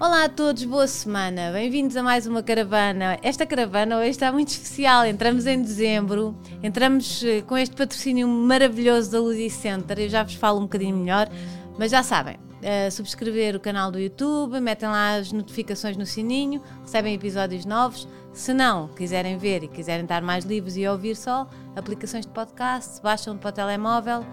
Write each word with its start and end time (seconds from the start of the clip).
Olá 0.00 0.26
a 0.26 0.28
todos, 0.28 0.62
boa 0.62 0.86
semana. 0.86 1.50
Bem-vindos 1.50 1.96
a 1.96 2.04
mais 2.04 2.24
uma 2.24 2.40
caravana. 2.40 3.18
Esta 3.20 3.44
caravana 3.44 3.98
hoje 3.98 4.10
está 4.10 4.30
muito 4.30 4.46
especial. 4.50 5.04
Entramos 5.04 5.44
em 5.44 5.60
dezembro, 5.60 6.36
entramos 6.62 7.24
eh, 7.24 7.40
com 7.42 7.58
este 7.58 7.74
patrocínio 7.74 8.28
maravilhoso 8.28 9.10
da 9.10 9.18
Ludi 9.18 9.50
Center. 9.50 9.98
Eu 9.98 10.08
já 10.08 10.22
vos 10.22 10.34
falo 10.34 10.60
um 10.60 10.62
bocadinho 10.62 10.96
melhor, 10.96 11.28
mas 11.76 11.90
já 11.90 12.04
sabem. 12.04 12.36
Uh, 12.36 12.90
subscrever 12.92 13.56
o 13.56 13.60
canal 13.60 13.90
do 13.90 13.98
YouTube, 13.98 14.60
metem 14.60 14.88
lá 14.88 15.16
as 15.16 15.32
notificações 15.32 15.96
no 15.96 16.06
sininho, 16.06 16.62
recebem 16.82 17.14
episódios 17.14 17.64
novos. 17.64 18.06
Se 18.32 18.54
não 18.54 18.86
quiserem 18.86 19.36
ver 19.36 19.64
e 19.64 19.68
quiserem 19.68 20.04
estar 20.04 20.22
mais 20.22 20.44
livres 20.44 20.76
e 20.76 20.86
ouvir 20.86 21.16
só, 21.16 21.48
aplicações 21.74 22.24
de 22.24 22.30
podcast, 22.30 23.02
baixam 23.02 23.36
para 23.36 23.48
o 23.48 23.52
telemóvel 23.52 24.24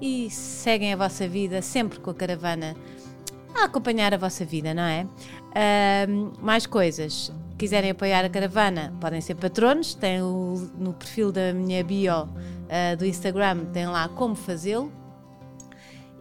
e 0.00 0.28
seguem 0.30 0.92
a 0.92 0.96
vossa 0.96 1.28
vida 1.28 1.62
sempre 1.62 2.00
com 2.00 2.10
a 2.10 2.14
caravana 2.14 2.74
a 3.54 3.64
acompanhar 3.64 4.14
a 4.14 4.16
vossa 4.16 4.44
vida, 4.44 4.72
não 4.74 4.82
é? 4.82 5.06
Uh, 5.06 6.32
mais 6.40 6.66
coisas. 6.66 7.32
Quiserem 7.58 7.90
apoiar 7.90 8.24
a 8.24 8.28
caravana, 8.28 8.92
podem 9.00 9.20
ser 9.20 9.34
patronos. 9.34 9.94
Tem 9.94 10.22
o, 10.22 10.70
no 10.78 10.92
perfil 10.92 11.30
da 11.30 11.52
minha 11.52 11.84
bio 11.84 12.24
uh, 12.24 12.96
do 12.98 13.04
Instagram, 13.06 13.66
tem 13.66 13.86
lá 13.86 14.08
como 14.08 14.34
fazê-lo. 14.34 14.92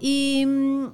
E 0.02 0.44
hum, 0.48 0.92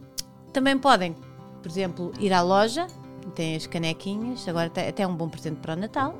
também 0.51 0.77
podem, 0.77 1.15
por 1.61 1.69
exemplo, 1.69 2.11
ir 2.19 2.33
à 2.33 2.41
loja, 2.41 2.87
tem 3.35 3.55
as 3.55 3.65
canequinhas, 3.67 4.47
agora 4.47 4.67
até 4.67 5.03
é 5.03 5.07
um 5.07 5.15
bom 5.15 5.29
presente 5.29 5.57
para 5.57 5.73
o 5.73 5.75
Natal, 5.77 6.15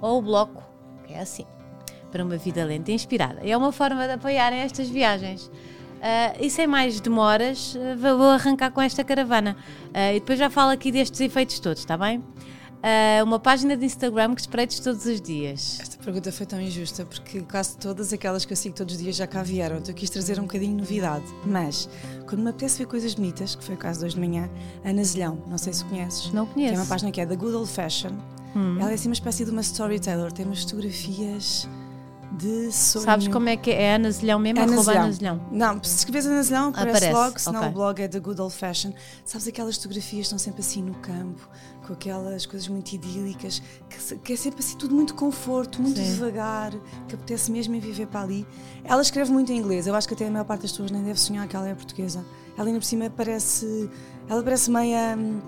ou 0.00 0.18
o 0.18 0.22
bloco, 0.22 0.62
que 1.06 1.14
é 1.14 1.20
assim, 1.20 1.46
para 2.10 2.24
uma 2.24 2.36
vida 2.36 2.64
lenta 2.64 2.90
e 2.90 2.94
inspirada. 2.94 3.40
É 3.42 3.56
uma 3.56 3.72
forma 3.72 4.06
de 4.06 4.12
apoiarem 4.12 4.60
estas 4.60 4.88
viagens. 4.88 5.50
Uh, 6.02 6.36
e 6.40 6.50
sem 6.50 6.66
mais 6.66 7.00
demoras, 7.00 7.76
uh, 7.76 7.96
vou 7.96 8.30
arrancar 8.30 8.72
com 8.72 8.82
esta 8.82 9.04
caravana. 9.04 9.56
Uh, 9.86 10.16
e 10.16 10.20
depois 10.20 10.36
já 10.36 10.50
falo 10.50 10.72
aqui 10.72 10.90
destes 10.90 11.20
efeitos 11.20 11.60
todos, 11.60 11.80
está 11.80 11.96
bem? 11.96 12.22
uma 13.24 13.38
página 13.38 13.76
de 13.76 13.86
Instagram 13.86 14.34
que 14.34 14.40
espreites 14.40 14.80
todos 14.80 15.06
os 15.06 15.20
dias. 15.20 15.78
Esta 15.80 15.96
pergunta 15.98 16.32
foi 16.32 16.44
tão 16.44 16.60
injusta 16.60 17.04
porque 17.04 17.40
quase 17.42 17.76
todas 17.76 18.12
aquelas 18.12 18.44
que 18.44 18.52
eu 18.52 18.56
sigo 18.56 18.74
todos 18.74 18.96
os 18.96 19.00
dias 19.00 19.14
já 19.14 19.24
cá 19.24 19.40
vieram. 19.40 19.76
Então 19.76 19.92
eu 19.92 19.94
quis 19.94 20.10
trazer 20.10 20.40
um 20.40 20.42
bocadinho 20.42 20.72
de 20.72 20.78
novidade. 20.78 21.24
Mas, 21.46 21.88
quando 22.26 22.42
me 22.42 22.50
apetece 22.50 22.78
ver 22.78 22.86
coisas 22.86 23.14
bonitas, 23.14 23.54
que 23.54 23.62
foi 23.62 23.76
o 23.76 23.78
caso 23.78 24.00
de 24.00 24.06
hoje 24.06 24.16
de 24.16 24.20
manhã, 24.20 24.50
Ana 24.84 25.04
Zelhão, 25.04 25.44
não 25.46 25.58
sei 25.58 25.72
se 25.72 25.84
conheces. 25.84 26.32
Não 26.32 26.44
conheço. 26.44 26.72
Tem 26.72 26.82
uma 26.82 26.88
página 26.88 27.12
que 27.12 27.20
é 27.20 27.24
da 27.24 27.36
Good 27.36 27.54
Old 27.54 27.70
Fashion. 27.70 28.14
Hum. 28.56 28.78
Ela 28.80 28.90
é 28.90 28.94
assim 28.94 29.06
uma 29.06 29.14
espécie 29.14 29.44
de 29.44 29.52
uma 29.52 29.60
storyteller, 29.60 30.32
tem 30.32 30.44
umas 30.44 30.62
fotografias 30.64 31.68
de 32.32 32.72
sonho. 32.72 33.04
Sabes 33.04 33.28
como 33.28 33.48
é 33.48 33.56
que 33.56 33.70
é? 33.70 33.94
Ana 33.94 34.10
Zelhão 34.10 34.38
mesmo? 34.38 34.60
Ana 34.60 34.82
Zelhão. 34.82 35.02
Ana 35.02 35.12
Zelhão. 35.12 35.40
Não, 35.50 35.84
se 35.84 35.96
escreves 35.96 36.26
Ana 36.26 36.42
Zelhão 36.42 36.68
aparece, 36.68 36.96
aparece. 36.96 37.12
logo, 37.12 37.38
senão 37.38 37.60
okay. 37.60 37.70
o 37.70 37.72
blog 37.72 38.02
é 38.02 38.08
da 38.08 38.18
Good 38.18 38.40
Old 38.40 38.54
Fashion. 38.54 38.92
Sabes 39.24 39.46
aquelas 39.46 39.76
fotografias 39.76 40.26
estão 40.26 40.38
sempre 40.38 40.60
assim 40.60 40.82
no 40.82 40.94
campo, 40.94 41.48
com 41.86 41.92
aquelas 41.92 42.46
coisas 42.46 42.68
muito 42.68 42.92
idílicas, 42.92 43.62
que, 43.88 44.16
que 44.18 44.32
é 44.32 44.36
sempre 44.36 44.60
assim 44.60 44.76
tudo 44.76 44.94
muito 44.94 45.14
conforto, 45.14 45.80
muito 45.80 45.98
Sim. 45.98 46.04
devagar, 46.04 46.72
que 47.06 47.14
apetece 47.14 47.50
mesmo 47.50 47.74
em 47.74 47.80
viver 47.80 48.06
para 48.06 48.22
ali. 48.22 48.46
Ela 48.84 49.02
escreve 49.02 49.30
muito 49.30 49.52
em 49.52 49.58
inglês, 49.58 49.86
eu 49.86 49.94
acho 49.94 50.08
que 50.08 50.14
até 50.14 50.26
a 50.26 50.30
maior 50.30 50.44
parte 50.44 50.62
das 50.62 50.72
pessoas 50.72 50.90
nem 50.90 51.02
deve 51.02 51.20
sonhar 51.20 51.46
que 51.46 51.56
ela 51.56 51.68
é 51.68 51.74
portuguesa. 51.74 52.24
Ela 52.56 52.68
ainda 52.68 52.80
por 52.80 52.86
cima 52.86 53.10
parece, 53.10 53.90
ela 54.28 54.42
parece 54.42 54.70
meia 54.70 55.16
hum, 55.16 55.40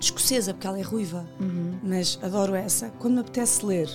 escocesa, 0.00 0.54
porque 0.54 0.66
ela 0.66 0.78
é 0.78 0.82
ruiva, 0.82 1.26
uhum. 1.40 1.78
mas 1.82 2.18
adoro 2.22 2.54
essa. 2.54 2.90
Quando 2.98 3.14
me 3.14 3.20
apetece 3.20 3.64
ler 3.64 3.88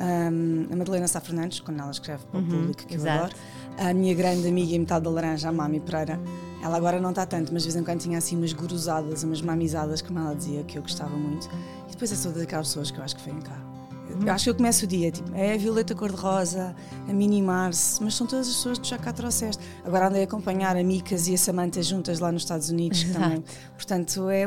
um, 0.00 0.72
a 0.72 0.76
Madalena 0.76 1.08
Sá 1.08 1.20
Fernandes, 1.20 1.60
quando 1.60 1.80
ela 1.80 1.90
escreve 1.90 2.24
para 2.26 2.38
o 2.38 2.42
uhum, 2.42 2.48
público, 2.48 2.86
que 2.86 2.94
exato. 2.94 3.08
eu 3.08 3.24
adoro. 3.24 3.34
A 3.78 3.92
minha 3.92 4.14
grande 4.14 4.46
amiga 4.46 4.74
e 4.74 4.78
metade 4.78 5.04
da 5.04 5.10
laranja, 5.10 5.48
a 5.48 5.52
Mami 5.52 5.80
Pereira. 5.80 6.20
Ela 6.62 6.76
agora 6.76 7.00
não 7.00 7.10
está 7.10 7.26
tanto, 7.26 7.52
mas 7.52 7.62
de 7.62 7.68
vez 7.68 7.80
em 7.80 7.84
quando 7.84 8.00
tinha 8.00 8.18
assim 8.18 8.36
umas 8.36 8.52
guruzadas, 8.52 9.22
umas 9.22 9.42
mamizadas, 9.42 10.00
como 10.00 10.18
ela 10.18 10.34
dizia, 10.34 10.62
que 10.62 10.78
eu 10.78 10.82
gostava 10.82 11.16
muito. 11.16 11.48
E 11.88 11.92
depois 11.92 12.10
é 12.12 12.16
só 12.16 12.30
daquelas 12.30 12.68
pessoas 12.68 12.90
que 12.90 12.98
eu 12.98 13.04
acho 13.04 13.16
que 13.16 13.22
vêm 13.28 13.40
cá. 13.40 13.60
Eu 14.08 14.32
acho 14.32 14.44
que 14.44 14.50
eu 14.50 14.54
começo 14.54 14.84
o 14.84 14.88
dia, 14.88 15.10
tipo, 15.10 15.34
é 15.34 15.54
a 15.54 15.56
Violeta 15.56 15.94
Cor-de-Rosa, 15.94 16.74
a 17.08 17.12
Mini 17.12 17.42
Mars, 17.42 17.98
mas 18.00 18.14
são 18.14 18.26
todas 18.26 18.48
as 18.48 18.54
pessoas 18.54 18.78
que 18.78 18.86
já 18.86 18.96
cá 18.96 19.12
trouxeste. 19.12 19.62
Agora 19.84 20.08
andei 20.08 20.20
a 20.20 20.24
acompanhar 20.24 20.76
a 20.76 20.84
Micas 20.84 21.26
e 21.26 21.34
a 21.34 21.38
Samantha 21.38 21.82
juntas 21.82 22.20
lá 22.20 22.30
nos 22.30 22.42
Estados 22.42 22.70
Unidos 22.70 23.02
Exato. 23.04 23.18
também. 23.18 23.44
Portanto, 23.74 24.28
é, 24.28 24.42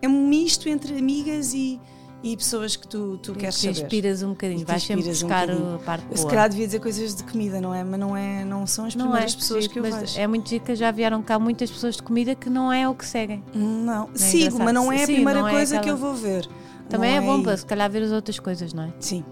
é 0.00 0.08
um 0.08 0.28
misto 0.28 0.68
entre 0.68 0.96
amigas 0.98 1.52
e, 1.52 1.80
e 2.22 2.36
pessoas 2.36 2.76
que 2.76 2.86
tu, 2.86 3.18
tu 3.18 3.34
queres 3.34 3.56
saber. 3.56 3.70
inspiras 3.70 4.22
um 4.22 4.30
bocadinho, 4.30 4.64
vais 4.64 4.82
sempre 4.82 5.04
buscar 5.04 5.50
um 5.50 5.74
a 5.74 5.78
parte 5.78 6.04
boa. 6.04 6.16
Se 6.16 6.26
calhar 6.26 6.48
devia 6.48 6.66
dizer 6.66 6.80
coisas 6.80 7.16
de 7.16 7.24
comida, 7.24 7.60
não 7.60 7.74
é? 7.74 7.82
Mas 7.82 7.98
não, 7.98 8.16
é, 8.16 8.44
não 8.44 8.66
são 8.66 8.86
as 8.86 8.94
primeiras 8.94 9.32
é, 9.32 9.36
pessoas 9.36 9.66
que 9.66 9.78
eu 9.78 9.82
vejo. 9.82 10.18
É 10.18 10.26
muito 10.26 10.60
que 10.60 10.74
já 10.76 10.90
vieram 10.90 11.20
cá 11.22 11.38
muitas 11.38 11.70
pessoas 11.70 11.96
de 11.96 12.02
comida 12.02 12.34
que 12.34 12.48
não 12.48 12.72
é 12.72 12.88
o 12.88 12.94
que 12.94 13.04
seguem. 13.04 13.42
Não, 13.52 13.84
não 13.84 14.08
é 14.14 14.18
sigo, 14.18 14.58
mas 14.58 14.72
não 14.72 14.92
é 14.92 15.02
a 15.02 15.06
Sim, 15.06 15.14
primeira 15.14 15.40
é 15.40 15.50
coisa 15.50 15.78
aquela... 15.78 15.82
que 15.82 15.90
eu 15.90 15.96
vou 15.96 16.14
ver. 16.14 16.48
Também 16.88 17.10
não 17.10 17.22
é, 17.22 17.24
é 17.24 17.36
bom 17.36 17.42
para 17.42 17.56
se 17.56 17.66
calhar 17.66 17.90
ver 17.90 18.02
as 18.02 18.12
outras 18.12 18.38
coisas, 18.38 18.72
não 18.72 18.84
é? 18.84 18.92
Sim. 19.00 19.24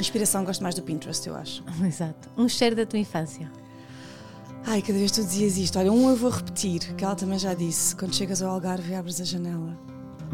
Inspiração 0.00 0.44
gosto 0.44 0.62
mais 0.62 0.74
do 0.74 0.82
Pinterest, 0.82 1.28
eu 1.28 1.36
acho. 1.36 1.62
Exato. 1.86 2.28
Um 2.36 2.48
cheiro 2.48 2.74
da 2.74 2.84
tua 2.84 2.98
infância. 2.98 3.50
Ai, 4.66 4.80
cada 4.80 4.98
vez 4.98 5.12
tu 5.12 5.22
dizias 5.22 5.56
isto. 5.58 5.78
Olha, 5.78 5.92
um 5.92 6.08
eu 6.08 6.16
vou 6.16 6.30
repetir, 6.30 6.94
que 6.94 7.04
ela 7.04 7.14
também 7.14 7.38
já 7.38 7.54
disse. 7.54 7.94
Quando 7.94 8.14
chegas 8.14 8.42
ao 8.42 8.50
Algarve 8.50 8.92
e 8.92 8.94
abres 8.94 9.20
a 9.20 9.24
janela 9.24 9.76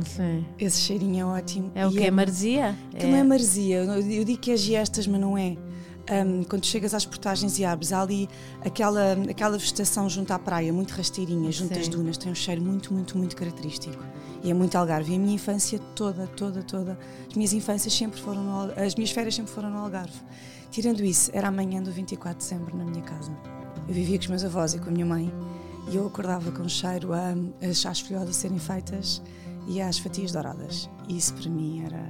Sim. 0.05 0.45
Esse 0.59 0.81
cheirinho 0.81 1.21
é 1.21 1.25
ótimo. 1.25 1.71
É 1.75 1.87
o 1.87 1.91
que? 1.91 2.03
É 2.03 2.11
maresia? 2.11 2.77
Que 2.91 3.07
é. 3.07 3.11
não 3.11 3.17
é 3.17 3.25
maresia. 3.25 3.79
Eu 3.79 4.25
digo 4.25 4.39
que 4.39 4.53
é 4.53 4.57
giestas, 4.57 5.07
mas 5.07 5.21
não 5.21 5.37
é. 5.37 5.57
Um, 6.11 6.43
quando 6.43 6.65
chegas 6.65 6.95
às 6.95 7.05
portagens 7.05 7.59
e 7.59 7.65
abres, 7.67 7.93
há 7.93 8.01
ali 8.01 8.29
aquela, 8.65 9.13
aquela 9.29 9.59
vegetação 9.59 10.09
junto 10.09 10.33
à 10.33 10.39
praia, 10.39 10.73
muito 10.73 10.93
rasteirinha, 10.93 11.53
junto 11.53 11.75
Sim. 11.75 11.81
às 11.81 11.89
dunas, 11.89 12.17
tem 12.17 12.33
um 12.33 12.35
cheiro 12.35 12.63
muito, 12.63 12.95
muito, 12.95 13.19
muito 13.19 13.37
característico. 13.37 14.03
E 14.43 14.51
é 14.51 14.55
muito 14.55 14.77
Algarve. 14.77 15.13
E 15.13 15.17
a 15.17 15.19
minha 15.19 15.35
infância 15.35 15.79
toda, 15.95 16.27
toda, 16.29 16.63
toda, 16.63 16.99
as 17.29 17.35
minhas 17.35 17.53
infâncias 17.53 17.93
sempre 17.93 18.21
foram 18.21 18.43
no, 18.43 18.73
as 18.81 18.95
minhas 18.95 19.11
férias 19.11 19.35
sempre 19.35 19.53
foram 19.53 19.71
no 19.71 19.79
Algarve. 19.79 20.19
Tirando 20.71 21.05
isso, 21.05 21.31
era 21.35 21.49
amanhã 21.49 21.83
do 21.83 21.91
24 21.91 22.39
de 22.39 22.45
dezembro 22.45 22.77
na 22.77 22.85
minha 22.85 23.03
casa. 23.03 23.31
Eu 23.87 23.95
vivia 23.95 24.17
com 24.17 24.25
os 24.25 24.29
meus 24.29 24.45
avós 24.45 24.75
e 24.75 24.79
com 24.79 24.89
a 24.89 24.93
minha 24.93 25.07
mãe 25.07 25.33
e 25.91 25.97
eu 25.97 26.07
acordava 26.07 26.51
com 26.53 26.63
o 26.63 26.69
cheiro 26.69 27.13
a, 27.13 27.35
a 27.63 27.73
chás 27.73 28.01
folhadas 28.01 28.37
serem 28.37 28.59
feitas 28.59 29.23
e 29.69 29.81
às 29.81 29.99
fatias 29.99 30.33
douradas. 30.33 30.89
Isso 31.09 31.35
para 31.35 31.49
mim 31.51 31.85
era 31.85 32.03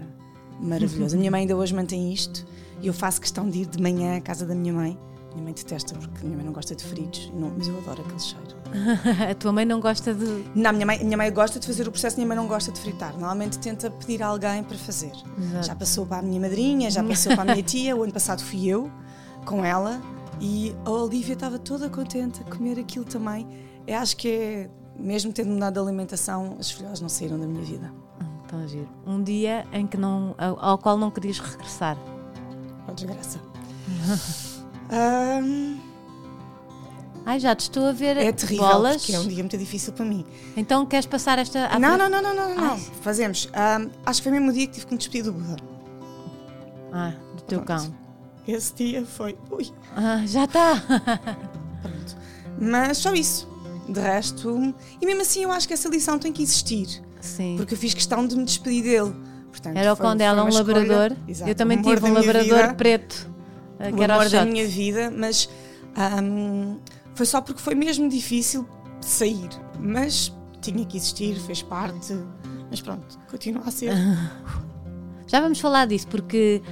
maravilhoso. 0.61 1.17
A 1.17 1.19
minha 1.19 1.31
mãe 1.31 1.43
ainda 1.43 1.57
hoje 1.57 1.75
mantém 1.75 2.13
isto 2.13 2.47
e 2.81 2.87
eu 2.87 2.95
faço 2.95 3.21
questão 3.21 3.49
de 3.49 3.61
ir 3.61 3.67
de 3.67 3.83
manhã 3.83 4.17
à 4.17 4.21
casa 4.21 4.47
da 4.47 4.55
minha 4.55 4.73
mãe. 4.73 4.99
Minha 5.33 5.45
mãe 5.45 5.53
detesta 5.53 5.95
porque 5.95 6.21
a 6.21 6.25
minha 6.25 6.37
mãe 6.37 6.47
não 6.47 6.53
gosta 6.53 6.75
de 6.75 6.83
fritos, 6.83 7.31
não, 7.35 7.53
mas 7.57 7.69
eu 7.69 7.77
adoro 7.79 8.03
aquele 8.03 8.21
cheiro. 8.21 8.59
a 9.31 9.35
tua 9.35 9.53
mãe 9.53 9.65
não 9.65 9.81
gosta 9.81 10.15
de. 10.15 10.45
Não, 10.55 10.73
minha 10.73 10.87
mãe, 10.87 11.05
minha 11.05 11.17
mãe 11.17 11.33
gosta 11.33 11.59
de 11.59 11.67
fazer 11.67 11.87
o 11.87 11.91
processo, 11.91 12.17
minha 12.17 12.27
mãe 12.27 12.37
não 12.37 12.47
gosta 12.47 12.73
de 12.73 12.81
fritar. 12.81 13.13
Normalmente 13.13 13.59
tenta 13.59 13.91
pedir 13.91 14.23
a 14.23 14.29
alguém 14.29 14.63
para 14.63 14.77
fazer. 14.79 15.13
Exato. 15.39 15.67
Já 15.67 15.75
passou 15.75 16.07
para 16.07 16.19
a 16.19 16.23
minha 16.23 16.41
madrinha, 16.41 16.91
já 16.91 17.03
passou 17.03 17.35
para 17.35 17.43
a 17.43 17.55
minha 17.55 17.63
tia, 17.63 17.97
o 17.97 18.03
ano 18.03 18.13
passado 18.13 18.43
fui 18.43 18.67
eu 18.67 18.91
com 19.45 19.65
ela 19.65 20.01
e 20.41 20.75
a 20.85 20.91
Olivia 20.91 21.35
estava 21.35 21.59
toda 21.59 21.89
contente 21.89 22.41
a 22.41 22.51
comer 22.51 22.79
aquilo 22.79 23.05
também. 23.05 23.47
Eu 23.87 23.99
acho 23.99 24.17
que 24.17 24.29
é 24.29 24.71
mesmo 24.99 25.33
tendo 25.33 25.51
mudado 25.51 25.75
de 25.75 25.81
alimentação, 25.81 26.57
as 26.59 26.71
filhas 26.71 27.01
não 27.01 27.09
saíram 27.09 27.39
da 27.39 27.47
minha 27.47 27.65
vida. 27.65 27.93
Então, 28.45 28.67
giro. 28.67 28.89
Um 29.07 29.23
dia 29.23 29.67
em 29.73 29.87
que 29.87 29.97
não, 29.97 30.35
ao, 30.39 30.79
qual 30.79 30.97
não 30.97 31.11
querias 31.11 31.39
regressar? 31.39 31.97
Oh, 32.89 32.93
desgraça. 32.93 33.39
um... 35.43 35.79
Ai, 37.27 37.39
já 37.39 37.55
te 37.55 37.61
estou 37.61 37.85
a 37.85 37.93
ver 37.93 38.17
é 38.17 38.33
terrível, 38.33 38.67
bolas. 38.67 39.03
porque 39.03 39.13
é 39.13 39.21
um 39.21 39.29
dia 39.29 39.43
muito 39.43 39.59
difícil 39.59 39.93
para 39.93 40.05
mim. 40.07 40.25
Então 40.57 40.87
queres 40.87 41.05
passar 41.05 41.39
esta. 41.39 41.79
Não, 41.79 41.99
não, 41.99 42.09
não, 42.09 42.23
não, 42.23 42.35
não, 42.35 42.55
não. 42.55 42.79
Fazemos. 42.79 43.47
Um, 43.49 43.91
acho 44.07 44.23
que 44.23 44.31
foi 44.31 44.33
mesmo 44.33 44.51
o 44.51 44.53
dia 44.55 44.67
que 44.67 44.73
tive 44.73 44.87
que 44.87 44.93
me 44.93 44.99
despedir 44.99 45.25
do 45.25 45.35
Buda. 45.35 45.57
Ah, 46.91 47.13
do 47.37 47.43
teu 47.43 47.61
Pronto. 47.61 47.83
cão. 47.83 47.95
Esse 48.47 48.75
dia 48.75 49.05
foi. 49.05 49.37
Ui. 49.51 49.71
Ah, 49.95 50.23
já 50.25 50.45
está. 50.45 50.77
Pronto. 51.83 52.17
Mas 52.59 52.97
só 52.97 53.13
isso. 53.13 53.47
De 53.89 54.01
resto, 54.01 54.75
e 55.01 55.07
mesmo 55.07 55.23
assim 55.23 55.45
eu 55.45 55.51
acho 55.51 55.67
que 55.67 55.75
essa 55.75 55.89
lição 55.89 56.19
tem 56.19 56.33
que 56.33 56.43
existir. 56.43 57.03
Sim. 57.21 57.55
Porque 57.57 57.75
eu 57.75 57.79
fiz 57.79 57.95
questão 57.95 58.27
de 58.27 58.37
me 58.37 58.45
despedir 58.45 58.83
dele. 58.83 59.15
Portanto, 59.51 59.77
era 59.77 59.93
o 59.93 59.97
cão 59.97 60.17
dela, 60.17 60.45
um 60.45 60.53
labrador. 60.53 61.17
Exato, 61.27 61.51
eu 61.51 61.55
também 61.55 61.81
tive 61.81 62.05
um 62.05 62.13
labrador 62.13 62.43
vida, 62.43 62.75
preto. 62.75 63.29
Eh, 63.79 63.91
que 63.91 63.99
o 63.99 64.03
era 64.03 64.19
o 64.19 64.29
da 64.29 64.45
minha 64.45 64.67
vida, 64.67 65.11
mas 65.11 65.49
um, 66.23 66.79
foi 67.15 67.27
só 67.27 67.41
porque 67.41 67.61
foi 67.61 67.75
mesmo 67.75 68.09
difícil 68.09 68.69
sair. 69.01 69.49
Mas 69.81 70.33
tinha 70.61 70.85
que 70.85 70.97
existir, 70.97 71.39
fez 71.41 71.63
parte. 71.63 72.17
Mas 72.71 72.81
pronto, 72.81 73.19
continua 73.31 73.63
a 73.67 73.71
ser. 73.71 73.93
Já 75.27 75.41
vamos 75.41 75.61
falar 75.61 75.87
disso, 75.87 76.09
porque 76.09 76.63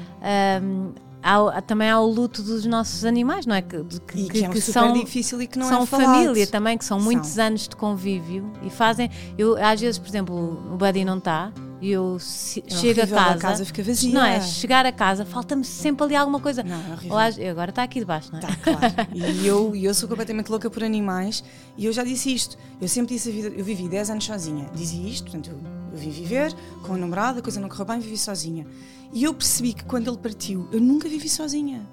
um, 0.62 0.92
há, 1.26 1.60
também 1.60 1.90
há 1.90 2.00
o 2.00 2.06
luto 2.06 2.42
dos 2.42 2.64
nossos 2.64 3.04
animais, 3.04 3.44
não 3.44 3.54
é? 3.54 3.62
Que, 3.62 3.82
que, 3.82 4.20
e 4.20 4.28
que, 4.28 4.44
é 4.44 4.48
que 4.48 4.60
são 4.60 4.92
difícil 4.92 5.42
e 5.42 5.46
que 5.46 5.58
não 5.58 5.68
são 5.68 5.82
é 5.82 5.86
família 5.86 6.46
também, 6.46 6.78
que 6.78 6.84
são, 6.84 6.98
são 6.98 7.04
muitos 7.04 7.38
anos 7.38 7.66
de 7.66 7.74
convívio 7.74 8.50
e 8.62 8.70
fazem. 8.70 9.10
Eu, 9.36 9.56
às 9.56 9.80
vezes, 9.80 9.98
por 9.98 10.08
exemplo, 10.08 10.36
o 10.72 10.76
Buddy 10.76 11.04
não 11.04 11.18
está 11.18 11.52
e 11.80 11.90
eu 11.90 12.18
se, 12.18 12.64
é 12.66 12.70
chego 12.70 13.02
a 13.02 13.06
casa, 13.06 13.30
a 13.30 13.38
casa 13.38 13.64
fica 13.64 13.82
vazia. 13.82 14.12
Não 14.12 14.24
é? 14.24 14.40
Chegar 14.40 14.86
a 14.86 14.92
casa, 14.92 15.24
falta-me 15.26 15.64
sempre 15.64 16.04
ali 16.04 16.16
alguma 16.16 16.40
coisa. 16.40 16.62
Não, 16.62 16.74
é 16.74 16.92
horrível. 16.92 17.50
agora 17.50 17.70
está 17.70 17.82
aqui 17.82 18.00
debaixo, 18.00 18.30
não 18.32 18.40
é? 18.40 18.42
Está, 18.42 18.56
claro. 18.56 18.94
e 19.14 19.46
eu, 19.46 19.76
eu 19.76 19.94
sou 19.94 20.08
completamente 20.08 20.48
louca 20.48 20.70
por 20.70 20.82
animais 20.82 21.44
e 21.76 21.84
eu 21.84 21.92
já 21.92 22.02
disse 22.02 22.32
isto. 22.32 22.56
Eu 22.80 22.88
sempre 22.88 23.14
disse 23.14 23.28
a 23.28 23.32
vida, 23.32 23.48
eu 23.48 23.64
vivi 23.64 23.88
10 23.88 24.10
anos 24.10 24.24
sozinha. 24.24 24.70
Dizia 24.74 25.08
isto, 25.08 25.24
portanto, 25.24 25.50
eu, 25.50 25.58
eu 25.92 25.98
vim 25.98 26.10
viver 26.10 26.54
com 26.82 26.94
a 26.94 26.96
namorada, 26.96 27.40
a 27.40 27.42
coisa 27.42 27.60
não 27.60 27.68
correu 27.68 27.84
bem, 27.84 28.00
vivi 28.00 28.16
sozinha. 28.16 28.66
E 29.12 29.24
eu 29.24 29.34
percebi 29.34 29.74
que 29.74 29.84
quando 29.84 30.08
ele 30.08 30.18
partiu, 30.18 30.68
eu 30.72 30.80
nunca 30.80 31.08
vivi 31.08 31.28
sozinha. 31.28 31.86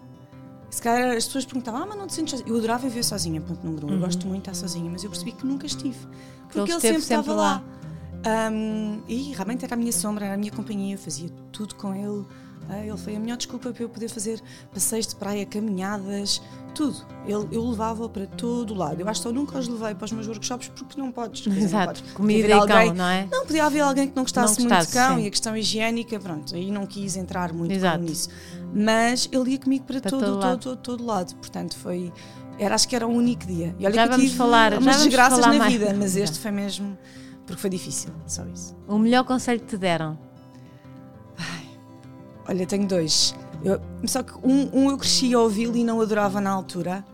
Se 0.70 0.82
calhar 0.82 1.16
as 1.16 1.26
pessoas 1.26 1.46
perguntavam, 1.46 1.84
ah, 1.84 1.86
mas 1.86 1.98
não 1.98 2.08
te 2.08 2.14
sentes 2.14 2.32
sozinha? 2.32 2.50
Eu 2.50 2.58
adorava 2.58 2.88
viver 2.88 3.04
sozinha, 3.04 3.40
ponto 3.42 3.64
número 3.66 3.86
um. 3.86 3.90
Uhum. 3.90 3.96
Eu 3.98 4.02
gosto 4.02 4.26
muito 4.28 4.44
de 4.44 4.50
estar 4.50 4.68
sozinha, 4.68 4.90
mas 4.90 5.04
eu 5.04 5.10
percebi 5.10 5.34
que 5.34 5.46
nunca 5.46 5.68
estive. 5.68 6.00
Porque 6.44 6.60
ele, 6.60 6.72
ele 6.72 6.80
sempre, 6.80 7.02
sempre 7.02 7.22
estava 7.22 7.34
lá. 7.34 7.44
lá. 7.44 7.64
Um, 8.26 9.02
e 9.08 9.34
realmente 9.34 9.66
era 9.66 9.74
a 9.74 9.78
minha 9.78 9.92
sombra, 9.92 10.26
era 10.26 10.36
a 10.36 10.38
minha 10.38 10.52
companhia, 10.52 10.96
eu 10.96 11.00
fazia 11.00 11.30
tudo 11.52 11.76
com 11.76 11.94
ele. 11.94 12.26
Uh, 12.70 12.88
ele 12.88 12.98
foi 12.98 13.16
a 13.18 13.20
melhor 13.20 13.36
desculpa 13.36 13.74
para 13.74 13.84
eu 13.84 13.90
poder 13.90 14.08
fazer 14.08 14.42
passeios 14.74 15.08
de 15.08 15.16
praia, 15.18 15.46
caminhadas, 15.46 16.42
tudo. 16.74 17.06
Ele, 17.26 17.48
eu 17.52 17.70
levava-o 17.70 18.08
para 18.08 18.26
todo 18.26 18.74
lado. 18.74 19.02
Eu 19.02 19.10
acho 19.10 19.20
que 19.20 19.28
só 19.28 19.34
nunca 19.34 19.60
os 19.60 19.68
levei 19.68 19.94
para 19.94 20.06
os 20.06 20.12
meus 20.14 20.28
workshops 20.28 20.70
porque 20.70 21.00
não 21.00 21.12
podes. 21.12 21.46
Exato, 21.46 21.74
não 21.74 21.86
podes. 21.86 22.14
comida 22.14 22.48
e 22.48 22.52
alguém, 22.54 22.88
cão, 22.88 22.96
não 22.96 23.10
é? 23.10 23.28
Não, 23.30 23.46
podia 23.46 23.66
haver 23.66 23.82
alguém 23.82 24.08
que 24.08 24.16
não 24.16 24.24
gostasse, 24.24 24.62
não 24.62 24.70
gostasse 24.70 24.88
muito 24.88 25.04
de 25.04 25.08
cão 25.08 25.18
sim. 25.18 25.24
e 25.24 25.28
a 25.28 25.30
questão 25.30 25.58
higiênica, 25.58 26.20
pronto, 26.20 26.56
aí 26.56 26.72
não 26.72 26.86
quis 26.86 27.18
entrar 27.18 27.52
muito 27.52 27.74
nisso. 28.00 28.30
Mas 28.74 29.28
ele 29.32 29.52
ia 29.52 29.60
comigo 29.60 29.84
para, 29.84 30.00
para 30.00 30.10
todo, 30.10 30.22
todo, 30.22 30.32
todo, 30.32 30.42
lado. 30.42 30.60
todo, 30.60 30.78
todo 30.78 31.06
lado. 31.06 31.36
Portanto, 31.36 31.78
foi. 31.78 32.14
Era, 32.58 32.76
acho 32.76 32.88
que 32.88 32.96
era 32.96 33.06
o 33.06 33.12
único 33.12 33.46
dia. 33.46 33.76
E 33.78 33.86
olha 33.86 33.96
já 33.96 34.04
que 34.04 34.10
vamos 34.10 34.26
tive 34.26 34.38
falar, 34.38 34.78
umas 34.78 34.98
desgraças 34.98 35.40
na 35.40 35.54
mais. 35.54 35.74
vida, 35.74 35.94
mas 35.94 36.16
este 36.18 36.40
foi 36.40 36.52
mesmo 36.52 36.98
porque 37.54 37.62
foi 37.62 37.70
difícil, 37.70 38.12
só 38.28 38.46
isso. 38.46 38.76
O 38.88 38.98
melhor 38.98 39.24
conselho 39.24 39.60
que 39.60 39.68
te 39.68 39.78
deram? 39.78 40.18
Ai, 41.38 41.68
olha, 42.48 42.66
tenho 42.66 42.88
dois. 42.88 43.36
Eu, 43.64 43.80
só 44.06 44.22
que 44.24 44.34
um, 44.44 44.70
um 44.74 44.90
eu 44.90 44.98
cresci 44.98 45.34
a 45.34 45.40
ouvi-lo 45.40 45.76
e 45.78 45.84
não 45.84 46.02
adorava 46.02 46.42
na 46.42 46.50
altura. 46.50 47.06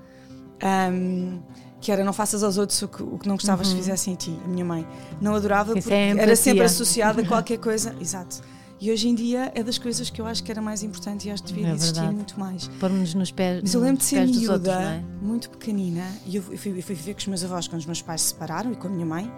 Um, 0.91 1.39
que 1.81 1.91
era 1.91 2.03
não 2.03 2.11
faças 2.11 2.43
aos 2.43 2.57
outros 2.57 2.81
o 2.81 2.87
que, 2.89 3.01
o 3.01 3.17
que 3.17 3.27
não 3.27 3.35
gostavas 3.35 3.67
uhum. 3.67 3.75
que 3.75 3.79
fizessem 3.79 4.13
a 4.13 4.17
ti, 4.17 4.37
a 4.43 4.47
minha 4.47 4.65
mãe. 4.65 4.85
Não 5.21 5.33
adorava 5.33 5.77
Isso 5.77 5.87
porque 5.87 5.93
é 5.93 6.09
era 6.09 6.35
sempre 6.35 6.63
associada 6.63 7.21
a 7.21 7.25
qualquer 7.27 7.57
coisa. 7.57 7.95
Exato. 8.01 8.41
E 8.81 8.91
hoje 8.91 9.09
em 9.09 9.15
dia 9.15 9.51
é 9.55 9.61
das 9.61 9.77
coisas 9.77 10.09
que 10.09 10.21
eu 10.21 10.25
acho 10.25 10.41
que 10.41 10.49
era 10.49 10.61
mais 10.61 10.83
importante 10.83 11.27
e 11.27 11.31
acho 11.31 11.43
que 11.43 11.53
devia 11.53 11.69
é 11.69 11.73
existir 11.73 11.95
verdade. 11.95 12.15
muito 12.15 12.39
mais. 12.39 12.67
Pormos 12.79 13.13
nos 13.13 13.31
pés. 13.31 13.61
Mas 13.61 13.73
eu 13.73 13.81
lembro 13.81 13.97
de 13.97 14.05
ser 14.05 14.25
miúda, 14.25 14.53
outros, 14.53 14.75
é? 14.75 15.03
muito 15.21 15.49
pequenina, 15.49 16.05
e 16.25 16.37
eu 16.37 16.41
fui, 16.41 16.55
eu 16.55 16.81
fui 16.81 16.95
viver 16.95 17.13
com 17.13 17.19
os 17.19 17.27
meus 17.27 17.43
avós 17.43 17.67
quando 17.67 17.81
os 17.81 17.85
meus 17.85 18.01
pais 18.01 18.21
se 18.21 18.27
separaram 18.29 18.71
e 18.71 18.75
com 18.75 18.87
a 18.87 18.89
minha 18.89 19.05
mãe 19.05 19.29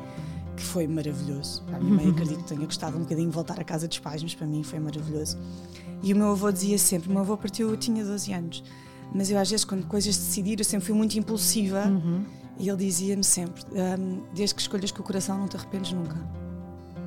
que 0.56 0.64
foi 0.64 0.88
maravilhoso. 0.88 1.64
A 1.74 1.80
minha 1.80 1.94
mãe 1.96 2.10
acredito 2.10 2.40
que 2.40 2.50
tenha 2.50 2.66
gostado 2.66 2.98
um 2.98 3.02
bocadinho 3.02 3.30
de 3.30 3.34
voltar 3.34 3.60
à 3.60 3.64
casa 3.64 3.88
dos 3.88 4.00
pais, 4.00 4.22
mas 4.22 4.36
para 4.36 4.48
mim 4.48 4.64
foi 4.64 4.80
maravilhoso. 4.80 5.38
E 6.04 6.14
o 6.14 6.18
meu 6.18 6.32
avô 6.32 6.52
dizia 6.52 6.78
sempre: 6.78 7.10
o 7.10 7.12
meu 7.12 7.22
avô 7.22 7.38
partiu, 7.38 7.70
eu 7.70 7.78
tinha 7.78 8.04
12 8.04 8.34
anos. 8.34 8.64
Mas 9.14 9.30
eu, 9.30 9.38
às 9.38 9.50
vezes, 9.50 9.66
quando 9.66 9.86
coisas 9.88 10.16
decidir, 10.16 10.60
eu 10.60 10.66
sempre 10.66 10.86
fui 10.86 10.96
muito 10.96 11.18
impulsiva. 11.18 11.86
Uhum. 11.88 12.24
E 12.58 12.70
ele 12.70 12.78
dizia-me 12.78 13.24
sempre: 13.24 13.64
um, 13.72 14.22
desde 14.34 14.56
que 14.56 14.62
escolhas 14.62 14.92
com 14.92 15.02
o 15.02 15.06
coração, 15.06 15.38
não 15.38 15.48
te 15.48 15.58
arrependes 15.58 15.94
nunca. 15.94 16.18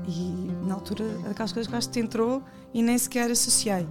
E 0.06 0.50
na 0.66 0.74
altura, 0.74 1.04
aquelas 1.30 1.52
coisas 1.52 1.70
que 1.70 1.76
acho 1.76 1.88
que 1.88 1.94
te 1.94 2.00
entrou 2.00 2.42
e 2.72 2.82
nem 2.82 2.98
sequer 2.98 3.30
associei. 3.30 3.86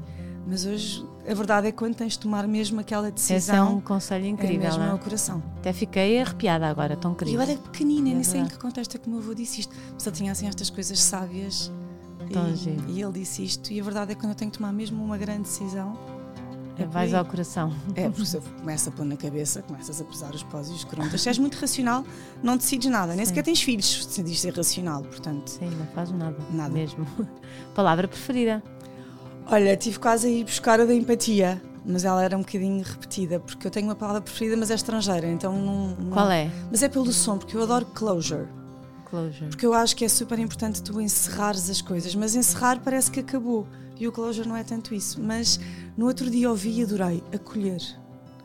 Mas 0.46 0.66
hoje 0.66 1.06
a 1.28 1.34
verdade 1.34 1.68
é 1.68 1.72
que 1.72 1.78
quando 1.78 1.96
tens 1.96 2.14
de 2.14 2.20
tomar 2.20 2.48
mesmo 2.48 2.80
aquela 2.80 3.10
decisão. 3.10 3.38
Esse 3.38 3.52
é 3.52 3.62
um 3.62 3.80
conselho 3.80 4.26
incrível. 4.26 4.68
É 4.68 4.70
mesmo 4.70 4.84
é? 4.84 4.94
o 4.94 5.00
coração. 5.00 5.42
Até 5.58 5.72
fiquei 5.72 6.20
arrepiada 6.20 6.68
agora, 6.68 6.98
tão 6.98 7.14
querido. 7.14 7.32
E 7.32 7.36
eu 7.36 7.42
era 7.42 7.58
pequenina, 7.60 8.10
é 8.10 8.14
nem 8.14 8.24
sei 8.24 8.42
em 8.42 8.46
que 8.46 8.58
contexto 8.58 8.96
é 8.96 8.98
que 9.00 9.08
o 9.08 9.10
meu 9.10 9.20
avô 9.20 9.34
disse 9.34 9.62
isto. 9.62 9.74
Mas 9.94 10.06
ele 10.06 10.16
tinha 10.16 10.32
assim 10.32 10.48
estas 10.48 10.70
coisas 10.70 11.00
sábias. 11.00 11.72
E, 12.30 12.94
e, 12.94 13.02
ele 13.02 13.12
disse 13.14 13.44
isto. 13.44 13.72
E 13.72 13.80
a 13.80 13.84
verdade 13.84 14.12
é 14.12 14.16
que 14.16 14.22
quando 14.22 14.32
eu 14.32 14.36
tenho 14.36 14.52
que 14.52 14.58
tomar 14.58 14.74
mesmo 14.74 15.04
uma 15.04 15.18
grande 15.18 15.44
decisão. 15.44 15.98
É 16.78 16.86
vais 16.86 17.14
ao 17.14 17.24
coração. 17.24 17.72
É, 17.96 18.10
porque 18.12 18.38
começa 18.60 18.90
a 18.90 18.94
pôr 18.94 19.06
na 19.06 19.16
cabeça, 19.16 19.62
começas 19.62 20.02
a 20.02 20.04
pesar 20.04 20.34
os 20.34 20.44
pós 20.44 20.70
e 20.70 20.74
os 20.74 20.84
contras. 20.84 21.22
Se 21.22 21.30
és 21.30 21.38
muito 21.38 21.56
racional, 21.56 22.04
não 22.42 22.58
decides 22.58 22.90
nada. 22.90 23.16
Nem 23.16 23.24
Sim. 23.24 23.30
sequer 23.30 23.44
tens 23.44 23.62
filhos 23.62 23.86
se 23.86 24.08
decidis 24.08 24.42
ser 24.42 24.54
racional, 24.56 25.04
portanto. 25.04 25.50
Sim, 25.50 25.70
não 25.70 25.86
faz 25.88 26.12
nada. 26.12 26.38
Nada. 26.52 26.74
Mesmo. 26.74 27.06
Palavra 27.76 28.08
preferida? 28.08 28.64
Olha, 29.48 29.76
tive 29.76 30.00
quase 30.00 30.28
a 30.28 30.30
ir 30.30 30.44
buscar 30.44 30.80
a 30.80 30.86
da 30.86 30.94
empatia, 30.94 31.62
mas 31.86 32.06
ela 32.06 32.24
era 32.24 32.38
um 32.38 32.42
bocadinho 32.42 32.84
repetida, 32.84 33.40
porque 33.40 33.68
eu 33.68 33.72
tenho 33.72 33.88
uma 33.88 33.96
palavra 33.96 34.22
preferida, 34.22 34.56
mas 34.56 34.72
é 34.72 34.76
estrangeira, 34.76 35.28
então 35.28 35.54
não. 35.54 35.88
não... 35.90 36.12
Qual 36.12 36.32
é? 36.32 36.50
Mas 36.72 36.82
é 36.82 36.90
pelo 36.90 37.12
som, 37.12 37.38
porque 37.38 37.56
eu 37.56 37.62
adoro 37.62 37.86
closure. 37.88 38.48
Closure. 39.10 39.50
Porque 39.50 39.66
eu 39.66 39.74
acho 39.74 39.96
que 39.96 40.06
é 40.06 40.10
super 40.10 40.40
importante 40.40 40.82
tu 40.82 41.00
encerrares 41.00 41.70
as 41.70 41.82
coisas, 41.82 42.16
mas 42.16 42.36
encerrar 42.36 42.80
parece 42.80 43.12
que 43.12 43.20
acabou. 43.20 43.68
E 44.00 44.08
o 44.08 44.12
closure 44.12 44.48
não 44.48 44.58
é 44.58 44.64
tanto 44.64 44.96
isso. 44.96 45.22
Mas 45.22 45.60
no 45.96 46.08
outro 46.08 46.30
dia 46.30 46.50
ouvi 46.50 46.80
e 46.80 46.84
adorei 46.84 47.24
acolher. 47.34 47.82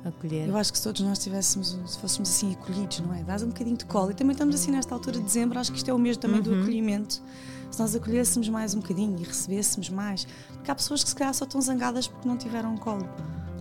Acolher. 0.04 0.46
Eu 0.46 0.56
acho 0.56 0.70
que 0.70 0.78
se 0.78 0.84
todos 0.84 1.00
nós 1.00 1.18
tivéssemos, 1.18 1.78
se 1.86 1.98
fôssemos 1.98 2.28
assim 2.28 2.52
acolhidos, 2.52 3.00
não 3.00 3.14
é? 3.14 3.22
Dás 3.22 3.42
um 3.42 3.48
bocadinho 3.48 3.76
de 3.76 3.86
colo. 3.86 4.10
E 4.10 4.14
também 4.14 4.32
estamos 4.32 4.54
assim 4.54 4.70
nesta 4.70 4.94
altura 4.94 5.16
de 5.18 5.24
dezembro, 5.24 5.58
acho 5.58 5.72
que 5.72 5.78
isto 5.78 5.90
é 5.90 5.94
o 5.94 5.98
mês 5.98 6.16
também 6.16 6.38
uhum. 6.38 6.42
do 6.42 6.54
acolhimento 6.54 7.22
se 7.70 7.80
nós 7.80 7.94
acolhêssemos 7.94 8.48
mais 8.48 8.74
um 8.74 8.80
bocadinho 8.80 9.18
e 9.18 9.24
recebêssemos 9.24 9.90
mais. 9.90 10.26
Porque 10.52 10.70
há 10.70 10.74
pessoas 10.74 11.02
que 11.02 11.10
se 11.10 11.16
calhar 11.16 11.34
só 11.34 11.44
estão 11.44 11.60
zangadas 11.60 12.08
porque 12.08 12.28
não 12.28 12.36
tiveram 12.36 12.74
um 12.74 12.76
colo, 12.76 13.08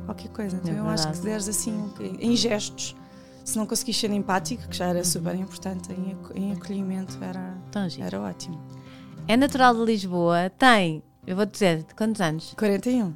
qualquer 0.06 0.30
coisa. 0.30 0.58
Então 0.58 0.74
é 0.74 0.80
eu 0.80 0.88
acho 0.88 1.12
que 1.12 1.20
deres 1.20 1.48
assim, 1.48 1.92
em 2.20 2.36
gestos, 2.36 2.96
se 3.44 3.58
não 3.58 3.66
conseguis 3.66 3.98
ser 3.98 4.12
empático, 4.12 4.68
que 4.68 4.76
já 4.76 4.88
era 4.88 5.00
uhum. 5.00 5.06
super 5.06 5.36
importante, 5.36 5.92
em, 5.94 6.18
em 6.36 6.52
acolhimento 6.54 7.18
era, 7.22 7.58
era 8.00 8.22
ótimo. 8.22 8.60
É 9.28 9.36
natural 9.36 9.76
de 9.76 9.84
Lisboa, 9.84 10.50
tem 10.50 11.04
eu 11.28 11.36
vou 11.36 11.46
te 11.46 11.52
dizer, 11.52 11.86
quantos 11.98 12.22
anos? 12.22 12.54
41. 12.58 13.14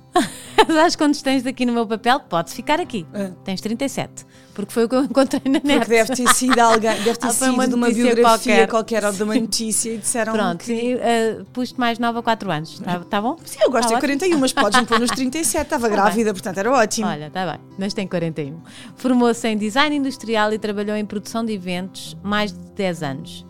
Sabes 0.67 0.95
quantos 0.97 1.21
tens 1.21 1.45
aqui 1.45 1.65
no 1.65 1.71
meu 1.71 1.87
papel? 1.87 2.19
Podes 2.19 2.53
ficar 2.53 2.79
aqui. 2.79 3.07
Ah. 3.13 3.31
Tens 3.45 3.61
37. 3.61 4.25
Porque 4.53 4.73
foi 4.73 4.83
o 4.83 4.89
que 4.89 4.95
eu 4.95 5.03
encontrei 5.05 5.41
na 5.45 5.61
net. 5.63 5.79
Porque 5.79 5.89
deve 5.91 6.13
ter 6.13 6.27
sido 6.33 6.59
alguém, 6.59 6.93
deve 7.03 7.15
ter 7.17 7.27
ah, 7.27 7.31
sido 7.31 7.53
uma 7.53 7.67
de 7.67 7.73
uma 7.73 7.89
biografia 7.89 8.67
qualquer, 8.67 8.67
qualquer 8.67 9.05
ou 9.05 9.13
de 9.13 9.23
uma 9.23 9.33
notícia 9.33 9.91
e 9.93 9.97
disseram 9.97 10.33
Pronto, 10.33 10.65
que... 10.65 10.95
uh, 10.95 11.45
pus-te 11.45 11.79
mais 11.79 11.97
nova 11.97 12.21
4 12.21 12.51
anos. 12.51 12.73
Está 12.73 12.99
tá 12.99 13.21
bom? 13.21 13.37
Sim, 13.45 13.59
eu 13.61 13.71
gosto 13.71 13.89
tá 13.89 13.95
de 13.95 14.01
41, 14.01 14.37
mas 14.37 14.51
podes-me 14.51 14.85
pôr 14.85 14.99
nos 14.99 15.09
37. 15.11 15.63
Estava 15.63 15.87
tá 15.87 15.95
grávida, 15.95 16.25
bem. 16.25 16.33
portanto 16.33 16.57
era 16.57 16.71
ótimo. 16.71 17.07
Olha, 17.07 17.27
está 17.27 17.49
bem, 17.49 17.61
mas 17.79 17.93
tem 17.93 18.05
41. 18.05 18.59
Formou-se 18.97 19.47
em 19.47 19.57
design 19.57 19.95
industrial 19.95 20.51
e 20.51 20.59
trabalhou 20.59 20.97
em 20.97 21.05
produção 21.05 21.45
de 21.45 21.53
eventos 21.53 22.17
mais 22.21 22.51
de 22.51 22.59
10 22.75 23.03
anos. 23.03 23.45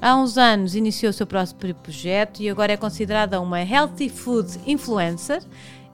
Há 0.00 0.16
uns 0.16 0.38
anos 0.38 0.74
iniciou 0.74 1.10
o 1.10 1.12
seu 1.12 1.26
próprio 1.26 1.74
projeto 1.74 2.40
e 2.40 2.48
agora 2.48 2.72
é 2.72 2.76
considerada 2.76 3.40
uma 3.40 3.60
Healthy 3.60 4.08
Food 4.08 4.60
Influencer 4.66 5.42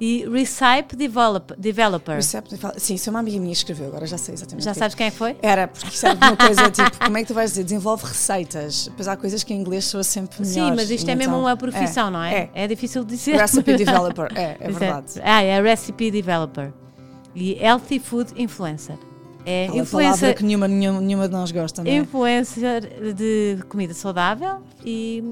e 0.01 0.29
Recipe 0.29 0.97
develop, 0.97 1.55
Developer. 1.57 2.17
Recipe, 2.17 2.49
sim, 2.77 2.95
isso 2.95 3.09
é 3.09 3.11
uma 3.11 3.21
amiga 3.21 3.39
minha 3.39 3.53
que 3.53 3.59
escreveu, 3.59 3.87
agora 3.87 4.07
já 4.07 4.19
sei 4.19 4.35
exatamente. 4.35 4.65
Já 4.65 4.73
é 4.73 4.75
sabes 4.75 4.95
quem 4.95 5.07
é 5.07 5.11
foi? 5.11 5.37
Era, 5.41 5.69
porque 5.69 5.89
isso 5.89 6.05
era 6.07 6.15
uma 6.15 6.37
coisa 6.37 6.69
tipo, 6.71 6.99
como 6.99 7.17
é 7.17 7.23
que 7.23 7.29
tu 7.29 7.35
vais 7.35 7.51
dizer? 7.51 7.65
Desenvolve 7.65 8.05
receitas. 8.05 8.91
Pois 8.97 9.09
há 9.09 9.17
coisas 9.17 9.43
que 9.43 9.55
em 9.55 9.61
inglês 9.61 9.85
soa 9.85 10.03
sempre 10.03 10.41
melhor. 10.41 10.71
Sim, 10.71 10.77
mas 10.77 10.91
isto 10.91 11.09
é 11.09 11.15
mesmo 11.15 11.39
uma 11.39 11.57
profissão, 11.57 12.09
é, 12.09 12.11
não 12.11 12.23
é? 12.23 12.35
é? 12.35 12.51
É 12.55 12.69
difícil 12.69 13.05
de 13.05 13.17
dizer. 13.17 13.37
Recipe 13.37 13.77
Developer, 13.79 14.29
é, 14.35 14.57
é 14.61 14.71
verdade. 14.71 15.21
Ah, 15.23 15.43
é 15.43 15.63
Recipe 15.63 16.11
Developer. 16.11 16.73
E 17.35 17.55
Healthy 17.55 17.99
Food 17.99 18.33
Influencer. 18.37 18.99
É 19.47 19.67
Aquela 19.67 19.83
influencer 19.83 20.35
que 20.35 20.43
nenhuma, 20.43 20.67
nenhuma, 20.67 21.01
nenhuma 21.01 21.29
de 21.29 21.35
nós 21.35 21.53
gosta, 21.53 21.85
não 21.85 21.91
é? 21.91 21.97
Influencer 21.97 23.15
de 23.15 23.59
comida 23.69 23.93
saudável 23.93 24.63
e 24.85 25.23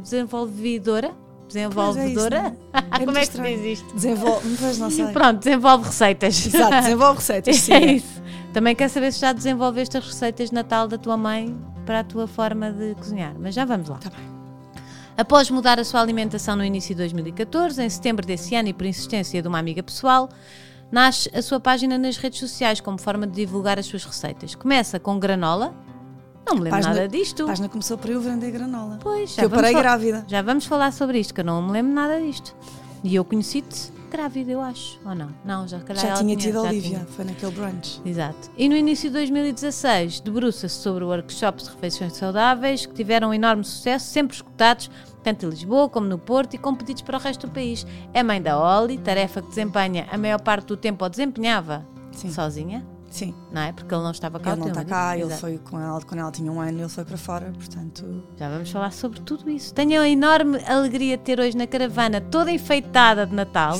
desenvolvidora. 0.00 1.12
Desenvolvedora? 1.46 2.56
É 2.72 2.78
isso, 2.78 3.04
Como 3.06 3.18
é 3.18 3.20
que 3.20 3.32
se 3.32 3.42
diz 3.42 3.78
isto? 3.78 3.94
Desenvolve, 3.94 4.56
pois 4.58 4.78
não 4.78 4.90
sei. 4.90 5.06
Pronto, 5.08 5.38
desenvolve 5.38 5.84
receitas. 5.84 6.46
Exato, 6.46 6.76
desenvolve 6.76 7.18
receitas, 7.18 7.56
sim. 7.60 7.72
É 7.72 7.92
isso. 7.94 8.22
Também 8.52 8.74
quer 8.74 8.88
saber 8.88 9.12
se 9.12 9.20
já 9.20 9.32
desenvolveste 9.32 9.96
as 9.96 10.06
receitas 10.06 10.48
de 10.48 10.54
Natal 10.54 10.88
da 10.88 10.98
tua 10.98 11.16
mãe 11.16 11.56
para 11.86 12.00
a 12.00 12.04
tua 12.04 12.26
forma 12.26 12.72
de 12.72 12.94
cozinhar. 12.94 13.34
Mas 13.38 13.54
já 13.54 13.64
vamos 13.64 13.88
lá. 13.88 13.98
Tá 13.98 14.10
bem. 14.10 14.32
Após 15.16 15.50
mudar 15.50 15.78
a 15.78 15.84
sua 15.84 16.00
alimentação 16.00 16.56
no 16.56 16.64
início 16.64 16.94
de 16.94 16.98
2014, 17.02 17.82
em 17.82 17.88
setembro 17.88 18.26
desse 18.26 18.54
ano 18.54 18.68
e 18.68 18.72
por 18.72 18.86
insistência 18.86 19.42
de 19.42 19.48
uma 19.48 19.58
amiga 19.58 19.82
pessoal, 19.82 20.28
nasce 20.92 21.30
a 21.34 21.40
sua 21.40 21.58
página 21.58 21.96
nas 21.96 22.18
redes 22.18 22.38
sociais 22.38 22.80
como 22.80 23.00
forma 23.00 23.26
de 23.26 23.32
divulgar 23.32 23.78
as 23.78 23.86
suas 23.86 24.04
receitas. 24.04 24.54
Começa 24.54 25.00
com 25.00 25.18
granola. 25.18 25.74
Não 26.46 26.56
me 26.56 26.60
lembro 26.60 26.78
página, 26.78 26.94
nada 26.94 27.08
disto. 27.08 27.44
A 27.44 27.46
página 27.46 27.68
começou 27.68 27.96
para 27.96 28.12
eu 28.12 28.20
vender 28.20 28.50
granola. 28.50 28.98
Pois, 29.00 29.34
já 29.34 29.42
eu 29.42 29.50
parei 29.50 29.72
grávida. 29.72 30.24
Já 30.28 30.42
vamos 30.42 30.66
falar 30.66 30.92
sobre 30.92 31.18
isto, 31.18 31.32
que 31.32 31.40
eu 31.40 31.44
não 31.44 31.62
me 31.62 31.72
lembro 31.72 31.92
nada 31.92 32.20
disto. 32.20 32.54
E 33.02 33.14
eu 33.14 33.24
conheci-te 33.24 33.90
grávida, 34.10 34.52
eu 34.52 34.60
acho. 34.60 35.00
Ou 35.04 35.14
não? 35.14 35.30
Não, 35.44 35.66
já 35.66 35.80
Já 35.94 36.14
tinha 36.14 36.36
tido 36.36 36.58
a 36.58 36.62
Olivia, 36.62 37.06
foi 37.16 37.24
naquele 37.24 37.52
brunch. 37.52 38.00
Exato. 38.04 38.50
E 38.56 38.68
no 38.68 38.76
início 38.76 39.08
de 39.08 39.14
2016 39.14 40.20
debruça-se 40.20 40.74
sobre 40.74 41.02
workshops 41.04 41.64
de 41.64 41.70
refeições 41.70 42.12
saudáveis 42.14 42.84
que 42.84 42.92
tiveram 42.92 43.30
um 43.30 43.34
enorme 43.34 43.64
sucesso, 43.64 44.06
sempre 44.10 44.36
escutados 44.36 44.90
tanto 45.22 45.46
em 45.46 45.48
Lisboa 45.48 45.88
como 45.88 46.06
no 46.06 46.18
Porto 46.18 46.54
e 46.54 46.58
com 46.58 46.74
pedidos 46.74 47.02
para 47.02 47.16
o 47.16 47.20
resto 47.20 47.46
do 47.46 47.52
país. 47.52 47.86
É 48.12 48.22
mãe 48.22 48.40
da 48.40 48.58
Oli, 48.58 48.98
tarefa 48.98 49.42
que 49.42 49.48
desempenha 49.48 50.06
a 50.10 50.18
maior 50.18 50.40
parte 50.40 50.66
do 50.66 50.76
tempo 50.76 51.04
ou 51.04 51.10
desempenhava 51.10 51.86
Sim. 52.12 52.30
sozinha. 52.30 52.86
Sim. 53.12 53.34
Não 53.52 53.60
é? 53.60 53.72
Porque 53.72 53.94
ele 53.94 54.02
não 54.02 54.10
estava 54.10 54.40
cá. 54.40 54.52
Ele 54.52 54.60
não 54.60 54.68
está 54.68 54.84
cá, 54.84 55.16
ele 55.16 55.34
foi 55.34 55.58
com 55.58 55.78
ela, 55.78 56.00
quando 56.00 56.20
ela 56.20 56.32
tinha 56.32 56.50
um 56.50 56.60
ano, 56.60 56.80
ele 56.80 56.88
foi 56.88 57.04
para 57.04 57.18
fora, 57.18 57.52
portanto. 57.52 58.24
Já 58.38 58.48
vamos 58.48 58.70
falar 58.70 58.90
sobre 58.90 59.20
tudo 59.20 59.50
isso. 59.50 59.74
Tenho 59.74 60.00
a 60.00 60.08
enorme 60.08 60.58
alegria 60.66 61.18
de 61.18 61.22
ter 61.22 61.38
hoje 61.38 61.54
na 61.54 61.66
caravana, 61.66 62.22
toda 62.22 62.50
enfeitada 62.50 63.26
de 63.26 63.34
Natal, 63.34 63.78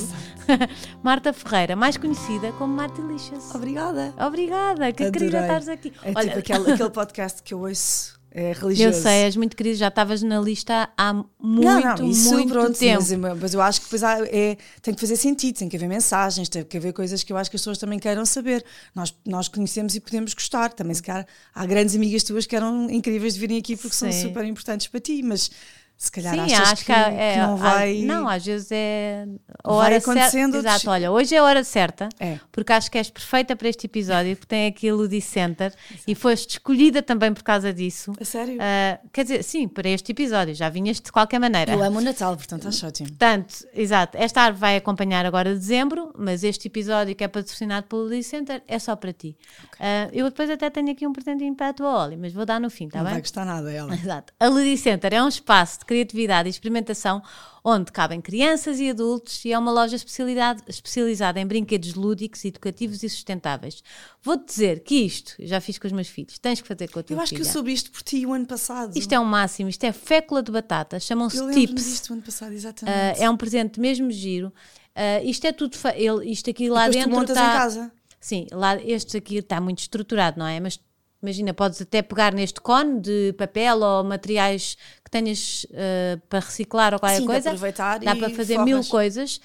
Marta 1.01 1.33
Ferreira, 1.33 1.75
mais 1.75 1.97
conhecida 1.97 2.51
como 2.53 2.75
Marta 2.75 3.01
Lixas. 3.01 3.55
Obrigada. 3.55 4.13
Obrigada, 4.23 4.91
que 4.91 5.09
querida 5.09 5.41
estares 5.41 5.67
aqui. 5.67 5.91
É 6.03 6.13
Olha... 6.15 6.27
tipo 6.27 6.39
aquele, 6.39 6.73
aquele 6.73 6.89
podcast 6.91 7.41
que 7.41 7.55
eu 7.55 7.61
ouço 7.61 8.21
é 8.35 8.51
religioso. 8.51 8.97
Eu 8.97 9.01
sei, 9.03 9.23
és 9.25 9.35
muito 9.35 9.55
querido, 9.55 9.75
já 9.75 9.89
estavas 9.89 10.23
na 10.23 10.39
lista 10.41 10.89
há 10.97 11.13
muito, 11.13 11.35
não, 11.39 11.79
não, 11.79 12.09
isso, 12.09 12.31
muito 12.31 12.51
pronto, 12.51 12.77
tempo. 12.77 13.03
Mas, 13.19 13.39
mas, 13.39 13.53
eu 13.53 13.61
acho 13.61 13.79
que 13.79 13.85
depois 13.85 14.03
há, 14.03 14.25
é, 14.25 14.57
tem 14.81 14.91
que 14.91 14.99
fazer 14.99 15.15
sentido, 15.17 15.59
tem 15.59 15.69
que 15.69 15.75
haver 15.75 15.87
mensagens, 15.87 16.49
tem 16.49 16.63
que 16.63 16.75
haver 16.75 16.93
coisas 16.93 17.23
que 17.23 17.31
eu 17.31 17.37
acho 17.37 17.51
que 17.51 17.55
as 17.55 17.61
pessoas 17.61 17.77
também 17.77 17.99
queiram 17.99 18.25
saber. 18.25 18.65
Nós, 18.95 19.15
nós 19.23 19.47
conhecemos 19.47 19.93
e 19.93 19.99
podemos 19.99 20.33
gostar. 20.33 20.73
Também, 20.73 20.95
se 20.95 21.03
calhar, 21.03 21.27
há 21.53 21.65
grandes 21.67 21.95
amigas 21.95 22.23
tuas 22.23 22.47
que 22.47 22.55
eram 22.55 22.89
incríveis 22.89 23.35
de 23.35 23.39
virem 23.39 23.59
aqui 23.59 23.77
porque 23.77 23.95
Sim. 23.95 24.11
são 24.11 24.21
super 24.23 24.43
importantes 24.45 24.87
para 24.87 24.99
ti, 24.99 25.21
mas 25.21 25.51
se 25.97 26.11
calhar 26.11 26.33
Sim, 26.33 26.53
achas 26.53 26.71
acho 26.73 26.85
que, 26.85 26.91
é, 26.91 27.33
que 27.33 27.39
não 27.39 27.55
vai. 27.55 28.01
Não, 28.01 28.27
às 28.27 28.45
vezes 28.45 28.69
é 28.71 29.25
a 29.63 29.71
hora 29.71 29.99
certa. 30.01 30.57
Exato, 30.57 30.89
olha, 30.89 31.11
hoje 31.11 31.33
é 31.33 31.37
a 31.37 31.43
hora 31.43 31.63
certa, 31.63 32.09
é. 32.19 32.39
porque 32.51 32.73
acho 32.73 32.91
que 32.91 32.97
és 32.97 33.09
perfeita 33.09 33.55
para 33.55 33.69
este 33.69 33.85
episódio, 33.85 34.35
porque 34.35 34.47
tem 34.47 34.67
aqui 34.67 34.89
a 34.89 34.93
Ludi 34.93 35.21
Center 35.21 35.73
Exato. 35.89 36.03
e 36.05 36.13
foste 36.13 36.51
escolhida 36.51 37.01
também 37.01 37.33
por 37.33 37.43
causa 37.43 37.73
disso. 37.73 38.11
A 38.19 38.25
sério? 38.25 38.55
Uh, 38.55 39.09
quer 39.13 39.23
dizer, 39.23 39.43
sim, 39.43 39.67
para 39.67 39.87
este 39.87 40.11
episódio, 40.11 40.53
já 40.53 40.67
vinhas 40.67 40.99
de 40.99 41.11
qualquer 41.11 41.39
maneira. 41.39 41.71
Eu 41.71 41.81
amo 41.81 41.99
o 41.99 42.01
Natal, 42.01 42.35
portanto 42.35 42.67
acho 42.67 42.85
ótimo. 42.85 43.07
Portanto, 43.09 43.65
exato, 43.73 44.17
esta 44.17 44.41
árvore 44.41 44.59
vai 44.59 44.75
acompanhar 44.75 45.25
agora 45.25 45.53
dezembro, 45.53 46.11
mas 46.17 46.43
este 46.43 46.67
episódio 46.67 47.15
que 47.15 47.23
é 47.23 47.27
patrocinado 47.29 47.87
pelo 47.87 48.03
Ludi 48.03 48.23
Center 48.23 48.61
é 48.67 48.77
só 48.77 48.95
para 48.95 49.13
ti. 49.13 49.37
Okay. 49.67 49.85
Uh, 49.85 50.09
eu 50.11 50.29
depois 50.29 50.49
até 50.49 50.69
tenho 50.69 50.91
aqui 50.91 51.07
um 51.07 51.13
presentinho 51.13 51.55
para 51.55 51.69
a 51.69 51.73
tua 51.73 52.05
Oli, 52.05 52.17
mas 52.17 52.33
vou 52.33 52.45
dar 52.45 52.59
no 52.59 52.69
fim, 52.69 52.89
tá 52.89 52.97
não 52.97 53.05
bem? 53.05 53.11
Não 53.11 53.15
vai 53.15 53.21
gostar 53.21 53.45
nada 53.45 53.71
ela. 53.71 53.93
Exato. 53.95 54.33
A 54.37 54.47
Ludi 54.47 54.77
Center 54.77 55.13
é 55.13 55.23
um 55.23 55.29
espaço 55.29 55.79
de 55.79 55.85
criatividade 55.93 56.49
e 56.49 56.51
experimentação, 56.51 57.21
onde 57.63 57.91
cabem 57.91 58.19
crianças 58.19 58.79
e 58.79 58.89
adultos 58.89 59.45
e 59.45 59.53
é 59.53 59.59
uma 59.59 59.71
loja 59.71 59.95
especializada 59.95 61.39
em 61.39 61.45
brinquedos 61.45 61.93
lúdicos, 61.93 62.43
educativos 62.43 63.03
e 63.03 63.09
sustentáveis. 63.09 63.83
Vou-te 64.21 64.47
dizer 64.47 64.79
que 64.81 64.95
isto, 64.95 65.35
já 65.39 65.61
fiz 65.61 65.77
com 65.77 65.87
os 65.87 65.93
meus 65.93 66.07
filhos, 66.07 66.37
tens 66.39 66.59
que 66.59 66.67
fazer 66.67 66.89
com 66.89 66.99
a 66.99 67.03
tua 67.03 67.15
Eu 67.15 67.21
acho 67.21 67.29
filha. 67.29 67.41
que 67.41 67.47
eu 67.47 67.51
soube 67.51 67.71
isto 67.71 67.91
por 67.91 68.01
ti 68.01 68.25
o 68.25 68.33
ano 68.33 68.45
passado. 68.45 68.97
Isto 68.97 69.13
é 69.13 69.19
o 69.19 69.21
um 69.21 69.25
máximo, 69.25 69.69
isto 69.69 69.83
é 69.83 69.91
fécula 69.91 70.41
de 70.41 70.51
batata, 70.51 70.99
chamam-se 70.99 71.37
tips. 71.53 71.85
Eu 71.85 71.91
disto 71.91 72.09
o 72.09 72.13
ano 72.13 72.21
passado, 72.23 72.51
exatamente. 72.53 73.19
Uh, 73.19 73.23
é 73.23 73.29
um 73.29 73.37
presente 73.37 73.79
mesmo 73.79 74.11
giro. 74.11 74.47
Uh, 74.47 75.25
isto 75.25 75.45
é 75.45 75.51
tudo, 75.51 75.77
ele, 75.95 76.31
isto 76.31 76.49
aqui 76.49 76.69
lá 76.69 76.87
e 76.87 76.91
dentro 76.91 77.09
tu 77.09 77.15
montas 77.15 77.35
tá, 77.35 77.43
em 77.43 77.57
casa. 77.57 77.91
Sim, 78.19 78.47
lá, 78.51 78.81
este 78.81 79.17
aqui 79.17 79.37
está 79.37 79.59
muito 79.59 79.79
estruturado, 79.79 80.39
não 80.39 80.47
é? 80.47 80.59
Mas 80.59 80.79
Imagina, 81.23 81.53
podes 81.53 81.81
até 81.81 82.01
pegar 82.01 82.33
neste 82.33 82.59
cone 82.59 82.99
de 82.99 83.33
papel 83.37 83.79
ou 83.79 84.03
materiais 84.03 84.77
que 85.05 85.09
tenhas 85.09 85.65
uh, 85.69 86.19
para 86.27 86.39
reciclar 86.39 86.93
ou 86.93 86.99
qualquer 86.99 87.19
Sim, 87.19 87.25
coisa. 87.25 87.49
Aproveitar 87.49 87.99
Dá 87.99 88.13
para 88.13 88.29
fazer 88.29 88.55
forras. 88.55 88.69
mil 88.69 88.83
coisas. 88.83 89.39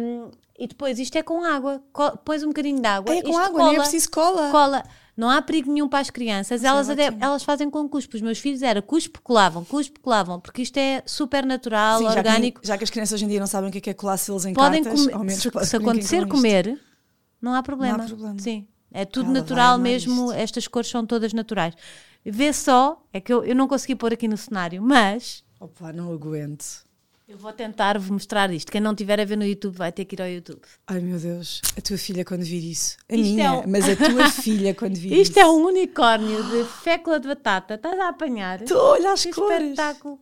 Um, 0.00 0.30
e 0.58 0.66
depois, 0.66 0.98
isto 0.98 1.16
é 1.16 1.22
com 1.22 1.42
água. 1.42 1.82
Co 1.94 2.18
pões 2.18 2.42
um 2.42 2.48
bocadinho 2.48 2.82
de 2.82 2.86
água. 2.86 3.14
É 3.14 3.22
com 3.22 3.38
água, 3.38 3.58
cola, 3.58 3.70
nem 3.70 3.76
é 3.76 3.80
preciso 3.80 4.10
cola. 4.10 4.50
Cola. 4.50 4.84
Não 5.16 5.30
há 5.30 5.40
perigo 5.40 5.72
nenhum 5.72 5.88
para 5.88 6.00
as 6.00 6.10
crianças. 6.10 6.62
elas, 6.62 6.90
é 6.90 7.08
elas 7.20 7.42
fazem 7.42 7.70
com 7.70 7.88
cuspo. 7.88 8.14
Os 8.14 8.22
meus 8.22 8.38
filhos 8.38 8.62
era 8.62 8.82
cuspo, 8.82 9.20
colavam, 9.22 9.64
cuspo, 9.64 9.98
colavam, 10.00 10.38
porque 10.38 10.60
isto 10.60 10.76
é 10.76 11.02
super 11.06 11.44
natural, 11.46 12.00
Sim, 12.00 12.06
orgânico. 12.06 12.58
Já 12.58 12.62
que, 12.62 12.68
já 12.68 12.78
que, 12.78 12.84
as 12.84 12.90
crianças 12.90 13.14
hoje 13.14 13.24
em 13.24 13.28
dia 13.28 13.40
não 13.40 13.46
sabem 13.46 13.70
o 13.70 13.72
que 13.72 13.88
é, 13.88 13.92
é 13.92 13.94
colar 13.94 14.18
selos 14.18 14.44
em 14.44 14.52
podem 14.52 14.84
cartas, 14.84 15.00
comer, 15.00 15.14
ao 15.14 15.24
menos 15.24 15.42
se, 15.42 15.50
se 15.64 15.76
acontecer 15.76 16.28
comer, 16.28 16.78
não 17.40 17.54
há 17.54 17.62
problema. 17.62 17.96
Não 17.96 18.04
há 18.04 18.08
problema. 18.08 18.38
Sim. 18.38 18.68
É 18.92 19.04
tudo 19.04 19.30
natural 19.30 19.78
mesmo, 19.78 20.32
estas 20.32 20.66
cores 20.66 20.88
são 20.88 21.04
todas 21.04 21.32
naturais. 21.32 21.74
Vê 22.24 22.52
só, 22.52 23.02
é 23.12 23.20
que 23.20 23.32
eu, 23.32 23.44
eu 23.44 23.54
não 23.54 23.68
consegui 23.68 23.94
pôr 23.94 24.12
aqui 24.12 24.26
no 24.26 24.36
cenário, 24.36 24.82
mas. 24.82 25.44
Opa, 25.60 25.92
não 25.92 26.12
aguento. 26.12 26.86
Eu 27.28 27.36
vou 27.36 27.52
tentar 27.52 27.98
vos 27.98 28.08
mostrar 28.08 28.50
isto. 28.50 28.72
Quem 28.72 28.80
não 28.80 28.94
tiver 28.94 29.20
a 29.20 29.24
ver 29.24 29.36
no 29.36 29.44
YouTube 29.44 29.76
vai 29.76 29.92
ter 29.92 30.06
que 30.06 30.16
ir 30.16 30.22
ao 30.22 30.28
YouTube. 30.28 30.62
Ai 30.86 30.98
meu 31.00 31.18
Deus, 31.18 31.60
a 31.76 31.80
tua 31.82 31.98
filha 31.98 32.24
quando 32.24 32.42
vir 32.42 32.64
isso. 32.64 32.96
A 33.06 33.14
isto 33.14 33.22
minha, 33.22 33.44
é 33.44 33.50
um... 33.50 33.64
mas 33.66 33.86
a 33.86 33.94
tua 33.94 34.30
filha 34.32 34.74
quando 34.74 34.96
vir 34.96 35.12
isto. 35.12 35.20
Isto 35.20 35.38
é 35.38 35.46
um 35.46 35.66
unicórnio 35.66 36.42
de 36.42 36.64
fécula 36.64 37.20
de 37.20 37.28
batata. 37.28 37.74
Estás 37.74 37.98
a 38.00 38.08
apanhar? 38.08 38.62
Tu 38.62 38.74
olha 38.74 39.12
as 39.12 39.22
que 39.22 39.32
cores. 39.32 39.60
espetáculo 39.60 40.18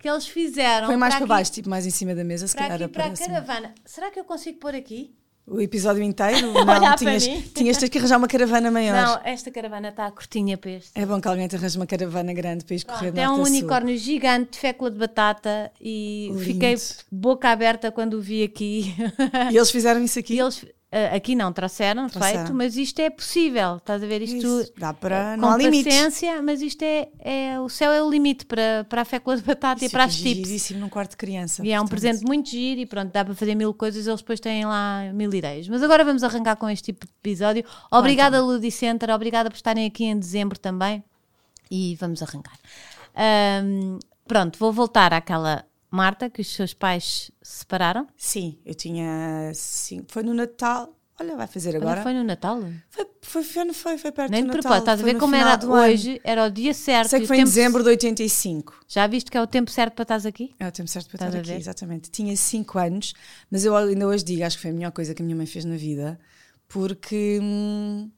que 0.00 0.08
eles 0.08 0.26
fizeram. 0.26 0.88
Foi 0.88 0.96
mais 0.96 1.14
para, 1.14 1.26
para 1.26 1.36
baixo, 1.36 1.52
tipo 1.52 1.70
mais 1.70 1.86
em 1.86 1.90
cima 1.90 2.12
da 2.12 2.24
mesa, 2.24 2.48
se 2.48 2.56
calhar 2.56 2.82
aqui, 2.82 2.92
para 2.92 3.04
a 3.06 3.16
caravana. 3.16 3.72
Será 3.84 4.10
que 4.10 4.18
eu 4.18 4.24
consigo 4.24 4.58
pôr 4.58 4.74
aqui? 4.74 5.14
O 5.46 5.60
episódio 5.60 6.02
inteiro? 6.02 6.52
Não, 6.64 6.96
tinhas, 6.96 7.26
tinhas 7.52 7.76
que 7.78 7.98
arranjar 7.98 8.16
uma 8.16 8.28
caravana 8.28 8.70
maior. 8.70 8.94
Não, 8.94 9.20
esta 9.24 9.50
caravana 9.50 9.88
está 9.88 10.10
curtinha 10.10 10.56
para 10.56 10.70
este. 10.70 10.90
É 10.94 11.04
bom 11.04 11.20
que 11.20 11.26
alguém 11.26 11.48
te 11.48 11.56
arranje 11.56 11.76
uma 11.76 11.86
caravana 11.86 12.32
grande 12.32 12.64
para 12.64 12.76
ir 12.76 12.84
correr 12.84 13.12
É 13.18 13.28
um 13.28 13.42
unicórnio 13.42 13.96
gigante 13.98 14.52
de 14.52 14.58
fécula 14.58 14.90
de 14.90 14.98
batata 14.98 15.70
e 15.80 16.28
Lindo. 16.30 16.44
fiquei 16.44 16.76
boca 17.10 17.48
aberta 17.50 17.90
quando 17.90 18.14
o 18.14 18.20
vi 18.20 18.44
aqui. 18.44 18.94
E 19.50 19.56
eles 19.56 19.70
fizeram 19.70 20.02
isso 20.02 20.18
aqui? 20.18 20.34
E 20.34 20.40
eles 20.40 20.64
aqui 21.14 21.34
não 21.34 21.52
trouxeram, 21.52 22.06
trouxeram, 22.06 22.38
feito, 22.40 22.54
mas 22.54 22.76
isto 22.76 23.00
é 23.00 23.08
possível. 23.08 23.76
Estás 23.76 24.02
a 24.02 24.06
ver? 24.06 24.20
Isto 24.20 24.60
Isso, 24.60 24.72
dá 24.76 24.92
para. 24.92 25.36
não 25.36 25.50
há 25.50 25.56
limite. 25.56 25.88
mas 26.42 26.60
isto 26.60 26.82
é, 26.82 27.08
é. 27.18 27.60
O 27.60 27.68
céu 27.68 27.90
é 27.92 28.02
o 28.02 28.10
limite 28.10 28.44
para, 28.44 28.84
para 28.88 29.02
a 29.02 29.04
fécula 29.04 29.36
de 29.36 29.42
batata 29.42 29.84
Isso 29.84 29.86
e 29.86 29.90
para 29.90 30.04
as 30.04 30.14
tips. 30.16 30.48
giríssimo 30.48 30.80
num 30.80 30.88
quarto 30.88 31.12
de 31.12 31.16
criança. 31.16 31.64
E 31.64 31.72
é 31.72 31.80
um 31.80 31.86
presente 31.86 32.24
muito 32.24 32.50
giro 32.50 32.80
e 32.80 32.86
pronto, 32.86 33.10
dá 33.10 33.24
para 33.24 33.34
fazer 33.34 33.54
mil 33.54 33.72
coisas, 33.72 34.06
eles 34.06 34.20
depois 34.20 34.38
têm 34.38 34.66
lá 34.66 35.10
mil 35.14 35.32
ideias. 35.32 35.66
Mas 35.68 35.82
agora 35.82 36.04
vamos 36.04 36.22
arrancar 36.22 36.56
com 36.56 36.68
este 36.68 36.92
tipo 36.92 37.06
de 37.06 37.12
episódio. 37.22 37.64
Obrigada, 37.90 38.36
então. 38.36 38.48
Ludi 38.48 38.70
Center, 38.70 39.10
obrigada 39.10 39.50
por 39.50 39.56
estarem 39.56 39.86
aqui 39.86 40.04
em 40.04 40.18
dezembro 40.18 40.58
também. 40.58 41.02
E 41.70 41.96
vamos 41.98 42.22
arrancar. 42.22 42.58
Um, 43.64 43.98
pronto, 44.26 44.58
vou 44.58 44.72
voltar 44.72 45.14
àquela 45.14 45.64
Marta, 45.92 46.30
que 46.30 46.40
os 46.40 46.48
seus 46.48 46.72
pais 46.72 47.30
se 47.42 47.58
separaram? 47.58 48.06
Sim, 48.16 48.58
eu 48.64 48.74
tinha. 48.74 49.52
Sim, 49.54 50.06
foi 50.08 50.22
no 50.22 50.32
Natal. 50.32 50.98
Olha, 51.20 51.36
vai 51.36 51.46
fazer 51.46 51.76
agora. 51.76 51.96
Olha, 51.96 52.02
foi 52.02 52.14
no 52.14 52.24
Natal? 52.24 52.62
Foi, 52.88 53.06
foi, 53.20 53.44
foi, 53.44 53.72
foi, 53.74 53.98
foi 53.98 54.10
perto 54.10 54.30
Nem 54.30 54.42
do 54.42 54.56
Natal. 54.56 54.78
estás 54.78 55.02
a 55.02 55.04
ver 55.04 55.18
como 55.18 55.36
era 55.36 55.60
hoje, 55.66 56.18
era 56.24 56.46
o 56.46 56.50
dia 56.50 56.72
certo. 56.72 57.10
Sei 57.10 57.20
que 57.20 57.26
foi 57.26 57.40
em 57.40 57.44
dezembro 57.44 57.82
de 57.82 57.90
85. 57.90 58.80
Já 58.88 59.06
viste 59.06 59.30
que 59.30 59.36
é 59.36 59.42
o 59.42 59.46
tempo 59.46 59.70
certo 59.70 59.92
para 59.92 60.04
estás 60.04 60.24
aqui? 60.24 60.54
É 60.58 60.66
o 60.66 60.72
tempo 60.72 60.88
certo 60.88 61.08
para 61.10 61.16
estás 61.16 61.34
estar 61.34 61.52
aqui, 61.52 61.60
exatamente. 61.60 62.10
Tinha 62.10 62.34
5 62.34 62.78
anos, 62.78 63.12
mas 63.50 63.66
eu 63.66 63.76
ainda 63.76 64.08
hoje 64.08 64.24
digo, 64.24 64.44
acho 64.44 64.56
que 64.56 64.62
foi 64.62 64.70
a 64.70 64.74
melhor 64.74 64.92
coisa 64.92 65.14
que 65.14 65.20
a 65.20 65.24
minha 65.24 65.36
mãe 65.36 65.46
fez 65.46 65.66
na 65.66 65.76
vida, 65.76 66.18
porque. 66.66 67.38
Hum, 67.42 68.10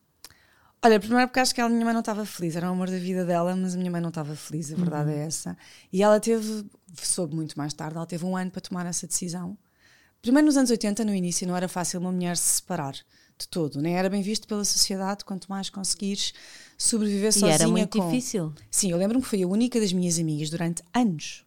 Olha, 0.85 1.01
primeiro 1.01 1.29
porque 1.29 1.41
acho 1.41 1.55
que 1.55 1.63
a 1.63 1.69
minha 1.69 1.83
mãe 1.83 1.95
não 1.95 2.01
estava 2.01 2.27
feliz, 2.27 2.57
era 2.57 2.69
o 2.69 2.73
amor 2.73 2.91
da 2.91 2.99
vida 2.99 3.25
dela, 3.25 3.57
mas 3.57 3.75
a 3.75 3.79
minha 3.79 3.91
mãe 3.91 4.03
não 4.03 4.11
estava 4.11 4.37
feliz, 4.37 4.71
a 4.71 4.77
verdade 4.77 5.09
uhum. 5.09 5.17
é 5.17 5.25
essa. 5.25 5.57
E 5.91 6.03
ela 6.03 6.21
teve, 6.21 6.67
soube 7.03 7.35
muito 7.35 7.57
mais 7.57 7.73
tarde, 7.73 7.97
ela 7.97 8.07
teve 8.07 8.25
um 8.25 8.37
ano 8.37 8.51
para 8.51 8.61
tomar 8.61 8.87
essa 8.87 9.07
decisão. 9.07 9.57
Primeiro 10.23 10.47
nos 10.47 10.57
anos 10.57 10.71
80, 10.71 11.05
no 11.05 11.15
início, 11.15 11.47
não 11.47 11.57
era 11.57 11.69
fácil 11.69 12.01
uma 12.01 12.11
mulher 12.11 12.37
se 12.37 12.57
separar 12.57 12.95
de 13.37 13.49
todo, 13.49 13.81
nem 13.83 13.97
era 13.97 14.09
bem 14.09 14.23
visto 14.23 14.47
pela 14.47 14.65
sociedade, 14.65 15.25
quanto 15.25 15.49
mais 15.49 15.69
conseguires 15.69 16.33
sobreviver 16.79 17.31
e 17.31 17.33
sozinha. 17.33 17.55
era 17.55 17.69
muito 17.69 17.99
com... 17.99 18.09
difícil. 18.09 18.53
Sim, 18.71 18.91
eu 18.93 18.97
lembro-me 18.97 19.23
que 19.23 19.29
foi 19.29 19.43
a 19.43 19.47
única 19.47 19.81
das 19.81 19.93
minhas 19.93 20.19
amigas 20.19 20.51
durante 20.51 20.83
anos. 20.95 21.45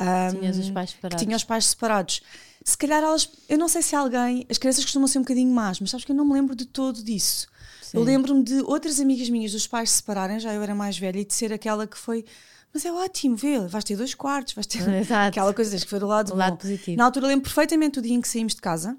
Um, 0.00 0.40
Tinhas 0.40 0.56
os 0.56 0.70
pais 0.70 0.90
separados. 0.90 1.20
Que 1.20 1.26
tinha 1.26 1.36
os 1.36 1.44
pais 1.44 1.66
separados. 1.66 2.22
Se 2.64 2.78
calhar 2.78 3.02
elas, 3.02 3.28
eu 3.48 3.58
não 3.58 3.68
sei 3.68 3.82
se 3.82 3.94
alguém, 3.94 4.46
as 4.48 4.56
crianças 4.56 4.84
costumam 4.84 5.06
ser 5.06 5.18
um 5.18 5.22
bocadinho 5.22 5.52
más, 5.52 5.80
mas 5.80 5.90
sabes 5.90 6.04
que 6.04 6.12
eu 6.12 6.16
não 6.16 6.24
me 6.24 6.32
lembro 6.32 6.56
de 6.56 6.64
todo 6.64 7.02
disso. 7.02 7.46
Sim. 7.82 7.98
Eu 7.98 8.02
lembro-me 8.02 8.42
de 8.42 8.60
outras 8.62 9.00
amigas 9.00 9.28
minhas 9.28 9.52
dos 9.52 9.66
pais 9.66 9.90
se 9.90 9.96
separarem, 9.96 10.40
já 10.40 10.54
eu 10.54 10.62
era 10.62 10.74
mais 10.74 10.96
velha, 10.96 11.18
e 11.20 11.24
de 11.24 11.34
ser 11.34 11.52
aquela 11.52 11.86
que 11.86 11.98
foi. 11.98 12.24
Mas 12.72 12.84
é 12.84 12.92
ótimo, 12.92 13.36
vê, 13.36 13.58
vais 13.60 13.84
ter 13.84 13.96
dois 13.96 14.14
quartos, 14.14 14.54
vais 14.54 14.66
ter 14.66 14.80
Exato. 14.88 15.28
aquela 15.28 15.52
coisa, 15.52 15.76
que 15.76 15.86
foi 15.86 15.98
do 15.98 16.06
lado, 16.06 16.32
o 16.32 16.36
lado 16.36 16.56
positivo. 16.56 16.96
Na 16.96 17.04
altura 17.04 17.26
lembro 17.26 17.44
perfeitamente 17.44 17.98
o 17.98 18.02
dia 18.02 18.14
em 18.14 18.20
que 18.20 18.28
saímos 18.28 18.54
de 18.54 18.60
casa, 18.60 18.96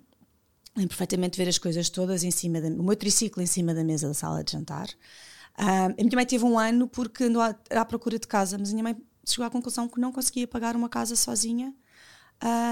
lembro 0.75 0.89
perfeitamente 0.89 1.37
ver 1.37 1.49
as 1.49 1.57
coisas 1.57 1.89
todas 1.89 2.23
em 2.23 2.31
cima 2.31 2.61
da, 2.61 2.67
o 2.67 2.83
meu 2.83 2.95
triciclo 2.95 3.41
em 3.41 3.47
cima 3.47 3.73
da 3.73 3.83
mesa 3.83 4.07
da 4.07 4.13
sala 4.13 4.43
de 4.43 4.51
jantar. 4.51 4.87
Uh, 5.57 5.93
a 5.99 6.03
minha 6.03 6.15
mãe 6.15 6.25
teve 6.25 6.43
um 6.45 6.57
ano 6.57 6.87
porque 6.87 7.25
andou 7.25 7.41
à, 7.41 7.55
à 7.71 7.85
procura 7.85 8.19
de 8.19 8.27
casa, 8.27 8.57
mas 8.57 8.69
a 8.69 8.71
minha 8.71 8.83
mãe 8.83 8.97
chegou 9.25 9.45
à 9.45 9.49
conclusão 9.49 9.87
que 9.87 9.99
não 9.99 10.11
conseguia 10.11 10.47
pagar 10.47 10.75
uma 10.75 10.89
casa 10.89 11.15
sozinha 11.15 11.73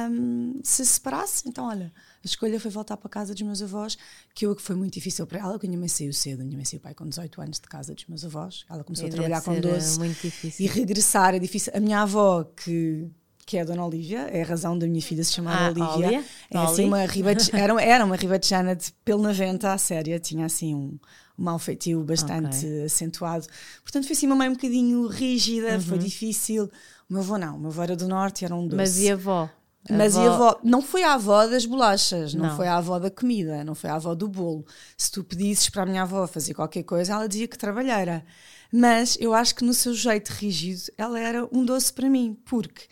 um, 0.09 0.59
se 0.63 0.85
separasse. 0.85 1.47
Então, 1.47 1.65
olha, 1.65 1.93
a 2.23 2.27
escolha 2.27 2.59
foi 2.59 2.69
voltar 2.69 2.97
para 2.97 3.07
a 3.07 3.09
casa 3.09 3.33
dos 3.33 3.41
meus 3.41 3.61
avós, 3.61 3.97
que 4.35 4.45
eu 4.45 4.55
que 4.55 4.61
foi 4.61 4.75
muito 4.75 4.93
difícil 4.93 5.25
para 5.25 5.39
ela, 5.39 5.53
porque 5.53 5.65
a 5.65 5.69
minha 5.69 5.79
mãe 5.79 5.87
saiu 5.87 6.13
cedo, 6.13 6.41
a 6.41 6.43
minha 6.43 6.55
mãe 6.55 6.65
saiu 6.65 6.79
pai 6.79 6.93
com 6.93 7.07
18 7.07 7.41
anos 7.41 7.59
de 7.59 7.67
casa 7.67 7.95
dos 7.95 8.05
meus 8.05 8.23
avós, 8.23 8.63
ela 8.69 8.83
começou 8.83 9.07
e 9.07 9.09
a 9.09 9.11
trabalhar 9.11 9.41
com 9.41 9.59
12 9.59 9.99
muito 9.99 10.21
difícil. 10.21 10.65
e 10.65 10.69
regressar 10.69 11.33
é 11.33 11.39
difícil. 11.39 11.73
A 11.75 11.79
minha 11.79 12.01
avó, 12.01 12.43
que, 12.43 13.09
que 13.43 13.57
é 13.57 13.61
a 13.61 13.65
Dona 13.65 13.83
Olívia, 13.83 14.19
é 14.31 14.43
a 14.43 14.45
razão 14.45 14.77
da 14.77 14.85
minha 14.85 15.01
filha 15.01 15.23
se 15.23 15.33
chamar 15.33 15.63
ah, 15.63 15.69
Olívia. 15.69 16.23
É 16.51 16.57
assim 16.59 16.85
uma 16.85 16.99
era, 17.53 17.81
era 17.81 18.05
uma 18.05 18.15
ribetejana 18.15 18.75
de 18.75 18.91
pelo 19.03 19.23
na 19.23 19.31
venta, 19.31 19.73
à 19.73 19.77
séria, 19.79 20.19
tinha 20.19 20.45
assim 20.45 20.75
um, 20.75 20.99
um 21.39 21.43
mau 21.43 21.57
feitio 21.57 22.03
bastante 22.03 22.67
okay. 22.67 22.83
acentuado. 22.83 23.47
Portanto, 23.81 24.05
foi 24.05 24.15
assim 24.15 24.27
uma 24.27 24.35
mãe 24.35 24.47
um 24.47 24.53
bocadinho 24.53 25.07
rígida, 25.07 25.73
uhum. 25.73 25.81
foi 25.81 25.97
difícil. 25.97 26.69
O 27.09 27.13
meu 27.13 27.23
avô 27.23 27.37
não, 27.39 27.57
o 27.57 27.59
meu 27.59 27.71
avô 27.71 27.81
era 27.81 27.95
do 27.95 28.07
norte, 28.07 28.45
era 28.45 28.53
um 28.53 28.67
doce. 28.67 28.75
Mas 28.75 28.99
e 28.99 29.09
a 29.09 29.13
avó? 29.15 29.49
Mas 29.89 30.15
avó... 30.15 30.23
e 30.23 30.27
a 30.27 30.33
avó? 30.33 30.59
Não 30.63 30.81
foi 30.81 31.03
a 31.03 31.13
avó 31.13 31.47
das 31.47 31.65
bolachas, 31.65 32.33
não, 32.33 32.47
não, 32.47 32.55
foi 32.55 32.67
a 32.67 32.77
avó 32.77 32.99
da 32.99 33.09
comida, 33.09 33.63
não 33.63 33.73
foi 33.73 33.89
a 33.89 33.95
avó 33.95 34.13
do 34.13 34.27
bolo. 34.27 34.65
Se 34.95 35.11
tu 35.11 35.23
pedisses 35.23 35.69
para 35.69 35.83
a 35.83 35.85
minha 35.85 36.03
avó 36.03 36.27
fazer 36.27 36.53
qualquer 36.53 36.83
coisa, 36.83 37.13
ela 37.13 37.27
dizia 37.27 37.47
que 37.47 37.57
trabalhara. 37.57 38.23
Mas 38.71 39.17
eu 39.19 39.33
acho 39.33 39.55
que 39.55 39.63
no 39.63 39.73
seu 39.73 39.93
jeito 39.93 40.29
rígido, 40.29 40.91
ela 40.97 41.19
era 41.19 41.47
um 41.51 41.65
doce 41.65 41.91
para 41.91 42.09
mim, 42.09 42.37
porque 42.45 42.87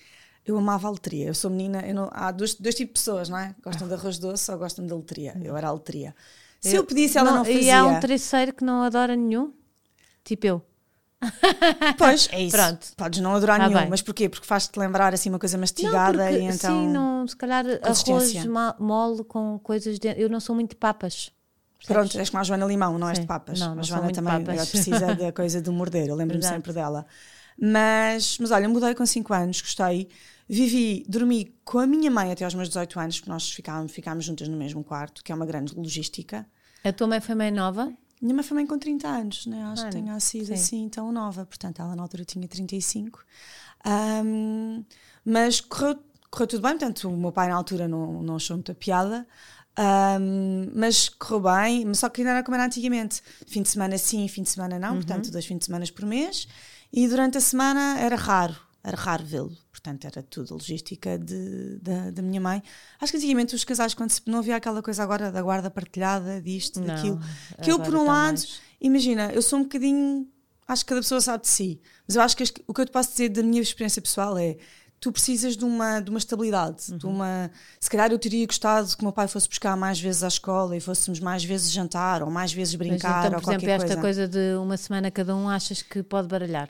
eu 0.45 0.57
amava 0.57 0.87
a 0.87 0.91
letria. 0.91 1.27
Eu 1.27 1.35
sou 1.35 1.49
menina, 1.49 1.85
eu 1.87 1.93
não, 1.93 2.09
há 2.11 2.31
dois, 2.31 2.55
dois 2.55 2.75
tipos 2.75 2.99
de 2.99 3.05
pessoas, 3.05 3.29
não 3.29 3.37
é? 3.37 3.55
Gostam 3.63 3.87
de 3.87 3.93
arroz 3.93 4.17
doce 4.17 4.51
ou 4.51 4.57
gostam 4.57 4.85
de 4.85 4.93
letria. 4.93 5.39
Eu 5.43 5.55
era 5.55 5.67
a 5.67 5.73
letria. 5.73 6.15
Se 6.59 6.75
eu, 6.75 6.81
eu 6.81 6.85
pedisse, 6.85 7.17
ela 7.17 7.29
não, 7.29 7.37
não 7.37 7.45
fazia. 7.45 7.61
E 7.61 7.71
há 7.71 7.85
um 7.85 7.99
terceiro 7.99 8.53
que 8.53 8.63
não 8.63 8.81
adora 8.81 9.15
nenhum? 9.15 9.53
Tipo 10.23 10.47
eu. 10.47 10.68
Pois, 11.97 12.29
é 12.31 12.41
isso. 12.43 12.55
Pronto. 12.55 12.87
Podes 12.95 13.19
não 13.19 13.35
adorar 13.35 13.59
ah, 13.59 13.67
nenhum, 13.67 13.79
bem. 13.81 13.89
mas 13.89 14.01
porquê? 14.01 14.29
Porque 14.29 14.45
faz-te 14.45 14.77
lembrar 14.79 15.13
assim 15.13 15.29
uma 15.29 15.39
coisa 15.39 15.57
mastigada 15.57 16.17
não, 16.17 16.25
porque, 16.25 16.39
e 16.39 16.43
então. 16.45 16.81
Sim, 16.81 16.87
não, 16.89 17.27
se 17.27 17.35
calhar 17.35 17.65
arroz 17.83 18.33
mole 18.79 19.23
com 19.25 19.59
coisas 19.59 19.99
dentro. 19.99 20.21
Eu 20.21 20.29
não 20.29 20.39
sou 20.39 20.55
muito 20.55 20.71
de 20.71 20.75
papas. 20.77 21.31
Pronto, 21.85 22.17
és 22.17 22.29
como 22.29 22.41
a 22.41 22.43
Joana 22.43 22.65
Limão, 22.65 22.97
não 22.97 23.07
sim. 23.07 23.11
és 23.11 23.19
de 23.19 23.25
papas. 23.25 23.59
Não, 23.59 23.73
não 23.75 23.79
a 23.79 23.83
Joana 23.83 24.11
também 24.11 24.43
precisa 24.43 25.15
da 25.15 25.31
coisa 25.31 25.61
do 25.61 25.71
morder, 25.71 26.09
eu 26.09 26.15
lembro-me 26.15 26.43
sempre 26.43 26.73
dela. 26.73 27.05
Mas, 27.61 28.37
mas 28.39 28.51
olha, 28.51 28.69
mudei 28.69 28.95
com 28.95 29.05
5 29.05 29.33
anos, 29.33 29.61
gostei. 29.61 30.07
Vivi, 30.47 31.05
dormi 31.07 31.53
com 31.63 31.77
a 31.77 31.85
minha 31.85 32.09
mãe 32.09 32.31
até 32.31 32.43
aos 32.43 32.55
meus 32.55 32.69
18 32.69 32.99
anos, 32.99 33.19
porque 33.19 33.29
nós 33.29 33.51
ficámos, 33.51 33.91
ficámos 33.91 34.25
juntas 34.25 34.47
no 34.47 34.57
mesmo 34.57 34.83
quarto, 34.83 35.23
que 35.23 35.31
é 35.31 35.35
uma 35.35 35.45
grande 35.45 35.75
logística. 35.75 36.45
A 36.83 36.91
tua 36.91 37.07
mãe 37.07 37.21
foi 37.21 37.35
mãe 37.35 37.51
nova? 37.51 37.93
Minha 38.21 38.35
mãe 38.35 38.43
foi 38.43 38.55
mãe 38.55 38.67
com 38.67 38.77
30 38.77 39.07
anos, 39.07 39.45
né? 39.45 39.63
acho 39.63 39.85
que 39.85 39.91
tenha 39.91 40.19
sido 40.19 40.47
sim. 40.47 40.53
assim 40.53 40.89
tão 40.89 41.11
nova, 41.11 41.45
portanto 41.45 41.81
ela 41.81 41.95
na 41.95 42.01
altura 42.01 42.25
tinha 42.25 42.47
35. 42.47 43.23
Um, 43.85 44.83
mas 45.23 45.61
correu, 45.61 45.97
correu 46.29 46.47
tudo 46.47 46.61
bem, 46.61 46.71
portanto 46.71 47.09
o 47.09 47.15
meu 47.15 47.31
pai 47.31 47.47
na 47.47 47.55
altura 47.55 47.87
não, 47.87 48.21
não 48.21 48.35
achou 48.35 48.57
muita 48.57 48.73
piada. 48.73 49.25
Um, 49.79 50.69
mas 50.75 51.07
correu 51.07 51.41
bem, 51.41 51.93
só 51.93 52.09
que 52.09 52.21
ainda 52.21 52.31
era 52.31 52.43
como 52.43 52.55
era 52.55 52.65
antigamente: 52.65 53.21
fim 53.47 53.61
de 53.61 53.69
semana 53.69 53.97
sim, 53.97 54.27
fim 54.27 54.43
de 54.43 54.49
semana 54.49 54.77
não, 54.77 54.89
uhum. 54.89 54.95
portanto, 54.95 55.31
dois 55.31 55.45
fins 55.45 55.59
de 55.59 55.65
semana 55.65 55.85
por 55.95 56.05
mês, 56.05 56.47
e 56.91 57.07
durante 57.07 57.37
a 57.37 57.41
semana 57.41 57.97
era 57.99 58.17
raro, 58.17 58.55
era 58.83 58.95
raro 58.95 59.23
vê-lo. 59.25 59.55
Portanto, 59.71 60.05
era 60.05 60.23
tudo 60.23 60.53
logística 60.53 61.17
de, 61.17 61.79
de, 61.79 62.11
da 62.11 62.21
minha 62.21 62.39
mãe. 62.39 62.61
Acho 62.99 63.11
que 63.11 63.17
antigamente 63.17 63.55
os 63.55 63.63
casais, 63.63 63.93
quando 63.93 64.11
se, 64.11 64.21
não 64.25 64.39
havia 64.39 64.55
aquela 64.55 64.81
coisa 64.81 65.03
agora 65.03 65.31
da 65.31 65.41
guarda 65.41 65.69
partilhada, 65.69 66.41
disto, 66.41 66.79
não, 66.79 66.87
daquilo. 66.87 67.19
Que 67.61 67.71
eu, 67.71 67.79
por 67.79 67.95
um 67.95 68.05
lado, 68.05 68.37
mais. 68.37 68.61
imagina, 68.79 69.31
eu 69.33 69.41
sou 69.41 69.59
um 69.59 69.63
bocadinho. 69.63 70.27
Acho 70.67 70.83
que 70.85 70.89
cada 70.89 71.01
pessoa 71.01 71.19
sabe 71.19 71.43
de 71.43 71.49
si. 71.49 71.81
Mas 72.07 72.15
eu 72.15 72.21
acho 72.21 72.37
que 72.37 72.43
o 72.67 72.73
que 72.73 72.81
eu 72.81 72.85
te 72.85 72.91
posso 72.91 73.11
dizer 73.11 73.29
da 73.29 73.41
minha 73.41 73.61
experiência 73.61 74.01
pessoal 74.01 74.37
é 74.37 74.57
tu 74.99 75.11
precisas 75.11 75.55
de 75.55 75.63
uma, 75.63 75.99
de 76.01 76.09
uma 76.09 76.19
estabilidade, 76.19 76.91
uhum. 76.91 76.97
de 76.97 77.05
uma... 77.05 77.49
Se 77.79 77.89
calhar 77.89 78.11
eu 78.11 78.19
teria 78.19 78.45
gostado 78.45 78.87
que 78.95 79.01
o 79.01 79.05
meu 79.05 79.13
pai 79.13 79.27
fosse 79.27 79.47
buscar 79.47 79.75
mais 79.77 79.99
vezes 79.99 80.23
à 80.23 80.27
escola 80.27 80.75
e 80.75 80.81
fôssemos 80.81 81.19
mais 81.19 81.43
vezes 81.43 81.71
jantar 81.71 82.21
ou 82.21 82.29
mais 82.29 82.51
vezes 82.51 82.75
brincar 82.75 83.27
então, 83.27 83.39
ou 83.39 83.43
qualquer 83.43 83.63
exemplo, 83.65 83.85
esta 83.85 84.01
coisa. 84.01 84.01
coisa 84.01 84.27
de 84.27 84.57
uma 84.57 84.75
semana 84.77 85.09
cada 85.09 85.35
um 85.35 85.49
achas 85.49 85.81
que 85.81 86.03
pode 86.03 86.27
baralhar? 86.27 86.69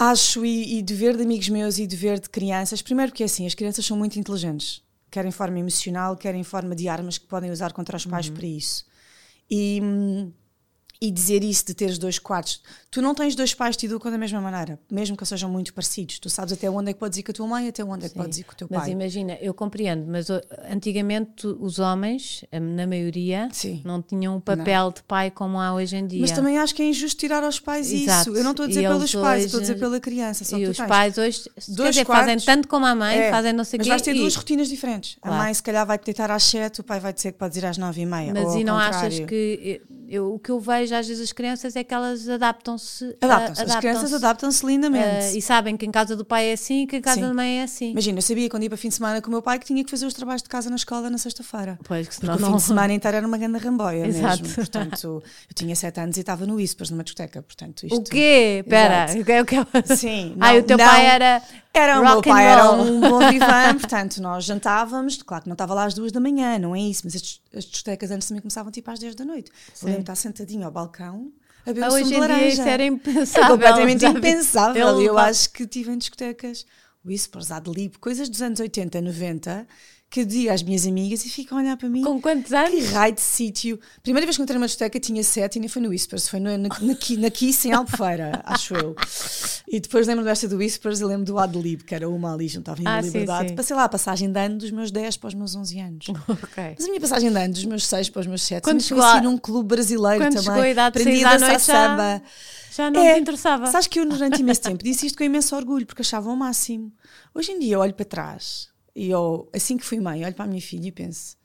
Acho, 0.00 0.46
e, 0.46 0.78
e 0.78 0.82
de 0.82 0.94
ver 0.94 1.16
de 1.16 1.24
amigos 1.24 1.48
meus 1.48 1.76
e 1.78 1.86
de 1.86 1.96
ver 1.96 2.20
de 2.20 2.28
crianças, 2.28 2.80
primeiro 2.80 3.10
porque 3.10 3.24
assim, 3.24 3.46
as 3.46 3.54
crianças 3.54 3.84
são 3.84 3.96
muito 3.96 4.16
inteligentes, 4.16 4.80
quer 5.10 5.24
em 5.26 5.32
forma 5.32 5.58
emocional, 5.58 6.16
quer 6.16 6.36
em 6.36 6.44
forma 6.44 6.76
de 6.76 6.88
armas 6.88 7.18
que 7.18 7.26
podem 7.26 7.50
usar 7.50 7.72
contra 7.72 7.96
os 7.96 8.06
pais 8.06 8.28
uhum. 8.28 8.34
para 8.34 8.46
isso. 8.46 8.86
E, 9.50 9.80
hum, 9.82 10.32
e 11.00 11.10
dizer 11.10 11.44
isso 11.44 11.64
de 11.64 11.74
teres 11.74 11.96
dois 11.96 12.18
quartos. 12.18 12.60
Tu 12.90 13.00
não 13.00 13.14
tens 13.14 13.36
dois 13.36 13.54
pais 13.54 13.76
que 13.76 13.80
te 13.80 13.86
educam 13.86 14.10
da 14.10 14.18
mesma 14.18 14.40
maneira, 14.40 14.80
mesmo 14.90 15.16
que 15.16 15.24
sejam 15.24 15.48
muito 15.48 15.72
parecidos. 15.72 16.18
Tu 16.18 16.28
sabes 16.28 16.52
até 16.52 16.68
onde 16.68 16.90
é 16.90 16.92
que 16.92 16.98
podes 16.98 17.18
ir 17.18 17.22
com 17.22 17.30
a 17.30 17.34
tua 17.34 17.46
mãe, 17.46 17.68
até 17.68 17.84
onde 17.84 18.06
é 18.06 18.08
que 18.08 18.16
podes 18.16 18.38
ir 18.38 18.44
com 18.44 18.52
o 18.52 18.56
teu 18.56 18.66
pai. 18.66 18.78
Mas 18.78 18.88
imagina, 18.88 19.38
eu 19.40 19.54
compreendo, 19.54 20.06
mas 20.10 20.26
antigamente 20.70 21.46
os 21.46 21.78
homens, 21.78 22.44
na 22.50 22.86
maioria, 22.86 23.48
Sim. 23.52 23.80
não 23.84 24.02
tinham 24.02 24.36
o 24.36 24.40
papel 24.40 24.84
não. 24.86 24.92
de 24.92 25.02
pai 25.04 25.30
como 25.30 25.60
há 25.60 25.72
hoje 25.72 25.96
em 25.96 26.06
dia. 26.06 26.20
Mas 26.20 26.32
também 26.32 26.58
acho 26.58 26.74
que 26.74 26.82
é 26.82 26.86
injusto 26.86 27.20
tirar 27.20 27.44
aos 27.44 27.60
pais 27.60 27.92
Exato. 27.92 28.30
isso. 28.30 28.38
Eu 28.38 28.42
não 28.42 28.50
estou 28.50 28.64
a 28.64 28.68
dizer 28.68 28.82
e 28.82 28.88
pelos 28.88 29.14
pais, 29.14 29.44
estou 29.44 29.58
a 29.58 29.60
dizer 29.60 29.78
pela 29.78 30.00
criança. 30.00 30.44
Só 30.44 30.58
e 30.58 30.66
os 30.66 30.76
tens. 30.76 30.88
pais 30.88 31.16
hoje 31.16 31.44
dois 31.68 31.90
dizer, 31.90 32.04
quartos, 32.04 32.32
fazem 32.32 32.44
tanto 32.44 32.66
como 32.66 32.86
a 32.86 32.94
mãe, 32.94 33.18
é, 33.18 33.30
fazem 33.30 33.52
não 33.52 33.64
sei 33.64 33.78
o 33.78 33.82
quê. 33.82 33.88
Mas 33.88 34.00
vais 34.00 34.02
ter 34.02 34.16
e... 34.16 34.18
duas 34.18 34.34
rotinas 34.34 34.68
diferentes. 34.68 35.16
Claro. 35.20 35.36
A 35.36 35.44
mãe 35.44 35.54
se 35.54 35.62
calhar 35.62 35.86
vai-te 35.86 36.04
deitar 36.04 36.30
às 36.30 36.42
sete, 36.42 36.80
o 36.80 36.84
pai 36.84 36.98
vai 36.98 37.12
dizer 37.12 37.32
que 37.32 37.38
podes 37.38 37.56
ir 37.56 37.66
às 37.66 37.78
nove 37.78 38.00
e 38.00 38.06
meia. 38.06 38.32
Mas 38.32 38.54
e 38.54 38.64
não 38.64 38.74
contrário. 38.74 38.98
achas 38.98 39.20
que 39.20 39.80
eu, 40.08 40.34
o 40.34 40.38
que 40.38 40.50
eu 40.50 40.58
vejo 40.58 40.94
às 40.94 41.06
vezes 41.06 41.22
as 41.22 41.32
crianças 41.32 41.76
é 41.76 41.84
que 41.84 41.92
elas 41.92 42.28
adaptam-se. 42.28 43.16
Adaptam-se. 43.20 43.60
Adaptam 43.60 43.64
as 43.64 43.76
crianças 43.76 44.14
adaptam-se 44.14 44.66
lindamente. 44.66 45.34
Uh, 45.34 45.36
e 45.36 45.42
sabem 45.42 45.76
que 45.76 45.84
em 45.84 45.90
casa 45.90 46.16
do 46.16 46.24
pai 46.24 46.46
é 46.46 46.52
assim 46.54 46.82
e 46.82 46.86
que 46.86 46.96
em 46.96 47.00
casa 47.00 47.20
Sim. 47.20 47.26
da 47.26 47.34
mãe 47.34 47.60
é 47.60 47.62
assim. 47.64 47.90
Imagina, 47.90 48.18
eu 48.18 48.22
sabia 48.22 48.48
quando 48.48 48.62
ia 48.62 48.70
para 48.70 48.78
fim 48.78 48.88
de 48.88 48.94
semana 48.94 49.20
com 49.20 49.28
o 49.28 49.30
meu 49.30 49.42
pai 49.42 49.58
que 49.58 49.66
tinha 49.66 49.84
que 49.84 49.90
fazer 49.90 50.06
os 50.06 50.14
trabalhos 50.14 50.42
de 50.42 50.48
casa 50.48 50.70
na 50.70 50.76
escola 50.76 51.10
na 51.10 51.18
sexta-feira. 51.18 51.78
Pois, 51.84 52.08
que 52.08 52.14
senão 52.14 52.34
Porque 52.34 52.42
não... 52.42 52.50
o 52.50 52.52
fim 52.52 52.62
de 52.62 52.68
semana 52.68 52.92
inteiro 52.94 53.16
era 53.18 53.26
uma 53.26 53.36
grande 53.36 53.58
ramboia 53.58 54.06
Exato. 54.06 54.42
mesmo. 54.42 54.54
Portanto, 54.54 55.22
eu 55.22 55.54
tinha 55.54 55.76
sete 55.76 56.00
anos 56.00 56.16
e 56.16 56.20
estava 56.20 56.46
no 56.46 56.54
Whispers, 56.54 56.90
numa 56.90 57.04
discoteca. 57.04 57.42
Portanto, 57.42 57.84
isto... 57.84 57.98
O 57.98 58.02
quê? 58.02 58.62
Espera. 58.64 59.06
O 59.40 59.44
que, 59.44 59.96
Sim. 59.96 60.34
Não, 60.38 60.46
Ai, 60.46 60.58
o 60.58 60.62
teu 60.62 60.78
não, 60.78 60.86
pai 60.86 61.06
era. 61.06 61.42
Era 61.78 62.00
o 62.00 62.04
meu 62.04 62.22
pai, 62.22 62.46
era 62.46 62.72
um 62.72 63.00
bom 63.00 63.18
vivan, 63.30 63.74
portanto, 63.78 64.20
nós 64.20 64.44
jantávamos, 64.44 65.22
claro 65.22 65.44
que 65.44 65.48
não 65.48 65.54
estava 65.54 65.74
lá 65.74 65.84
às 65.84 65.94
duas 65.94 66.12
da 66.12 66.20
manhã, 66.20 66.58
não 66.58 66.74
é 66.74 66.80
isso, 66.80 67.02
mas 67.04 67.14
as, 67.14 67.40
as 67.54 67.64
discotecas 67.64 68.10
antes 68.10 68.28
também 68.28 68.40
começavam 68.40 68.72
tipo 68.72 68.90
às 68.90 68.98
10 68.98 69.14
da 69.14 69.24
noite. 69.24 69.50
Sim. 69.72 69.86
Eu 69.86 69.86
lembro 69.86 69.98
de 69.98 70.02
estar 70.02 70.14
sentadinho 70.16 70.64
ao 70.64 70.70
balcão 70.72 71.32
a 71.64 71.72
beber 71.72 71.84
ah, 71.84 71.92
hoje 71.92 72.14
em 72.14 72.20
dia 72.20 72.48
isso 72.48 72.62
era 72.62 72.84
impensável. 72.84 73.44
É 73.44 73.48
completamente 73.50 74.06
impensável. 74.06 75.00
Eu 75.00 75.18
acho 75.18 75.50
que 75.50 75.66
tive 75.66 75.92
em 75.92 75.98
discotecas 75.98 76.64
Whispers, 77.04 77.50
Adlib, 77.50 77.98
coisas 77.98 78.28
dos 78.28 78.42
anos 78.42 78.60
80, 78.60 79.00
90, 79.00 79.66
que 80.10 80.20
eu 80.20 80.24
digo 80.24 80.50
às 80.50 80.62
minhas 80.62 80.86
amigas 80.86 81.24
e 81.26 81.28
ficam 81.28 81.58
a 81.58 81.60
olhar 81.60 81.76
para 81.76 81.88
mim. 81.88 82.02
Com 82.02 82.20
quantos 82.20 82.50
anos? 82.52 82.70
Que 82.70 82.80
raio 82.86 83.14
de 83.14 83.20
sítio. 83.20 83.78
Primeira 84.02 84.24
vez 84.24 84.36
que 84.36 84.42
entrei 84.42 84.56
numa 84.56 84.66
discoteca 84.66 84.98
tinha 84.98 85.22
sete 85.22 85.56
e 85.56 85.60
nem 85.60 85.68
foi 85.68 85.82
no 85.82 85.90
Whispers, 85.90 86.28
foi 86.28 86.40
no, 86.40 86.50
na, 86.50 86.68
na, 86.68 86.68
na 87.18 87.30
Kiss 87.30 87.68
em 87.68 87.72
Albufeira, 87.72 88.40
acho 88.46 88.74
eu. 88.74 88.96
E 89.70 89.78
depois 89.78 90.06
lembro 90.06 90.24
desta 90.24 90.48
do 90.48 90.56
Whispers 90.56 91.00
e 91.00 91.04
lembro 91.04 91.26
do 91.26 91.38
Adlib, 91.38 91.84
que 91.84 91.94
era 91.94 92.08
uma 92.08 92.32
ali, 92.32 92.48
juntava 92.48 92.80
em 92.80 92.86
ah, 92.86 93.02
Liberdade. 93.02 93.42
Sim, 93.42 93.48
sim. 93.48 93.56
Passei 93.56 93.76
lá 93.76 93.84
a 93.84 93.88
passagem 93.88 94.32
de 94.32 94.40
ano 94.40 94.56
dos 94.56 94.70
meus 94.70 94.90
10 94.90 95.18
para 95.18 95.28
os 95.28 95.34
meus 95.34 95.54
11 95.54 95.80
anos. 95.80 96.06
Okay. 96.48 96.74
Mas 96.78 96.84
a 96.84 96.88
minha 96.88 97.00
passagem 97.00 97.30
de 97.30 97.36
ano 97.36 97.52
dos 97.52 97.64
meus 97.64 97.86
6 97.86 98.10
para 98.10 98.20
os 98.20 98.26
meus 98.26 98.42
7 98.42 98.62
Quando 98.62 98.82
foi 98.82 98.98
assim 98.98 99.20
num 99.22 99.36
clube 99.36 99.68
brasileiro 99.68 100.24
Quando 100.24 100.34
também. 100.34 100.44
Chegou 100.44 100.62
a 100.62 100.68
idade 100.68 100.98
Aprendi 100.98 101.24
a 101.24 101.36
dançar 101.36 101.60
samba. 101.60 102.22
Já 102.74 102.90
não 102.90 103.00
é, 103.02 103.14
te 103.14 103.20
interessava. 103.20 103.66
Sabes 103.66 103.86
que 103.86 103.98
eu 103.98 104.08
durante 104.08 104.40
imenso 104.40 104.62
tempo 104.62 104.82
disse 104.82 105.06
isto 105.06 105.18
com 105.18 105.24
imenso 105.24 105.54
orgulho, 105.56 105.84
porque 105.86 106.02
achava 106.02 106.30
o 106.30 106.36
máximo. 106.36 106.92
Hoje 107.34 107.52
em 107.52 107.58
dia 107.58 107.74
eu 107.74 107.80
olho 107.80 107.94
para 107.94 108.04
trás 108.04 108.68
e 108.98 109.10
eu, 109.10 109.48
assim 109.54 109.76
que 109.76 109.84
fui 109.84 110.00
mãe, 110.00 110.24
olho 110.24 110.34
para 110.34 110.44
a 110.44 110.48
minha 110.48 110.60
filha 110.60 110.88
e 110.88 110.92
penso: 110.92 111.36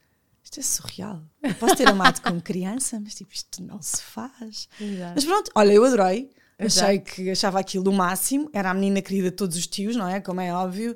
isto 0.44 0.60
é 0.60 0.64
surreal. 0.64 1.22
Eu 1.42 1.54
posso 1.54 1.76
ter 1.76 1.88
amado 1.88 2.20
como 2.22 2.42
criança, 2.42 3.00
mas 3.00 3.14
tipo, 3.14 3.32
isto 3.32 3.62
não 3.62 3.80
se 3.80 4.02
faz. 4.02 4.68
Exato. 4.82 5.14
Mas 5.16 5.24
pronto, 5.24 5.52
olha, 5.54 5.72
eu 5.72 5.86
adorei. 5.86 6.32
Exato. 6.60 6.86
Achei 6.86 7.00
que 7.00 7.32
achava 7.32 7.60
aquilo 7.60 7.90
o 7.90 7.94
máximo. 7.94 8.50
Era 8.54 8.72
a 8.72 8.74
menina 8.74 9.02
querida 9.02 9.30
de 9.30 9.36
todos 9.36 9.58
os 9.58 9.68
tios, 9.68 9.96
não 9.96 10.08
é? 10.08 10.20
Como 10.20 10.40
é 10.40 10.54
óbvio. 10.54 10.96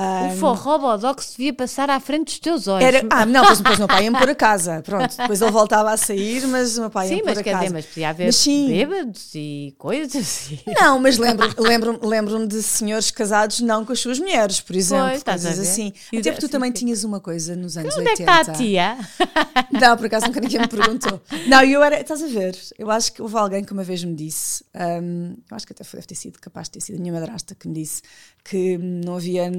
Um, 0.00 0.28
o 0.28 0.36
forró 0.36 0.78
bodox 0.78 1.34
devia 1.36 1.52
passar 1.52 1.90
à 1.90 1.98
frente 1.98 2.26
dos 2.26 2.38
teus 2.38 2.68
olhos. 2.68 2.86
Era, 2.86 3.04
ah, 3.10 3.26
não, 3.26 3.40
depois, 3.40 3.58
depois 3.58 3.78
meu 3.78 3.88
pai 3.88 4.04
ia-me 4.04 4.18
pôr 4.18 4.30
a 4.30 4.34
casa. 4.36 4.80
Pronto, 4.82 5.16
depois 5.16 5.42
ele 5.42 5.50
voltava 5.50 5.90
a 5.90 5.96
sair, 5.96 6.46
mas 6.46 6.78
o 6.78 6.82
meu 6.82 6.90
pai 6.90 7.08
ia-me 7.08 7.22
pôr 7.22 7.38
a 7.38 7.42
casa. 7.42 7.66
Sim, 7.66 7.72
mas 7.72 7.86
podia 7.86 8.08
haver 8.10 8.26
mas, 8.26 8.46
bêbados 8.46 9.30
e 9.34 9.74
coisas. 9.76 10.50
E... 10.52 10.62
Não, 10.80 11.00
mas 11.00 11.18
lembro-me 11.18 11.54
lembro, 11.58 12.06
lembro 12.06 12.46
de 12.46 12.62
senhores 12.62 13.10
casados 13.10 13.60
não 13.60 13.84
com 13.84 13.92
as 13.92 14.00
suas 14.00 14.18
mulheres, 14.18 14.60
por 14.60 14.76
exemplo. 14.76 15.08
Pois, 15.08 15.22
coisas 15.22 15.58
assim. 15.58 15.92
E 16.12 16.18
Até 16.18 16.30
porque 16.30 16.46
tu 16.46 16.50
também 16.50 16.70
tinhas 16.70 17.04
uma 17.04 17.20
coisa 17.20 17.56
nos 17.56 17.76
anos 17.76 17.96
onde 17.96 18.08
80. 18.08 18.22
Onde 18.22 18.22
é 18.22 18.34
que 18.34 18.40
está 18.40 18.52
a 18.52 18.54
tia? 18.54 18.98
Não, 19.80 19.96
por 19.96 20.06
acaso 20.06 20.26
nunca 20.26 20.40
ninguém 20.40 20.60
me 20.60 20.68
perguntou. 20.68 21.20
Não, 21.46 21.62
eu 21.62 21.82
era, 21.82 22.00
estás 22.00 22.22
a 22.22 22.26
ver, 22.26 22.56
eu 22.78 22.90
acho 22.90 23.12
que 23.12 23.22
houve 23.22 23.36
alguém 23.36 23.64
que 23.64 23.72
uma 23.72 23.82
vez 23.82 24.02
me 24.04 24.14
disse, 24.14 24.64
um, 25.00 25.36
eu 25.50 25.56
acho 25.56 25.66
que 25.66 25.72
até 25.72 25.84
deve 25.84 26.06
ter 26.06 26.14
sido 26.14 26.38
capaz 26.38 26.68
de 26.68 26.72
ter 26.72 26.80
sido 26.80 26.96
a 26.96 26.98
minha 27.00 27.12
madrasta 27.12 27.54
que 27.54 27.68
me 27.68 27.74
disse 27.74 28.02
que 28.44 28.78
não 28.78 29.16
havia, 29.16 29.50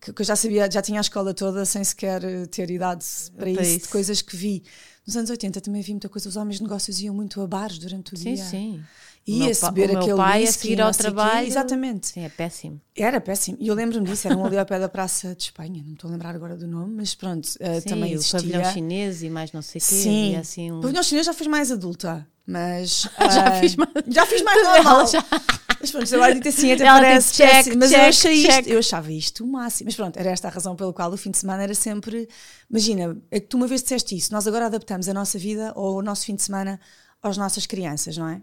que, 0.00 0.12
que 0.12 0.22
eu 0.22 0.26
já 0.26 0.36
sabia, 0.36 0.70
já 0.70 0.82
tinha 0.82 0.98
a 0.98 1.02
escola 1.02 1.34
toda 1.34 1.64
sem 1.64 1.82
sequer 1.84 2.22
ter 2.48 2.70
idade 2.70 3.04
para, 3.36 3.50
isso, 3.50 3.62
isso, 3.62 3.78
de 3.80 3.88
coisas 3.88 4.22
que 4.22 4.36
vi. 4.36 4.62
Nos 5.06 5.16
anos 5.16 5.28
80 5.28 5.60
também 5.60 5.82
vi 5.82 5.92
muita 5.92 6.08
coisa, 6.08 6.28
os 6.28 6.36
homens 6.36 6.56
de 6.56 6.62
negócios 6.62 6.98
iam 7.00 7.14
muito 7.14 7.40
a 7.40 7.46
bares 7.46 7.78
durante 7.78 8.14
o 8.14 8.16
sim, 8.16 8.34
dia. 8.34 8.44
Sim, 8.44 8.82
sim. 9.24 9.44
Ia-se 9.46 9.64
beber 9.66 9.96
aquele 9.96 10.06
meu 10.06 10.16
pai 10.16 10.42
whisky, 10.42 10.48
a 10.48 10.60
seguir 10.60 10.80
ao 10.80 10.92
trabalho. 10.92 11.46
Exatamente. 11.46 12.08
Sim, 12.08 12.20
é 12.20 12.28
péssimo. 12.28 12.80
Era 12.96 13.20
péssimo. 13.20 13.56
E 13.60 13.68
eu 13.68 13.74
lembro-me 13.74 14.06
disso, 14.06 14.26
era 14.28 14.36
um 14.36 14.44
ali 14.44 14.58
ao 14.58 14.66
pé 14.66 14.78
da 14.78 14.88
Praça 14.88 15.34
de 15.34 15.44
Espanha, 15.44 15.82
não 15.84 15.94
estou 15.94 16.08
a 16.08 16.12
lembrar 16.12 16.34
agora 16.34 16.56
do 16.56 16.66
nome, 16.66 16.94
mas 16.94 17.14
pronto, 17.14 17.44
uh, 17.46 17.80
sim, 17.80 17.88
também 17.88 18.12
existia. 18.12 18.38
o 18.38 18.42
pavilhão 18.42 18.72
chinês 18.72 19.22
e 19.22 19.30
mais 19.30 19.52
não 19.52 19.62
sei 19.62 19.78
o 19.78 19.84
quê. 19.84 19.94
Sim, 19.94 20.36
assim 20.36 20.72
um... 20.72 20.78
o 20.78 20.80
pavilhão 20.82 21.02
chinês 21.02 21.26
já 21.26 21.32
fez 21.32 21.48
mais 21.48 21.70
adulta, 21.70 22.26
mas... 22.46 23.04
Uh, 23.04 23.08
já 23.32 23.50
fiz 23.60 23.76
mais... 23.76 23.90
Já 24.08 24.26
fiz 24.26 24.42
mais 24.42 24.62
normal. 24.62 25.06
Já. 25.06 25.24
Mas 25.80 25.90
pronto, 25.90 26.14
agora 26.14 26.34
dito 26.34 26.48
assim, 26.48 26.72
até 26.72 26.84
Ela 26.84 27.00
parece 27.00 27.34
check, 27.34 27.50
péssimo, 27.50 27.76
mas 27.78 27.90
check, 27.90 28.00
eu 28.00 28.08
achei 28.08 28.42
check. 28.42 28.58
isto, 28.60 28.68
eu 28.70 28.78
achava 28.78 29.12
isto 29.12 29.44
o 29.44 29.46
máximo. 29.46 29.86
Mas 29.86 29.94
pronto, 29.94 30.16
era 30.16 30.30
esta 30.30 30.48
a 30.48 30.50
razão 30.50 30.74
pela 30.74 30.92
qual 30.92 31.12
o 31.12 31.16
fim 31.16 31.30
de 31.30 31.38
semana 31.38 31.62
era 31.62 31.74
sempre. 31.74 32.28
Imagina, 32.70 33.16
é 33.30 33.38
que 33.38 33.46
tu 33.46 33.56
uma 33.56 33.66
vez 33.66 33.82
disseste 33.82 34.16
isso, 34.16 34.32
nós 34.32 34.46
agora 34.46 34.66
adaptamos 34.66 35.08
a 35.08 35.14
nossa 35.14 35.38
vida 35.38 35.72
ou 35.76 35.98
o 35.98 36.02
nosso 36.02 36.24
fim 36.24 36.34
de 36.34 36.42
semana 36.42 36.80
às 37.22 37.36
nossas 37.36 37.66
crianças, 37.66 38.16
não 38.16 38.28
é? 38.28 38.40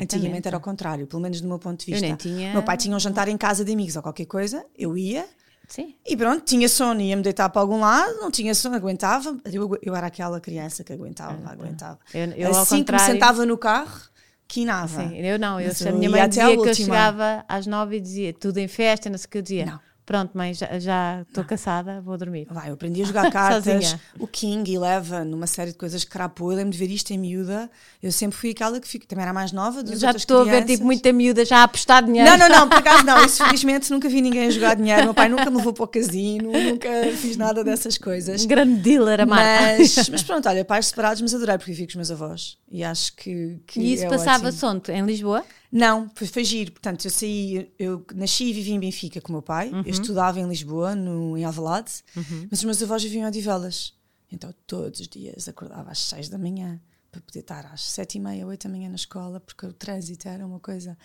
Antigamente 0.00 0.46
era 0.46 0.56
ao 0.56 0.60
contrário, 0.60 1.06
pelo 1.06 1.20
menos 1.20 1.40
do 1.40 1.48
meu 1.48 1.58
ponto 1.58 1.84
de 1.84 1.86
vista. 1.86 2.06
Eu 2.06 2.08
nem 2.10 2.16
tinha... 2.16 2.52
Meu 2.52 2.62
pai 2.62 2.76
tinha 2.76 2.94
um 2.94 3.00
jantar 3.00 3.28
em 3.28 3.36
casa 3.36 3.64
de 3.64 3.72
amigos 3.72 3.96
ou 3.96 4.02
qualquer 4.02 4.26
coisa, 4.26 4.64
eu 4.78 4.96
ia. 4.96 5.26
Sim. 5.68 5.94
E 6.06 6.16
pronto, 6.16 6.44
tinha 6.44 6.68
sono, 6.68 7.00
ia-me 7.00 7.22
deitar 7.22 7.48
para 7.48 7.60
algum 7.60 7.80
lado, 7.80 8.20
não 8.20 8.30
tinha 8.30 8.54
sono, 8.54 8.76
aguentava. 8.76 9.36
Eu, 9.50 9.78
eu 9.82 9.94
era 9.94 10.06
aquela 10.06 10.40
criança 10.40 10.84
que 10.84 10.92
aguentava, 10.92 11.38
ah, 11.44 11.52
aguentava. 11.52 11.98
Eu, 12.12 12.30
eu, 12.32 12.50
assim 12.50 12.84
que 12.84 12.92
me 12.92 12.98
sentava 12.98 13.46
no 13.46 13.56
carro, 13.56 14.00
quinava. 14.46 15.02
Sim, 15.02 15.16
eu 15.16 15.38
não, 15.38 15.60
eu, 15.60 15.70
a 15.70 15.92
minha 15.92 16.10
mãe 16.10 16.28
dizia 16.28 16.56
que 16.56 16.68
eu 16.68 16.74
chegava 16.74 17.44
às 17.48 17.66
nove 17.66 17.96
e 17.96 18.00
dizia 18.00 18.32
tudo 18.32 18.58
em 18.58 18.68
festa, 18.68 19.08
não 19.08 19.18
sei 19.18 19.26
o 19.26 19.30
que 19.30 19.38
eu 19.38 19.42
dizia. 19.42 19.66
Não 19.66 19.93
Pronto, 20.06 20.36
mãe, 20.36 20.52
já 20.52 21.22
estou 21.22 21.44
cansada, 21.44 22.02
vou 22.02 22.18
dormir. 22.18 22.46
Vai, 22.50 22.68
eu 22.68 22.74
aprendi 22.74 23.00
a 23.00 23.06
jogar 23.06 23.30
cartas, 23.32 23.96
o 24.18 24.26
King, 24.26 24.74
Eleven, 24.74 25.32
uma 25.32 25.46
série 25.46 25.72
de 25.72 25.78
coisas 25.78 26.04
que 26.04 26.10
crapou. 26.10 26.52
Eu 26.52 26.58
lembro 26.58 26.72
de 26.72 26.78
ver 26.78 26.90
isto 26.90 27.10
em 27.10 27.18
miúda. 27.18 27.70
Eu 28.02 28.12
sempre 28.12 28.36
fui 28.36 28.50
aquela 28.50 28.78
que 28.78 28.86
fico, 28.86 29.06
também 29.06 29.22
era 29.22 29.32
mais 29.32 29.50
nova. 29.50 29.82
Dos 29.82 29.98
já 29.98 30.10
estou 30.10 30.42
a 30.42 30.44
ver 30.44 30.64
tipo 30.66 30.84
muita 30.84 31.10
miúda 31.10 31.42
já 31.44 31.60
a 31.60 31.62
apostar 31.62 32.04
dinheiro. 32.04 32.28
Não, 32.28 32.36
não, 32.36 32.48
não, 32.48 32.68
por 32.68 32.78
acaso 32.78 33.04
não. 33.04 33.24
Isso 33.24 33.42
felizmente 33.44 33.90
nunca 33.90 34.06
vi 34.06 34.20
ninguém 34.20 34.48
a 34.48 34.50
jogar 34.50 34.76
dinheiro. 34.76 35.04
Meu 35.04 35.14
pai 35.14 35.30
nunca 35.30 35.50
me 35.50 35.56
levou 35.56 35.72
para 35.72 35.84
o 35.84 35.88
casino, 35.88 36.52
nunca 36.52 36.88
fiz 37.16 37.38
nada 37.38 37.64
dessas 37.64 37.96
coisas. 37.96 38.44
Grande 38.44 38.82
dealer, 38.82 39.22
a 39.22 39.26
mas, 39.26 40.08
mas 40.12 40.22
pronto, 40.22 40.46
olha, 40.46 40.66
pais 40.66 40.86
separados, 40.86 41.22
mas 41.22 41.34
adorei 41.34 41.56
porque 41.56 41.72
fico 41.72 41.86
com 41.86 42.00
os 42.00 42.08
meus 42.08 42.10
avós. 42.10 42.58
E 42.70 42.84
acho 42.84 43.14
que. 43.16 43.58
que 43.66 43.80
e 43.80 43.94
isso 43.94 44.04
é 44.04 44.08
passava 44.08 44.52
sonto 44.52 44.90
em 44.90 45.02
Lisboa? 45.06 45.42
Não, 45.74 46.08
foi, 46.14 46.28
foi 46.28 46.44
giro. 46.44 46.70
Portanto, 46.70 47.04
eu 47.04 47.10
saí, 47.10 47.68
eu 47.76 48.06
nasci 48.14 48.44
e 48.44 48.52
vivi 48.52 48.70
em 48.70 48.78
Benfica 48.78 49.20
com 49.20 49.30
o 49.30 49.32
meu 49.32 49.42
pai. 49.42 49.70
Uhum. 49.70 49.80
Eu 49.80 49.90
estudava 49.90 50.38
em 50.38 50.46
Lisboa, 50.46 50.94
no, 50.94 51.36
em 51.36 51.44
Alvalade, 51.44 52.04
uhum. 52.16 52.46
mas 52.48 52.60
os 52.60 52.64
meus 52.64 52.80
avós 52.80 53.02
viviam 53.02 53.24
em 53.24 53.26
Odivelas. 53.26 53.92
Então, 54.30 54.54
todos 54.68 55.00
os 55.00 55.08
dias 55.08 55.48
acordava 55.48 55.90
às 55.90 55.98
seis 55.98 56.28
da 56.28 56.38
manhã 56.38 56.80
para 57.10 57.20
poder 57.20 57.40
estar 57.40 57.66
às 57.66 57.82
sete 57.82 58.18
e 58.18 58.20
meia, 58.20 58.46
oito 58.46 58.68
da 58.68 58.72
manhã 58.72 58.88
na 58.88 58.94
escola, 58.94 59.40
porque 59.40 59.66
o 59.66 59.72
trânsito 59.72 60.28
era 60.28 60.46
uma 60.46 60.60
coisa 60.60 60.96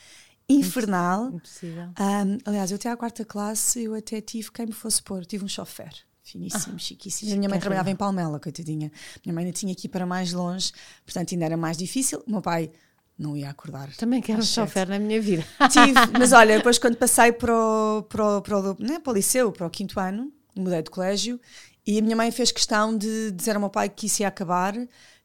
infernal. 0.48 1.30
Impossível. 1.30 1.86
Um, 2.00 2.38
aliás, 2.46 2.70
eu 2.70 2.76
até 2.76 2.92
à 2.92 2.98
quarta 2.98 3.26
classe, 3.26 3.84
eu 3.84 3.96
até 3.96 4.22
tive 4.22 4.52
quem 4.52 4.68
me 4.68 4.72
fosse 4.72 5.02
pôr, 5.02 5.26
tive 5.26 5.44
um 5.44 5.48
chofer 5.48 5.92
finíssimo, 6.22 6.76
ah, 6.76 6.80
chiquíssimo. 6.80 7.34
A 7.34 7.36
minha 7.36 7.50
mãe 7.50 7.60
trabalhava 7.60 7.90
em 7.90 7.96
Palmela, 7.96 8.40
coitadinha. 8.40 8.92
Minha 9.26 9.34
mãe 9.34 9.46
ainda 9.46 9.58
tinha 9.58 9.74
que 9.74 9.88
ir 9.88 9.90
para 9.90 10.06
mais 10.06 10.32
longe, 10.32 10.72
portanto 11.04 11.34
ainda 11.34 11.46
era 11.46 11.58
mais 11.58 11.76
difícil. 11.76 12.24
O 12.28 12.32
meu 12.32 12.42
pai 12.42 12.72
não 13.20 13.36
ia 13.36 13.50
acordar. 13.50 13.94
Também 13.98 14.22
quero 14.22 14.40
um 14.40 14.44
chofer 14.44 14.88
na 14.88 14.98
minha 14.98 15.22
vida. 15.22 15.46
Tive, 15.70 15.94
mas 16.18 16.32
olha, 16.32 16.58
depois 16.58 16.80
quando 16.80 16.96
passei 16.96 17.34
para 17.34 17.54
o, 17.54 18.04
para 18.04 18.38
o, 18.38 18.42
para 18.42 18.58
o, 18.58 18.78
né, 18.80 19.00
para 19.00 19.12
o 19.12 19.14
liceu, 19.14 19.52
para 19.52 19.68
o 19.68 19.70
quinto 19.70 20.00
ano, 20.00 20.32
mudei 20.56 20.82
de 20.82 20.90
colégio 20.90 21.40
e 21.86 22.00
a 22.00 22.02
minha 22.02 22.16
mãe 22.16 22.32
fez 22.32 22.52
questão 22.52 22.98
de 22.98 23.32
dizer 23.32 23.56
ao 23.56 23.60
meu 23.60 23.70
pai 23.70 23.90
que 23.90 24.06
isso 24.06 24.22
ia 24.22 24.28
acabar, 24.28 24.74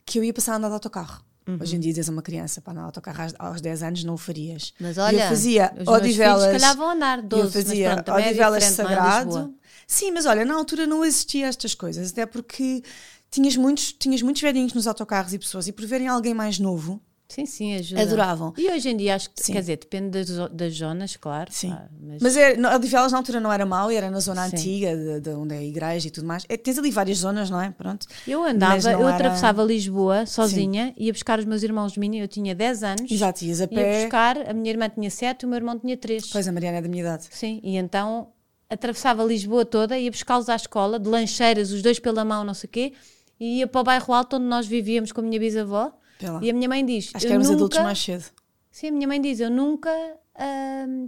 que 0.05 0.19
eu 0.19 0.25
ia 0.25 0.35
passar 0.35 0.55
a 0.55 0.57
andar 0.57 0.69
de 0.69 0.75
autocarro. 0.75 1.25
Uhum. 1.47 1.59
Hoje 1.61 1.77
em 1.77 1.81
dia 1.81 1.93
dizes 1.93 2.09
a 2.09 2.13
uma 2.13 2.23
criança 2.23 2.61
para 2.61 2.73
andar 2.73 2.83
de 2.83 2.87
autocarro 2.87 3.33
aos 3.39 3.61
10 3.61 3.83
anos 3.83 4.05
não 4.05 4.15
o 4.15 4.19
farias. 4.19 4.73
Mas 4.81 4.99
olha, 4.99 5.25
eu 5.25 5.29
fazia 5.29 5.73
Odivelas, 5.87 6.43
se 6.43 6.53
calhar 6.53 6.77
vão 6.77 6.91
andar 6.91 7.23
12, 7.23 7.45
eu 7.45 7.65
fazia 7.65 7.95
pronto, 8.03 8.19
é 8.19 8.29
Odivelas 8.29 8.65
é 8.65 8.71
Sagrado. 8.71 9.55
Sim, 9.87 10.13
mas 10.13 10.27
olha, 10.27 10.45
na 10.45 10.55
altura 10.55 10.87
não 10.87 11.05
existia 11.05 11.47
estas 11.47 11.75
coisas, 11.75 12.11
até 12.11 12.25
porque 12.25 12.83
tinhas 13.31 13.57
muitos, 13.57 13.93
tinhas 13.93 14.23
muitos 14.23 14.41
velhinhos 14.41 14.73
nos 14.73 14.87
autocarros 14.87 15.35
e 15.35 15.39
pessoas, 15.39 15.69
e 15.69 15.73
por 15.73 15.85
verem 15.85 16.09
alguém 16.09 16.33
mais 16.33 16.59
novo, 16.59 17.03
Sim, 17.29 17.47
sim, 17.47 17.75
ajuda. 17.75 18.03
Adoravam. 18.03 18.55
E 18.57 18.71
hoje 18.71 18.89
em 18.91 18.97
dia 18.97 19.15
acho 19.15 19.31
que, 19.31 19.43
sim. 19.43 19.53
quer 19.53 19.61
dizer, 19.61 19.79
depende 19.79 20.11
das, 20.11 20.51
das 20.53 20.75
zonas, 20.75 21.17
claro. 21.17 21.51
Sim. 21.51 21.75
Mas 22.01 22.23
mas 22.23 22.37
é, 22.37 22.57
a 22.57 22.77
Odivelas 22.77 23.13
na 23.13 23.19
altura 23.19 23.41
não 23.41 23.53
era 23.53 23.65
mau, 23.65 23.91
era 23.91 24.11
na 24.11 24.21
zona 24.21 24.49
sim. 24.49 24.57
antiga, 24.57 24.97
de, 24.97 25.21
de, 25.21 25.31
onde 25.31 25.55
é 25.55 25.59
a 25.59 25.63
igreja 25.63 26.09
e 26.09 26.11
tudo 26.11 26.27
mais. 26.27 26.45
É, 26.49 26.57
tens 26.57 26.79
ali 26.79 26.91
várias 26.91 27.19
zonas, 27.19 27.51
não 27.51 27.61
é? 27.61 27.71
Pronto. 27.71 28.07
Eu 28.27 28.45
andava, 28.45 28.91
eu 28.91 29.01
era... 29.01 29.15
atravessava 29.15 29.63
Lisboa 29.65 30.27
sozinha, 30.27 30.89
sim. 30.89 31.05
ia 31.05 31.13
buscar 31.13 31.39
os 31.39 31.45
meus 31.45 31.63
irmãos 31.63 31.97
mim, 31.97 32.17
eu 32.19 32.29
tinha 32.29 32.55
10 32.55 32.83
anos. 32.83 33.11
Exato, 33.11 33.45
ias 33.45 33.61
a 33.61 33.69
pé. 33.69 33.99
Ia 33.99 34.03
buscar, 34.03 34.51
a 34.51 34.53
minha 34.53 34.71
irmã 34.71 34.89
tinha 34.89 35.11
7 35.11 35.43
e 35.43 35.47
o 35.47 35.49
meu 35.49 35.57
irmão 35.57 35.79
tinha 35.79 35.97
3. 35.97 36.29
Pois, 36.31 36.47
a 36.47 36.53
Mariana 36.53 36.79
é 36.79 36.83
da 36.83 36.89
minha 36.89 37.03
idade. 37.03 37.27
Sim, 37.31 37.61
e 37.63 37.77
então 37.77 38.29
atravessava 38.69 39.25
Lisboa 39.25 39.65
toda, 39.65 39.99
ia 39.99 40.11
buscá-los 40.11 40.49
à 40.49 40.57
escola, 40.57 40.99
de 40.99 41.09
lancheiras, 41.09 41.71
os 41.71 41.83
dois 41.83 41.99
pela 41.99 42.25
mão, 42.25 42.45
não 42.45 42.55
sei 42.55 42.69
o 42.69 42.71
quê, 42.71 42.93
e 43.39 43.59
ia 43.59 43.67
para 43.67 43.81
o 43.81 43.85
bairro 43.85 44.13
alto 44.13 44.37
onde 44.37 44.47
nós 44.47 44.67
vivíamos 44.67 45.13
com 45.13 45.21
a 45.21 45.25
minha 45.25 45.39
bisavó. 45.39 45.93
E 46.43 46.51
a 46.51 46.53
minha 46.53 46.69
mãe 46.69 46.85
diz. 46.85 47.11
Acho 47.15 47.27
que 47.27 47.33
éramos 47.33 47.49
nunca... 47.49 47.57
adultos 47.57 47.79
mais 47.81 47.99
cedo. 47.99 48.25
Sim, 48.71 48.89
a 48.89 48.93
minha 48.93 49.09
mãe 49.09 49.21
diz: 49.21 49.41
Eu 49.41 49.51
nunca 49.51 49.91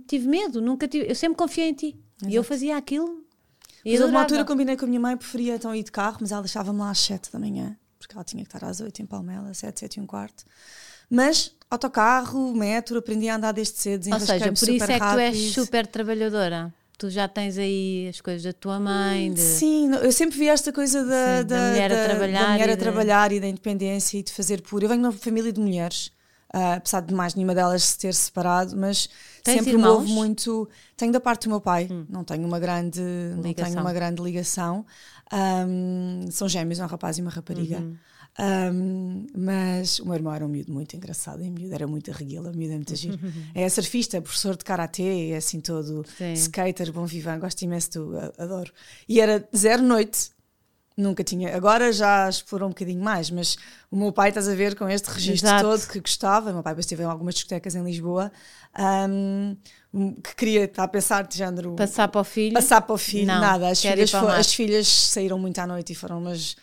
tive 0.07 0.29
medo, 0.29 0.61
nunca 0.61 0.87
tive, 0.87 1.09
eu 1.09 1.15
sempre 1.15 1.37
confiei 1.37 1.69
em 1.69 1.75
ti. 1.75 1.87
Exato. 2.19 2.33
E 2.33 2.35
eu 2.35 2.45
fazia 2.45 2.77
aquilo. 2.77 3.25
E 3.85 3.99
houve 3.99 4.11
uma 4.11 4.23
altura 4.23 4.45
combinei 4.45 4.77
com 4.77 4.85
a 4.85 4.89
minha 4.89 5.01
mãe, 5.01 5.17
preferia 5.17 5.55
então 5.55 5.75
ir 5.75 5.85
de 5.85 5.93
carro, 5.93 6.19
mas 6.21 6.33
ela 6.33 6.43
deixava-me 6.43 6.79
lá 6.79 6.91
às 6.91 6.99
7 6.99 7.31
da 7.31 7.39
manhã, 7.39 7.77
porque 7.99 8.15
ela 8.17 8.25
tinha 8.25 8.43
que 8.43 8.49
estar 8.49 8.67
às 8.67 8.81
8 8.81 9.01
em 9.01 9.07
Palmela, 9.07 9.55
7, 9.55 9.79
7 9.79 9.97
e 9.97 10.01
um 10.01 10.07
quarto. 10.07 10.45
Mas 11.09 11.55
autocarro, 11.71 12.53
metro, 12.53 12.99
aprendi 12.99 13.29
a 13.29 13.37
andar 13.37 13.53
desde 13.53 13.79
cedo. 13.79 14.13
Ou 14.13 14.19
seja, 14.19 14.47
por 14.47 14.69
isso 14.69 14.85
é 14.85 14.99
que 14.99 15.13
tu 15.13 15.19
és 15.19 15.53
super 15.53 15.87
trabalhadora 15.87 16.75
tu 16.99 17.11
já 17.11 17.29
tens 17.29 17.59
aí 17.59 18.09
as 18.09 18.21
coisas 18.21 18.43
da 18.43 18.53
tua 18.53 18.81
mãe. 18.81 19.33
De... 19.33 19.41
Sim, 19.41 19.91
eu 19.95 20.13
sempre 20.13 20.39
vi 20.39 20.49
esta 20.49 20.73
coisa 20.73 21.05
da, 21.05 21.39
Sim, 21.39 21.47
da, 21.47 21.57
da 21.57 21.69
mulher, 21.71 21.91
da, 21.91 22.03
a, 22.03 22.09
trabalhar 22.09 22.43
da 22.43 22.53
mulher 22.53 22.71
a 22.71 22.77
trabalhar 22.77 23.33
e 23.33 23.41
da 23.41 23.47
independência 23.47 24.19
e 24.19 24.23
de 24.23 24.33
fazer 24.33 24.63
por. 24.63 24.83
Eu 24.83 24.89
venho 24.89 25.01
de 25.01 25.07
uma 25.07 25.13
família 25.13 25.53
de 25.53 25.61
mulheres, 25.61 26.07
uh, 26.55 26.77
apesar 26.77 27.01
de 27.01 27.15
mais 27.15 27.35
nenhuma 27.35 27.55
delas 27.55 27.83
se 27.83 27.99
ter 27.99 28.15
separado, 28.15 28.77
mas 28.77 29.09
tens 29.45 29.59
sempre 29.59 29.73
irmãos? 29.73 29.91
me 29.91 29.97
houve 29.97 30.13
muito. 30.13 30.69
Tenho 30.97 31.13
da 31.13 31.21
parte 31.21 31.45
do 31.45 31.51
meu 31.51 31.61
pai, 31.61 31.89
hum. 31.91 32.07
não 32.09 32.25
tenho 32.25 32.47
uma 32.47 32.59
grande 32.59 33.01
ligação. 33.01 33.43
não 33.43 33.55
tenho 33.55 33.81
uma 33.81 33.93
grande 33.93 34.23
ligação. 34.23 34.87
Um, 35.33 36.31
são 36.31 36.49
gêmeos, 36.49 36.79
um 36.79 36.87
rapaz 36.87 37.19
e 37.19 37.21
uma 37.21 37.31
rapariga. 37.31 37.79
Uhum. 37.79 37.97
Um, 38.39 39.27
mas 39.35 39.99
o 39.99 40.05
meu 40.05 40.15
irmão 40.15 40.35
era 40.35 40.45
um 40.45 40.49
miúdo 40.49 40.73
muito 40.73 40.95
engraçado, 40.95 41.43
e 41.43 41.51
miúdo 41.51 41.75
era 41.75 41.87
muito 41.87 42.11
arreguila, 42.11 42.53
miúdo 42.53 42.73
é 42.73 42.77
muito 42.77 42.95
giro. 42.95 43.19
é 43.55 43.69
surfista, 43.69 44.21
professor 44.21 44.57
de 44.57 44.65
karatê, 44.65 45.31
é 45.31 45.37
assim 45.37 45.61
todo 45.61 46.05
Sim. 46.19 46.33
skater, 46.35 46.93
bom 46.93 47.07
vivan, 47.07 47.39
gosto 47.39 47.63
imenso, 47.63 47.91
do, 47.93 48.19
adoro. 48.39 48.73
E 49.09 49.21
era 49.21 49.49
zero 49.57 49.83
noite, 49.83 50.31
nunca 50.97 51.23
tinha. 51.23 51.55
Agora 51.55 51.93
já 51.93 52.29
explorou 52.29 52.69
um 52.69 52.71
bocadinho 52.71 53.03
mais, 53.03 53.31
mas 53.31 53.57
o 53.91 53.97
meu 53.97 54.13
pai, 54.13 54.31
estás 54.31 54.49
a 54.49 54.55
ver, 54.55 54.75
com 54.75 54.89
este 54.89 55.09
registro 55.11 55.49
Exato. 55.49 55.63
todo 55.65 55.89
que 55.89 56.01
gostava. 56.01 56.51
O 56.51 56.55
meu 56.55 56.63
pai 56.63 56.73
depois 56.73 56.87
esteve 56.87 57.03
em 57.03 57.07
algumas 57.07 57.35
discotecas 57.35 57.75
em 57.75 57.85
Lisboa. 57.85 58.33
Um, 58.79 59.57
que 60.23 60.37
queria 60.37 60.65
estar 60.65 60.85
a 60.85 60.89
pensar 60.89 61.27
de 61.27 61.39
género 61.39 61.75
passar 61.75 62.09
para 62.09 62.21
o 62.21 62.25
filho 62.25 62.53
passar 62.53 62.83
para 62.83 62.95
o 62.95 62.99
filho 62.99 63.27
não, 63.27 63.41
nada 63.41 63.69
as 63.69 63.81
filhas, 63.81 64.11
for, 64.11 64.31
as 64.31 64.53
filhas 64.53 64.87
saíram 64.87 65.39
muito 65.39 65.59
à 65.59 65.67
noite 65.67 65.95
e 65.95 65.97
foram 65.97 66.19
umas 66.19 66.55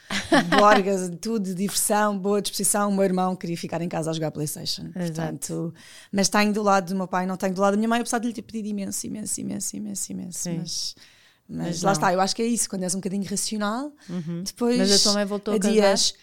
borgas 0.60 1.10
tudo 1.19 1.56
diversão 1.56 2.15
boa 2.15 2.39
disposição 2.39 2.89
o 2.89 2.93
meu 2.93 3.04
irmão 3.04 3.36
queria 3.36 3.58
ficar 3.58 3.82
em 3.82 3.89
casa 3.89 4.12
a 4.12 4.13
jogar 4.13 4.30
Playstation 4.30 4.84
Exato. 4.96 5.13
portanto 5.13 5.74
mas 6.12 6.30
tenho 6.30 6.54
do 6.54 6.62
lado 6.62 6.89
do 6.89 6.96
meu 6.96 7.08
pai 7.08 7.26
não 7.26 7.36
tenho 7.36 7.56
do 7.56 7.62
lado 7.62 7.72
da 7.72 7.78
minha 7.78 7.89
mãe 7.89 8.02
apesar 8.02 8.19
de 8.19 8.28
lhe 8.28 8.34
ter 8.34 8.43
pedido 8.43 8.67
imenso 8.67 9.08
imenso 9.08 9.41
imenso 9.41 9.76
imenso 9.76 10.12
imenso 10.12 10.39
Sim. 10.39 10.58
mas 10.60 10.96
mas, 11.47 11.67
mas 11.67 11.82
lá 11.84 11.91
está, 11.91 12.13
eu 12.13 12.21
acho 12.21 12.36
que 12.36 12.41
é 12.41 12.45
isso, 12.45 12.69
quando 12.69 12.84
és 12.84 12.95
um 12.95 12.99
bocadinho 12.99 13.23
racional, 13.29 13.91
uhum. 14.10 14.43
depois 14.43 14.77
mas 14.77 14.91
a 14.91 15.03
tua 15.03 15.13
mãe 15.13 15.25
voltou 15.25 15.53
a, 15.53 15.58
a 15.58 15.60
dias, 15.60 16.13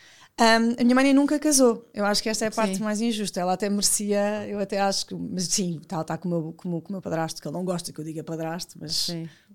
um, 0.41 0.81
a 0.81 0.85
minha 0.85 0.95
mãe 0.95 1.13
nunca 1.13 1.39
casou. 1.39 1.87
Eu 1.93 2.07
acho 2.07 2.23
que 2.23 2.29
esta 2.29 2.47
é 2.47 2.49
a 2.49 2.51
parte 2.51 2.77
sim. 2.77 2.83
mais 2.83 3.01
injusta. 3.01 3.41
Ela 3.41 3.53
até 3.53 3.69
merecia, 3.69 4.47
eu 4.49 4.59
até 4.59 4.81
acho 4.81 5.07
que. 5.07 5.15
Mas 5.15 5.45
sim, 5.45 5.79
está 5.83 6.03
tá 6.03 6.17
com, 6.17 6.29
o 6.29 6.31
meu, 6.31 6.53
com, 6.55 6.93
meu 6.93 7.03
padrasto, 7.03 7.43
que 7.43 7.47
ele 7.47 7.55
não 7.55 7.65
gosta 7.65 7.93
que 7.93 8.01
eu 8.01 8.05
diga 8.05 8.25
padrasto, 8.25 8.79
mas. 8.81 9.09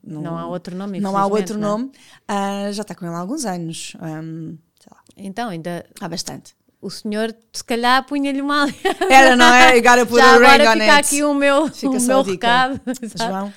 Não, 0.03 0.21
não, 0.21 0.37
há 0.37 0.45
outro 0.45 0.75
nome. 0.75 0.99
Não 0.99 1.17
há 1.17 1.25
outro 1.25 1.57
não. 1.57 1.67
É? 1.67 1.71
nome. 1.71 1.85
Uh, 2.29 2.73
já 2.73 2.83
está 2.83 2.93
com 2.93 3.05
ele 3.05 3.15
há 3.15 3.17
alguns 3.17 3.45
anos. 3.45 3.93
Um, 3.99 4.57
então, 5.17 5.49
ainda. 5.49 5.83
Há 5.99 6.07
bastante. 6.07 6.55
O 6.79 6.91
senhor, 6.91 7.35
se 7.51 7.63
calhar, 7.63 8.05
punha-lhe 8.05 8.43
mal. 8.43 8.67
Era, 9.09 9.35
não 9.35 9.51
é? 9.51 9.73
Agora 9.79 10.05
por 10.05 10.19
Já 10.19 10.35
agora 10.35 10.71
fica 10.73 10.97
aqui 10.97 11.23
o 11.23 11.33
meu, 11.33 11.67
fica 11.67 11.97
o 11.97 12.01
meu 12.01 12.21
recado. 12.21 12.79
João. 13.17 13.51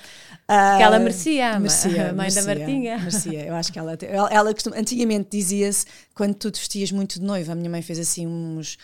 Que 0.49 0.83
ela 0.83 0.99
merecia, 0.99 1.61
merecia 1.61 2.09
a 2.09 2.13
mãe 2.15 2.31
merecia, 2.31 2.43
da 2.43 2.55
Martinha. 2.55 2.99
Merecia, 2.99 3.47
eu 3.47 3.55
acho 3.55 3.71
que 3.71 3.79
ela. 3.79 3.99
Ela, 4.01 4.29
ela 4.31 4.55
costuma, 4.55 4.79
antigamente 4.79 5.29
dizia-se, 5.31 5.85
quando 6.15 6.35
tu 6.35 6.51
te 6.51 6.59
vestias 6.59 6.91
muito 6.91 7.21
de 7.21 7.27
noiva, 7.27 7.53
a 7.53 7.55
minha 7.55 7.69
mãe 7.69 7.83
fez 7.83 7.99
assim 7.99 8.27
uns. 8.27 8.79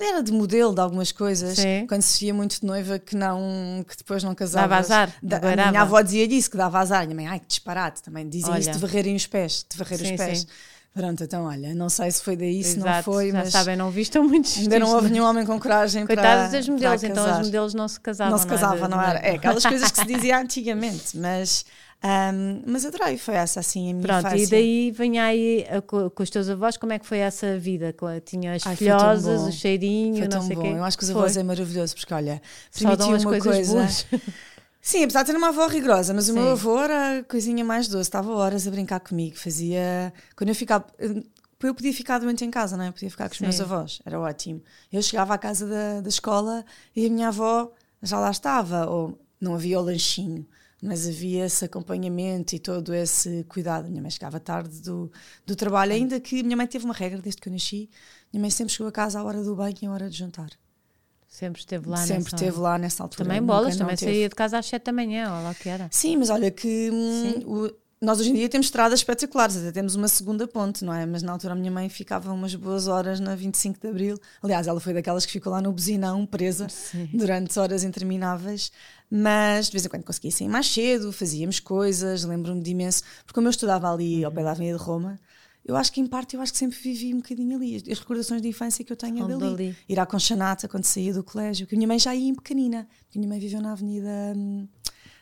Era 0.00 0.22
de 0.22 0.32
modelo 0.32 0.72
de 0.72 0.80
algumas 0.80 1.10
coisas, 1.10 1.58
Sim. 1.58 1.86
quando 1.88 2.02
se 2.02 2.12
vestia 2.12 2.32
muito 2.32 2.60
de 2.60 2.66
noiva 2.66 3.00
que 3.00 3.16
não 3.16 3.84
que 3.86 3.96
depois 3.96 4.22
não 4.22 4.32
casava. 4.32 4.68
Dava 4.68 4.80
azar. 4.80 5.12
Da, 5.20 5.38
a 5.38 5.70
minha 5.70 5.82
avó 5.82 6.00
dizia 6.00 6.24
isso, 6.24 6.48
que 6.48 6.56
dava 6.56 6.78
azar. 6.78 7.02
A 7.02 7.04
minha 7.04 7.16
mãe, 7.16 7.26
ai 7.26 7.40
que 7.40 7.46
disparate, 7.48 8.00
também 8.00 8.26
dizia 8.28 8.52
Olha. 8.52 8.60
isso 8.60 8.70
de 8.70 8.78
varrerem 8.78 9.16
os 9.16 9.26
pés, 9.26 9.66
de 9.68 9.76
varrer 9.76 9.98
sim, 9.98 10.12
os 10.12 10.16
pés. 10.16 10.38
Sim. 10.38 10.46
Pronto, 10.94 11.24
então 11.24 11.46
olha, 11.46 11.74
não 11.74 11.88
sei 11.88 12.10
se 12.10 12.22
foi 12.22 12.36
daí, 12.36 12.62
se 12.62 12.78
não 12.78 13.02
foi, 13.02 13.30
já 13.30 13.38
mas. 13.38 13.50
sabem, 13.50 13.76
não 13.76 13.90
vistam 13.90 14.28
muitos. 14.28 14.58
Ainda 14.60 14.78
não 14.78 14.94
houve 14.94 15.08
nenhum 15.08 15.24
homem 15.24 15.46
com 15.46 15.58
coragem 15.58 16.06
Coitados 16.06 16.50
para. 16.50 16.58
das 16.58 16.68
modelos, 16.68 17.02
então 17.02 17.24
as 17.24 17.46
modelos 17.46 17.72
não 17.72 17.88
se 17.88 17.98
casavam. 17.98 18.32
Não 18.32 18.38
se 18.38 18.46
casavam, 18.46 18.88
não, 18.88 19.00
é? 19.00 19.04
não 19.04 19.10
era? 19.10 19.18
É 19.20 19.34
aquelas 19.36 19.64
coisas 19.64 19.90
que 19.90 20.00
se 20.00 20.06
dizia 20.06 20.38
antigamente, 20.38 21.16
mas. 21.16 21.64
Um, 22.04 22.62
mas 22.66 22.84
adorei, 22.84 23.16
foi 23.16 23.34
essa 23.34 23.60
assim 23.60 23.90
a 23.90 23.94
minha 23.94 24.02
Pronto, 24.02 24.26
infância. 24.26 24.44
e 24.44 24.46
daí 24.48 24.90
vem 24.90 25.20
aí 25.20 25.64
com, 25.86 26.10
com, 26.10 26.22
os 26.24 26.28
teus 26.28 26.50
avós, 26.50 26.76
como 26.76 26.92
é 26.92 26.98
que 26.98 27.06
foi 27.06 27.18
essa 27.18 27.56
vida? 27.56 27.94
Tinha 28.24 28.54
as 28.54 28.66
Ai, 28.66 28.74
filhosas, 28.74 29.42
o 29.42 29.52
cheirinho, 29.52 30.18
foi 30.18 30.26
tão 30.26 30.42
sei 30.42 30.56
bom. 30.56 30.66
Eu 30.66 30.82
acho 30.82 30.98
que 30.98 31.04
os 31.04 31.10
avós 31.10 31.36
é 31.36 31.44
maravilhoso, 31.44 31.94
porque 31.94 32.12
olha, 32.12 32.42
permitiu 32.76 33.16
uma 33.16 33.40
coisa. 33.40 33.88
Sim, 34.84 35.04
apesar 35.04 35.22
de 35.22 35.30
ter 35.30 35.38
uma 35.38 35.48
avó 35.48 35.68
rigorosa, 35.68 36.12
mas 36.12 36.24
Sim. 36.26 36.32
o 36.32 36.34
meu 36.34 36.50
avô 36.50 36.78
era 36.80 37.20
a 37.20 37.22
coisinha 37.22 37.64
mais 37.64 37.86
doce, 37.86 38.02
estava 38.02 38.32
horas 38.32 38.66
a 38.66 38.70
brincar 38.70 38.98
comigo, 38.98 39.38
fazia. 39.38 40.12
Quando 40.36 40.48
eu 40.48 40.54
ficava. 40.54 40.84
Eu 40.98 41.74
podia 41.76 41.92
ficar 41.94 42.18
doente 42.18 42.44
em 42.44 42.50
casa, 42.50 42.76
não 42.76 42.84
é? 42.84 42.88
Eu 42.88 42.92
podia 42.92 43.08
ficar 43.08 43.28
com 43.28 43.34
os 43.34 43.38
Sim. 43.38 43.44
meus 43.44 43.60
avós, 43.60 44.02
era 44.04 44.18
ótimo. 44.18 44.60
Eu 44.92 45.00
chegava 45.00 45.32
à 45.32 45.38
casa 45.38 45.64
da, 45.68 46.00
da 46.00 46.08
escola 46.08 46.64
e 46.96 47.06
a 47.06 47.08
minha 47.08 47.28
avó 47.28 47.70
já 48.02 48.18
lá 48.18 48.32
estava, 48.32 48.90
ou 48.90 49.16
não 49.40 49.54
havia 49.54 49.78
o 49.78 49.82
lanchinho 49.82 50.44
mas 50.82 51.06
havia 51.06 51.46
esse 51.46 51.64
acompanhamento 51.64 52.56
e 52.56 52.58
todo 52.58 52.92
esse 52.92 53.44
cuidado. 53.44 53.88
Minha 53.88 54.02
mãe 54.02 54.10
chegava 54.10 54.40
tarde 54.40 54.80
do, 54.80 55.12
do 55.46 55.54
trabalho, 55.54 55.92
ainda 55.92 56.18
que 56.18 56.42
minha 56.42 56.56
mãe 56.56 56.66
teve 56.66 56.84
uma 56.84 56.92
regra 56.92 57.22
desde 57.22 57.40
que 57.40 57.48
eu 57.48 57.52
nasci. 57.52 57.88
Minha 58.32 58.40
mãe 58.40 58.50
sempre 58.50 58.74
chegou 58.74 58.88
a 58.88 58.92
casa 58.92 59.20
à 59.20 59.22
hora 59.22 59.44
do 59.44 59.54
banho 59.54 59.76
e 59.80 59.86
à 59.86 59.92
hora 59.92 60.10
de 60.10 60.18
jantar. 60.18 60.50
Sempre 61.32 61.60
esteve 61.60 61.88
lá 61.88 61.96
Sempre 61.96 62.24
nessa... 62.24 62.36
esteve 62.36 62.58
lá 62.58 62.78
nessa 62.78 63.02
altura. 63.02 63.24
Também 63.24 63.42
bolas, 63.42 63.74
também 63.74 63.96
teve. 63.96 64.12
saía 64.12 64.28
de 64.28 64.34
casa 64.34 64.58
às 64.58 64.66
7 64.66 64.84
da 64.84 64.92
manhã, 64.92 65.34
ou 65.34 65.42
lá 65.42 65.54
que 65.54 65.66
era. 65.66 65.88
Sim, 65.90 66.18
mas 66.18 66.28
olha 66.28 66.50
que 66.50 66.90
hum, 66.92 67.38
o, 67.46 67.72
nós 68.02 68.20
hoje 68.20 68.28
em 68.28 68.34
dia 68.34 68.50
temos 68.50 68.66
estradas 68.66 69.00
espetaculares, 69.00 69.56
até 69.56 69.72
temos 69.72 69.94
uma 69.94 70.08
segunda 70.08 70.46
ponte, 70.46 70.84
não 70.84 70.92
é? 70.92 71.06
Mas 71.06 71.22
na 71.22 71.32
altura 71.32 71.54
a 71.54 71.56
minha 71.56 71.70
mãe 71.70 71.88
ficava 71.88 72.30
umas 72.30 72.54
boas 72.54 72.86
horas 72.86 73.18
na 73.18 73.34
25 73.34 73.80
de 73.80 73.88
Abril. 73.88 74.18
Aliás, 74.42 74.66
ela 74.66 74.78
foi 74.78 74.92
daquelas 74.92 75.24
que 75.24 75.32
ficou 75.32 75.50
lá 75.50 75.62
no 75.62 75.72
buzinão, 75.72 76.26
presa, 76.26 76.68
Sim. 76.68 77.08
durante 77.14 77.58
horas 77.58 77.82
intermináveis. 77.82 78.70
Mas 79.10 79.66
de 79.66 79.72
vez 79.72 79.86
em 79.86 79.88
quando 79.88 80.04
conseguia 80.04 80.30
sair 80.30 80.48
mais 80.48 80.66
cedo, 80.66 81.12
fazíamos 81.12 81.60
coisas, 81.60 82.24
lembro-me 82.24 82.60
de 82.60 82.72
imenso. 82.72 83.04
Porque 83.24 83.32
como 83.32 83.46
eu 83.46 83.52
estudava 83.52 83.90
ali 83.90 84.22
ao 84.22 84.30
pé 84.30 84.42
da 84.42 84.50
Avenida 84.50 84.76
de 84.76 84.84
Roma, 84.84 85.18
eu 85.64 85.76
acho 85.76 85.92
que 85.92 86.00
em 86.00 86.06
parte 86.06 86.34
eu 86.34 86.42
acho 86.42 86.52
que 86.52 86.58
sempre 86.58 86.76
vivi 86.76 87.14
um 87.14 87.18
bocadinho 87.18 87.56
ali. 87.56 87.76
As 87.76 87.98
recordações 87.98 88.42
de 88.42 88.48
infância 88.48 88.84
que 88.84 88.92
eu 88.92 88.96
tenho 88.96 89.24
é 89.24 89.28
dali. 89.28 89.40
dali. 89.40 89.76
Ir 89.88 90.00
à 90.00 90.06
Conchanata 90.06 90.68
quando 90.68 90.84
saía 90.84 91.14
do 91.14 91.22
colégio, 91.22 91.66
que 91.66 91.74
a 91.74 91.78
minha 91.78 91.86
mãe 91.86 91.98
já 91.98 92.14
ia 92.14 92.28
em 92.28 92.34
pequenina. 92.34 92.88
A 93.14 93.18
minha 93.18 93.28
mãe 93.28 93.38
viveu 93.38 93.60
na 93.60 93.72
Avenida, 93.72 94.32
hum, 94.36 94.66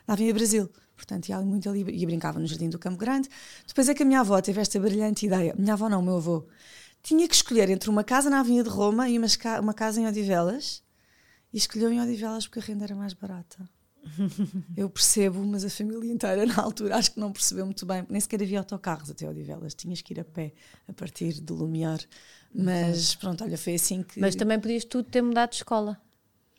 na 0.07 0.13
Avenida 0.15 0.33
Brasil. 0.33 0.69
Portanto, 0.95 1.29
ia 1.29 1.39
muito 1.41 1.69
ali 1.69 1.81
e 1.81 2.05
brincava 2.05 2.39
no 2.39 2.47
Jardim 2.47 2.69
do 2.69 2.79
Campo 2.79 2.97
Grande. 2.97 3.29
Depois 3.67 3.87
é 3.87 3.93
que 3.93 4.03
a 4.03 4.05
minha 4.05 4.19
avó 4.19 4.41
teve 4.41 4.59
esta 4.59 4.79
brilhante 4.79 5.25
ideia. 5.25 5.53
Minha 5.57 5.73
avó 5.73 5.89
não, 5.89 5.99
o 5.99 6.03
meu 6.03 6.17
avô. 6.17 6.47
Tinha 7.03 7.27
que 7.27 7.35
escolher 7.35 7.69
entre 7.69 7.89
uma 7.89 8.03
casa 8.03 8.29
na 8.29 8.39
Avenida 8.39 8.63
de 8.63 8.69
Roma 8.69 9.09
e 9.09 9.17
uma, 9.17 9.27
uma 9.61 9.73
casa 9.73 9.99
em 9.99 10.07
Odivelas. 10.07 10.83
E 11.53 11.57
escolheu 11.57 11.91
em 11.91 12.01
Odivelas 12.01 12.47
porque 12.47 12.59
a 12.59 12.63
renda 12.63 12.85
era 12.85 12.95
mais 12.95 13.13
barata. 13.13 13.67
Eu 14.75 14.89
percebo, 14.89 15.43
mas 15.45 15.63
a 15.63 15.69
família 15.69 16.11
inteira 16.11 16.45
na 16.45 16.61
altura 16.61 16.95
acho 16.95 17.11
que 17.11 17.19
não 17.19 17.31
percebeu 17.31 17.65
muito 17.65 17.85
bem. 17.85 18.05
Nem 18.09 18.19
sequer 18.19 18.41
havia 18.41 18.59
autocarros 18.59 19.09
até 19.09 19.27
Odivelas. 19.27 19.73
Tinhas 19.73 20.01
que 20.01 20.13
ir 20.13 20.19
a 20.19 20.23
pé 20.23 20.53
a 20.87 20.93
partir 20.93 21.41
do 21.41 21.53
Lumiar. 21.53 21.99
Mas 22.53 23.15
pronto, 23.15 23.43
olha, 23.43 23.57
foi 23.57 23.75
assim 23.75 24.03
que. 24.03 24.19
Mas 24.19 24.35
também 24.35 24.59
podias 24.59 24.83
tudo 24.83 25.09
ter 25.09 25.21
mudado 25.21 25.51
de 25.51 25.57
escola. 25.57 25.97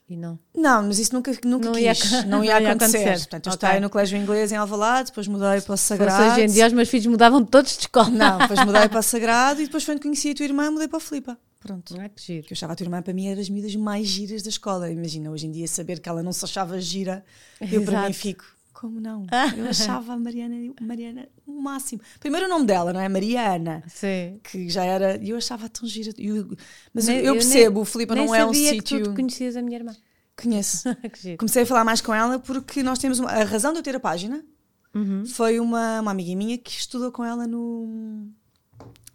E 0.08 0.16
não? 0.16 0.38
Não, 0.54 0.82
mas 0.82 0.98
isso 0.98 1.14
nunca, 1.14 1.32
nunca 1.44 1.66
não, 1.66 1.72
quis, 1.72 1.82
ia, 2.12 2.24
não, 2.26 2.44
ia, 2.44 2.54
não 2.54 2.60
ia 2.60 2.72
acontecer. 2.72 2.98
acontecer. 2.98 3.18
Portanto, 3.20 3.46
eu 3.46 3.52
okay. 3.52 3.68
estava 3.68 3.80
no 3.80 3.90
colégio 3.90 4.18
inglês 4.18 4.52
em 4.52 4.56
Alvalade, 4.56 5.08
depois 5.08 5.26
mudei 5.26 5.60
para 5.60 5.74
o 5.74 5.76
Sagrado. 5.76 6.32
hoje 6.32 6.40
em 6.42 6.46
dia 6.52 6.66
os 6.66 6.72
meus 6.72 6.88
filhos 6.88 7.06
mudavam 7.06 7.44
todos 7.44 7.72
de 7.72 7.80
escola. 7.80 8.10
Não, 8.10 8.38
depois 8.38 8.64
mudei 8.64 8.88
para 8.88 8.98
o 8.98 9.02
Sagrado 9.02 9.60
e 9.60 9.64
depois 9.64 9.84
quando 9.84 10.02
conheci 10.02 10.30
a 10.30 10.34
tua 10.34 10.44
irmã 10.44 10.70
mudei 10.70 10.88
para 10.88 10.98
a 10.98 11.00
Filipa. 11.00 11.38
Pronto. 11.62 11.94
Ah, 11.98 12.08
que 12.08 12.20
giro. 12.20 12.46
Que 12.46 12.52
eu 12.52 12.56
achava 12.56 12.72
a 12.72 12.76
tua 12.76 12.84
irmã 12.84 13.00
para 13.00 13.14
mim 13.14 13.28
era 13.28 13.36
das 13.36 13.48
miúdas 13.48 13.74
mais 13.76 14.06
giras 14.08 14.42
da 14.42 14.48
escola. 14.48 14.90
Imagina, 14.90 15.30
hoje 15.30 15.46
em 15.46 15.52
dia 15.52 15.66
saber 15.68 16.00
que 16.00 16.08
ela 16.08 16.22
não 16.22 16.32
se 16.32 16.44
achava 16.44 16.80
gira, 16.80 17.24
eu 17.60 17.80
Exato. 17.80 17.84
para 17.84 18.06
mim 18.08 18.12
fico, 18.12 18.44
como 18.72 19.00
não? 19.00 19.24
Eu 19.56 19.68
achava 19.68 20.14
a 20.14 20.18
Mariana, 20.18 20.56
Mariana 20.80 21.28
o 21.46 21.52
máximo. 21.52 22.02
Primeiro 22.18 22.46
o 22.46 22.48
nome 22.48 22.66
dela, 22.66 22.92
não 22.92 22.98
é? 23.00 23.08
Mariana. 23.08 23.84
Sim. 23.86 24.40
Que 24.42 24.68
já 24.68 24.84
era. 24.84 25.16
E 25.22 25.30
eu 25.30 25.36
achava 25.36 25.68
tão 25.68 25.86
gira. 25.88 26.12
Eu, 26.18 26.56
mas 26.92 27.06
nem, 27.06 27.20
eu 27.20 27.34
percebo, 27.34 27.74
nem, 27.74 27.82
o 27.82 27.84
Filipe 27.84 28.12
não 28.12 28.34
é 28.34 28.44
um 28.44 28.52
sítio. 28.52 28.98
Que 28.98 29.04
tu 29.04 29.14
conhecias 29.14 29.54
a 29.56 29.62
minha 29.62 29.78
irmã. 29.78 29.94
Conheço. 30.36 30.88
Comecei 31.38 31.62
a 31.62 31.66
falar 31.66 31.84
mais 31.84 32.00
com 32.00 32.12
ela 32.12 32.40
porque 32.40 32.82
nós 32.82 32.98
temos 32.98 33.20
uma, 33.20 33.30
a 33.30 33.44
razão 33.44 33.72
de 33.72 33.78
eu 33.78 33.82
ter 33.84 33.94
a 33.94 34.00
página 34.00 34.44
uhum. 34.92 35.24
foi 35.26 35.60
uma, 35.60 36.00
uma 36.00 36.10
amiga 36.10 36.34
minha 36.34 36.58
que 36.58 36.72
estudou 36.72 37.12
com 37.12 37.24
ela 37.24 37.46
no 37.46 38.28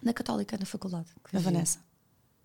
na 0.02 0.12
Católica, 0.12 0.56
na 0.56 0.64
faculdade, 0.64 1.08
que 1.28 1.36
a 1.36 1.40
Vanessa. 1.40 1.80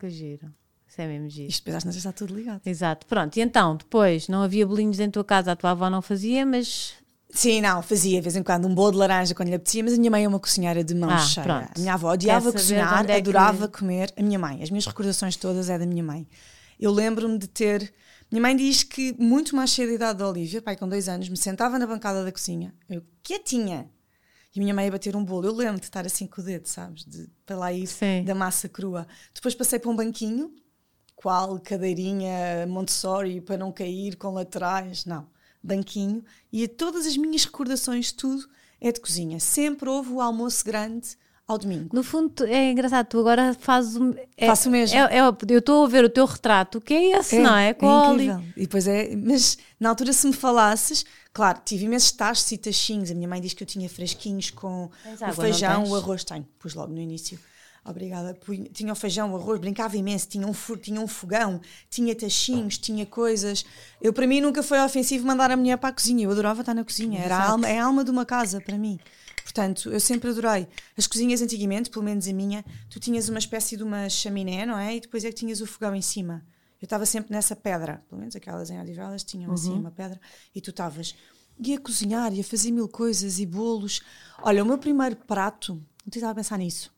Que 0.03 0.09
giro. 0.09 0.53
Isso 0.85 1.01
é 1.01 1.07
mesmo 1.07 1.29
giro. 1.29 1.49
Isto 1.49 1.63
depois 1.63 1.85
às 1.85 1.95
está 1.95 2.11
tudo 2.11 2.35
ligado. 2.35 2.59
Exato. 2.65 3.07
Pronto, 3.07 3.37
e 3.37 3.41
então, 3.41 3.77
depois, 3.77 4.27
não 4.27 4.43
havia 4.43 4.67
bolinhos 4.67 4.99
em 4.99 5.09
tua 5.09 5.23
casa, 5.23 5.53
a 5.53 5.55
tua 5.55 5.71
avó 5.71 5.89
não 5.89 6.01
fazia, 6.01 6.45
mas 6.45 6.93
Sim, 7.29 7.61
não, 7.61 7.81
fazia 7.81 8.17
de 8.17 8.21
vez 8.21 8.35
em 8.35 8.43
quando 8.43 8.67
um 8.67 8.75
bolo 8.75 8.91
de 8.91 8.97
laranja 8.97 9.33
quando 9.33 9.47
lhe 9.47 9.55
apetecia, 9.55 9.81
mas 9.81 9.93
a 9.93 9.97
minha 9.97 10.11
mãe 10.11 10.25
é 10.25 10.27
uma 10.27 10.41
cozinheira 10.41 10.83
de 10.83 10.93
mão 10.93 11.09
ah, 11.09 11.17
cheia. 11.19 11.45
Pronto. 11.45 11.71
A 11.77 11.79
minha 11.79 11.93
avó 11.93 12.11
odiava 12.11 12.51
cozinhar, 12.51 13.09
é 13.09 13.15
adorava 13.15 13.69
que... 13.69 13.79
comer. 13.79 14.13
A 14.17 14.21
minha 14.21 14.37
mãe, 14.37 14.61
as 14.61 14.69
minhas 14.69 14.85
recordações 14.85 15.37
todas 15.37 15.69
é 15.69 15.79
da 15.79 15.85
minha 15.85 16.03
mãe. 16.03 16.27
Eu 16.77 16.91
lembro-me 16.91 17.37
de 17.37 17.47
ter 17.47 17.93
minha 18.29 18.41
mãe 18.41 18.55
diz 18.55 18.83
que 18.83 19.15
muito 19.17 19.55
mais 19.55 19.71
cedo 19.71 19.89
da 19.89 19.93
idade 19.93 20.19
da 20.19 20.27
Olivia, 20.27 20.61
pai 20.61 20.75
com 20.75 20.89
dois 20.89 21.07
anos, 21.07 21.29
me 21.29 21.37
sentava 21.37 21.79
na 21.79 21.87
bancada 21.87 22.25
da 22.25 22.31
cozinha, 22.31 22.73
eu 22.89 23.01
quietinha, 23.21 23.89
e 24.55 24.59
a 24.59 24.61
minha 24.61 24.73
mãe 24.73 24.85
ia 24.85 24.91
bater 24.91 25.15
um 25.15 25.23
bolo. 25.23 25.47
Eu 25.47 25.53
lembro 25.53 25.79
de 25.79 25.85
estar 25.85 26.05
assim 26.05 26.27
com 26.27 26.41
o 26.41 26.43
dedo, 26.43 26.67
sabes? 26.67 27.03
De, 27.05 27.29
para 27.45 27.57
lá 27.57 27.73
ir 27.73 27.87
Sim. 27.87 28.23
da 28.23 28.35
massa 28.35 28.69
crua. 28.69 29.07
Depois 29.33 29.55
passei 29.55 29.79
para 29.79 29.89
um 29.89 29.95
banquinho, 29.95 30.53
qual 31.15 31.59
cadeirinha 31.59 32.67
Montessori 32.67 33.41
para 33.41 33.57
não 33.57 33.71
cair 33.71 34.15
com 34.15 34.29
laterais, 34.29 35.05
não. 35.05 35.27
Banquinho. 35.61 36.23
E 36.51 36.67
todas 36.67 37.05
as 37.07 37.17
minhas 37.17 37.45
recordações, 37.45 38.11
tudo 38.11 38.47
é 38.79 38.91
de 38.91 38.99
cozinha. 38.99 39.39
Sempre 39.39 39.89
houve 39.89 40.11
o 40.11 40.21
almoço 40.21 40.63
grande 40.63 41.17
ao 41.47 41.57
domingo. 41.57 41.89
No 41.93 42.03
fundo, 42.03 42.45
é 42.45 42.71
engraçado, 42.71 43.07
tu 43.07 43.19
agora 43.19 43.53
fazes 43.59 43.95
o. 43.95 44.15
É, 44.37 44.47
Faço 44.47 44.69
o 44.69 44.71
mesmo. 44.71 44.97
É, 44.97 45.17
é, 45.17 45.19
eu 45.19 45.59
estou 45.59 45.85
a 45.85 45.87
ver 45.87 46.05
o 46.05 46.09
teu 46.09 46.25
retrato, 46.25 46.79
que 46.79 46.93
é 46.93 47.19
esse, 47.19 47.37
é, 47.37 47.39
não 47.39 47.55
é? 47.55 47.73
Com 47.73 47.87
é 47.87 48.13
incrível. 48.13 48.43
E 48.55 48.61
depois 48.61 48.87
é. 48.87 49.15
Mas 49.15 49.57
na 49.79 49.89
altura, 49.89 50.13
se 50.13 50.25
me 50.25 50.33
falasses, 50.33 51.05
claro, 51.33 51.59
tive 51.65 51.85
imensos 51.85 52.11
tachos 52.11 52.51
e 52.51 52.57
tachinhos. 52.57 53.11
A 53.11 53.13
minha 53.13 53.27
mãe 53.27 53.41
diz 53.41 53.53
que 53.53 53.63
eu 53.63 53.67
tinha 53.67 53.89
fresquinhos 53.89 54.49
com 54.49 54.85
o 54.85 55.33
feijão, 55.33 55.83
o 55.89 55.95
arroz. 55.95 56.23
Tenho, 56.23 56.47
pus 56.59 56.73
logo 56.73 56.93
no 56.93 56.99
início. 56.99 57.37
Obrigada. 57.85 58.37
Tinha 58.71 58.93
o 58.93 58.95
feijão, 58.95 59.33
o 59.33 59.35
arroz, 59.35 59.59
brincava 59.59 59.97
imenso, 59.97 60.29
tinha 60.29 60.47
um, 60.47 60.53
tinha 60.77 61.01
um 61.01 61.07
fogão, 61.07 61.59
tinha 61.89 62.15
tachinhos, 62.15 62.77
tinha 62.77 63.05
coisas. 63.05 63.65
Eu, 64.01 64.13
para 64.13 64.25
mim, 64.25 64.39
nunca 64.39 64.63
foi 64.63 64.79
ofensivo 64.79 65.27
mandar 65.27 65.51
a 65.51 65.57
mulher 65.57 65.77
para 65.77 65.89
a 65.89 65.91
cozinha. 65.91 66.23
Eu 66.23 66.31
adorava 66.31 66.61
estar 66.61 66.73
na 66.73 66.85
cozinha. 66.85 67.19
Era 67.19 67.35
a 67.35 67.49
alma, 67.49 67.67
é 67.67 67.79
a 67.79 67.85
alma 67.85 68.05
de 68.05 68.11
uma 68.11 68.25
casa 68.25 68.61
para 68.61 68.77
mim. 68.77 68.97
Portanto, 69.43 69.91
eu 69.91 69.99
sempre 69.99 70.29
adorei. 70.29 70.67
As 70.97 71.05
cozinhas 71.05 71.41
antigamente, 71.41 71.89
pelo 71.89 72.03
menos 72.03 72.27
a 72.27 72.33
minha, 72.33 72.63
tu 72.89 72.99
tinhas 72.99 73.29
uma 73.29 73.39
espécie 73.39 73.77
de 73.77 73.83
uma 73.83 74.09
chaminé, 74.09 74.65
não 74.65 74.77
é? 74.77 74.95
E 74.95 75.01
depois 75.01 75.23
é 75.25 75.29
que 75.29 75.35
tinhas 75.35 75.61
o 75.61 75.67
fogão 75.67 75.93
em 75.93 76.01
cima. 76.01 76.45
Eu 76.81 76.85
estava 76.85 77.05
sempre 77.05 77.31
nessa 77.31 77.55
pedra, 77.55 78.03
pelo 78.09 78.19
menos 78.19 78.35
aquelas 78.35 78.69
em 78.69 78.79
Odivelas 78.79 79.23
tinham 79.23 79.53
assim 79.53 79.67
uhum. 79.67 79.73
assim 79.73 79.81
uma 79.81 79.91
pedra, 79.91 80.19
e 80.53 80.59
tu 80.59 80.69
estavas. 80.69 81.15
Ia 81.59 81.79
cozinhar, 81.79 82.33
ia 82.33 82.43
fazer 82.43 82.71
mil 82.71 82.89
coisas 82.89 83.39
e 83.39 83.45
bolos. 83.45 84.01
Olha, 84.41 84.63
o 84.63 84.65
meu 84.65 84.77
primeiro 84.77 85.15
prato, 85.15 85.75
não 85.75 85.83
estava 86.13 86.31
a 86.31 86.35
pensar 86.35 86.57
nisso. 86.57 86.91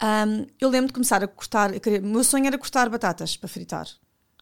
Um, 0.00 0.46
eu 0.60 0.68
lembro 0.68 0.88
de 0.88 0.92
começar 0.92 1.22
a 1.22 1.28
cortar. 1.28 1.72
o 1.72 2.06
meu 2.06 2.22
sonho 2.22 2.46
era 2.46 2.56
cortar 2.56 2.88
batatas 2.88 3.36
para 3.36 3.48
fritar. 3.48 3.88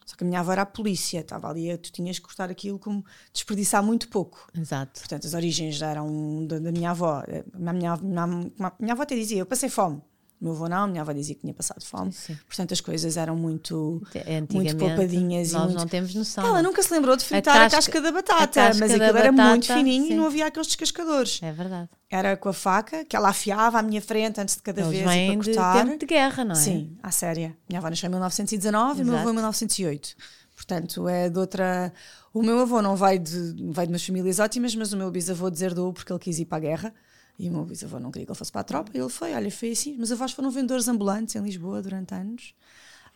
Só 0.06 0.14
que 0.16 0.22
a 0.22 0.26
minha 0.26 0.38
avó 0.38 0.52
era 0.52 0.62
a 0.62 0.66
polícia, 0.66 1.18
estava 1.18 1.50
ali, 1.50 1.76
tu 1.78 1.90
tinhas 1.90 2.18
que 2.20 2.24
cortar 2.24 2.48
aquilo 2.48 2.78
como 2.78 3.04
desperdiçar 3.32 3.82
muito 3.82 4.08
pouco. 4.08 4.46
Exato. 4.56 5.00
Portanto, 5.00 5.26
as 5.26 5.34
origens 5.34 5.82
eram 5.82 6.46
da, 6.46 6.60
da 6.60 6.70
minha 6.70 6.92
avó. 6.92 7.24
A 7.52 7.72
minha, 7.72 7.96
minha, 7.96 8.26
minha, 8.26 8.72
minha 8.78 8.92
avó 8.92 9.02
até 9.02 9.16
dizia: 9.16 9.40
Eu 9.40 9.46
passei 9.46 9.68
fome. 9.68 10.00
Meu 10.38 10.52
avô 10.52 10.68
não, 10.68 10.86
minha 10.86 11.00
avó 11.00 11.12
dizia 11.12 11.34
que 11.34 11.40
tinha 11.40 11.54
passado 11.54 11.82
fome. 11.82 12.12
Sim. 12.12 12.36
Portanto, 12.46 12.72
as 12.72 12.80
coisas 12.80 13.16
eram 13.16 13.34
muito, 13.34 14.02
muito 14.52 14.76
poupadinhas. 14.76 15.52
Nós 15.52 15.64
muito... 15.64 15.78
não 15.78 15.86
temos 15.86 16.14
noção. 16.14 16.44
Ela 16.44 16.62
nunca 16.62 16.82
se 16.82 16.92
lembrou 16.92 17.16
de 17.16 17.24
fritar 17.24 17.56
a 17.56 17.58
casca, 17.60 17.76
a 17.76 17.78
casca 17.78 18.00
da 18.02 18.12
batata, 18.12 18.46
casca 18.46 18.80
mas 18.80 18.90
aquilo 18.92 19.18
era 19.18 19.32
muito 19.32 19.66
fininho 19.66 20.06
sim. 20.06 20.12
e 20.12 20.16
não 20.16 20.26
havia 20.26 20.46
aqueles 20.46 20.66
descascadores. 20.66 21.40
É 21.42 21.50
verdade. 21.52 21.88
Era 22.10 22.36
com 22.36 22.50
a 22.50 22.52
faca, 22.52 23.04
que 23.04 23.16
ela 23.16 23.30
afiava 23.30 23.78
à 23.78 23.82
minha 23.82 24.02
frente 24.02 24.38
antes 24.40 24.56
de 24.56 24.62
cada 24.62 24.82
Eles 24.82 24.92
vez 24.92 25.04
para 25.04 25.44
cortar. 25.44 25.72
De 25.72 25.90
tempo 25.90 26.00
de 26.00 26.06
guerra, 26.06 26.44
não 26.44 26.52
é? 26.52 26.58
Sim, 26.58 26.96
à 27.02 27.10
séria. 27.10 27.56
Minha 27.68 27.78
avó 27.78 27.88
nasceu 27.88 28.06
em 28.06 28.10
1919 28.10 28.84
Exato. 28.84 29.00
e 29.00 29.04
meu 29.04 29.18
avô 29.18 29.30
em 29.30 29.34
1908. 29.34 30.16
Portanto, 30.54 31.08
é 31.08 31.28
de 31.28 31.38
outra. 31.38 31.92
O 32.32 32.42
meu 32.42 32.60
avô 32.60 32.82
não 32.82 32.94
vai 32.94 33.18
de, 33.18 33.54
vai 33.72 33.86
de 33.86 33.92
umas 33.92 34.04
famílias 34.04 34.38
ótimas, 34.38 34.74
mas 34.74 34.92
o 34.92 34.96
meu 34.96 35.10
bisavô 35.10 35.50
deserdou 35.50 35.92
porque 35.92 36.12
ele 36.12 36.18
quis 36.18 36.38
ir 36.38 36.44
para 36.44 36.58
a 36.58 36.60
guerra. 36.60 36.94
E 37.38 37.48
o 37.48 37.52
meu 37.52 37.64
bisavô 37.64 38.00
não 38.00 38.10
queria 38.10 38.26
que 38.26 38.32
ele 38.32 38.38
fosse 38.38 38.50
para 38.50 38.62
a 38.62 38.64
tropa. 38.64 38.90
E 38.94 38.98
ele 38.98 39.08
foi, 39.08 39.34
olha, 39.34 39.50
foi 39.50 39.72
assim. 39.72 39.96
Meus 39.96 40.10
avós 40.10 40.32
foram 40.32 40.50
vendedores 40.50 40.88
ambulantes 40.88 41.34
em 41.34 41.40
Lisboa 41.40 41.82
durante 41.82 42.14
anos. 42.14 42.54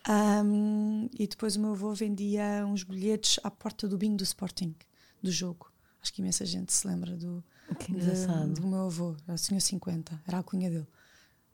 Um, 0.09 1.09
e 1.19 1.27
depois 1.27 1.57
o 1.57 1.61
meu 1.61 1.73
avô 1.73 1.95
vendia 1.95 2.65
uns 2.67 2.83
bilhetes 2.83 3.39
à 3.43 3.51
porta 3.51 3.87
do 3.87 3.99
bingo 3.99 4.17
do 4.17 4.25
Sporting, 4.25 4.75
do 5.23 5.31
jogo. 5.31 5.71
Acho 6.03 6.13
que 6.13 6.23
imensa 6.23 6.45
gente 6.47 6.73
se 6.73 6.87
lembra 6.87 7.17
do, 7.17 7.45
de, 7.89 8.61
do 8.61 8.67
meu 8.67 8.87
avô. 8.87 9.17
Era 9.27 9.35
o 9.35 9.39
senhor 9.39 9.61
50, 9.61 10.23
era 10.27 10.39
a 10.39 10.43
cunha 10.43 10.71
dele. 10.71 10.87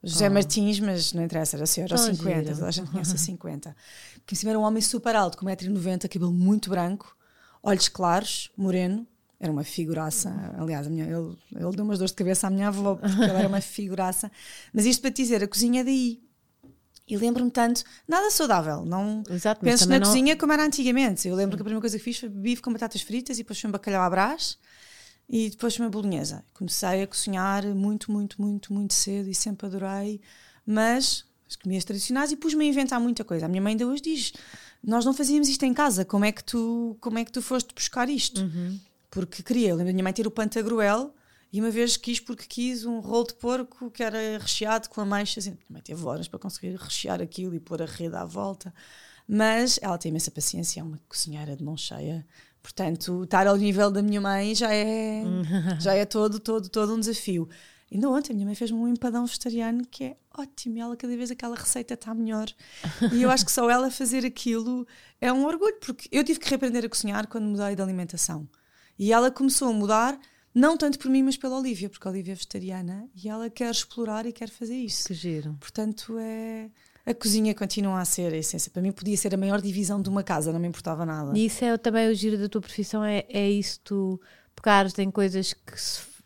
José 0.03 0.29
oh. 0.29 0.33
Martins, 0.33 0.79
mas 0.79 1.13
não 1.13 1.25
interessa, 1.25 1.57
era 1.57 1.67
senhor, 1.67 1.87
era 1.87 1.99
50, 1.99 2.55
toda 2.55 2.69
a 2.69 2.71
gente 2.71 2.91
conhece 2.93 3.15
a 3.15 3.19
50. 3.19 3.77
Que 4.25 4.35
em 4.35 4.37
cima 4.37 4.51
era 4.51 4.59
um 4.59 4.63
homem 4.63 4.81
super 4.81 5.17
alto, 5.17 5.37
com 5.39 5.47
1,90m, 5.47 6.09
cabelo 6.09 6.33
muito 6.33 6.71
branco, 6.71 7.17
olhos 7.63 7.89
claros, 7.89 8.51
moreno, 8.57 9.07
era 9.39 9.53
uma 9.53 9.65
figuraça. 9.65 10.55
Aliás, 10.59 10.87
minha, 10.89 11.05
ele, 11.05 11.37
ele 11.55 11.77
deu 11.77 11.85
umas 11.85 11.99
dores 11.99 12.11
de 12.11 12.17
cabeça 12.17 12.47
à 12.47 12.51
minha 12.51 12.69
avó, 12.69 12.97
porque 12.97 13.23
ela 13.23 13.39
era 13.39 13.49
uma 13.49 13.61
figuraça. 13.63 14.31
Mas 14.73 14.87
isto 14.87 15.01
para 15.01 15.11
te 15.11 15.23
dizer, 15.23 15.43
a 15.43 15.49
cozinha 15.49 15.83
é 15.83 15.85
daí. 15.85 16.23
E 17.09 17.17
lembro-me 17.17 17.51
tanto, 17.51 17.85
nada 18.09 18.29
saudável, 18.33 18.85
não 18.85 19.23
Exato, 19.31 19.61
penso 19.61 19.89
na 19.89 20.01
não... 20.01 20.07
cozinha 20.07 20.37
como 20.37 20.53
era 20.53 20.65
antigamente. 20.65 21.29
Eu 21.29 21.37
lembro 21.37 21.57
que 21.57 21.63
a 21.63 21.65
primeira 21.65 21.81
coisa 21.81 21.97
que 21.97 22.03
fiz 22.03 22.19
foi 22.19 22.29
bife 22.29 22.61
com 22.61 22.73
batatas 22.73 23.01
fritas 23.01 23.39
e 23.39 23.43
depois 23.43 23.61
foi 23.61 23.69
um 23.69 23.73
bacalhau 23.73 24.03
à 24.03 24.11
brás 24.11 24.59
e 25.29 25.51
depois 25.51 25.79
uma 25.79 25.89
bolonhesa. 25.89 26.45
Comecei 26.53 27.03
a 27.03 27.07
cozinhar 27.07 27.65
muito, 27.75 28.11
muito, 28.11 28.43
muito, 28.43 28.73
muito 28.73 28.93
cedo 28.93 29.29
e 29.29 29.35
sempre 29.35 29.69
adorei, 29.69 30.21
mas 30.67 31.25
as 31.49 31.55
comidas 31.55 31.85
tradicionais 31.85 32.33
e 32.33 32.37
pus-me 32.37 32.65
a 32.65 32.69
inventar 32.69 33.01
muita 33.01 33.23
coisa. 33.23 33.47
A 33.47 33.49
minha 33.49 33.63
mãe 33.63 33.73
ainda 33.73 33.87
hoje 33.87 34.03
diz: 34.03 34.33
Nós 34.83 35.05
não 35.05 35.15
fazíamos 35.15 35.49
isto 35.49 35.63
em 35.65 35.73
casa, 35.73 36.05
como 36.05 36.25
é 36.25 36.33
que 36.33 36.43
tu, 36.43 36.97
como 37.01 37.19
é 37.19 37.25
que 37.25 37.31
tu 37.31 37.41
foste 37.41 37.73
buscar 37.73 38.09
isto? 38.09 38.41
Uhum. 38.41 38.81
Porque 39.11 39.43
queria, 39.43 39.71
eu 39.71 39.77
lembro 39.77 39.93
da 39.93 39.95
minha 39.95 40.05
mãe 40.05 40.13
ter 40.13 40.27
o 40.27 40.31
pantagruel 40.31 41.15
e 41.53 41.61
uma 41.61 41.71
vez 41.71 41.97
quis, 41.97 42.21
porque 42.21 42.45
quis, 42.47 42.85
um 42.85 43.01
rolo 43.01 43.29
de 43.29 43.35
porco 43.35 43.91
que 43.91 44.03
era 44.03 44.39
recheado 44.39 44.89
com 44.89 45.01
ameixas. 45.01 45.47
Minha 45.47 45.59
mãe 45.71 45.83
teve 45.83 46.05
horas 46.05 46.29
para 46.29 46.39
conseguir 46.39 46.77
rechear 46.77 47.23
aquilo 47.23 47.55
e 47.55 47.61
pôr 47.61 47.81
a 47.81 47.87
rede 47.87 48.17
à 48.17 48.25
volta. 48.25 48.75
Mas 49.29 49.79
ela 49.83 49.99
tem 49.99 50.11
imensa 50.11 50.31
paciência, 50.31 50.81
é 50.81 50.83
uma 50.83 51.01
cozinheira 51.09 51.57
de 51.57 51.65
mão 51.65 51.77
cheia. 51.77 52.27
Portanto, 52.63 53.25
estar 53.25 53.47
ao 53.47 53.57
nível 53.57 53.91
da 53.91 54.03
minha 54.03 54.21
mãe 54.21 54.55
já 54.55 54.73
é, 54.75 55.23
já 55.81 55.95
é 55.95 56.05
todo, 56.05 56.39
todo, 56.41 56.69
todo 56.69 56.95
um 56.95 57.01
desafio. 57.01 57.49
Ainda 57.93 58.11
ontem 58.11 58.33
a 58.33 58.35
minha 58.35 58.47
mãe 58.47 58.55
fez-me 58.55 58.77
um 58.77 58.89
empadão 58.89 59.25
vegetariano 59.25 59.87
que 59.87 60.05
é 60.05 60.17
ótimo 60.37 60.79
ela 60.79 60.97
cada 60.97 61.17
vez 61.17 61.31
aquela 61.31 61.55
receita 61.55 61.95
está 61.95 62.13
melhor. 62.13 62.49
E 63.13 63.23
eu 63.23 63.31
acho 63.31 63.45
que 63.45 63.53
só 63.53 63.71
ela 63.71 63.91
fazer 63.91 64.27
aquilo 64.27 64.87
é 65.21 65.33
um 65.33 65.47
orgulho, 65.47 65.79
porque 65.81 66.09
eu 66.11 66.25
tive 66.25 66.41
que 66.41 66.49
reaprender 66.49 66.85
a 66.85 66.89
cozinhar 66.89 67.29
quando 67.29 67.45
mudei 67.45 67.77
de 67.77 67.83
alimentação. 67.83 68.49
E 68.99 69.13
ela 69.13 69.31
começou 69.31 69.69
a 69.69 69.73
mudar 69.73 70.19
não 70.57 70.75
tanto 70.75 70.99
por 70.99 71.11
mim, 71.11 71.23
mas 71.23 71.37
pela 71.37 71.59
Olivia, 71.59 71.91
porque 71.91 72.09
a 72.09 72.11
Olivia 72.11 72.33
é 72.33 72.35
vegetariana 72.35 73.07
e 73.15 73.29
ela 73.29 73.51
quer 73.51 73.71
explorar 73.71 74.25
e 74.25 74.33
quer 74.33 74.49
fazer 74.49 74.75
isso. 74.75 75.07
Que 75.07 75.13
giro. 75.13 75.55
Portanto, 75.61 76.17
é. 76.19 76.71
A 77.05 77.13
cozinha 77.13 77.55
continua 77.55 78.01
a 78.01 78.05
ser 78.07 78.33
a 78.33 78.37
essência. 78.39 78.71
Para 78.71 78.81
mim, 78.81 78.91
podia 78.91 79.17
ser 79.19 79.35
a 79.35 79.37
maior 79.37 79.61
divisão 79.61 80.01
de 80.01 80.09
uma 80.09 80.23
casa, 80.23 80.53
não 80.53 80.59
me 80.59 80.67
importava 80.67 81.05
nada. 81.05 81.39
E 81.39 81.45
isso 81.45 81.63
é 81.63 81.77
também 81.77 82.11
o 82.11 82.15
giro 82.15 82.39
da 82.39 82.49
tua 82.49 82.63
profissão: 82.63 83.05
é, 83.05 83.27
é 83.29 83.49
isso, 83.51 83.81
tu 83.85 84.19
pegares 84.55 84.99
em 84.99 85.11
coisas 85.11 85.53
que, 85.53 85.75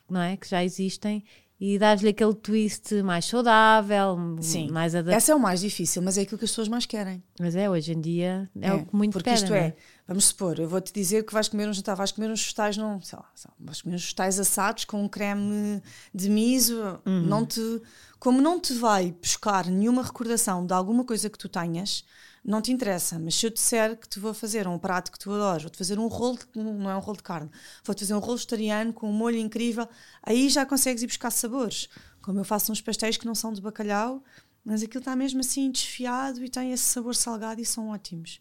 não 0.09 0.21
é, 0.21 0.37
que 0.37 0.49
já 0.49 0.65
existem 0.65 1.25
e 1.61 1.79
dar-lhe 1.79 2.09
aquele 2.09 2.35
twist 2.35 3.03
mais 3.03 3.27
saudável, 3.27 4.17
Sim, 4.41 4.71
mais 4.71 4.95
adaptado. 4.95 5.15
Essa 5.15 5.33
é 5.33 5.35
o 5.35 5.39
mais 5.39 5.61
difícil, 5.61 6.01
mas 6.01 6.17
é 6.17 6.23
aquilo 6.23 6.39
que 6.39 6.47
as 6.47 6.51
pessoas 6.51 6.69
mais 6.69 6.87
querem. 6.87 7.23
Mas 7.39 7.55
é, 7.55 7.69
hoje 7.69 7.93
em 7.93 8.01
dia 8.01 8.49
é, 8.59 8.69
é 8.69 8.73
o 8.73 8.87
que 8.87 8.97
muito 8.97 9.13
Porque 9.13 9.29
pedem, 9.29 9.45
isto 9.45 9.53
é, 9.53 9.59
é, 9.59 9.77
vamos 10.11 10.25
supor, 10.25 10.59
eu 10.59 10.69
vou-te 10.69 10.93
dizer 10.93 11.25
que 11.25 11.33
vais 11.33 11.49
comer 11.49 11.69
um 11.69 11.73
jantar, 11.73 11.95
vais 11.95 12.11
comer 12.11 12.29
uns 12.29 12.41
vegetais, 12.43 12.77
não, 12.77 13.01
sei 13.01 13.17
lá, 13.17 13.31
vais 13.61 13.81
comer 13.81 13.95
uns 13.95 14.03
vegetais 14.03 14.41
assados 14.41 14.85
com 14.85 15.05
um 15.05 15.09
creme 15.09 15.81
de 16.13 16.29
miso, 16.29 16.83
uhum. 17.07 17.23
não 17.23 17.47
te, 17.47 17.81
como 18.19 18.43
não 18.43 18.59
te 18.59 18.75
vai 18.75 19.13
buscar 19.13 19.67
nenhuma 19.67 20.03
recordação 20.03 20.67
de 20.67 20.75
alguma 20.75 21.05
coisa 21.05 21.31
que 21.31 21.39
tu 21.39 21.49
tenhas, 21.49 22.05
não 22.45 22.61
te 22.61 22.73
interessa, 22.73 23.21
mas 23.21 23.37
se 23.37 23.47
eu 23.47 23.51
disser 23.51 23.97
que 23.97 24.09
te 24.09 24.19
vou 24.19 24.35
fazer 24.35 24.67
um 24.67 24.81
prato 24.81 25.13
que 25.13 25.19
tu 25.19 25.31
adoras, 25.31 25.63
vou-te 25.63 25.79
fazer 25.79 25.97
um 25.97 26.09
rolo, 26.09 26.41
de, 26.53 26.61
não 26.61 26.91
é 26.91 26.97
um 26.97 27.01
rolo 27.01 27.19
de 27.19 27.23
carne, 27.23 27.49
vou-te 27.85 28.01
fazer 28.01 28.15
um 28.15 28.19
rolo 28.19 28.35
vegetariano 28.35 28.93
com 28.93 29.09
um 29.09 29.13
molho 29.13 29.37
incrível, 29.37 29.89
aí 30.25 30.49
já 30.49 30.67
consegues 30.67 31.05
ir 31.05 31.07
buscar 31.07 31.31
sabores. 31.31 31.89
Como 32.21 32.41
eu 32.41 32.45
faço 32.45 32.73
uns 32.73 32.81
pastéis 32.81 33.17
que 33.17 33.27
não 33.27 33.35
são 33.37 33.53
de 33.53 33.61
bacalhau, 33.61 34.25
mas 34.65 34.83
aquilo 34.83 35.01
está 35.01 35.17
mesmo 35.17 35.41
assim 35.41 35.71
desfiado 35.71 36.45
e 36.45 36.49
tem 36.49 36.73
esse 36.73 36.85
sabor 36.85 37.15
salgado 37.15 37.61
e 37.61 37.65
são 37.65 37.91
ótimos. 37.91 38.41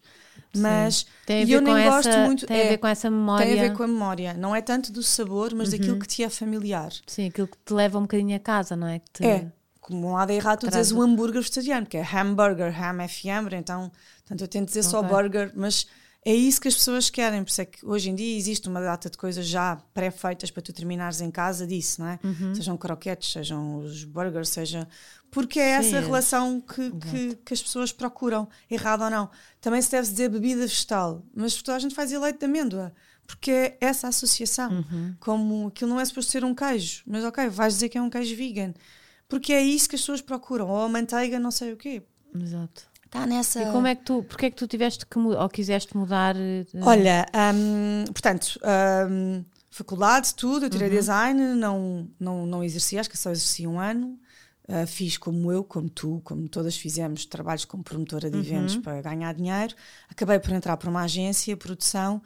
Mas 0.56 1.06
tem 1.24 1.42
a 1.42 1.46
ver 1.46 1.52
eu 1.52 1.60
nem 1.60 1.78
essa, 1.78 1.90
gosto 1.90 2.18
muito. 2.26 2.46
Tem 2.46 2.58
é, 2.58 2.66
a 2.66 2.68
ver 2.70 2.78
com 2.78 2.86
essa 2.88 3.10
memória. 3.10 3.46
Tem 3.46 3.58
a 3.58 3.62
ver 3.62 3.72
com 3.72 3.82
a 3.82 3.86
memória. 3.86 4.34
Não 4.34 4.54
é 4.54 4.60
tanto 4.60 4.90
do 4.92 5.02
sabor, 5.02 5.54
mas 5.54 5.72
uhum. 5.72 5.78
daquilo 5.78 5.98
que 5.98 6.08
te 6.08 6.24
é 6.24 6.28
familiar. 6.28 6.92
Sim, 7.06 7.28
aquilo 7.28 7.46
que 7.46 7.56
te 7.64 7.72
leva 7.72 7.98
um 7.98 8.02
bocadinho 8.02 8.34
a 8.36 8.40
casa, 8.40 8.74
não 8.74 8.86
é? 8.86 9.00
Te... 9.12 9.24
É, 9.24 9.46
como 9.80 10.08
um 10.08 10.12
lado 10.12 10.30
é 10.30 10.36
errado, 10.36 10.60
tu 10.60 10.70
dizes 10.70 10.92
o 10.92 11.02
hambúrguer 11.02 11.40
vegetariano, 11.40 11.86
que 11.86 11.96
é 11.96 12.02
hamburger, 12.02 12.72
ham 12.80 13.02
é 13.02 13.08
fiambre, 13.08 13.56
então 13.56 13.90
portanto, 14.18 14.40
eu 14.42 14.48
tento 14.48 14.68
dizer 14.68 14.80
okay. 14.80 14.90
só 14.90 15.02
burger, 15.02 15.52
mas 15.54 15.86
é 16.24 16.34
isso 16.34 16.60
que 16.60 16.68
as 16.68 16.74
pessoas 16.74 17.08
querem, 17.08 17.42
por 17.42 17.50
isso 17.50 17.62
é 17.62 17.64
que 17.64 17.84
hoje 17.84 18.10
em 18.10 18.14
dia 18.14 18.36
existe 18.36 18.68
uma 18.68 18.80
data 18.80 19.08
de 19.08 19.16
coisas 19.16 19.46
já 19.46 19.76
pré-feitas 19.94 20.50
para 20.50 20.62
tu 20.62 20.72
terminares 20.72 21.20
em 21.20 21.30
casa 21.30 21.66
disso, 21.66 22.02
não 22.02 22.08
é? 22.08 22.18
Uhum. 22.22 22.54
Sejam 22.54 22.76
croquetes, 22.76 23.32
sejam 23.32 23.78
os 23.78 24.04
burgers, 24.04 24.50
seja. 24.50 24.86
Porque 25.30 25.58
é 25.58 25.80
Sim, 25.82 25.88
essa 25.88 26.00
relação 26.00 26.60
que, 26.60 26.90
que, 26.90 27.36
que, 27.36 27.54
as 27.54 27.62
pessoas 27.62 27.92
procuram, 27.92 28.48
errado 28.70 29.02
ou 29.02 29.10
não. 29.10 29.30
Também 29.60 29.80
se 29.80 29.90
deve 29.90 30.08
dizer 30.08 30.28
bebida 30.28 30.62
vegetal, 30.62 31.24
mas 31.34 31.54
toda 31.54 31.76
a 31.76 31.78
gente 31.78 31.94
faz 31.94 32.10
leite 32.12 32.38
de 32.38 32.44
amêndoa 32.44 32.92
porque 33.30 33.50
é 33.50 33.78
essa 33.80 34.08
associação. 34.08 34.70
Uhum. 34.70 35.14
Como 35.20 35.68
aquilo 35.68 35.90
não 35.90 36.00
é 36.00 36.04
suposto 36.04 36.32
ser 36.32 36.44
um 36.44 36.54
queijo, 36.54 37.02
mas 37.06 37.24
ok, 37.24 37.48
vais 37.48 37.74
dizer 37.74 37.88
que 37.88 37.96
é 37.96 38.02
um 38.02 38.10
queijo 38.10 38.34
vegan. 38.34 38.74
Porque 39.28 39.52
é 39.52 39.62
isso 39.62 39.88
que 39.88 39.94
as 39.94 40.02
pessoas 40.02 40.20
procuram, 40.20 40.68
ou 40.68 40.82
a 40.82 40.88
manteiga, 40.88 41.38
não 41.38 41.52
sei 41.52 41.72
o 41.72 41.76
quê. 41.76 42.02
Exato. 42.34 42.89
Está 43.10 43.26
nessa. 43.26 43.60
E 43.60 43.72
como 43.72 43.88
é 43.88 43.96
que 43.96 44.04
tu, 44.04 44.22
porque 44.22 44.46
é 44.46 44.50
que 44.50 44.56
tu 44.56 44.68
tiveste 44.68 45.04
que 45.04 45.18
ou 45.18 45.48
quiseste 45.48 45.96
mudar? 45.96 46.36
Uh... 46.36 46.64
Olha, 46.82 47.26
um, 47.52 48.04
portanto, 48.12 48.60
um, 49.10 49.44
faculdade, 49.68 50.32
tudo, 50.32 50.66
eu 50.66 50.70
tirei 50.70 50.88
uhum. 50.88 50.94
design, 50.94 51.42
não, 51.56 52.08
não, 52.20 52.46
não 52.46 52.62
exerci, 52.62 52.96
acho 52.96 53.10
que 53.10 53.18
só 53.18 53.32
exerci 53.32 53.66
um 53.66 53.80
ano. 53.80 54.16
Uh, 54.68 54.86
fiz 54.86 55.18
como 55.18 55.50
eu, 55.50 55.64
como 55.64 55.90
tu, 55.90 56.20
como 56.22 56.48
todas 56.48 56.76
fizemos, 56.76 57.26
trabalhos 57.26 57.64
como 57.64 57.82
promotora 57.82 58.30
de 58.30 58.36
uhum. 58.36 58.42
eventos 58.44 58.76
para 58.76 59.02
ganhar 59.02 59.34
dinheiro. 59.34 59.74
Acabei 60.08 60.38
por 60.38 60.52
entrar 60.52 60.76
para 60.76 60.88
uma 60.88 61.02
agência, 61.02 61.56
produção, 61.56 62.22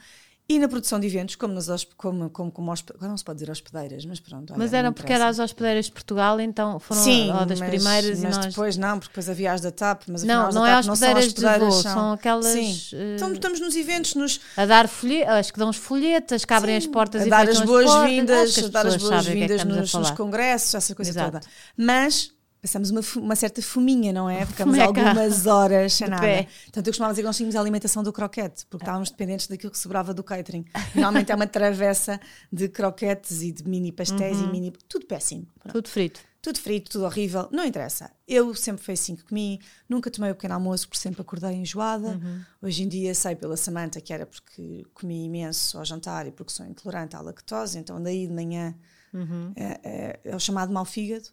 e 0.47 0.59
na 0.59 0.69
produção 0.69 1.01
de 1.01 1.07
eventos, 1.07 1.37
como, 1.37 1.55
nas, 1.55 1.85
como, 1.97 2.29
como, 2.29 2.53
como 2.53 2.71
agora 2.71 3.09
não 3.09 3.17
se 3.17 3.25
pode 3.25 3.39
dizer 3.39 3.51
hospedeiras, 3.51 4.05
mas 4.05 4.21
pronto. 4.21 4.53
Olha, 4.53 4.59
mas 4.59 4.75
eram 4.75 4.93
porque 4.93 5.11
eram 5.11 5.27
as 5.27 5.39
hospedeiras 5.39 5.87
de 5.87 5.93
Portugal, 5.93 6.39
então 6.39 6.79
foram 6.79 7.03
Sim, 7.03 7.33
das 7.49 7.61
mas, 7.61 7.71
primeiras 7.71 8.21
mas 8.21 8.35
e 8.35 8.37
nós... 8.37 8.47
depois 8.47 8.77
não, 8.77 8.99
porque 8.99 9.13
depois 9.13 9.31
havia 9.31 9.53
as 9.53 9.63
da 9.63 9.71
TAP, 9.71 10.03
mas 10.09 10.23
não, 10.23 10.51
não 10.51 10.67
é 10.67 10.79
hospedeiras, 10.79 11.33
de 11.33 11.41
voo, 11.41 11.71
são, 11.71 11.95
são 11.95 12.13
aquelas... 12.13 12.45
Sim. 12.45 12.73
Uh, 12.93 13.15
então 13.17 13.33
estamos 13.33 13.59
nos 13.59 13.75
eventos, 13.75 14.15
nos... 14.17 14.39
A 14.55 14.67
dar 14.67 14.87
folhetas, 14.87 15.35
acho 15.35 15.53
que 15.55 15.59
dão 15.59 15.71
os 15.71 15.79
folhetas, 15.79 16.45
que 16.45 16.53
abrem 16.53 16.79
Sim, 16.79 16.89
as 16.89 16.93
portas 16.93 17.23
a 17.23 17.27
e 17.27 17.31
dar 17.31 17.49
as 17.49 17.61
boas-vindas, 17.63 18.59
a 18.59 18.69
dar 18.69 18.87
as 18.87 18.97
boas-vindas 18.97 19.63
é 19.63 19.65
nos, 19.65 19.95
nos, 19.95 20.11
congressos, 20.11 20.75
essa 20.75 20.95
coisa 20.95 21.11
Exato. 21.11 21.33
toda. 21.33 21.47
Mas 21.75 22.34
passamos 22.65 22.89
uma, 22.89 23.03
uma, 23.17 23.37
certa 23.37 23.61
fominha, 23.61 24.11
não 24.11 24.29
é? 24.29 24.45
Ficamos 24.47 24.79
algumas 24.79 25.47
horas 25.47 25.93
sem 25.93 26.09
nada. 26.09 26.23
Pé. 26.23 26.49
Portanto, 26.65 26.87
eu 26.87 26.93
costumava 26.93 27.13
dizer 27.13 27.21
que 27.21 27.27
nós 27.27 27.37
tínhamos 27.37 27.57
a 27.57 27.61
alimentação 27.61 28.03
do 28.03 28.11
croquete, 28.11 28.65
porque 28.71 28.85
estávamos 28.85 29.11
dependentes 29.11 29.47
daquilo 29.47 29.71
que 29.71 29.79
sobrava 29.79 30.15
do 30.15 30.25
catering. 30.25 30.65
Normalmente 30.95 31.31
é 31.31 31.35
uma 31.35 31.47
travessa 31.47 32.19
de 32.51 32.67
croquetes 32.71 33.43
e 33.43 33.53
de 33.53 33.69
mini 33.69 33.93
pastéis 33.93 34.39
uhum. 34.39 34.49
e 34.49 34.51
mini. 34.51 34.73
Tudo 34.89 35.05
péssimo. 35.05 35.47
Pronto. 35.61 35.75
Tudo 35.75 35.89
frito. 35.91 36.21
Tudo 36.41 36.59
frito, 36.59 36.91
tudo 36.91 37.05
horrível. 37.05 37.49
Não 37.53 37.67
interessa. 37.67 38.11
Eu 38.27 38.55
sempre 38.55 38.83
foi 38.83 38.95
assim 38.95 39.15
que 39.15 39.25
comi, 39.25 39.61
nunca 39.87 40.11
tomei 40.11 40.31
o 40.31 40.35
pequeno 40.35 40.55
almoço 40.55 40.89
porque 40.89 41.03
sempre 41.03 41.21
acordei 41.21 41.53
enjoada. 41.53 42.09
Uhum. 42.09 42.41
Hoje 42.63 42.83
em 42.83 42.89
dia 42.89 43.15
sei 43.15 43.37
pela 43.37 43.59
Samanta 43.59 44.01
que 44.01 44.13
era 44.13 44.25
porque 44.25 44.87
comi 44.95 45.27
imenso 45.27 45.77
ao 45.77 45.85
jantar 45.85 46.27
e 46.27 46.33
porque 46.33 46.53
sou 46.53 46.65
intolerante 46.65 47.15
à 47.15 47.21
lactose, 47.21 47.79
então 47.79 48.03
daí 48.03 48.27
de 48.27 48.33
manhã 48.33 48.75
uhum. 49.13 49.53
é, 49.55 49.81
é, 49.83 50.21
é 50.25 50.37
o 50.37 50.41
chamado 50.41 50.73
mau 50.73 50.87
fígado 50.87 51.29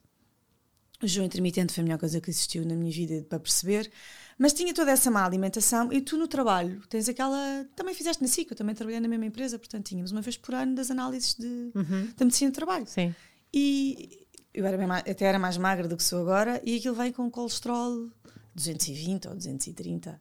o 1.01 1.07
jejum 1.07 1.25
intermitente 1.25 1.73
foi 1.73 1.81
a 1.81 1.85
melhor 1.85 1.99
coisa 1.99 2.21
que 2.21 2.29
existiu 2.29 2.65
na 2.65 2.75
minha 2.75 2.91
vida 2.91 3.25
para 3.27 3.39
perceber. 3.39 3.91
Mas 4.37 4.53
tinha 4.53 4.73
toda 4.73 4.91
essa 4.91 5.11
má 5.11 5.25
alimentação 5.25 5.91
e 5.91 6.01
tu 6.01 6.17
no 6.17 6.27
trabalho 6.27 6.81
tens 6.89 7.07
aquela. 7.07 7.65
Também 7.75 7.93
fizeste 7.93 8.21
na 8.23 8.27
SIC, 8.27 8.51
eu 8.51 8.57
também 8.57 8.73
trabalhei 8.73 8.99
na 8.99 9.07
mesma 9.07 9.25
empresa, 9.25 9.59
portanto 9.59 9.85
tínhamos 9.85 10.11
uma 10.11 10.21
vez 10.21 10.37
por 10.37 10.55
ano 10.55 10.75
das 10.75 10.89
análises 10.89 11.35
de, 11.35 11.71
uhum. 11.75 12.09
da 12.17 12.25
medicina 12.25 12.51
do 12.51 12.55
trabalho. 12.55 12.87
Sim. 12.87 13.13
E 13.53 14.27
eu 14.53 14.65
era 14.65 14.77
bem, 14.77 14.87
até 14.89 15.25
era 15.25 15.37
mais 15.37 15.57
magra 15.57 15.87
do 15.87 15.95
que 15.95 16.03
sou 16.03 16.21
agora 16.21 16.61
e 16.65 16.77
aquilo 16.77 16.95
vem 16.95 17.11
com 17.11 17.29
colesterol 17.29 18.09
220 18.55 19.27
ou 19.27 19.35
230. 19.35 20.19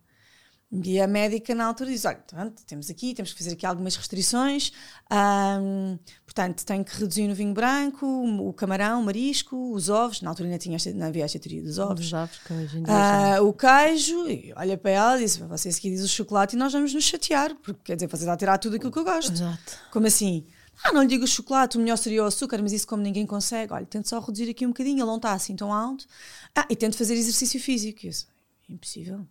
E 0.73 1.01
a 1.01 1.07
médica 1.09 1.53
na 1.53 1.67
altura 1.67 1.91
diz: 1.91 2.05
olha, 2.05 2.23
pronto, 2.29 2.63
temos 2.65 2.89
aqui, 2.89 3.13
temos 3.13 3.33
que 3.33 3.39
fazer 3.39 3.55
aqui 3.55 3.67
algumas 3.67 3.97
restrições. 3.97 4.73
Portanto, 6.25 6.65
tem 6.65 6.85
que 6.85 6.97
reduzir 6.97 7.27
no 7.27 7.35
vinho 7.35 7.53
branco, 7.53 8.07
o 8.07 8.53
camarão, 8.53 9.01
o 9.01 9.05
marisco, 9.05 9.73
os 9.73 9.89
ovos. 9.89 10.23
Na 10.23 10.31
altura 10.31 10.49
ainda 10.49 10.59
tinha 10.59 10.77
esta, 10.77 10.93
não 10.93 11.09
havia 11.09 11.25
esta 11.25 11.41
teoria 11.41 11.61
dos 11.61 11.79
ovos. 11.79 12.11
Dos 12.11 12.13
ovos 12.13 12.39
que 12.39 12.53
hoje 12.53 12.79
em 12.79 12.83
dia 12.85 13.43
uh, 13.43 13.49
o 13.49 13.53
queijo, 13.53 14.29
e 14.29 14.53
olha 14.55 14.79
para 14.79 14.91
ela 14.93 15.17
e 15.19 15.25
diz: 15.25 15.37
vocês 15.39 15.77
aqui 15.77 15.91
diz 15.91 16.05
o 16.05 16.09
chocolate 16.09 16.55
e 16.55 16.59
nós 16.59 16.73
vamos 16.73 16.95
nos 16.95 17.03
chatear, 17.03 17.53
porque 17.57 17.81
quer 17.83 17.97
dizer, 17.97 18.07
você 18.07 18.23
está 18.23 18.35
a 18.35 18.37
tirar 18.37 18.59
tudo 18.59 18.77
aquilo 18.77 18.93
que 18.93 18.99
eu 18.99 19.05
gosto. 19.05 19.33
Exato. 19.33 19.77
Como 19.91 20.07
assim? 20.07 20.47
Ah, 20.85 20.93
não 20.93 21.03
lhe 21.03 21.09
digo 21.09 21.25
o 21.25 21.29
chocolate, 21.29 21.77
o 21.77 21.81
melhor 21.81 21.97
seria 21.97 22.23
o 22.23 22.27
açúcar, 22.27 22.63
mas 22.63 22.73
isso 22.73 22.87
como 22.87 23.03
ninguém 23.03 23.27
consegue. 23.27 23.73
Olha, 23.73 23.85
tento 23.85 24.09
só 24.09 24.21
reduzir 24.21 24.49
aqui 24.49 24.65
um 24.65 24.71
bocadinho, 24.71 24.99
ele 24.99 25.07
não 25.07 25.17
está 25.17 25.33
assim 25.33 25.57
tão 25.57 25.75
alto. 25.75 26.07
Ah, 26.55 26.67
e 26.71 26.77
tento 26.77 26.97
fazer 26.97 27.15
exercício 27.15 27.61
físico. 27.61 28.07
Isso, 28.07 28.29
impossível 28.69 29.27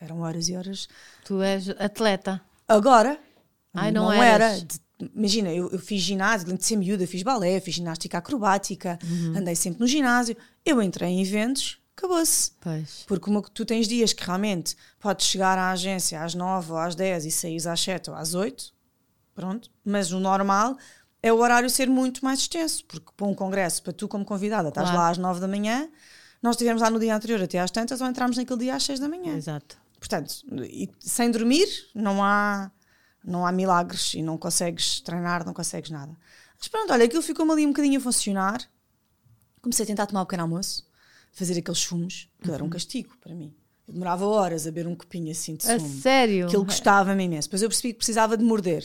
eram 0.00 0.20
horas 0.20 0.48
e 0.48 0.56
horas. 0.56 0.88
Tu 1.24 1.40
és 1.42 1.68
atleta. 1.70 2.40
Agora, 2.68 3.18
Ai, 3.72 3.92
não, 3.92 4.04
não 4.04 4.12
era. 4.12 4.58
De, 4.58 4.80
imagina, 5.14 5.52
eu, 5.52 5.70
eu, 5.70 5.78
fiz 5.78 6.00
ginásio, 6.02 6.48
antes 6.48 6.60
de 6.60 6.66
ser 6.66 6.76
miúda, 6.76 7.06
fiz 7.06 7.22
balé, 7.22 7.60
fiz 7.60 7.74
ginástica 7.74 8.18
acrobática, 8.18 8.98
uhum. 9.04 9.38
andei 9.38 9.54
sempre 9.54 9.80
no 9.80 9.86
ginásio. 9.86 10.36
Eu 10.64 10.82
entrei 10.82 11.10
em 11.10 11.22
eventos, 11.22 11.78
acabou-se. 11.96 12.52
Porque 13.06 13.24
como 13.24 13.42
tu 13.42 13.64
tens 13.64 13.86
dias 13.86 14.12
que 14.12 14.24
realmente 14.24 14.76
podes 14.98 15.26
chegar 15.26 15.58
à 15.58 15.70
agência 15.70 16.22
às 16.22 16.34
9 16.34 16.72
ou 16.72 16.78
às 16.78 16.94
10 16.94 17.26
e 17.26 17.30
saís 17.30 17.66
às 17.66 17.80
7 17.80 18.10
ou 18.10 18.16
às 18.16 18.34
8, 18.34 18.72
pronto. 19.34 19.70
Mas 19.84 20.12
o 20.12 20.18
normal 20.18 20.76
é 21.22 21.32
o 21.32 21.38
horário 21.38 21.68
ser 21.68 21.88
muito 21.88 22.24
mais 22.24 22.40
extenso, 22.40 22.84
porque 22.86 23.10
para 23.16 23.26
um 23.26 23.34
congresso, 23.34 23.82
para 23.82 23.92
tu 23.92 24.08
como 24.08 24.24
convidada, 24.24 24.68
estás 24.68 24.88
claro. 24.88 25.02
lá 25.02 25.10
às 25.10 25.18
9 25.18 25.40
da 25.40 25.48
manhã, 25.48 25.88
nós 26.42 26.54
estivemos 26.54 26.80
lá 26.80 26.90
no 26.90 26.98
dia 26.98 27.14
anterior 27.14 27.42
até 27.42 27.58
às 27.58 27.70
tantas 27.70 28.00
ou 28.00 28.06
entramos 28.06 28.36
naquele 28.36 28.60
dia 28.60 28.74
às 28.74 28.82
6 28.84 29.00
da 29.00 29.08
manhã. 29.08 29.34
Exato. 29.36 29.76
Portanto, 29.98 30.34
sem 31.00 31.30
dormir 31.30 31.66
não 31.94 32.22
há, 32.22 32.70
não 33.24 33.46
há 33.46 33.52
milagres 33.52 34.14
e 34.14 34.22
não 34.22 34.36
consegues 34.38 35.00
treinar, 35.00 35.44
não 35.44 35.54
consegues 35.54 35.90
nada. 35.90 36.16
Mas 36.58 36.68
pronto, 36.68 36.92
olha, 36.92 37.04
aquilo 37.04 37.22
ficou-me 37.22 37.52
ali 37.52 37.66
um 37.66 37.70
bocadinho 37.70 37.98
a 37.98 38.02
funcionar. 38.02 38.60
Comecei 39.60 39.84
a 39.84 39.86
tentar 39.86 40.06
tomar 40.06 40.22
um 40.22 40.24
pequeno 40.24 40.42
almoço, 40.42 40.86
fazer 41.32 41.58
aqueles 41.58 41.82
fumos, 41.82 42.30
que 42.40 42.48
uhum. 42.48 42.54
era 42.54 42.62
um 42.62 42.66
uhum. 42.66 42.70
castigo 42.70 43.16
para 43.20 43.34
mim. 43.34 43.54
Eu 43.86 43.94
demorava 43.94 44.26
horas 44.26 44.66
a 44.66 44.70
beber 44.70 44.88
um 44.88 44.96
copinho 44.96 45.30
assim 45.30 45.56
de 45.56 45.64
sumo. 45.64 45.76
A 45.76 46.00
sério? 46.00 46.48
Que 46.48 46.56
ele 46.56 46.64
gostava-me 46.64 47.24
imenso. 47.24 47.48
Depois 47.48 47.62
eu 47.62 47.68
percebi 47.68 47.92
que 47.92 47.98
precisava 47.98 48.36
de 48.36 48.44
morder. 48.44 48.84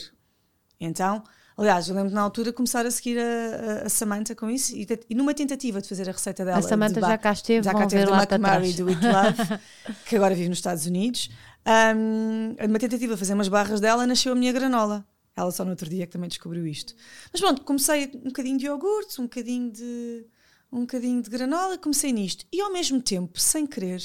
Então, 0.78 1.22
aliás, 1.56 1.88
eu 1.88 1.94
lembro 1.94 2.12
na 2.12 2.20
altura 2.20 2.52
começar 2.52 2.84
a 2.86 2.90
seguir 2.90 3.18
a, 3.18 3.82
a, 3.82 3.86
a 3.86 3.88
Samantha 3.88 4.34
com 4.34 4.50
isso 4.50 4.74
e, 4.76 4.86
e, 5.08 5.14
numa 5.14 5.34
tentativa 5.34 5.80
de 5.80 5.88
fazer 5.88 6.08
a 6.08 6.12
receita 6.12 6.44
dela. 6.44 6.58
A 6.58 6.62
Samantha 6.62 7.00
já 7.00 7.18
cá 7.18 7.32
esteve, 7.32 7.64
já 7.64 7.72
cá 7.72 7.84
esteve 7.84 8.06
do 8.06 8.14
McMurray 8.14 8.72
do 8.72 8.88
It 8.88 9.00
Love, 9.04 9.60
que 10.06 10.16
agora 10.16 10.34
vive 10.34 10.48
nos 10.48 10.58
Estados 10.58 10.86
Unidos. 10.86 11.30
Um, 11.66 12.56
numa 12.66 12.78
tentativa 12.78 13.14
de 13.14 13.18
fazer 13.18 13.34
umas 13.34 13.48
barras 13.48 13.80
dela, 13.80 14.06
nasceu 14.06 14.32
a 14.32 14.34
minha 14.34 14.52
granola. 14.52 15.06
Ela 15.34 15.50
só 15.50 15.64
no 15.64 15.70
outro 15.70 15.88
dia 15.88 16.06
que 16.06 16.12
também 16.12 16.28
descobriu 16.28 16.66
isto. 16.66 16.94
Mas 17.32 17.40
pronto, 17.40 17.62
comecei 17.62 18.10
um 18.14 18.28
bocadinho 18.28 18.58
de 18.58 18.66
iogurte, 18.66 19.20
um 19.20 19.24
bocadinho 19.24 19.70
de 19.70 20.26
um 20.70 20.80
bocadinho 20.80 21.22
de 21.22 21.28
granola, 21.28 21.76
comecei 21.76 22.12
nisto. 22.12 22.46
E 22.50 22.60
ao 22.60 22.72
mesmo 22.72 23.00
tempo, 23.00 23.38
sem 23.38 23.66
querer, 23.66 24.02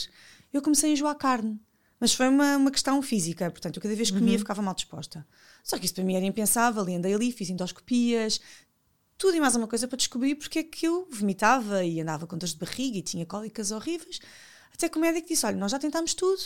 eu 0.52 0.62
comecei 0.62 0.90
a 0.90 0.94
enjoar 0.94 1.16
carne. 1.16 1.60
Mas 2.00 2.14
foi 2.14 2.28
uma, 2.28 2.58
uma 2.58 2.72
questão 2.72 3.02
física, 3.02 3.50
portanto, 3.50 3.78
eu 3.78 3.82
cada 3.82 3.96
vez 3.96 4.12
que 4.12 4.18
comia 4.18 4.34
uhum. 4.34 4.40
ficava 4.40 4.62
mal 4.62 4.76
disposta. 4.76 5.26
Só 5.68 5.78
que 5.78 5.86
isso 5.86 5.94
para 5.94 6.04
mim 6.06 6.16
era 6.16 6.26
impensável, 6.26 6.88
e 6.88 6.96
andei 6.96 7.14
ali, 7.14 7.30
fiz 7.30 7.50
endoscopias, 7.50 8.40
tudo 9.18 9.36
e 9.36 9.40
mais 9.40 9.54
uma 9.56 9.68
coisa 9.68 9.86
para 9.86 9.98
descobrir 9.98 10.36
porque 10.36 10.60
é 10.60 10.64
que 10.64 10.88
eu 10.88 11.08
vomitava 11.12 11.84
e 11.84 12.00
andava 12.00 12.26
com 12.26 12.38
dores 12.38 12.54
de 12.54 12.60
barriga 12.60 13.00
e 13.00 13.02
tinha 13.02 13.26
cólicas 13.26 13.72
horríveis. 13.72 14.20
Até 14.74 14.88
que 14.88 14.98
o 14.98 15.02
médico 15.02 15.28
disse: 15.28 15.46
Olha, 15.46 15.58
nós 15.58 15.72
já 15.72 15.78
tentámos 15.78 16.14
tudo. 16.14 16.42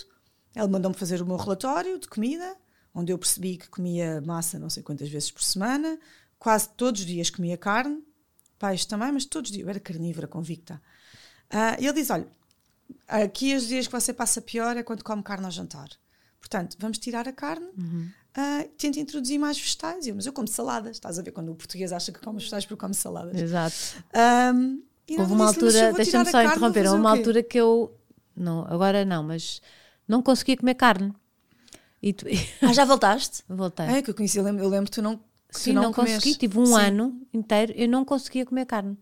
Ele 0.56 0.68
mandou-me 0.68 0.98
fazer 0.98 1.22
o 1.22 1.26
meu 1.26 1.36
relatório 1.36 2.00
de 2.00 2.08
comida, 2.08 2.58
onde 2.96 3.12
eu 3.12 3.18
percebi 3.18 3.58
que 3.58 3.70
comia 3.70 4.22
massa 4.22 4.58
não 4.58 4.70
sei 4.70 4.82
quantas 4.82 5.08
vezes 5.08 5.30
por 5.30 5.44
semana, 5.44 6.00
quase 6.40 6.70
todos 6.70 7.02
os 7.02 7.08
dias 7.08 7.30
comia 7.30 7.58
carne, 7.58 8.04
peixe 8.58 8.88
também, 8.88 9.12
mas 9.12 9.26
todos 9.26 9.52
os 9.52 9.54
dias, 9.54 9.66
eu 9.66 9.70
era 9.70 9.80
carnívora 9.80 10.28
convicta. 10.28 10.82
Uh, 11.52 11.78
ele 11.78 11.94
diz: 11.94 12.10
Olha, 12.10 12.28
aqui 13.08 13.56
os 13.56 13.68
dias 13.68 13.86
que 13.86 13.94
você 13.94 14.14
passa 14.14 14.42
pior 14.42 14.76
é 14.78 14.82
quando 14.82 15.04
come 15.04 15.22
carne 15.22 15.46
ao 15.46 15.52
jantar. 15.52 15.90
Portanto, 16.40 16.76
vamos 16.80 16.98
tirar 16.98 17.28
a 17.28 17.34
carne, 17.34 17.68
uhum. 17.78 18.10
Uh, 18.38 18.70
tenta 18.78 19.00
introduzir 19.00 19.40
mais 19.40 19.58
vegetais. 19.58 20.08
Eu, 20.08 20.16
mas 20.16 20.26
eu 20.26 20.34
como 20.34 20.48
saladas, 20.48 20.98
estás 20.98 21.20
a 21.20 21.22
ver 21.22 21.32
quando 21.32 21.52
o 21.52 21.56
português 21.56 21.92
acha 21.92 22.12
que 22.12 22.20
come 22.20 22.40
vegetais 22.40 22.66
porque 22.66 22.80
come 22.80 22.94
saladas. 22.94 23.40
Exato. 23.40 23.76
Um, 24.54 24.82
houve 25.18 25.34
uma 25.34 25.48
disse, 25.48 25.60
altura, 25.60 25.94
deixa-me 25.94 26.32
só 26.32 26.42
interromper, 26.44 26.86
houve 26.88 27.00
uma 27.00 27.12
altura 27.12 27.44
que 27.44 27.58
eu, 27.58 27.96
não, 28.36 28.66
agora 28.68 29.06
não, 29.06 29.24
mas 29.24 29.62
não 30.08 30.22
conseguia 30.22 30.58
comer 30.58 30.76
carne. 30.76 31.14
E 32.02 32.14
tu... 32.14 32.26
Ah, 32.62 32.74
já 32.74 32.84
voltaste? 32.84 33.44
Voltei. 33.50 33.86
É 33.86 34.02
que 34.02 34.10
eu 34.10 34.16
conheci, 34.16 34.38
eu 34.38 34.44
lembro, 34.44 34.64
eu 34.64 34.70
lembro 34.70 34.86
que 34.90 34.96
tu 34.96 35.02
não. 35.02 35.20
Sim, 35.52 35.74
não, 35.74 35.84
não 35.84 35.94
consegui, 35.94 36.36
tive 36.36 36.58
um 36.58 36.66
Sim. 36.66 36.76
ano 36.76 37.22
inteiro, 37.34 37.74
eu 37.76 37.88
não 37.88 38.06
conseguia 38.06 38.46
comer 38.46 38.66
carne. 38.66 38.98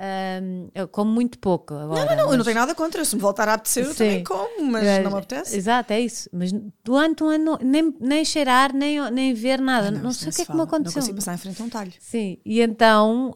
Um, 0.00 0.68
eu 0.76 0.86
como 0.86 1.10
muito 1.10 1.40
pouco 1.40 1.74
agora. 1.74 2.04
Não, 2.04 2.06
não, 2.06 2.16
não, 2.16 2.24
mas... 2.24 2.32
eu 2.32 2.38
não 2.38 2.44
tenho 2.44 2.56
nada 2.56 2.74
contra. 2.74 3.04
Se 3.04 3.16
me 3.16 3.20
voltar 3.20 3.48
a 3.48 3.54
apetecer, 3.54 3.84
eu 3.84 3.94
também 3.94 4.22
como, 4.22 4.64
mas 4.64 5.02
não 5.02 5.10
me 5.10 5.18
apetece. 5.18 5.56
Exato, 5.56 5.92
é 5.92 6.00
isso. 6.00 6.30
Mas 6.32 6.52
durante 6.84 7.24
um 7.24 7.28
ano, 7.28 7.58
nem, 7.60 7.92
nem 7.98 8.24
cheirar, 8.24 8.72
nem, 8.72 9.10
nem 9.10 9.34
ver 9.34 9.60
nada. 9.60 9.88
Ah, 9.88 9.90
não, 9.90 10.02
não 10.04 10.12
sei 10.12 10.28
o 10.28 10.32
que 10.32 10.42
é 10.42 10.44
que 10.44 10.54
me 10.54 10.62
aconteceu. 10.62 11.00
Não 11.00 11.06
consigo 11.06 11.16
passar 11.16 11.34
em 11.34 11.38
frente 11.38 11.60
a 11.60 11.64
um 11.64 11.68
talho. 11.68 11.92
Sim, 11.98 12.38
e 12.44 12.60
então 12.60 13.34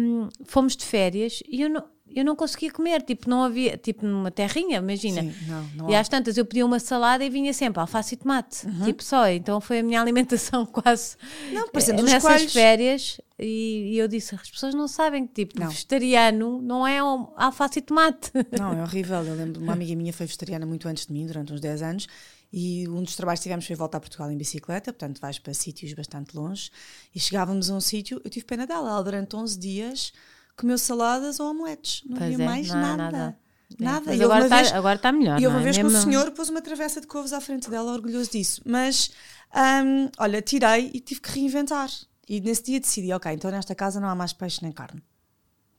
um, 0.00 0.28
fomos 0.44 0.74
de 0.76 0.84
férias 0.84 1.40
e 1.48 1.62
eu 1.62 1.70
não, 1.70 1.84
eu 2.14 2.24
não 2.24 2.36
conseguia 2.36 2.70
comer, 2.70 3.02
tipo, 3.02 3.28
não 3.28 3.42
havia, 3.42 3.76
tipo, 3.76 4.06
numa 4.06 4.30
terrinha, 4.30 4.78
imagina. 4.78 5.22
Sim, 5.22 5.34
não, 5.46 5.68
não 5.74 5.90
e 5.90 5.94
às 5.94 6.08
tantas 6.08 6.36
eu 6.36 6.44
pedia 6.44 6.64
uma 6.64 6.78
salada 6.78 7.24
e 7.24 7.30
vinha 7.30 7.52
sempre 7.52 7.80
alface 7.80 8.14
e 8.14 8.16
tomate, 8.16 8.66
uhum. 8.66 8.84
tipo 8.84 9.02
só. 9.02 9.28
Então 9.28 9.60
foi 9.60 9.80
a 9.80 9.82
minha 9.82 10.00
alimentação 10.02 10.66
quase 10.66 11.16
não, 11.52 11.68
parecendo 11.68 12.02
nessas 12.02 12.22
coelhos. 12.22 12.52
férias. 12.52 13.20
E, 13.38 13.94
e, 13.94 13.98
eu 13.98 14.06
disse: 14.06 14.34
as 14.34 14.50
pessoas 14.50 14.74
não 14.74 14.86
sabem 14.86 15.26
que, 15.26 15.44
tipo, 15.44 15.58
não. 15.58 15.68
vegetariano 15.68 16.60
não 16.62 16.86
é 16.86 17.02
um 17.02 17.28
alface 17.36 17.78
e 17.78 17.82
tomate. 17.82 18.30
Não, 18.56 18.72
é 18.72 18.82
horrível. 18.82 19.22
Eu 19.24 19.34
lembro, 19.34 19.60
uma 19.60 19.72
amiga 19.72 19.96
minha 19.96 20.12
foi 20.12 20.26
vegetariana 20.26 20.64
muito 20.64 20.86
antes 20.86 21.06
de 21.06 21.12
mim, 21.12 21.26
durante 21.26 21.52
uns 21.52 21.60
10 21.60 21.82
anos. 21.82 22.06
E 22.52 22.86
um 22.88 23.02
dos 23.02 23.16
trabalhos 23.16 23.40
que 23.40 23.44
tivemos 23.44 23.66
foi 23.66 23.74
voltar 23.74 23.96
a 23.96 24.00
Portugal 24.00 24.30
em 24.30 24.36
bicicleta, 24.36 24.92
portanto 24.92 25.18
vais 25.20 25.38
para 25.38 25.54
sítios 25.54 25.94
bastante 25.94 26.36
longe. 26.36 26.70
E 27.14 27.18
chegávamos 27.18 27.70
a 27.70 27.74
um 27.74 27.80
sítio, 27.80 28.20
eu 28.22 28.30
tive 28.30 28.44
pena 28.44 28.66
dela, 28.66 28.90
ela 28.90 29.02
durante 29.02 29.34
11 29.34 29.58
dias 29.58 30.12
comeu 30.56 30.78
saladas 30.78 31.40
ou 31.40 31.50
omeletes. 31.50 32.02
Não 32.06 32.16
pois 32.16 32.32
havia 32.32 32.44
é, 32.44 32.46
mais 32.46 32.68
não 32.68 32.76
nada. 32.76 32.96
nada. 32.96 33.38
Nada. 33.78 34.06
Mas 34.06 34.20
agora 34.20 34.44
está, 34.44 34.76
agora 34.76 34.96
está 34.96 35.12
melhor. 35.12 35.40
E 35.40 35.46
uma 35.46 35.60
é? 35.60 35.62
vez 35.62 35.78
que 35.78 35.84
o 35.84 35.90
senhor 35.90 36.30
pôs 36.32 36.48
uma 36.48 36.60
travessa 36.60 37.00
de 37.00 37.06
couves 37.06 37.32
à 37.32 37.40
frente 37.40 37.70
dela, 37.70 37.92
orgulhoso 37.92 38.30
disso. 38.30 38.60
Mas, 38.66 39.10
um, 39.54 40.10
olha, 40.18 40.42
tirei 40.42 40.90
e 40.92 41.00
tive 41.00 41.20
que 41.20 41.30
reinventar. 41.30 41.88
E 42.28 42.40
nesse 42.40 42.64
dia 42.64 42.80
decidi, 42.80 43.12
ok, 43.12 43.32
então 43.32 43.50
nesta 43.50 43.74
casa 43.74 44.00
não 44.00 44.08
há 44.08 44.14
mais 44.14 44.32
peixe 44.32 44.62
nem 44.62 44.72
carne. 44.72 45.02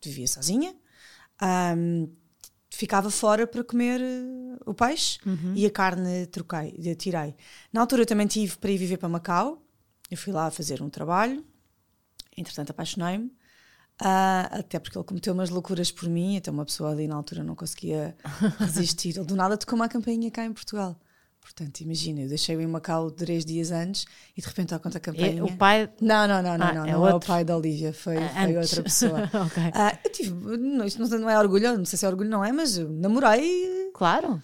Vivia 0.04 0.28
sozinha. 0.28 0.76
Um, 1.78 2.10
ficava 2.70 3.10
fora 3.10 3.46
para 3.46 3.64
comer 3.64 4.02
uh, 4.02 4.58
o 4.66 4.74
peixe 4.74 5.20
uhum. 5.26 5.54
e 5.56 5.66
a 5.66 5.70
carne 5.70 6.26
troquei, 6.28 6.72
tirei. 6.96 7.36
Na 7.72 7.82
altura 7.82 8.02
eu 8.02 8.06
também 8.06 8.28
tive 8.28 8.58
para 8.58 8.72
ir 8.72 8.78
viver 8.78 8.98
para 8.98 9.10
Macau. 9.10 9.64
Eu 10.10 10.18
fui 10.18 10.34
lá 10.34 10.52
fazer 10.52 10.82
um 10.82 10.90
trabalho. 10.90 11.44
Entretanto 12.36 12.72
apaixonei-me. 12.72 13.32
Uh, 14.04 14.60
até 14.60 14.80
porque 14.80 14.98
ele 14.98 15.06
cometeu 15.06 15.34
umas 15.34 15.50
loucuras 15.50 15.90
por 15.90 16.10
mim, 16.10 16.36
então 16.36 16.54
uma 16.54 16.66
pessoa 16.66 16.92
ali 16.92 17.08
na 17.08 17.16
altura 17.16 17.42
não 17.42 17.56
conseguia 17.56 18.14
resistir. 18.60 19.16
Ele 19.16 19.26
do 19.26 19.34
nada 19.34 19.56
tocou 19.56 19.78
uma 19.78 19.88
campainha 19.88 20.30
cá 20.30 20.44
em 20.44 20.52
Portugal. 20.52 21.00
Portanto, 21.40 21.80
imagina, 21.80 22.22
eu 22.22 22.28
deixei-o 22.28 22.60
em 22.60 22.68
Macau 22.68 23.10
três 23.12 23.46
dias 23.46 23.72
antes 23.72 24.06
e 24.36 24.42
de 24.42 24.48
repente 24.48 24.70
toca 24.70 24.90
a 24.90 25.00
campainha. 25.00 25.38
E 25.38 25.42
o 25.42 25.56
pai. 25.56 25.90
Não, 26.02 26.28
não, 26.28 26.42
não, 26.42 26.58
não, 26.58 26.68
ah, 26.68 26.74
não, 26.74 26.86
é 26.86 26.92
não 26.92 27.08
é 27.08 27.14
o 27.14 27.20
pai 27.20 27.46
da 27.46 27.56
Olivia, 27.56 27.94
foi, 27.94 28.18
ah, 28.18 28.44
foi 28.44 28.58
outra 28.58 28.84
pessoa. 28.84 29.24
okay. 29.48 29.68
uh, 29.68 30.00
eu 30.04 30.12
tive, 30.12 30.32
não, 30.58 30.86
isto 30.86 31.00
não, 31.18 31.30
é 31.30 31.40
orgulho, 31.40 31.78
não 31.78 31.86
sei 31.86 31.98
se 31.98 32.06
é 32.06 32.10
orgulho, 32.10 32.30
não 32.30 32.44
é, 32.44 32.52
mas 32.52 32.78
eu 32.78 32.90
namorei. 32.90 33.90
Claro. 33.94 34.42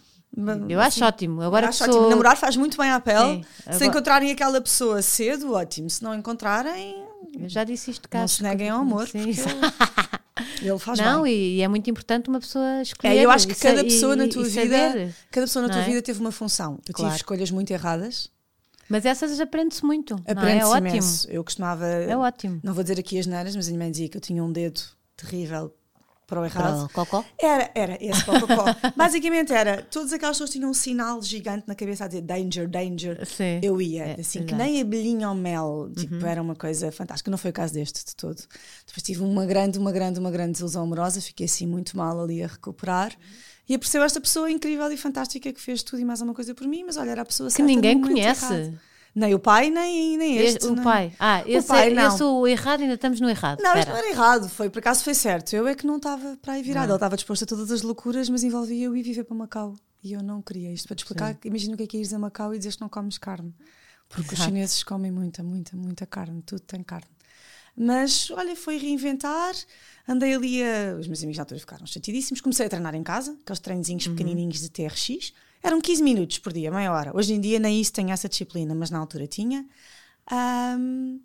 Eu 0.68 0.80
acho 0.80 0.98
assim, 0.98 1.04
ótimo. 1.04 1.42
Agora 1.42 1.68
acho 1.68 1.84
sou... 1.84 1.88
ótimo. 1.88 2.08
Namorar 2.08 2.36
faz 2.36 2.56
muito 2.56 2.78
bem 2.78 2.90
à 2.90 3.00
pele. 3.00 3.18
Sim, 3.18 3.44
agora... 3.66 3.78
Se 3.78 3.86
encontrarem 3.86 4.30
aquela 4.30 4.60
pessoa 4.60 5.02
cedo, 5.02 5.52
ótimo. 5.52 5.90
Se 5.90 6.02
não 6.02 6.14
encontrarem, 6.14 7.09
eu 7.38 7.48
já 7.48 7.64
disse 7.64 7.90
isto 7.90 8.08
cá. 8.08 8.20
Não 8.20 8.28
se 8.28 8.42
neguem 8.42 8.68
ao 8.68 8.80
amor. 8.80 9.08
Sim. 9.08 9.24
Ele 10.62 10.78
faz 10.78 10.98
não, 10.98 11.22
bem. 11.22 11.32
E, 11.32 11.56
e 11.56 11.62
é 11.62 11.68
muito 11.68 11.88
importante 11.90 12.28
uma 12.28 12.40
pessoa 12.40 12.82
escolher. 12.82 13.16
É, 13.16 13.24
eu 13.24 13.30
acho 13.30 13.46
que 13.46 13.54
cada 13.54 13.82
pessoa 13.82 14.16
na 14.16 14.28
tua 14.28 14.44
vida, 14.44 15.14
cada 15.30 15.46
pessoa 15.46 15.66
na 15.66 15.72
tua 15.72 15.82
é? 15.82 15.86
vida 15.86 16.02
teve 16.02 16.20
uma 16.20 16.32
função. 16.32 16.78
Eu 16.86 16.94
claro. 16.94 17.10
tive 17.10 17.16
escolhas 17.16 17.50
muito 17.50 17.70
erradas. 17.70 18.30
Mas 18.88 19.06
essas 19.06 19.38
aprende-se 19.40 19.84
muito. 19.84 20.16
É? 20.26 20.32
Aprende-se 20.32 20.72
é? 20.72 20.74
é 20.74 20.78
imenso. 20.78 21.30
Eu 21.30 21.44
costumava. 21.44 21.86
É 21.86 22.16
ótimo. 22.16 22.60
Não 22.62 22.74
vou 22.74 22.82
dizer 22.82 22.98
aqui 22.98 23.18
as 23.18 23.26
neiras, 23.26 23.54
mas 23.54 23.68
a 23.68 23.70
minha 23.70 23.78
mãe 23.78 23.90
dizia 23.90 24.08
que 24.08 24.16
eu 24.16 24.20
tinha 24.20 24.42
um 24.42 24.52
dedo 24.52 24.80
terrível 25.16 25.72
para 26.30 26.40
o 26.40 26.44
errado. 26.44 26.88
Para 26.88 27.02
o 27.02 27.06
cocó? 27.06 27.24
Era, 27.36 27.70
era, 27.74 27.98
esse 28.00 28.24
para 28.24 28.38
o 28.38 28.46
cocó. 28.46 28.64
Basicamente 28.96 29.52
era, 29.52 29.82
todas 29.82 30.12
aquelas 30.12 30.36
pessoas 30.36 30.50
tinham 30.50 30.70
um 30.70 30.74
sinal 30.74 31.20
gigante 31.20 31.64
na 31.66 31.74
cabeça 31.74 32.04
a 32.04 32.06
dizer 32.06 32.22
danger, 32.22 32.68
danger. 32.68 33.26
Sim. 33.26 33.60
Eu 33.62 33.82
ia, 33.82 34.04
é, 34.04 34.20
assim, 34.20 34.46
que 34.46 34.54
nem 34.54 34.80
abelhinha 34.80 35.26
ao 35.26 35.34
mel. 35.34 35.90
Tipo, 35.94 36.14
uhum. 36.14 36.26
era 36.26 36.40
uma 36.40 36.54
coisa 36.54 36.92
fantástica. 36.92 37.30
Não 37.30 37.36
foi 37.36 37.50
o 37.50 37.54
caso 37.54 37.74
deste 37.74 38.04
de 38.04 38.14
todo. 38.14 38.38
Depois 38.86 39.02
tive 39.02 39.22
uma 39.22 39.44
grande, 39.44 39.78
uma 39.78 39.90
grande, 39.90 40.20
uma 40.20 40.30
grande 40.30 40.52
desilusão 40.52 40.84
amorosa. 40.84 41.20
Fiquei 41.20 41.46
assim 41.46 41.66
muito 41.66 41.96
mal 41.96 42.22
ali 42.22 42.42
a 42.42 42.46
recuperar. 42.46 43.12
E 43.68 43.74
apareceu 43.74 44.02
esta 44.02 44.20
pessoa 44.20 44.50
incrível 44.50 44.90
e 44.90 44.96
fantástica 44.96 45.52
que 45.52 45.60
fez 45.60 45.82
tudo 45.82 46.00
e 46.00 46.04
mais 46.04 46.20
alguma 46.20 46.34
coisa 46.34 46.54
por 46.54 46.66
mim, 46.66 46.84
mas 46.84 46.96
olha, 46.96 47.10
era 47.10 47.22
a 47.22 47.24
pessoa 47.24 47.50
que 47.50 47.62
ninguém 47.62 48.00
conhece. 48.00 48.52
Errado. 48.52 48.80
Nem 49.20 49.34
o 49.34 49.38
pai, 49.38 49.68
nem, 49.68 50.16
nem 50.16 50.38
este. 50.38 50.66
O 50.66 50.82
pai. 50.82 51.12
Ah, 51.18 51.42
esse, 51.46 51.66
o 51.66 51.68
pai, 51.68 51.94
é, 51.94 52.06
esse 52.06 52.22
o 52.22 52.46
errado, 52.46 52.80
ainda 52.80 52.94
estamos 52.94 53.20
no 53.20 53.28
errado. 53.28 53.60
Não, 53.60 53.76
isto 53.76 53.90
não 53.90 53.96
era 53.98 54.08
errado, 54.08 54.48
foi, 54.48 54.70
por 54.70 54.78
acaso 54.78 55.04
foi 55.04 55.12
certo. 55.12 55.52
Eu 55.52 55.68
é 55.68 55.74
que 55.74 55.86
não 55.86 55.98
estava 55.98 56.38
para 56.40 56.54
aí 56.54 56.62
virada. 56.62 56.86
Ele 56.86 56.94
estava 56.94 57.16
disposto 57.16 57.42
a 57.42 57.46
todas 57.46 57.70
as 57.70 57.82
loucuras, 57.82 58.30
mas 58.30 58.42
envolvia 58.42 58.86
eu 58.86 58.96
ir 58.96 59.02
viver 59.02 59.24
para 59.24 59.36
Macau. 59.36 59.76
E 60.02 60.14
eu 60.14 60.22
não 60.22 60.40
queria 60.40 60.72
isto 60.72 60.88
para 60.88 60.94
te 60.94 61.00
explicar. 61.00 61.36
Imagina 61.44 61.74
o 61.74 61.76
que 61.76 61.82
é 61.82 61.86
que 61.86 61.98
é 61.98 62.00
ires 62.00 62.14
a 62.14 62.18
Macau 62.18 62.54
e 62.54 62.58
dizer 62.58 62.72
que 62.72 62.80
não 62.80 62.88
comes 62.88 63.18
carne. 63.18 63.54
Porque 64.08 64.34
Exato. 64.34 64.40
os 64.40 64.46
chineses 64.46 64.82
comem 64.82 65.10
muita, 65.10 65.42
muita, 65.42 65.76
muita 65.76 66.06
carne. 66.06 66.40
Tudo 66.40 66.62
tem 66.62 66.82
carne. 66.82 67.10
Mas, 67.76 68.30
olha, 68.30 68.56
foi 68.56 68.78
reinventar. 68.78 69.54
Andei 70.08 70.34
ali 70.34 70.62
a... 70.62 70.96
Os 70.98 71.06
meus 71.06 71.18
amigos 71.18 71.36
já 71.36 71.44
todos 71.44 71.60
ficaram 71.60 71.86
chateadíssimos. 71.86 72.40
Comecei 72.40 72.64
a 72.64 72.70
treinar 72.70 72.94
em 72.94 73.02
casa, 73.02 73.36
aqueles 73.42 73.60
treinozinhos 73.60 74.06
uhum. 74.06 74.14
pequenininhos 74.14 74.60
de 74.60 74.70
TRX 74.70 75.34
eram 75.62 75.80
15 75.80 76.02
minutos 76.02 76.38
por 76.38 76.52
dia, 76.52 76.70
meia 76.70 76.92
hora. 76.92 77.16
Hoje 77.16 77.34
em 77.34 77.40
dia 77.40 77.58
nem 77.58 77.80
isso 77.80 77.92
tenho 77.92 78.10
essa 78.10 78.28
disciplina, 78.28 78.74
mas 78.74 78.90
na 78.90 78.98
altura 78.98 79.26
tinha. 79.26 79.66
Um, 80.32 81.20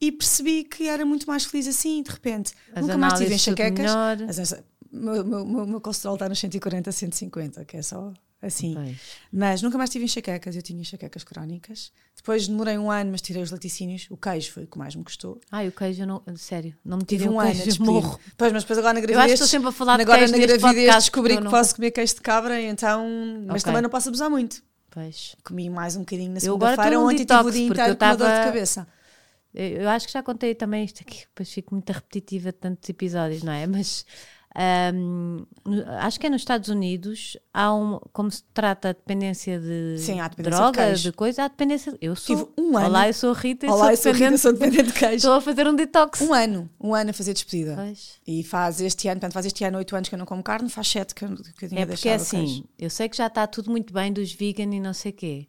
e 0.00 0.10
percebi 0.10 0.64
que 0.64 0.88
era 0.88 1.04
muito 1.04 1.26
mais 1.26 1.44
feliz 1.44 1.66
assim, 1.68 2.02
de 2.02 2.10
repente. 2.10 2.54
As 2.74 2.82
Nunca 2.82 2.96
mais 2.96 3.18
tive 3.18 3.34
enxaquecas. 3.34 3.84
o 3.92 4.64
meu, 4.92 5.24
meu, 5.24 5.46
meu, 5.46 5.66
meu 5.66 5.80
colesterol 5.80 6.14
está 6.14 6.28
nos 6.28 6.38
140, 6.38 6.90
150, 6.90 7.64
que 7.64 7.76
é 7.76 7.82
só 7.82 8.12
assim. 8.42 8.74
Pois. 8.74 8.98
Mas 9.32 9.62
nunca 9.62 9.76
mais 9.76 9.90
tive 9.90 10.04
enxaquecas, 10.04 10.56
eu 10.56 10.62
tinha 10.62 10.80
enxaquecas 10.80 11.24
crónicas. 11.24 11.92
Depois 12.16 12.48
demorei 12.48 12.78
um 12.78 12.90
ano, 12.90 13.10
mas 13.12 13.20
tirei 13.20 13.42
os 13.42 13.50
laticínios. 13.50 14.06
O 14.10 14.16
queijo 14.16 14.52
foi 14.52 14.64
o 14.64 14.66
que 14.66 14.78
mais 14.78 14.94
me 14.94 15.02
custou. 15.04 15.40
Ai, 15.50 15.68
o 15.68 15.72
queijo, 15.72 16.04
não, 16.06 16.22
sério, 16.36 16.74
não 16.84 16.98
me 16.98 17.04
tive 17.04 17.28
um 17.28 17.38
queijo, 17.38 17.82
ano, 17.82 17.92
morro. 17.92 18.20
Pois, 18.36 18.52
mas 18.52 18.62
depois 18.62 18.78
agora 18.78 18.94
na 18.94 19.00
gravidez. 19.00 19.16
Eu 19.16 19.20
acho 19.20 19.28
que 19.28 19.34
estou 19.34 19.48
sempre 19.48 19.68
a 19.68 19.72
falar 19.72 19.96
de 19.96 20.02
agora 20.02 20.18
queijo 20.18 20.32
na 20.32 20.38
gravidez 20.38 20.94
descobri 20.94 21.36
que, 21.36 21.42
não... 21.42 21.50
posso 21.50 21.74
comer 21.74 21.90
queijo 21.90 22.14
de 22.14 22.20
cabra, 22.20 22.60
então. 22.60 23.06
Mas 23.46 23.62
okay. 23.62 23.70
também 23.70 23.82
não 23.82 23.90
posso 23.90 24.08
abusar 24.08 24.30
muito. 24.30 24.62
Pois. 24.90 25.36
Comi 25.44 25.70
mais 25.70 25.96
um 25.96 26.00
bocadinho 26.00 26.32
na 26.32 26.40
segunda-feira, 26.40 26.98
ontem 26.98 27.24
tive 27.24 27.40
o 27.40 27.50
dia 27.50 27.66
inteiro 27.66 27.96
com 27.96 28.04
uma 28.04 28.16
dor 28.16 28.28
de 28.28 28.44
cabeça. 28.44 28.86
Eu 29.52 29.88
acho 29.88 30.06
que 30.06 30.12
já 30.12 30.22
contei 30.22 30.54
também 30.54 30.84
isto 30.84 31.00
aqui, 31.00 31.20
depois 31.26 31.52
fico 31.52 31.74
muito 31.74 31.90
repetitiva 31.90 32.52
de 32.52 32.58
tantos 32.58 32.88
episódios, 32.88 33.42
não 33.42 33.52
é? 33.52 33.66
Mas 33.66 34.06
um, 34.56 35.46
acho 36.00 36.18
que 36.18 36.26
é 36.26 36.30
nos 36.30 36.42
Estados 36.42 36.68
Unidos 36.68 37.36
há 37.54 37.72
um, 37.72 38.00
como 38.12 38.28
se 38.30 38.42
trata 38.52 38.88
a 38.88 38.92
dependência 38.92 39.60
de 39.60 39.96
Sim, 39.98 40.16
dependência 40.16 40.58
droga, 40.58 40.92
de, 40.92 41.02
de, 41.02 41.12
coisa, 41.12 41.44
há 41.44 41.48
dependência. 41.48 41.96
Eu 42.00 42.16
sou. 42.16 42.36
Tive 42.36 42.50
um 42.58 42.76
ano. 42.76 42.88
Olá, 42.88 43.08
eu 43.08 43.14
sou 43.14 43.32
Rita, 43.32 43.66
eu 43.66 43.72
Olá, 43.72 43.94
sou, 43.94 44.12
dependente, 44.12 44.38
sou 44.38 44.52
dependente 44.52 44.92
de 44.92 44.92
queijo. 44.92 45.16
Estou 45.16 45.34
a 45.34 45.40
fazer 45.40 45.68
um 45.68 45.74
detox. 45.76 46.20
Um 46.20 46.34
ano, 46.34 46.68
um 46.80 46.92
ano 46.92 47.10
a 47.10 47.12
fazer 47.12 47.32
despedida. 47.32 47.76
Pois. 47.76 48.20
E 48.26 48.42
faz 48.42 48.80
este 48.80 49.06
ano, 49.06 49.20
portanto, 49.20 49.34
faz 49.34 49.46
este 49.46 49.62
ano 49.62 49.78
oito 49.78 49.94
anos 49.94 50.08
que 50.08 50.14
eu 50.16 50.18
não 50.18 50.26
como 50.26 50.42
carne, 50.42 50.68
faz 50.68 50.88
sete 50.88 51.14
que 51.14 51.24
eu, 51.24 51.36
que 51.56 51.66
eu 51.66 51.68
tinha 51.68 51.82
É 51.82 51.86
porque 51.86 52.08
é 52.08 52.14
assim, 52.14 52.64
eu 52.76 52.90
sei 52.90 53.08
que 53.08 53.16
já 53.16 53.28
está 53.28 53.46
tudo 53.46 53.70
muito 53.70 53.94
bem 53.94 54.12
dos 54.12 54.32
vegan 54.32 54.74
e 54.74 54.80
não 54.80 54.92
sei 54.92 55.12
o 55.12 55.14
quê, 55.14 55.46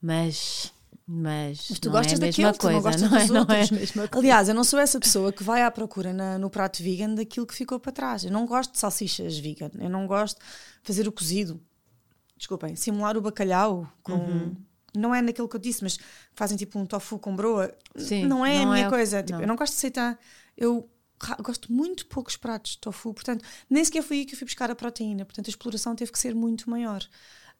mas 0.00 0.72
mas, 1.06 1.66
mas 1.68 1.78
tu 1.78 1.86
não 1.86 1.92
gostas 1.92 2.12
é 2.12 2.16
a 2.16 2.26
mesma 2.26 2.54
coisa, 2.54 2.98
não, 2.98 3.10
não, 3.10 3.18
é, 3.18 3.26
não 3.26 3.54
é 3.54 3.62
a 3.62 3.72
mesma 3.72 4.08
coisa. 4.08 4.18
Aliás, 4.18 4.48
eu 4.48 4.54
não 4.54 4.64
sou 4.64 4.78
essa 4.78 5.00
pessoa 5.00 5.32
que 5.32 5.42
vai 5.42 5.62
à 5.62 5.70
procura 5.70 6.12
na, 6.12 6.38
no 6.38 6.48
prato 6.48 6.82
vegan 6.82 7.14
daquilo 7.14 7.46
que 7.46 7.54
ficou 7.54 7.78
para 7.80 7.92
trás. 7.92 8.24
Eu 8.24 8.30
não 8.30 8.46
gosto 8.46 8.72
de 8.72 8.78
salsichas 8.78 9.38
vegan, 9.38 9.70
eu 9.78 9.90
não 9.90 10.06
gosto 10.06 10.38
de 10.38 10.44
fazer 10.82 11.08
o 11.08 11.12
cozido. 11.12 11.60
Desculpem, 12.36 12.76
simular 12.76 13.16
o 13.16 13.20
bacalhau 13.20 13.90
com. 14.02 14.14
Uhum. 14.14 14.56
Não 14.94 15.14
é 15.14 15.22
naquilo 15.22 15.48
que 15.48 15.56
eu 15.56 15.60
disse, 15.60 15.82
mas 15.82 15.98
fazem 16.34 16.56
tipo 16.56 16.78
um 16.78 16.84
tofu 16.84 17.18
com 17.18 17.34
broa. 17.34 17.72
Sim, 17.96 18.26
não 18.26 18.44
é 18.44 18.58
não 18.58 18.72
a 18.72 18.74
minha 18.74 18.86
é 18.86 18.90
coisa. 18.90 19.22
Tipo, 19.22 19.40
eu 19.40 19.46
não 19.46 19.56
gosto 19.56 19.72
de 19.72 19.78
aceitar. 19.78 20.18
Eu 20.56 20.88
gosto 21.40 21.72
muito 21.72 22.06
poucos 22.06 22.36
pratos 22.36 22.72
de 22.72 22.78
tofu, 22.78 23.14
portanto, 23.14 23.44
nem 23.70 23.84
sequer 23.84 24.02
foi 24.02 24.18
aí 24.18 24.24
que 24.26 24.34
eu 24.34 24.38
fui 24.38 24.44
buscar 24.44 24.70
a 24.70 24.74
proteína. 24.74 25.24
Portanto, 25.24 25.46
a 25.46 25.50
exploração 25.50 25.94
teve 25.94 26.12
que 26.12 26.18
ser 26.18 26.34
muito 26.34 26.68
maior. 26.68 27.02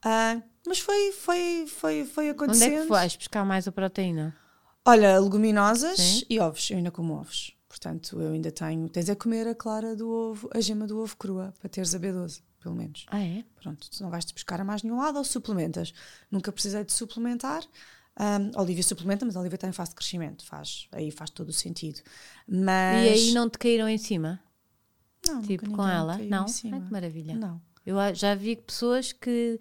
Uh, 0.05 0.42
mas 0.66 0.78
foi, 0.78 1.12
foi, 1.12 1.66
foi, 1.66 2.05
foi 2.05 2.30
acontecendo. 2.30 2.72
Onde 2.72 2.80
é 2.80 2.82
que 2.82 2.88
vais 2.88 3.16
buscar 3.16 3.44
mais 3.44 3.66
a 3.66 3.72
proteína? 3.72 4.36
Olha, 4.84 5.18
leguminosas 5.18 5.98
Sim. 5.98 6.22
e 6.28 6.40
ovos. 6.40 6.70
Eu 6.70 6.78
ainda 6.78 6.90
como 6.90 7.14
ovos. 7.14 7.57
Portanto, 7.68 8.20
eu 8.20 8.32
ainda 8.32 8.50
tenho. 8.50 8.88
Tens 8.88 9.09
a 9.09 9.16
comer 9.16 9.46
a 9.48 9.55
clara 9.55 9.96
do 9.96 10.09
ovo, 10.09 10.50
a 10.53 10.61
gema 10.61 10.86
do 10.86 11.00
ovo 11.00 11.16
crua, 11.16 11.55
para 11.59 11.68
teres 11.68 11.94
a 11.94 11.98
B12, 11.98 12.42
pelo 12.61 12.74
menos. 12.74 13.07
Ah, 13.09 13.22
é? 13.22 13.44
Pronto, 13.61 13.90
tu 13.90 14.03
não 14.03 14.11
vais-te 14.11 14.34
buscar 14.34 14.61
a 14.61 14.64
mais 14.64 14.82
nenhum 14.82 14.98
lado 14.98 15.18
ou 15.18 15.24
suplementas. 15.24 15.94
Nunca 16.30 16.53
precisei 16.53 16.84
de 16.84 16.92
suplementar. 16.92 17.62
Um, 18.20 18.61
Olivia 18.61 18.82
suplementa, 18.82 19.24
mas 19.24 19.36
a 19.36 19.40
Olivia 19.40 19.55
está 19.55 19.68
em 19.68 19.72
fase 19.72 19.90
de 19.90 19.96
crescimento. 19.96 20.44
Faz, 20.44 20.86
aí 20.92 21.11
faz 21.11 21.30
todo 21.30 21.48
o 21.48 21.53
sentido. 21.53 22.00
Mas... 22.46 23.07
E 23.07 23.09
aí 23.09 23.32
não 23.32 23.48
te 23.48 23.57
caíram 23.57 23.88
em 23.88 23.98
cima? 23.98 24.38
Não, 25.26 25.40
tipo 25.40 25.70
com 25.70 25.88
ela? 25.88 26.18
Não? 26.18 26.44
Ai, 26.44 26.80
que 26.80 26.92
maravilha. 26.92 27.34
Não. 27.34 27.61
Eu 27.86 27.96
já 28.14 28.34
vi 28.34 28.55
pessoas 28.55 29.12
que 29.12 29.59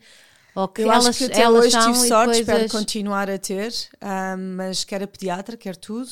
ou 0.56 0.68
que 0.68 0.82
eu 0.82 0.92
elas, 0.92 1.08
acho 1.08 1.18
que 1.20 1.26
até 1.26 1.42
elas 1.42 1.66
hoje 1.66 1.80
tive 1.80 2.08
sorte, 2.08 2.26
coisas... 2.26 2.40
espero 2.40 2.70
continuar 2.70 3.30
a 3.30 3.38
ter, 3.38 3.74
um, 4.02 4.56
mas 4.56 4.84
quer 4.84 5.04
a 5.04 5.08
pediatra, 5.08 5.56
quer 5.56 5.76
tudo. 5.76 6.10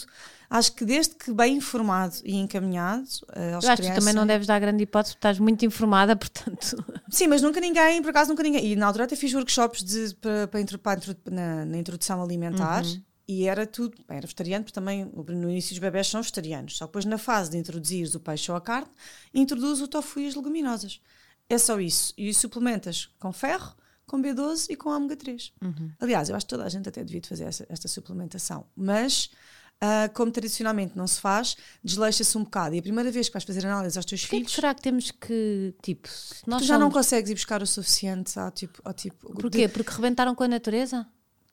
Acho 0.50 0.72
que 0.74 0.84
desde 0.84 1.14
que 1.14 1.32
bem 1.32 1.58
informado 1.58 2.16
e 2.24 2.36
encaminhado. 2.36 3.08
Uh, 3.36 3.56
aos 3.56 3.66
eu 3.66 3.72
acho 3.72 3.84
que 3.84 3.94
também 3.94 4.14
não 4.14 4.26
deves 4.26 4.48
dar 4.48 4.60
grande 4.60 4.82
hipótese, 4.82 5.14
porque 5.14 5.20
estás 5.20 5.38
muito 5.38 5.64
informada, 5.64 6.16
portanto. 6.18 6.84
Sim, 7.08 7.28
mas 7.28 7.42
nunca 7.42 7.60
ninguém, 7.60 8.02
por 8.02 8.10
acaso 8.10 8.32
nunca 8.32 8.42
ninguém. 8.42 8.66
E 8.66 8.76
na 8.76 8.88
altura 8.88 9.04
até 9.04 9.16
fiz 9.16 9.32
workshops 9.34 9.84
de, 9.84 10.16
para, 10.16 10.48
para, 10.48 10.78
para, 10.80 11.18
na, 11.30 11.66
na, 11.66 11.78
introdução 11.78 12.24
alimentar. 12.24 12.84
Uhum. 12.84 13.02
E 13.28 13.48
era 13.48 13.68
tudo, 13.68 13.96
era 14.08 14.22
vegetariano, 14.22 14.64
porque 14.64 14.74
também 14.74 15.06
no 15.06 15.52
início 15.52 15.74
os 15.74 15.78
bebés 15.78 16.08
são 16.08 16.20
vegetarianos. 16.20 16.78
Só 16.78 16.88
depois, 16.88 17.06
na 17.06 17.20
fase 17.20 17.52
de 17.52 17.58
introduzir 17.58 18.10
o 18.16 18.20
peixe 18.20 18.50
ou 18.50 18.58
a 18.58 18.62
carne, 18.62 18.90
introduz 19.32 19.82
o 19.82 19.88
tofu 19.88 20.20
e 20.20 20.28
as 20.28 20.34
leguminosas. 20.34 21.00
É 21.48 21.60
só 21.60 21.80
isso. 21.80 22.12
E 22.18 22.34
suplementas 22.34 23.10
com 23.20 23.32
ferro, 23.32 23.76
com 24.10 24.22
B12 24.22 24.68
e 24.70 24.76
com 24.76 24.90
ômega 24.90 25.16
3. 25.16 25.54
Uhum. 25.62 25.92
Aliás, 26.00 26.30
eu 26.30 26.36
acho 26.36 26.46
que 26.46 26.50
toda 26.50 26.66
a 26.66 26.70
gente 26.70 26.90
até 26.90 27.04
devia 27.04 27.22
fazer 27.22 27.46
essa, 27.46 27.66
esta 27.70 27.88
suplementação. 27.88 28.66
Mas, 28.76 29.30
uh, 29.76 30.12
como 30.14 30.32
tradicionalmente 30.32 30.98
não 30.98 31.08
se 31.08 31.22
faz, 31.22 31.56
desleixa-se 31.84 32.38
um 32.38 32.44
bocado. 32.44 32.76
E 32.76 32.80
a 32.80 32.82
primeira 32.82 33.12
vez 33.12 33.30
que 33.30 33.34
vais 33.34 33.44
fazer 33.44 33.66
análise 33.66 33.98
aos 33.98 34.06
teus 34.06 34.24
filhos. 34.24 34.48
Que 34.48 34.56
será 34.56 34.74
que 34.74 34.82
temos 34.82 35.12
que, 35.12 35.74
tipo, 35.82 36.10
nós 36.48 36.62
tu 36.62 36.68
já 36.68 36.74
somos... 36.74 36.80
não 36.80 36.92
consegues 36.92 37.30
ir 37.30 37.36
buscar 37.36 37.62
o 37.62 37.68
suficiente 37.68 38.38
ao 38.40 38.52
tipo. 38.52 38.82
Ao 38.84 38.94
tipo 38.94 39.32
Porquê? 39.34 39.68
De... 39.68 39.74
Porque 39.74 39.92
rebentaram 39.92 40.34
com 40.34 40.44
a 40.44 40.48
natureza? 40.48 41.08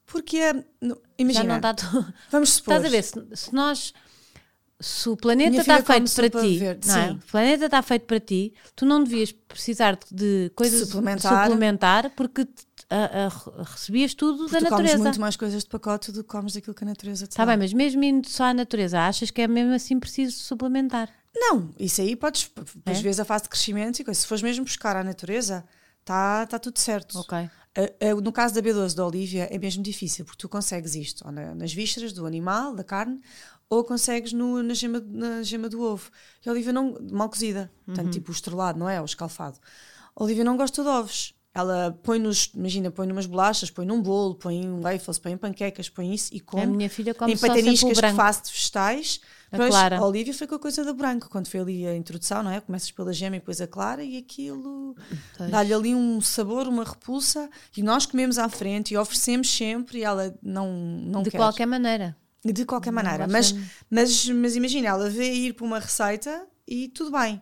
Porque 0.07 0.39
é. 0.39 0.65
Imagina. 1.19 1.45
Já 1.45 1.45
não 1.45 1.57
está 1.57 1.75
tu... 1.75 2.15
Vamos 2.31 2.55
supor. 2.55 2.77
Estás 2.77 2.85
a 2.87 2.97
ver, 2.97 3.03
se, 3.03 3.37
se 3.37 3.55
nós 3.55 3.93
se 4.79 5.09
o 5.09 5.17
planeta 5.17 5.57
está 5.57 5.83
feito 5.83 6.15
para 6.15 6.31
ti, 6.31 6.59
verde, 6.59 6.89
não 6.89 6.97
é? 6.97 7.13
o 7.13 7.19
planeta 7.31 7.65
está 7.65 7.83
feito 7.83 8.05
para 8.05 8.21
ti, 8.21 8.53
tu 8.75 8.85
não 8.85 9.03
devias 9.03 9.33
precisar 9.33 9.99
de 10.11 10.51
coisas 10.55 10.89
suplementar, 10.89 11.45
suplementar 11.45 12.11
porque 12.11 12.47
a, 12.91 13.27
a, 13.27 13.63
recebias 13.63 14.15
tudo 14.15 14.45
porque 14.45 14.53
da 14.53 14.59
tu 14.59 14.65
natureza. 14.65 14.93
comes 14.93 15.07
muito 15.07 15.21
mais 15.21 15.37
coisas 15.37 15.63
de 15.65 15.69
pacote 15.69 16.13
do 16.13 16.23
que 16.23 16.29
comes 16.29 16.53
daquilo 16.53 16.75
que 16.75 16.85
a 16.85 16.87
natureza 16.87 17.27
te 17.27 17.31
Está 17.31 17.47
bem, 17.47 17.57
mas 17.57 17.73
mesmo 17.73 18.05
indo 18.05 18.29
só 18.29 18.45
à 18.45 18.55
natureza, 18.55 19.01
achas 19.01 19.31
que 19.31 19.41
é 19.41 19.49
mesmo 19.49 19.73
assim 19.73 19.99
preciso 19.99 20.39
suplementar? 20.39 21.11
Não, 21.35 21.75
isso 21.79 22.01
aí 22.01 22.15
podes, 22.15 22.51
às 22.85 22.99
é? 22.99 23.03
vezes 23.03 23.21
a 23.21 23.25
fase 23.25 23.45
de 23.45 23.51
crescimento 23.51 24.01
e 24.01 24.05
coisa. 24.05 24.21
Se 24.21 24.27
fores 24.27 24.43
mesmo 24.43 24.65
buscar 24.65 24.97
à 24.97 25.05
natureza, 25.05 25.65
está 26.01 26.47
tá 26.47 26.59
tudo 26.59 26.79
certo. 26.79 27.19
Ok. 27.19 27.51
No 28.25 28.33
caso 28.33 28.55
da 28.55 28.63
B12 28.63 28.95
da 28.95 29.07
Olivia 29.07 29.49
é 29.51 29.59
mesmo 29.59 29.83
difícil, 29.83 30.25
porque 30.25 30.39
tu 30.39 30.49
consegues 30.49 30.95
isto, 30.95 31.27
ou 31.27 31.33
nas 31.33 31.75
vísceras 31.75 32.11
do 32.13 32.25
animal, 32.25 32.75
da 32.75 32.83
carne, 32.83 33.21
ou 33.69 33.85
consegues 33.85 34.33
no, 34.33 34.63
na, 34.63 34.75
gema, 34.75 35.01
na 35.01 35.43
gema 35.43 35.69
do 35.69 35.83
ovo. 35.83 36.11
E 36.45 36.49
a 36.49 36.53
Olivia 36.53 36.73
não. 36.73 36.97
mal 37.11 37.29
cozida, 37.29 37.71
uhum. 37.87 37.95
portanto, 37.95 38.13
tipo 38.13 38.31
o 38.31 38.35
estrelado, 38.35 38.79
não 38.79 38.89
é? 38.89 39.01
O 39.01 39.05
escalfado. 39.05 39.59
A 40.15 40.23
Olivia 40.23 40.45
não 40.45 40.57
gosta 40.57 40.83
de 40.83 40.89
ovos. 40.89 41.35
Ela 41.53 41.99
põe 42.03 42.19
nos, 42.19 42.51
imagina, 42.55 42.91
põe 42.91 43.07
numas 43.07 43.25
bolachas, 43.25 43.71
põe 43.71 43.87
num 43.87 44.03
bolo, 44.03 44.35
põe 44.35 44.57
em 44.57 44.79
waffles, 44.79 45.19
põe 45.19 45.33
em 45.33 45.39
panquecas, 45.39 45.89
põe 45.89 46.13
isso 46.13 46.29
e 46.35 46.39
come. 46.39 46.65
A 46.65 46.67
minha 46.67 46.91
filha 46.91 47.15
come 47.15 47.33
em 47.33 47.39
pataniscas 47.39 47.99
que 47.99 48.13
faço 48.13 48.43
de 48.45 48.53
vegetais. 48.53 49.21
A 49.51 49.57
mas 49.57 49.71
clara. 49.71 49.97
a 49.97 50.05
Olivia 50.05 50.35
foi 50.35 50.47
com 50.47 50.57
a 50.57 50.59
coisa 50.59 50.85
da 50.85 50.93
branca, 50.93 51.29
quando 51.31 51.49
foi 51.49 51.61
ali 51.61 51.87
a 51.87 51.97
introdução, 51.97 52.43
não 52.43 52.51
é? 52.51 52.61
Começas 52.61 52.91
pela 52.91 53.11
gema 53.11 53.37
e 53.37 53.39
depois 53.39 53.59
a 53.63 53.67
clara 53.67 54.05
e 54.05 54.19
aquilo 54.19 54.95
dá-lhe 55.51 55.73
ali 55.73 55.95
um 55.95 56.21
sabor, 56.21 56.69
uma 56.69 56.85
repulsa 56.85 57.49
e 57.75 57.83
nós 57.83 58.05
comemos 58.05 58.37
à 58.37 58.51
frente 58.51 58.93
e 58.93 58.97
oferecemos 58.99 59.49
sempre 59.49 60.01
e 60.01 60.05
ela 60.05 60.37
não, 60.43 60.71
não 60.71 61.23
de 61.23 61.31
quer. 61.31 61.39
De 61.39 61.43
qualquer 61.43 61.67
maneira. 61.67 62.15
De 62.53 62.65
qualquer 62.65 62.93
maneira. 62.93 63.27
Mas, 63.27 63.55
mas, 63.91 64.29
mas 64.29 64.57
imagina, 64.57 64.89
ela 64.89 65.11
vê 65.11 65.33
ir 65.33 65.55
para 65.55 65.65
uma 65.65 65.79
receita 65.79 66.47
e 66.67 66.89
tudo 66.89 67.11
bem. 67.11 67.41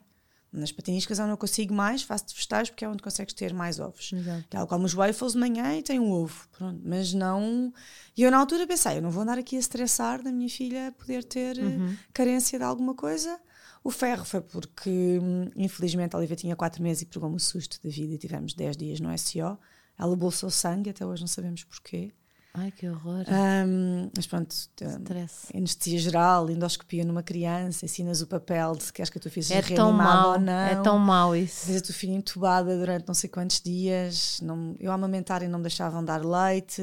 Nas 0.54 0.70
patiniscas 0.70 1.18
eu 1.18 1.26
não 1.26 1.36
consigo 1.36 1.74
mais, 1.74 2.04
faço 2.04 2.26
de 2.26 2.34
vegetais 2.34 2.70
porque 2.70 2.84
é 2.84 2.88
onde 2.88 3.02
consegues 3.02 3.34
ter 3.34 3.52
mais 3.52 3.80
ovos. 3.80 4.12
Exato. 4.12 4.44
Ela 4.52 4.66
come 4.66 4.84
os 4.84 4.94
waffles 4.94 5.32
de 5.32 5.38
manhã 5.38 5.76
e 5.76 5.82
tem 5.82 5.98
um 5.98 6.12
ovo. 6.12 6.46
Pronto. 6.52 6.80
Mas 6.84 7.12
não. 7.12 7.72
E 8.16 8.22
eu 8.22 8.30
na 8.30 8.38
altura 8.38 8.64
pensei, 8.64 8.98
eu 8.98 9.02
não 9.02 9.10
vou 9.10 9.24
andar 9.24 9.36
aqui 9.36 9.56
a 9.56 9.58
estressar 9.58 10.22
da 10.22 10.30
minha 10.30 10.48
filha 10.48 10.94
poder 10.96 11.24
ter 11.24 11.58
eh, 11.58 11.62
uhum. 11.62 11.96
carência 12.12 12.56
de 12.56 12.64
alguma 12.64 12.94
coisa. 12.94 13.36
O 13.82 13.90
ferro 13.90 14.24
foi 14.24 14.40
porque, 14.40 15.18
hum, 15.20 15.50
infelizmente, 15.56 16.14
a 16.14 16.18
Olivia 16.18 16.36
tinha 16.36 16.54
4 16.54 16.80
meses 16.80 17.02
e 17.02 17.06
pegou-me 17.06 17.36
o 17.36 17.40
susto 17.40 17.80
da 17.82 17.90
vida 17.90 18.14
e 18.14 18.18
tivemos 18.18 18.54
10 18.54 18.76
dias 18.76 19.00
no 19.00 19.16
SO. 19.18 19.58
Ela 19.98 20.16
bolsou 20.16 20.50
sangue, 20.50 20.90
até 20.90 21.04
hoje 21.04 21.22
não 21.22 21.28
sabemos 21.28 21.64
porquê. 21.64 22.12
Ai, 22.56 22.70
que 22.70 22.88
horror. 22.88 23.24
Um, 23.28 24.10
mas 24.16 24.28
pronto, 24.28 24.52
Stress. 24.52 25.48
anestesia 25.52 25.98
geral, 25.98 26.48
endoscopia 26.48 27.04
numa 27.04 27.22
criança, 27.22 27.84
ensinas 27.84 28.22
o 28.22 28.28
papel 28.28 28.76
de 28.76 28.84
se 28.84 28.92
queres 28.92 29.10
que 29.10 29.18
a 29.18 29.20
tua 29.20 29.30
filha 29.30 29.44
seja 29.44 29.72
é 29.72 29.76
tão 29.76 29.92
mau, 29.92 30.34
ou 30.34 30.38
não. 30.38 30.52
É 30.52 30.80
tão 30.80 30.96
mau 30.96 31.34
isso. 31.34 31.66
Vês 31.66 31.82
a 31.82 31.84
tua 31.84 31.94
filha 31.94 32.12
entubada 32.12 32.78
durante 32.78 33.08
não 33.08 33.14
sei 33.14 33.28
quantos 33.28 33.60
dias. 33.60 34.40
Não, 34.40 34.76
eu 34.78 34.92
a 34.92 34.94
amamentar 34.94 35.42
e 35.42 35.48
não 35.48 35.58
me 35.58 35.64
deixavam 35.64 36.04
dar 36.04 36.24
leite. 36.24 36.80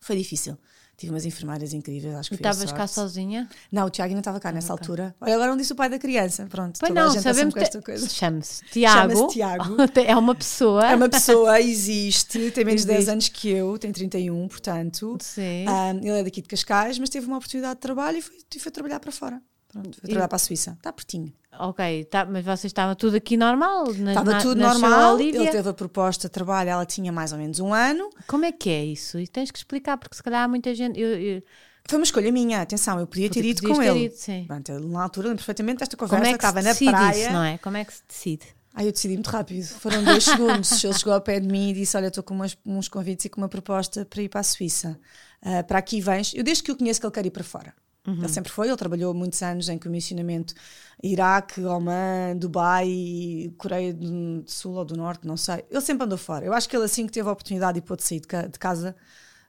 Foi 0.00 0.16
difícil. 0.16 0.58
Tive 0.98 1.12
umas 1.12 1.24
enfermeiras 1.24 1.72
incríveis, 1.72 2.12
acho 2.16 2.28
que 2.28 2.34
E 2.34 2.38
estavas 2.38 2.72
cá 2.72 2.84
sozinha? 2.88 3.48
Não, 3.70 3.86
o 3.86 3.90
Tiago 3.90 4.08
ainda 4.08 4.18
estava 4.18 4.40
cá 4.40 4.50
nessa 4.50 4.72
altura. 4.72 5.14
Olha, 5.20 5.36
agora 5.36 5.50
não 5.52 5.56
disse 5.56 5.72
o 5.72 5.76
pai 5.76 5.88
da 5.88 5.96
criança. 5.96 6.44
Pronto, 6.50 6.80
pois 6.80 6.92
não, 6.92 7.12
sabemos 7.12 7.54
que 7.54 7.60
esta 7.60 7.80
coisa. 7.80 8.08
Chama-se 8.08 8.64
Tiago. 8.72 9.12
Chama-se 9.14 9.34
Tiago. 9.34 9.76
é 10.04 10.16
uma 10.16 10.34
pessoa. 10.34 10.90
É 10.90 10.96
uma 10.96 11.08
pessoa, 11.08 11.60
existe, 11.62 12.50
tem 12.50 12.64
menos 12.64 12.80
de 12.82 12.88
10 12.88 13.08
anos 13.10 13.28
que 13.28 13.48
eu, 13.48 13.78
tem 13.78 13.92
31, 13.92 14.48
portanto. 14.48 15.16
Sim. 15.22 15.66
Um, 15.68 15.98
ele 15.98 16.18
é 16.18 16.24
daqui 16.24 16.42
de 16.42 16.48
Cascais, 16.48 16.98
mas 16.98 17.08
teve 17.08 17.28
uma 17.28 17.36
oportunidade 17.36 17.76
de 17.76 17.80
trabalho 17.80 18.18
e 18.18 18.22
foi, 18.22 18.36
e 18.56 18.58
foi 18.58 18.72
trabalhar 18.72 18.98
para 18.98 19.12
fora. 19.12 19.40
Pronto, 19.68 20.00
foi 20.00 20.08
trabalhar 20.08 20.28
para 20.28 20.36
a 20.36 20.38
Suíça. 20.38 20.72
Está 20.72 20.92
pertinho. 20.92 21.32
Ok, 21.60 22.04
tá, 22.04 22.24
mas 22.24 22.44
vocês 22.44 22.64
estavam 22.66 22.94
tudo 22.94 23.16
aqui 23.16 23.36
normal? 23.36 23.92
Na, 23.94 24.12
estava 24.12 24.38
tudo 24.38 24.60
na 24.60 24.72
normal. 24.72 25.20
Ele 25.20 25.50
teve 25.50 25.68
a 25.68 25.74
proposta 25.74 26.28
de 26.28 26.32
trabalho, 26.32 26.70
ela 26.70 26.86
tinha 26.86 27.12
mais 27.12 27.32
ou 27.32 27.38
menos 27.38 27.58
um 27.60 27.74
ano. 27.74 28.08
Como 28.26 28.44
é 28.44 28.52
que 28.52 28.70
é 28.70 28.84
isso? 28.84 29.18
E 29.18 29.26
tens 29.26 29.50
que 29.50 29.58
explicar, 29.58 29.98
porque 29.98 30.16
se 30.16 30.22
calhar 30.22 30.44
há 30.44 30.48
muita 30.48 30.74
gente. 30.74 30.98
Eu, 30.98 31.08
eu... 31.18 31.42
Foi 31.86 31.98
uma 31.98 32.04
escolha 32.04 32.30
minha, 32.30 32.60
atenção, 32.60 33.00
eu 33.00 33.06
podia 33.06 33.30
ter 33.30 33.44
ido 33.44 33.62
com 33.62 33.78
ter 33.78 33.86
ele. 33.86 34.04
Ido, 34.04 34.14
sim. 34.14 34.44
Pronto, 34.46 34.78
na 34.80 35.02
altura, 35.02 35.34
perfeitamente, 35.34 35.82
esta 35.82 35.96
conversa 35.96 36.30
é 36.30 36.34
estava 36.34 36.62
na 36.62 36.74
praia. 36.74 37.24
Isso, 37.24 37.32
não 37.32 37.42
é? 37.42 37.58
Como 37.58 37.76
é 37.76 37.84
que 37.84 37.92
se 37.92 38.02
decide? 38.06 38.46
Aí 38.74 38.86
eu 38.86 38.92
decidi 38.92 39.14
muito 39.14 39.28
rápido, 39.28 39.64
foram 39.64 40.04
dois 40.04 40.22
segundos. 40.24 40.84
Ele 40.84 40.94
chegou 40.94 41.12
ao 41.12 41.20
pé 41.20 41.40
de 41.40 41.48
mim 41.48 41.70
e 41.70 41.72
disse: 41.72 41.96
Olha, 41.96 42.06
estou 42.06 42.22
com 42.22 42.34
umas, 42.34 42.56
uns 42.64 42.88
convites 42.88 43.24
e 43.24 43.28
com 43.28 43.40
uma 43.40 43.48
proposta 43.48 44.04
para 44.04 44.22
ir 44.22 44.28
para 44.28 44.40
a 44.40 44.44
Suíça. 44.44 44.98
Uh, 45.42 45.64
para 45.64 45.78
aqui 45.78 46.00
vens. 46.00 46.32
Eu, 46.34 46.44
desde 46.44 46.62
que 46.62 46.70
o 46.70 46.76
conheço, 46.76 47.00
que 47.00 47.06
ele 47.06 47.12
quer 47.12 47.26
ir 47.26 47.30
para 47.30 47.42
fora. 47.42 47.74
Uhum. 48.08 48.18
Ele 48.18 48.28
sempre 48.28 48.50
foi, 48.50 48.68
ele 48.68 48.76
trabalhou 48.76 49.12
muitos 49.12 49.42
anos 49.42 49.68
em 49.68 49.78
comissionamento 49.78 50.54
Iraque, 51.02 51.62
Oman, 51.62 52.36
Dubai, 52.36 53.52
Coreia 53.58 53.92
do 53.92 54.42
Sul 54.46 54.74
ou 54.74 54.84
do 54.84 54.96
Norte, 54.96 55.26
não 55.26 55.36
sei. 55.36 55.64
Ele 55.70 55.80
sempre 55.80 56.04
andou 56.04 56.18
fora. 56.18 56.44
Eu 56.44 56.54
acho 56.54 56.68
que 56.68 56.74
ele, 56.74 56.84
assim 56.84 57.06
que 57.06 57.12
teve 57.12 57.28
a 57.28 57.32
oportunidade 57.32 57.78
e 57.78 57.82
pôde 57.82 58.02
sair 58.02 58.20
de, 58.20 58.58
casa, 58.58 58.96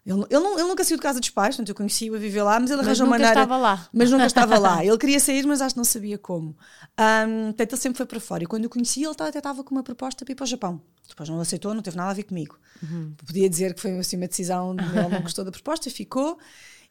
ele, 0.06 0.26
ele, 0.30 0.40
não, 0.40 0.60
ele, 0.60 0.68
nunca 0.68 0.84
saiu 0.84 0.98
de 0.98 1.04
casa 1.04 1.20
dos 1.20 1.30
pais, 1.30 1.56
portanto 1.56 1.70
eu 1.70 1.76
conheci-o 1.76 2.16
a 2.16 2.18
viver 2.18 2.44
lá, 2.44 2.60
mas 2.60 2.70
ele 2.70 2.82
arranjou 2.82 3.08
mas 3.08 3.20
maneira. 3.20 3.42
Estava 3.42 3.58
lá. 3.58 3.88
Mas 3.94 4.12
nunca 4.12 4.26
estava 4.26 4.60
lá. 4.60 4.84
Ele 4.86 4.98
queria 4.98 5.20
sair, 5.20 5.46
mas 5.46 5.62
acho 5.62 5.76
que 5.76 5.78
não 5.78 5.86
sabia 5.86 6.18
como. 6.18 6.50
Um, 6.98 7.46
portanto, 7.48 7.74
ele 7.74 7.82
sempre 7.82 7.98
foi 7.98 8.06
para 8.06 8.20
fora. 8.20 8.44
E 8.44 8.48
quando 8.48 8.64
eu 8.66 8.70
conheci, 8.70 9.04
ele 9.04 9.14
até 9.18 9.38
estava 9.38 9.64
com 9.64 9.74
uma 9.74 9.84
proposta 9.84 10.26
para 10.26 10.32
ir 10.32 10.36
para 10.36 10.44
o 10.44 10.48
Japão. 10.48 10.82
Depois 11.08 11.30
não 11.30 11.40
aceitou, 11.40 11.74
não 11.74 11.82
teve 11.82 11.98
nada 11.98 12.12
a 12.12 12.14
ver 12.14 12.24
comigo. 12.24 12.58
Uhum. 12.84 13.14
Podia 13.26 13.50
dizer 13.50 13.74
que 13.74 13.82
foi 13.82 13.98
assim, 13.98 14.18
uma 14.18 14.28
decisão, 14.28 14.76
ele 14.80 15.10
não 15.10 15.22
gostou 15.22 15.44
da 15.44 15.52
proposta, 15.52 15.90
ficou. 15.90 16.38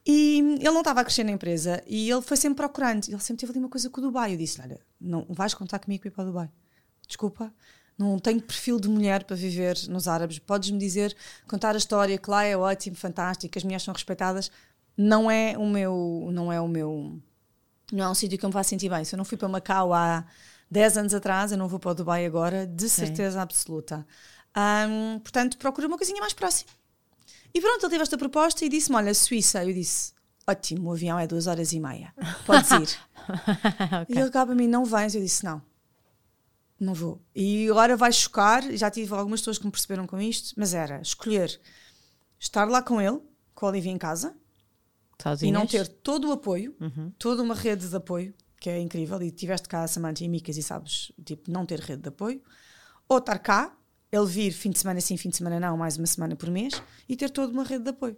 E 0.07 0.39
ele 0.39 0.71
não 0.71 0.81
estava 0.81 1.01
a 1.01 1.05
crescer 1.05 1.25
na 1.25 1.33
empresa 1.33 1.83
e 1.87 2.11
ele 2.11 2.23
foi 2.23 2.37
sempre 2.37 2.57
procurando. 2.57 3.09
Ele 3.09 3.21
sempre 3.21 3.41
teve 3.41 3.53
ali 3.53 3.59
uma 3.59 3.69
coisa 3.69 3.91
com 3.91 4.01
o 4.01 4.05
Dubai. 4.05 4.33
Eu 4.33 4.39
disse: 4.39 4.61
Olha, 4.61 4.81
não 5.01 5.27
vais 5.29 5.55
contar 5.55 5.79
comigo 5.79 6.03
para 6.03 6.09
ir 6.09 6.13
para 6.13 6.25
o 6.25 6.27
Dubai. 6.27 6.51
Desculpa, 7.07 7.53
não 7.99 8.19
tenho 8.19 8.41
perfil 8.41 8.79
de 8.79 8.89
mulher 8.89 9.25
para 9.25 9.35
viver 9.35 9.77
nos 9.89 10.07
árabes. 10.07 10.39
Podes-me 10.39 10.79
dizer, 10.79 11.15
contar 11.49 11.75
a 11.75 11.79
história 11.79 12.17
que 12.17 12.31
lá 12.31 12.45
é 12.45 12.57
ótimo, 12.57 12.95
fantástico, 12.95 13.59
as 13.59 13.65
mulheres 13.65 13.83
são 13.83 13.93
respeitadas. 13.93 14.51
Não 14.97 15.31
é 15.31 15.59
o 15.59 15.67
meu, 15.67 16.29
não 16.33 16.53
é 16.53 16.61
o 16.61 16.69
meu, 16.69 17.21
não 17.93 18.05
é 18.05 18.09
um 18.09 18.15
sítio 18.15 18.39
que 18.39 18.45
eu 18.45 18.49
me 18.49 18.53
vá 18.53 18.63
sentir 18.63 18.89
bem. 18.89 19.05
Se 19.05 19.15
eu 19.15 19.17
não 19.17 19.25
fui 19.25 19.37
para 19.37 19.49
Macau 19.49 19.93
há 19.93 20.25
10 20.71 20.99
anos 20.99 21.15
atrás, 21.15 21.51
eu 21.51 21.59
não 21.59 21.67
vou 21.67 21.79
para 21.79 21.91
o 21.91 21.95
Dubai 21.95 22.25
agora, 22.25 22.67
de 22.67 22.89
certeza 22.89 23.39
Sim. 23.39 23.43
absoluta. 23.43 24.07
Um, 24.57 25.19
portanto, 25.19 25.59
procura 25.59 25.87
uma 25.87 25.97
coisinha 25.97 26.21
mais 26.21 26.33
próxima. 26.33 26.71
E 27.55 27.61
pronto, 27.61 27.85
ele 27.85 27.91
teve 27.91 28.03
esta 28.03 28.19
proposta 28.19 28.65
e 28.65 28.69
disse-me: 28.69 28.97
Olha, 28.97 29.15
Suíça. 29.15 29.65
Eu 29.65 29.73
disse: 29.73 30.13
Ótimo, 30.47 30.91
o 30.91 30.93
avião 30.93 31.19
é 31.19 31.27
duas 31.27 31.47
horas 31.47 31.73
e 31.73 31.81
meia, 31.81 32.15
podes 32.47 32.71
ir. 32.71 32.99
okay. 34.03 34.17
E 34.17 34.19
ele 34.19 34.29
acaba 34.29 34.53
a 34.53 34.55
mim: 34.55 34.69
Não 34.69 34.85
vens? 34.85 35.15
Eu 35.15 35.21
disse: 35.21 35.45
Não, 35.45 35.63
não 36.81 36.95
vou. 36.95 37.21
E 37.35 37.69
agora 37.69 37.97
vai 37.97 38.13
chocar. 38.13 38.63
Já 38.73 38.91
tive 38.91 39.15
algumas 39.15 39.41
pessoas 39.41 39.59
que 39.59 39.67
me 39.67 39.73
perceberam 39.73 40.07
com 40.07 40.21
isto, 40.21 40.55
mas 40.57 40.75
era 40.75 41.01
escolher 41.01 41.61
estar 42.39 42.69
lá 42.69 42.83
com 42.83 43.01
ele, 43.01 43.21
com 43.55 43.67
a 43.67 43.69
Olivia 43.71 43.93
em 43.93 43.99
casa, 43.99 44.35
Sozinhas? 45.21 45.49
e 45.49 45.53
não 45.53 45.67
ter 45.67 45.89
todo 45.89 46.29
o 46.29 46.33
apoio, 46.33 46.75
uhum. 46.81 47.13
toda 47.19 47.43
uma 47.43 47.55
rede 47.55 47.89
de 47.89 47.97
apoio, 47.97 48.33
que 48.61 48.71
é 48.71 48.79
incrível. 48.81 49.21
E 49.23 49.31
tiveste 49.31 49.69
cá 49.69 49.83
a 49.83 49.89
Samantha 49.89 50.25
e 50.25 50.29
Micas 50.29 50.57
e 50.57 50.63
sabes, 50.63 51.13
tipo, 51.25 51.51
não 51.51 51.67
ter 51.67 51.81
rede 51.81 52.03
de 52.03 52.09
apoio, 52.09 52.41
ou 53.09 53.19
estar 53.19 53.39
cá 53.39 53.77
ele 54.11 54.27
vir 54.27 54.53
fim 54.53 54.71
de 54.71 54.79
semana 54.79 55.01
sim, 55.01 55.17
fim 55.17 55.29
de 55.29 55.37
semana 55.37 55.61
não, 55.61 55.77
mais 55.77 55.97
uma 55.97 56.07
semana 56.07 56.35
por 56.35 56.51
mês 56.51 56.83
e 57.09 57.17
ter 57.17 57.31
toda 57.31 57.53
uma 57.53 57.65
rede 57.65 57.85
de 57.85 57.91
apoio. 57.91 58.17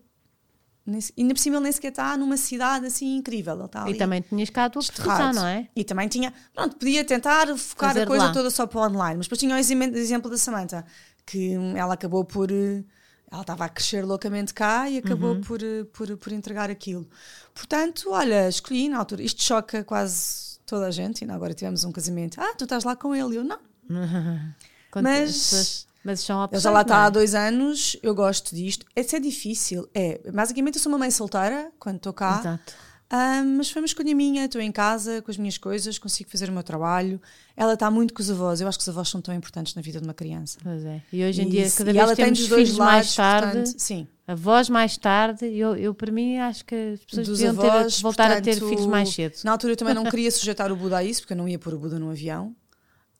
E 1.16 1.22
ainda 1.22 1.34
por 1.34 1.40
cima 1.40 1.56
ele 1.56 1.64
nem 1.64 1.72
sequer 1.72 1.90
está 1.90 2.16
numa 2.16 2.36
cidade 2.36 2.86
assim 2.86 3.16
incrível. 3.16 3.54
Ele 3.54 3.64
está 3.64 3.88
e 3.88 3.94
também 3.94 4.22
tinhas 4.22 4.50
cá 4.50 4.64
a 4.64 4.70
tua 4.70 4.82
profissão, 4.82 5.32
não 5.32 5.46
é? 5.46 5.68
E 5.76 5.84
também 5.84 6.08
tinha, 6.08 6.32
pronto, 6.54 6.76
podia 6.76 7.04
tentar 7.04 7.46
focar 7.56 7.90
Fazer 7.90 8.02
a 8.02 8.06
coisa 8.06 8.26
lá. 8.26 8.32
toda 8.32 8.50
só 8.50 8.66
para 8.66 8.80
o 8.80 8.86
online, 8.86 9.18
mas 9.18 9.26
depois 9.26 9.38
tinha 9.38 9.54
o 9.54 9.58
exemplo 9.58 10.30
da 10.30 10.38
Samantha, 10.38 10.84
que 11.26 11.54
ela 11.76 11.94
acabou 11.94 12.24
por. 12.24 12.50
Ela 12.50 13.42
estava 13.42 13.66
a 13.66 13.68
crescer 13.68 14.04
loucamente 14.04 14.52
cá 14.52 14.90
e 14.90 14.98
acabou 14.98 15.34
uhum. 15.34 15.40
por, 15.40 15.60
por, 15.92 16.16
por 16.16 16.32
entregar 16.32 16.68
aquilo. 16.68 17.08
Portanto, 17.54 18.10
olha, 18.10 18.48
escolhi 18.48 18.88
na 18.88 18.98
altura. 18.98 19.22
Isto 19.22 19.40
choca 19.40 19.84
quase 19.84 20.58
toda 20.66 20.86
a 20.86 20.90
gente. 20.90 21.24
E 21.24 21.30
agora 21.30 21.54
tivemos 21.54 21.84
um 21.84 21.92
casamento. 21.92 22.40
Ah, 22.40 22.54
tu 22.58 22.64
estás 22.64 22.82
lá 22.82 22.96
com 22.96 23.14
ele. 23.14 23.36
Eu 23.36 23.44
não. 23.44 23.60
mas, 24.94 25.86
mas 26.02 26.20
são 26.20 26.42
opções, 26.42 26.62
já 26.62 26.70
lá 26.70 26.82
está 26.82 26.94
é? 26.94 27.06
há 27.06 27.10
dois 27.10 27.34
anos, 27.34 27.96
eu 28.02 28.14
gosto 28.14 28.54
disto. 28.54 28.86
Esse 28.96 29.16
é 29.16 29.20
difícil. 29.20 29.88
É, 29.94 30.20
basicamente 30.32 30.76
eu 30.76 30.82
sou 30.82 30.90
uma 30.90 30.98
mãe 30.98 31.10
solteira 31.10 31.70
quando 31.78 31.96
estou 31.96 32.12
cá. 32.12 32.38
Exato. 32.40 32.90
Um, 33.12 33.56
mas 33.56 33.68
foi 33.68 33.82
uma 33.82 33.86
escolha 33.86 34.14
minha, 34.14 34.44
estou 34.44 34.60
em 34.60 34.70
casa 34.70 35.20
com 35.20 35.32
as 35.32 35.36
minhas 35.36 35.58
coisas, 35.58 35.98
consigo 35.98 36.30
fazer 36.30 36.48
o 36.48 36.52
meu 36.52 36.62
trabalho. 36.62 37.20
Ela 37.56 37.74
está 37.74 37.90
muito 37.90 38.14
com 38.14 38.22
os 38.22 38.30
avós, 38.30 38.60
eu 38.60 38.68
acho 38.68 38.78
que 38.78 38.82
os 38.82 38.88
avós 38.88 39.08
são 39.08 39.20
tão 39.20 39.34
importantes 39.34 39.74
na 39.74 39.82
vida 39.82 39.98
de 39.98 40.06
uma 40.06 40.14
criança. 40.14 40.58
Pois 40.62 40.84
é. 40.84 41.02
E 41.12 41.24
hoje 41.24 41.42
em 41.42 41.48
dia, 41.48 41.68
cada 41.72 41.90
e 41.90 41.92
vez 41.92 42.12
temos 42.12 42.38
filhos 42.46 42.76
lados, 42.76 42.78
mais 42.78 43.14
tarde, 43.16 43.52
portanto, 43.58 43.80
sim. 43.80 44.06
avós 44.28 44.70
mais 44.70 44.96
tarde. 44.96 45.44
Eu, 45.44 45.74
eu, 45.74 45.92
para 45.92 46.12
mim, 46.12 46.38
acho 46.38 46.64
que 46.64 46.92
as 46.94 47.00
pessoas 47.00 47.26
Dos 47.26 47.38
deviam 47.40 47.58
avós, 47.58 47.96
ter, 47.96 48.02
voltar 48.02 48.26
portanto, 48.28 48.48
a 48.48 48.60
ter 48.60 48.68
filhos 48.68 48.86
mais 48.86 49.08
cedo. 49.12 49.34
Na 49.42 49.50
altura 49.52 49.72
eu 49.72 49.76
também 49.76 49.94
não 49.94 50.04
queria 50.04 50.30
sujeitar 50.30 50.70
o 50.70 50.76
Buda 50.76 50.98
a 50.98 51.04
isso, 51.04 51.22
porque 51.22 51.32
eu 51.32 51.38
não 51.38 51.48
ia 51.48 51.58
pôr 51.58 51.74
o 51.74 51.78
Buda 51.80 51.98
no 51.98 52.10
avião. 52.10 52.54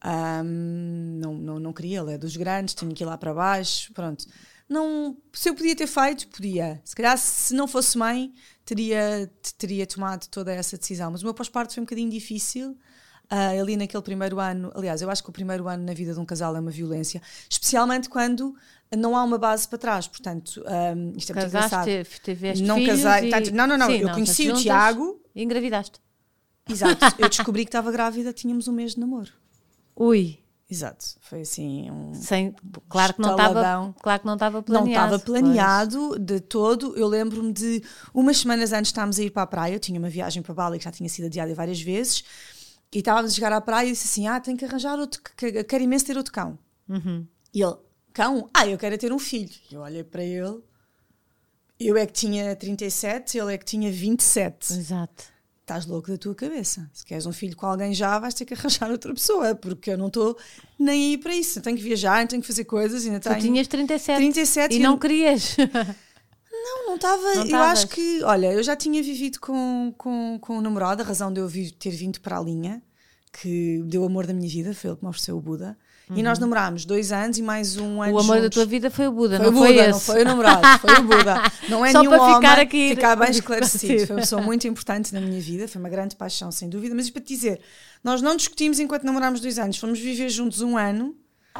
Um, 0.02 1.18
não, 1.20 1.34
não, 1.34 1.58
não 1.58 1.72
queria, 1.72 2.00
ele 2.00 2.14
é 2.14 2.18
dos 2.18 2.36
grandes, 2.36 2.74
tinha 2.74 2.92
que 2.94 3.04
ir 3.04 3.06
lá 3.06 3.18
para 3.18 3.34
baixo, 3.34 3.92
pronto. 3.92 4.24
Não, 4.68 5.16
se 5.32 5.48
eu 5.48 5.54
podia 5.54 5.74
ter 5.74 5.88
feito, 5.88 6.28
podia. 6.28 6.80
Se 6.84 6.94
calhar, 6.94 7.18
se 7.18 7.52
não 7.52 7.66
fosse 7.66 7.98
mãe, 7.98 8.32
teria, 8.64 9.28
teria 9.58 9.84
tomado 9.84 10.28
toda 10.28 10.52
essa 10.52 10.78
decisão. 10.78 11.10
Mas 11.10 11.22
o 11.22 11.24
meu 11.24 11.34
pós-parto 11.34 11.74
foi 11.74 11.80
um 11.80 11.84
bocadinho 11.84 12.08
difícil. 12.08 12.78
Uh, 13.32 13.60
ali 13.60 13.76
naquele 13.76 14.02
primeiro 14.02 14.40
ano, 14.40 14.72
aliás, 14.74 15.02
eu 15.02 15.10
acho 15.10 15.22
que 15.22 15.30
o 15.30 15.32
primeiro 15.32 15.68
ano 15.68 15.84
na 15.84 15.92
vida 15.92 16.14
de 16.14 16.18
um 16.18 16.24
casal 16.24 16.56
é 16.56 16.60
uma 16.60 16.70
violência, 16.70 17.22
especialmente 17.48 18.08
quando 18.08 18.56
não 18.96 19.16
há 19.16 19.22
uma 19.22 19.38
base 19.38 19.68
para 19.68 19.78
trás. 19.78 20.06
Portanto, 20.06 20.62
um, 20.64 21.16
isto 21.16 21.32
é 21.32 21.34
muito 21.34 21.48
engraçado. 21.48 21.88
Tiveste 22.22 22.64
não 22.64 22.84
casei, 22.84 23.28
e... 23.28 23.30
tanto, 23.30 23.54
não, 23.54 23.66
não, 23.66 23.78
não. 23.78 23.86
Sim, 23.86 23.98
eu 23.98 24.06
não, 24.06 24.14
conheci 24.14 24.50
o 24.50 24.54
Tiago. 24.54 25.20
E 25.34 25.42
engravidaste. 25.42 26.00
Exato. 26.68 27.04
Eu 27.18 27.28
descobri 27.28 27.64
que 27.64 27.68
estava 27.68 27.90
grávida, 27.90 28.32
tínhamos 28.32 28.68
um 28.68 28.72
mês 28.72 28.94
de 28.94 29.00
namoro. 29.00 29.39
Ui. 30.00 30.38
Exato, 30.70 31.04
foi 31.20 31.40
assim 31.40 31.90
um 31.90 32.14
Sem, 32.14 32.54
claro 32.88 33.14
que 33.14 33.20
não 33.20 33.32
estava 33.32 33.94
claro 34.00 34.20
que 34.20 34.26
não 34.26 34.34
estava 34.34 34.62
planeado. 34.62 35.10
Não 35.10 35.16
estava 35.16 35.18
planeado 35.18 36.08
pois. 36.10 36.20
de 36.20 36.40
todo. 36.40 36.96
Eu 36.96 37.08
lembro-me 37.08 37.52
de 37.52 37.82
umas 38.14 38.38
semanas 38.38 38.72
antes 38.72 38.90
estávamos 38.90 39.18
a 39.18 39.22
ir 39.24 39.30
para 39.30 39.42
a 39.42 39.46
praia, 39.48 39.74
eu 39.74 39.80
tinha 39.80 39.98
uma 39.98 40.08
viagem 40.08 40.42
para 40.42 40.54
Bali 40.54 40.78
que 40.78 40.84
já 40.84 40.92
tinha 40.92 41.08
sido 41.08 41.24
adiada 41.26 41.52
várias 41.56 41.82
vezes, 41.82 42.22
e 42.94 43.00
estávamos 43.00 43.32
a 43.32 43.34
chegar 43.34 43.52
à 43.52 43.60
praia 43.60 43.88
e 43.88 43.90
disse 43.90 44.06
assim: 44.06 44.28
"Ah, 44.28 44.38
tenho 44.40 44.56
que 44.56 44.64
arranjar 44.64 44.96
outro, 44.96 45.20
quero 45.36 45.82
imenso 45.82 46.06
ter 46.06 46.16
outro 46.16 46.32
cão". 46.32 46.56
Uhum. 46.88 47.26
E 47.52 47.60
ele: 47.60 47.76
"Cão? 48.12 48.48
Ah, 48.54 48.66
eu 48.68 48.78
quero 48.78 48.94
é 48.94 48.98
ter 48.98 49.12
um 49.12 49.18
filho". 49.18 49.50
E 49.72 49.74
eu 49.74 49.80
olhei 49.80 50.04
para 50.04 50.22
ele. 50.22 50.60
Eu 51.80 51.96
é 51.96 52.06
que 52.06 52.12
tinha 52.12 52.54
37, 52.54 53.36
ele 53.36 53.54
é 53.54 53.58
que 53.58 53.64
tinha 53.64 53.90
27. 53.90 54.72
Exato 54.72 55.39
estás 55.70 55.86
louco 55.86 56.10
da 56.10 56.18
tua 56.18 56.34
cabeça. 56.34 56.90
Se 56.92 57.04
queres 57.04 57.26
um 57.26 57.32
filho 57.32 57.56
com 57.56 57.66
alguém 57.66 57.94
já, 57.94 58.18
vais 58.18 58.34
ter 58.34 58.44
que 58.44 58.54
arranjar 58.54 58.90
outra 58.90 59.14
pessoa, 59.14 59.54
porque 59.54 59.90
eu 59.90 59.98
não 59.98 60.08
estou 60.08 60.36
nem 60.78 61.12
aí 61.12 61.18
para 61.18 61.34
isso. 61.34 61.60
Eu 61.60 61.62
tenho 61.62 61.76
que 61.76 61.82
viajar, 61.82 62.26
tenho 62.26 62.42
que 62.42 62.48
fazer 62.48 62.64
coisas. 62.64 63.06
Ainda 63.06 63.20
tu 63.20 63.32
tinhas 63.38 63.68
37, 63.68 64.16
37 64.16 64.72
e, 64.72 64.76
e 64.76 64.82
não 64.82 64.98
querias. 64.98 65.56
Não, 66.62 66.88
não 66.88 66.96
estava. 66.96 67.48
Eu 67.48 67.56
acho 67.56 67.88
que, 67.88 68.22
olha, 68.22 68.52
eu 68.52 68.62
já 68.62 68.76
tinha 68.76 69.02
vivido 69.02 69.40
com, 69.40 69.94
com, 69.96 70.38
com 70.38 70.58
um 70.58 70.60
namorado, 70.60 71.00
a 71.00 71.06
razão 71.06 71.32
de 71.32 71.40
eu 71.40 71.48
vir, 71.48 71.70
ter 71.70 71.90
vindo 71.90 72.20
para 72.20 72.36
a 72.36 72.40
linha, 72.42 72.82
que 73.32 73.82
deu 73.86 74.02
o 74.02 74.04
amor 74.04 74.26
da 74.26 74.34
minha 74.34 74.48
vida, 74.48 74.74
foi 74.74 74.90
ele 74.90 74.96
que 74.98 75.02
me 75.02 75.08
ofereceu 75.08 75.38
o 75.38 75.40
Buda. 75.40 75.78
Uhum. 76.10 76.16
E 76.16 76.22
nós 76.22 76.38
uhum. 76.38 76.42
namorámos 76.42 76.84
dois 76.84 77.12
anos 77.12 77.38
e 77.38 77.42
mais 77.42 77.76
um 77.76 78.02
ano. 78.02 78.14
O 78.14 78.18
amor 78.18 78.36
juntos. 78.36 78.42
da 78.42 78.50
tua 78.50 78.66
vida 78.66 78.90
foi 78.90 79.06
o 79.06 79.12
Buda, 79.12 79.36
foi 79.36 79.46
não 79.46 79.52
o 79.52 79.54
Buda, 79.54 79.66
foi 79.66 79.76
esse? 79.76 79.90
Não 79.90 80.00
foi 80.00 80.22
o 80.22 80.24
namorado, 80.24 80.78
foi 80.80 80.94
o 80.94 81.02
Buda. 81.02 81.52
Não 81.70 81.86
é 81.86 81.92
Só 81.92 82.00
nenhum 82.00 82.10
para 82.10 82.22
homem, 82.22 82.34
ficar 82.34 82.58
aqui. 82.58 82.88
Ficar 82.90 83.16
bem 83.16 83.30
esclarecido. 83.32 84.06
Foi 84.06 84.16
uma 84.16 84.22
pessoa 84.22 84.42
muito 84.42 84.66
importante 84.66 85.14
na 85.14 85.20
minha 85.20 85.40
vida, 85.40 85.68
foi 85.68 85.80
uma 85.80 85.88
grande 85.88 86.16
paixão, 86.16 86.50
sem 86.50 86.68
dúvida. 86.68 86.94
Mas 86.94 87.08
para 87.10 87.22
te 87.22 87.28
dizer, 87.28 87.60
nós 88.02 88.20
não 88.20 88.34
discutimos 88.34 88.80
enquanto 88.80 89.04
namorámos 89.04 89.40
dois 89.40 89.58
anos, 89.58 89.78
fomos 89.78 90.00
viver 90.00 90.28
juntos 90.28 90.60
um 90.60 90.76
ano. 90.76 91.14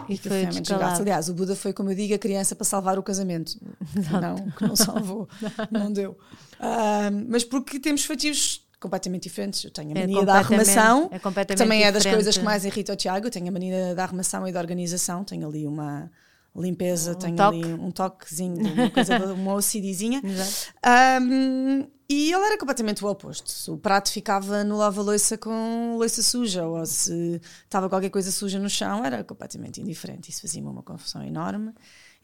E 0.08 0.16
foi 0.16 0.46
desgraça. 0.46 1.02
Aliás, 1.02 1.28
o 1.28 1.34
Buda 1.34 1.54
foi, 1.54 1.72
como 1.72 1.90
eu 1.90 1.94
digo, 1.94 2.14
a 2.14 2.18
criança 2.18 2.54
para 2.56 2.64
salvar 2.64 2.98
o 2.98 3.02
casamento. 3.02 3.56
Exato. 3.96 4.20
Não, 4.20 4.36
que 4.50 4.66
não 4.66 4.76
salvou, 4.76 5.28
não 5.70 5.92
deu. 5.92 6.16
Uh, 6.58 7.26
mas 7.28 7.44
porque 7.44 7.78
temos 7.78 8.04
feitios 8.04 8.64
completamente 8.80 9.24
diferentes. 9.24 9.62
Eu 9.62 9.70
tenho 9.70 9.90
a 9.90 9.92
é 9.92 10.00
mania 10.00 10.22
é 10.22 10.24
da 10.24 10.34
arrumação, 10.36 11.10
é 11.12 11.44
que 11.44 11.54
também 11.54 11.84
é 11.84 11.92
das 11.92 12.04
coisas 12.04 12.36
que 12.36 12.44
mais 12.44 12.64
irrita 12.64 12.92
o 12.92 12.96
Tiago. 12.96 13.26
Eu 13.26 13.30
tenho 13.30 13.46
a 13.48 13.50
mania 13.50 13.94
da 13.94 14.04
arrumação 14.04 14.48
e 14.48 14.52
da 14.52 14.58
organização. 14.58 15.22
Tenho 15.22 15.46
ali 15.46 15.66
uma 15.66 16.10
limpeza, 16.56 17.12
um 17.12 17.14
tenho 17.14 17.36
toque. 17.36 17.62
ali 17.62 17.74
um 17.74 17.90
toquezinho, 17.90 18.72
uma 18.72 18.90
coisa, 18.90 19.34
uma 19.34 19.54
OCDzinha. 19.54 20.20
um, 21.22 21.86
e 22.08 22.32
ele 22.32 22.44
era 22.44 22.58
completamente 22.58 23.04
o 23.04 23.08
oposto. 23.08 23.50
Se 23.50 23.70
o 23.70 23.76
prato 23.76 24.10
ficava 24.10 24.64
no 24.64 24.76
lava-loiça 24.76 25.38
com 25.38 25.96
louça 25.96 26.22
suja, 26.22 26.66
ou 26.66 26.84
se 26.84 27.40
estava 27.64 27.88
qualquer 27.88 28.10
coisa 28.10 28.32
suja 28.32 28.58
no 28.58 28.68
chão, 28.68 29.04
era 29.04 29.22
completamente 29.22 29.80
indiferente. 29.80 30.30
Isso 30.30 30.40
fazia-me 30.40 30.68
uma 30.68 30.82
confusão 30.82 31.22
enorme. 31.22 31.72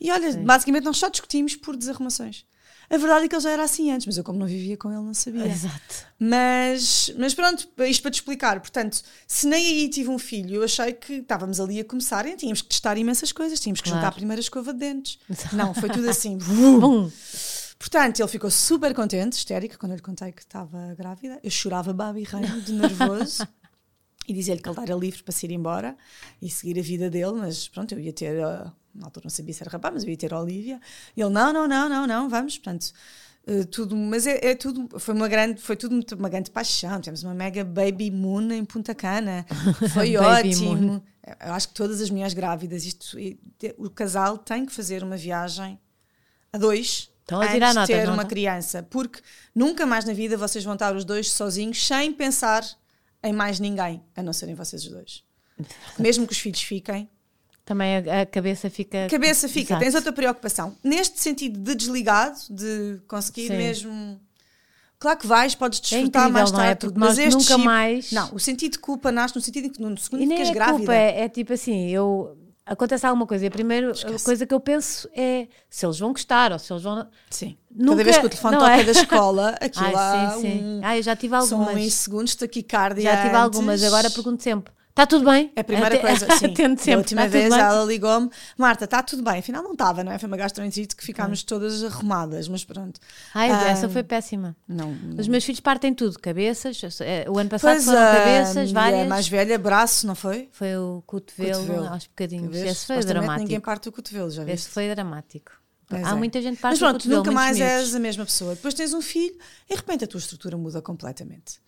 E 0.00 0.10
olha, 0.10 0.32
Sim. 0.32 0.44
basicamente 0.44 0.84
nós 0.84 0.96
só 0.96 1.08
discutimos 1.08 1.54
por 1.54 1.76
desarrumações. 1.76 2.44
A 2.88 2.96
verdade 2.96 3.24
é 3.24 3.28
que 3.28 3.34
ele 3.34 3.42
já 3.42 3.50
era 3.50 3.64
assim 3.64 3.90
antes, 3.90 4.06
mas 4.06 4.16
eu, 4.16 4.24
como 4.24 4.38
não 4.38 4.46
vivia 4.46 4.76
com 4.76 4.90
ele, 4.90 5.02
não 5.02 5.14
sabia. 5.14 5.46
Exato. 5.46 6.06
Mas, 6.18 7.12
mas 7.18 7.34
pronto, 7.34 7.68
isto 7.88 8.02
para 8.02 8.10
te 8.10 8.14
explicar. 8.14 8.60
Portanto, 8.60 9.02
se 9.26 9.46
nem 9.46 9.66
aí 9.66 9.88
tive 9.88 10.08
um 10.08 10.18
filho, 10.18 10.56
eu 10.56 10.62
achei 10.62 10.92
que 10.92 11.14
estávamos 11.14 11.58
ali 11.60 11.80
a 11.80 11.84
começar 11.84 12.26
e 12.26 12.36
tínhamos 12.36 12.62
que 12.62 12.68
testar 12.68 12.96
imensas 12.96 13.32
coisas, 13.32 13.58
tínhamos 13.58 13.80
que 13.80 13.88
claro. 13.88 14.02
juntar 14.02 14.08
a 14.08 14.16
primeira 14.16 14.40
escova 14.40 14.72
de 14.72 14.78
dentes. 14.78 15.18
Exato. 15.28 15.56
Não, 15.56 15.74
foi 15.74 15.90
tudo 15.90 16.08
assim. 16.08 16.38
Bum. 16.80 17.10
Portanto, 17.78 18.20
ele 18.20 18.28
ficou 18.28 18.50
super 18.50 18.94
contente, 18.94 19.34
histérica, 19.34 19.76
quando 19.76 19.92
eu 19.92 19.96
lhe 19.96 20.02
contei 20.02 20.32
que 20.32 20.42
estava 20.42 20.94
grávida. 20.94 21.38
Eu 21.42 21.50
chorava 21.50 21.92
babi 21.92 22.22
reino 22.22 22.60
de 22.62 22.72
nervoso. 22.72 23.46
e 24.28 24.32
dizer-lhe 24.32 24.60
que 24.60 24.68
ele 24.68 24.80
era 24.80 24.94
livre 24.94 25.22
para 25.22 25.32
se 25.32 25.46
ir 25.46 25.52
embora 25.52 25.96
e 26.42 26.50
seguir 26.50 26.78
a 26.78 26.82
vida 26.82 27.08
dele, 27.08 27.32
mas 27.32 27.68
pronto, 27.68 27.92
eu 27.92 28.00
ia 28.00 28.12
ter, 28.12 28.44
uh, 28.44 28.72
na 28.98 29.06
altura 29.06 29.24
não 29.24 29.30
sabia 29.30 29.54
se 29.54 29.62
era 29.62 29.70
rapaz, 29.70 29.94
mas 29.94 30.04
eu 30.04 30.10
ia 30.10 30.16
ter 30.16 30.32
a 30.32 30.40
Olivia. 30.40 30.80
E 31.16 31.20
ele, 31.20 31.30
não, 31.30 31.52
não, 31.52 31.68
não, 31.68 31.88
não, 31.88 32.06
não, 32.06 32.28
vamos, 32.28 32.58
portanto, 32.58 32.92
uh, 33.46 33.64
tudo, 33.66 33.96
mas 33.96 34.26
é, 34.26 34.50
é, 34.50 34.54
tudo, 34.54 34.98
foi 34.98 35.14
uma 35.14 35.28
grande, 35.28 35.60
foi 35.60 35.76
tudo 35.76 36.00
uma 36.16 36.28
grande 36.28 36.50
paixão, 36.50 37.00
tivemos 37.00 37.22
uma 37.22 37.34
mega 37.34 37.64
baby 37.64 38.10
moon 38.10 38.50
em 38.52 38.64
Punta 38.64 38.94
Cana, 38.94 39.46
foi 39.92 40.16
ótimo. 40.16 41.02
Eu 41.44 41.52
acho 41.52 41.68
que 41.68 41.74
todas 41.74 42.00
as 42.00 42.08
minhas 42.08 42.32
grávidas, 42.32 42.84
isto, 42.84 43.16
o 43.78 43.90
casal 43.90 44.38
tem 44.38 44.64
que 44.64 44.72
fazer 44.72 45.02
uma 45.02 45.16
viagem 45.16 45.78
a 46.52 46.58
dois, 46.58 47.10
Estão 47.26 47.40
a 47.40 47.48
tirar 47.48 47.76
antes 47.76 47.88
de 47.88 47.92
ter 47.92 48.08
uma 48.08 48.24
criança, 48.24 48.84
porque 48.84 49.20
nunca 49.52 49.84
mais 49.84 50.04
na 50.04 50.12
vida 50.12 50.36
vocês 50.36 50.62
vão 50.62 50.74
estar 50.74 50.94
os 50.94 51.04
dois 51.04 51.32
sozinhos 51.32 51.84
sem 51.84 52.12
pensar 52.12 52.64
em 53.20 53.32
mais 53.32 53.58
ninguém, 53.58 54.00
a 54.14 54.22
não 54.22 54.32
serem 54.32 54.54
vocês 54.54 54.84
os 54.84 54.90
dois. 54.90 55.24
Mesmo 55.98 56.24
que 56.24 56.32
os 56.32 56.38
filhos 56.38 56.62
fiquem. 56.62 57.10
Também 57.66 57.96
a, 57.96 58.22
a 58.22 58.26
cabeça 58.26 58.70
fica. 58.70 59.06
A 59.06 59.10
cabeça 59.10 59.48
fica, 59.48 59.72
Exato. 59.72 59.80
tens 59.80 59.94
outra 59.96 60.12
preocupação. 60.12 60.76
Neste 60.84 61.20
sentido 61.20 61.58
de 61.58 61.74
desligado, 61.74 62.38
de 62.48 63.00
conseguir 63.08 63.48
Sim. 63.48 63.56
mesmo. 63.56 64.20
Claro 65.00 65.18
que 65.18 65.26
vais, 65.26 65.54
podes 65.56 65.80
é 65.80 65.82
desfrutar 65.82 66.22
é 66.22 66.28
incrível, 66.28 66.32
mais 66.32 66.50
tarde, 66.52 66.70
é? 66.70 66.74
Porque 66.76 66.98
mas 66.98 67.18
este 67.18 67.32
nunca 67.32 67.54
chip, 67.54 67.64
mais. 67.64 68.12
Não, 68.12 68.34
o 68.34 68.38
sentido 68.38 68.72
de 68.72 68.78
culpa 68.78 69.10
nasce 69.10 69.34
no 69.34 69.42
sentido 69.42 69.66
em 69.66 69.70
que 69.70 69.82
no 69.82 69.98
segundo 69.98 70.22
e 70.22 70.28
ficas 70.28 70.48
é 70.48 70.52
grávida. 70.52 70.78
Culpa, 70.78 70.94
é, 70.94 71.24
é 71.24 71.28
tipo 71.28 71.52
assim, 71.52 71.90
eu 71.90 72.38
acontece 72.64 73.04
alguma 73.04 73.26
coisa 73.26 73.44
e 73.44 73.48
a 73.48 73.50
primeira 73.50 73.90
Esquece. 73.90 74.24
coisa 74.24 74.46
que 74.46 74.54
eu 74.54 74.60
penso 74.60 75.08
é 75.12 75.48
se 75.68 75.84
eles 75.84 75.98
vão 75.98 76.12
gostar 76.12 76.52
ou 76.52 76.58
se 76.60 76.72
eles 76.72 76.84
vão. 76.84 77.04
Sim. 77.28 77.56
Nunca... 77.68 77.90
Cada 77.90 78.04
vez 78.04 78.18
que 78.18 78.26
o 78.26 78.28
telefone 78.28 78.56
toca 78.58 78.76
é? 78.76 78.84
da 78.84 78.92
escola, 78.92 79.48
aquilo 79.60 79.96
Ai, 79.96 80.34
sim, 80.34 80.40
sim. 80.40 80.64
Um... 80.64 80.80
Ah, 80.84 80.96
eu 80.96 81.02
já 81.02 81.16
tive 81.16 81.34
algumas. 81.34 81.68
São 81.68 81.78
em 81.78 81.90
segundos 81.90 82.34
taquicardia. 82.36 83.02
Já 83.02 83.22
tive 83.22 83.34
algumas, 83.34 83.82
agora 83.82 84.08
pergunto 84.08 84.40
sempre. 84.40 84.72
Está 84.96 85.06
tudo 85.06 85.26
bem? 85.30 85.52
É 85.54 85.60
a 85.60 85.64
primeira 85.64 85.98
coisa, 85.98 86.26
sim. 86.40 86.46
Atendo 86.46 86.78
sempre. 86.80 86.94
A 86.94 86.96
última 86.96 87.20
tá 87.20 87.28
vez 87.28 87.52
ela 87.52 87.84
ligou-me, 87.84 88.30
Marta, 88.56 88.86
está 88.86 89.02
tudo 89.02 89.22
bem. 89.22 89.40
Afinal 89.40 89.62
não 89.62 89.72
estava, 89.72 90.02
não 90.02 90.10
é? 90.10 90.18
Foi 90.18 90.26
uma 90.26 90.38
gastroenterite 90.38 90.96
que 90.96 91.04
ficámos 91.04 91.42
todas 91.42 91.84
arrumadas, 91.84 92.48
mas 92.48 92.64
pronto. 92.64 92.98
Ai, 93.34 93.50
ah, 93.50 93.68
essa 93.68 93.90
foi 93.90 94.02
péssima. 94.02 94.56
Não, 94.66 94.92
não, 94.92 95.20
Os 95.20 95.28
meus 95.28 95.44
filhos 95.44 95.60
partem 95.60 95.92
tudo, 95.92 96.18
cabeças. 96.18 96.80
Eh, 97.02 97.26
o 97.28 97.38
ano 97.38 97.50
passado 97.50 97.74
pois 97.74 97.84
foram 97.84 98.00
cabeças, 98.00 98.72
várias. 98.72 99.02
a 99.02 99.04
mais 99.04 99.28
velha, 99.28 99.58
braço, 99.58 100.06
não 100.06 100.14
foi? 100.14 100.48
Foi 100.50 100.74
o 100.78 101.02
cotovelo, 101.06 101.60
cotovelo. 101.60 101.88
aos 101.88 102.06
bocadinhos. 102.06 102.56
Esse 102.56 102.86
foi 102.86 103.00
dramático. 103.04 103.40
ninguém 103.40 103.60
parte 103.60 103.90
o 103.90 103.92
cotovelo, 103.92 104.30
já 104.30 104.44
viste? 104.44 104.60
Esse 104.60 104.70
foi 104.70 104.88
dramático. 104.88 105.52
Pois 105.86 106.04
Há 106.04 106.10
é. 106.10 106.14
muita 106.14 106.40
gente 106.40 106.56
que 106.56 106.62
parte 106.62 106.80
Mas 106.80 106.90
pronto, 106.90 107.08
nunca 107.08 107.30
mais 107.30 107.60
és 107.60 107.94
a 107.94 107.98
mesma 107.98 108.24
pessoa. 108.24 108.54
Depois 108.54 108.72
tens 108.72 108.94
um 108.94 109.02
filho 109.02 109.36
e 109.68 109.74
de 109.74 109.76
repente 109.76 110.04
a 110.04 110.06
tua 110.06 110.18
estrutura 110.18 110.56
muda 110.56 110.80
completamente. 110.80 111.60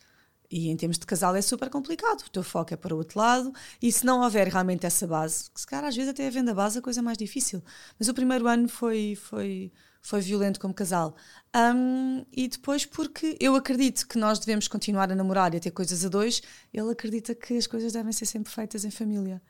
E 0.51 0.71
em 0.71 0.77
termos 0.77 0.99
de 0.99 1.05
casal 1.05 1.37
é 1.37 1.43
super 1.43 1.69
complicado, 1.69 2.23
o 2.23 2.31
teu 2.31 2.43
foco 2.43 2.73
é 2.73 2.77
para 2.77 2.95
o 2.95 2.99
outro 2.99 3.19
lado, 3.19 3.53
e 3.83 3.93
se 3.93 4.07
não 4.07 4.23
houver 4.23 4.49
realmente 4.49 4.87
essa 4.87 5.07
base, 5.07 5.51
que 5.51 5.61
se 5.61 5.67
calhar 5.67 5.85
às 5.85 5.95
vezes 5.95 6.11
até 6.11 6.27
a 6.27 6.55
base 6.55 6.79
a 6.79 6.83
coisa 6.83 7.01
é 7.01 7.03
mais 7.03 7.19
difícil. 7.19 7.63
Mas 7.99 8.09
o 8.09 8.15
primeiro 8.15 8.47
ano 8.47 8.67
foi, 8.67 9.15
foi, 9.15 9.71
foi 10.01 10.21
violento 10.21 10.59
como 10.59 10.73
casal. 10.73 11.15
Um, 11.55 12.25
e 12.33 12.49
depois 12.49 12.87
porque 12.87 13.37
eu 13.41 13.55
acredito 13.57 14.09
que 14.09 14.19
nós 14.19 14.39
devemos 14.39 14.69
continuar 14.69 15.13
a 15.13 15.15
namorar 15.15 15.53
e 15.53 15.59
a 15.59 15.61
ter 15.61 15.71
coisas 15.71 16.05
a 16.05 16.09
dois, 16.09 16.43
ele 16.73 16.91
acredita 16.91 17.35
que 17.35 17.57
as 17.59 17.67
coisas 17.67 17.93
devem 17.93 18.13
ser 18.13 18.27
sempre 18.27 18.51
feitas 18.51 18.85
em 18.85 18.91
família. 18.91 19.43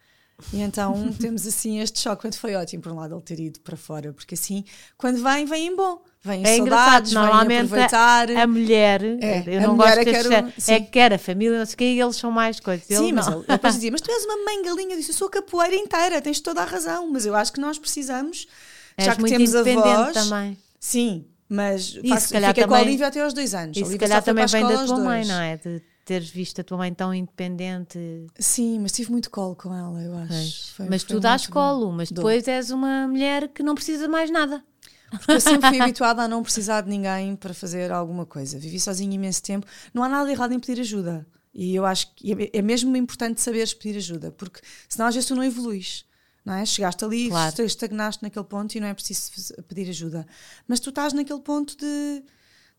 E 0.53 0.61
então 0.61 1.13
temos 1.21 1.47
assim 1.47 1.81
este 1.81 1.99
choque. 1.99 2.23
Quando 2.23 2.37
foi 2.37 2.55
ótimo, 2.55 2.83
por 2.83 2.93
um 2.93 2.97
lado, 2.97 3.15
ele 3.15 3.23
ter 3.23 3.41
ido 3.41 3.61
para 3.61 3.77
fora, 3.77 4.13
porque 4.13 4.35
assim, 4.35 4.65
quando 4.97 5.23
vem, 5.23 5.45
vem 5.45 5.67
em 5.67 5.77
bom. 5.77 6.01
Vem 6.23 6.43
é 6.45 6.57
saudades, 6.57 7.13
normalmente 7.13 7.67
aproveitar. 7.67 8.31
A, 8.31 8.43
a 8.43 8.47
mulher, 8.47 9.03
é, 9.03 9.45
eu 9.47 9.61
não 9.61 9.77
gosto 9.77 9.99
é 9.99 10.05
que 10.05 10.11
quero, 10.11 10.33
é 10.33 10.81
que 10.81 10.91
quer 10.91 11.13
a 11.13 11.19
família, 11.19 11.59
não 11.59 11.67
sei 11.67 11.75
o 11.75 11.77
quê, 11.79 11.85
e 11.85 12.01
eles 12.01 12.17
são 12.17 12.31
mais 12.31 12.59
coisas. 12.61 12.87
Sim, 12.87 13.13
mas 13.13 13.27
ele, 13.29 13.45
depois 13.47 13.75
dizia, 13.75 13.91
mas 13.91 14.01
tu 14.01 14.11
és 14.11 14.25
uma 14.25 14.45
mãe 14.45 14.63
galinha, 14.63 14.95
eu 14.95 14.97
disse, 14.97 15.11
eu 15.11 15.15
sou 15.15 15.29
capoeira 15.29 15.77
inteira, 15.77 16.21
tens 16.21 16.41
toda 16.41 16.63
a 16.63 16.65
razão, 16.65 17.09
mas 17.11 17.25
eu 17.25 17.35
acho 17.37 17.53
que 17.53 17.61
nós 17.61 17.79
precisamos, 17.79 18.49
és 18.97 19.07
já 19.07 19.17
que 19.17 19.25
temos 19.25 19.55
a 19.55 19.63
voz. 19.63 20.13
também. 20.13 20.59
Sim, 20.81 21.25
mas 21.49 21.99
e 22.03 22.09
faço, 22.09 22.29
fica 22.29 22.41
também, 22.41 22.67
com 22.67 22.75
a 22.75 22.81
Olivia 22.81 23.07
até 23.07 23.23
aos 23.23 23.33
dois 23.33 23.55
anos. 23.55 23.77
E 23.77 23.85
se 23.85 23.97
calhar 23.97 24.23
também 24.23 24.47
vem 24.47 24.67
da 24.67 24.85
tua 24.85 24.99
mãe, 24.99 25.25
não 25.25 25.41
é? 25.41 25.57
De 25.57 25.83
teres 26.09 26.31
visto 26.31 26.59
a 26.63 26.65
tua 26.65 26.79
mãe 26.79 26.95
tão 26.95 27.13
independente. 27.13 27.99
Sim, 28.39 28.79
mas 28.81 28.93
tive 28.93 29.11
muito 29.11 29.31
colo 29.31 29.55
com 29.55 29.75
ela, 29.75 30.03
eu 30.03 30.17
acho. 30.17 30.73
Foi, 30.73 30.89
mas 30.89 31.03
foi 31.03 31.17
tu 31.17 31.21
dás 31.21 31.47
colo, 31.47 31.93
mas 31.93 32.11
depois 32.11 32.45
Dou. 32.45 32.55
és 32.55 32.71
uma 32.71 33.07
mulher 33.07 33.49
que 33.49 33.63
não 33.63 33.75
precisa 33.75 34.05
de 34.05 34.09
mais 34.09 34.31
nada. 34.31 34.65
Porque 35.11 35.33
eu 35.33 35.41
sempre 35.41 35.69
fui 35.69 35.81
habituada 35.83 36.23
a 36.23 36.29
não 36.29 36.43
precisar 36.43 36.81
de 36.81 36.89
ninguém 36.89 37.37
para 37.37 37.53
fazer 37.53 37.93
alguma 37.93 38.25
coisa. 38.25 38.59
Vivi 38.59 38.81
sozinha 38.81 39.15
imenso 39.15 39.43
tempo. 39.43 39.67
Não 39.93 40.03
há 40.03 40.09
nada 40.09 40.31
errado 40.31 40.53
em 40.53 40.59
pedir 40.59 40.81
ajuda. 40.81 41.27
E 41.53 41.75
eu 41.75 41.85
acho 41.85 42.15
que 42.15 42.33
é, 42.33 42.59
é 42.59 42.63
mesmo 42.63 42.97
importante 42.97 43.43
saberes 43.43 43.75
pedir 43.75 43.99
ajuda, 43.99 44.33
porque 44.33 44.61
senão 44.89 45.09
às 45.09 45.15
vezes 45.15 45.29
tu 45.29 45.35
não 45.35 45.45
evoluís. 45.45 46.07
Não 46.43 46.55
é? 46.55 46.65
Chegaste 46.65 47.05
ali, 47.05 47.29
claro. 47.29 47.63
estagnaste 47.63 48.23
naquele 48.23 48.47
ponto 48.47 48.75
e 48.75 48.81
não 48.81 48.87
é 48.87 48.95
preciso 48.95 49.31
pedir 49.65 49.91
ajuda. 49.91 50.27
Mas 50.67 50.81
tu 50.81 50.89
estás 50.89 51.13
naquele 51.13 51.41
ponto 51.41 51.77
de. 51.77 52.23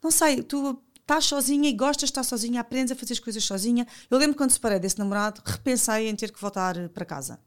Não 0.01 0.09
sei, 0.09 0.41
tu 0.41 0.81
estás 1.09 1.25
sozinha 1.25 1.67
e 1.67 1.73
gostas 1.73 2.09
de 2.09 2.11
estar 2.11 2.23
sozinha, 2.23 2.61
aprendes 2.61 2.91
a 2.91 2.95
fazer 2.95 3.13
as 3.13 3.19
coisas 3.19 3.43
sozinha. 3.43 3.87
Eu 4.11 4.17
lembro 4.19 4.37
quando 4.37 4.51
separei 4.51 4.77
desse 4.79 4.99
namorado, 4.99 5.41
repensei 5.43 6.07
em 6.07 6.15
ter 6.15 6.31
que 6.31 6.39
voltar 6.39 6.75
para 6.89 7.03
casa. 7.03 7.39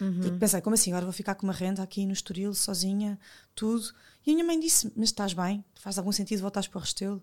Uhum. 0.00 0.20
Porque 0.20 0.38
pensei, 0.38 0.60
como 0.62 0.72
assim? 0.72 0.90
Agora 0.90 1.04
vou 1.04 1.12
ficar 1.12 1.34
com 1.34 1.46
uma 1.46 1.52
renda 1.52 1.82
aqui 1.82 2.06
no 2.06 2.12
Estoril, 2.14 2.54
sozinha, 2.54 3.18
tudo. 3.54 3.92
E 4.26 4.30
a 4.30 4.34
minha 4.34 4.46
mãe 4.46 4.58
disse: 4.58 4.90
Mas 4.96 5.10
estás 5.10 5.34
bem? 5.34 5.62
Faz 5.74 5.98
algum 5.98 6.10
sentido 6.10 6.40
voltares 6.40 6.66
para 6.66 6.78
o 6.78 6.80
Restelo? 6.80 7.22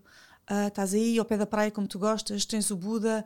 Uh, 0.50 0.68
estás 0.68 0.94
aí 0.94 1.18
ao 1.18 1.26
pé 1.26 1.36
da 1.36 1.48
praia 1.48 1.72
como 1.72 1.88
tu 1.88 1.98
gostas, 1.98 2.46
tens 2.46 2.70
o 2.70 2.76
Buda, 2.78 3.26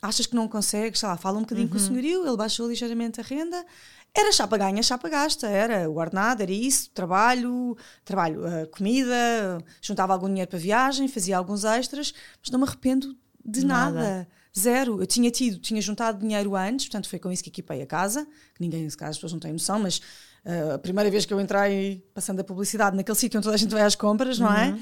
achas 0.00 0.24
que 0.24 0.36
não 0.36 0.46
consegues? 0.46 1.00
Sei 1.00 1.08
lá, 1.08 1.16
fala 1.16 1.38
um 1.38 1.40
bocadinho 1.40 1.66
uhum. 1.66 1.72
com 1.72 1.78
o 1.78 1.80
uhum. 1.80 1.88
senhorio, 1.88 2.26
ele 2.26 2.36
baixou 2.36 2.68
ligeiramente 2.68 3.20
a 3.20 3.24
renda 3.24 3.66
era 4.14 4.30
chapa 4.30 4.58
ganha, 4.58 4.82
chapa 4.82 5.08
gasta, 5.08 5.48
era 5.48 5.88
o 5.88 5.96
ordenado, 5.96 6.42
era 6.42 6.52
isso, 6.52 6.90
trabalho, 6.90 7.76
trabalho, 8.04 8.44
uh, 8.44 8.68
comida, 8.68 9.58
juntava 9.80 10.12
algum 10.12 10.28
dinheiro 10.28 10.50
para 10.50 10.58
viagem, 10.58 11.08
fazia 11.08 11.36
alguns 11.36 11.64
extras, 11.64 12.12
mas 12.40 12.50
não 12.50 12.58
me 12.58 12.66
arrependo 12.66 13.16
de 13.44 13.64
nada. 13.64 13.94
nada. 13.94 14.28
Zero. 14.58 15.00
Eu 15.00 15.06
tinha 15.06 15.30
tido, 15.30 15.58
tinha 15.58 15.80
juntado 15.80 16.18
dinheiro 16.18 16.54
antes, 16.54 16.84
portanto 16.86 17.08
foi 17.08 17.18
com 17.18 17.32
isso 17.32 17.42
que 17.42 17.48
equipei 17.48 17.80
a 17.80 17.86
casa, 17.86 18.26
que 18.54 18.60
ninguém, 18.60 18.82
nesse 18.82 18.98
caso, 18.98 19.12
as 19.12 19.16
pessoas 19.16 19.32
não 19.32 19.40
têm 19.40 19.52
noção, 19.52 19.78
mas 19.80 19.96
uh, 20.44 20.74
a 20.74 20.78
primeira 20.78 21.10
vez 21.10 21.24
que 21.24 21.32
eu 21.32 21.40
entrei 21.40 22.04
passando 22.12 22.40
a 22.40 22.44
publicidade 22.44 22.94
naquele 22.94 23.16
sítio 23.16 23.38
onde 23.38 23.44
toda 23.44 23.54
a 23.54 23.58
gente 23.58 23.72
vai 23.72 23.80
às 23.80 23.94
compras, 23.94 24.38
não 24.38 24.52
é? 24.52 24.72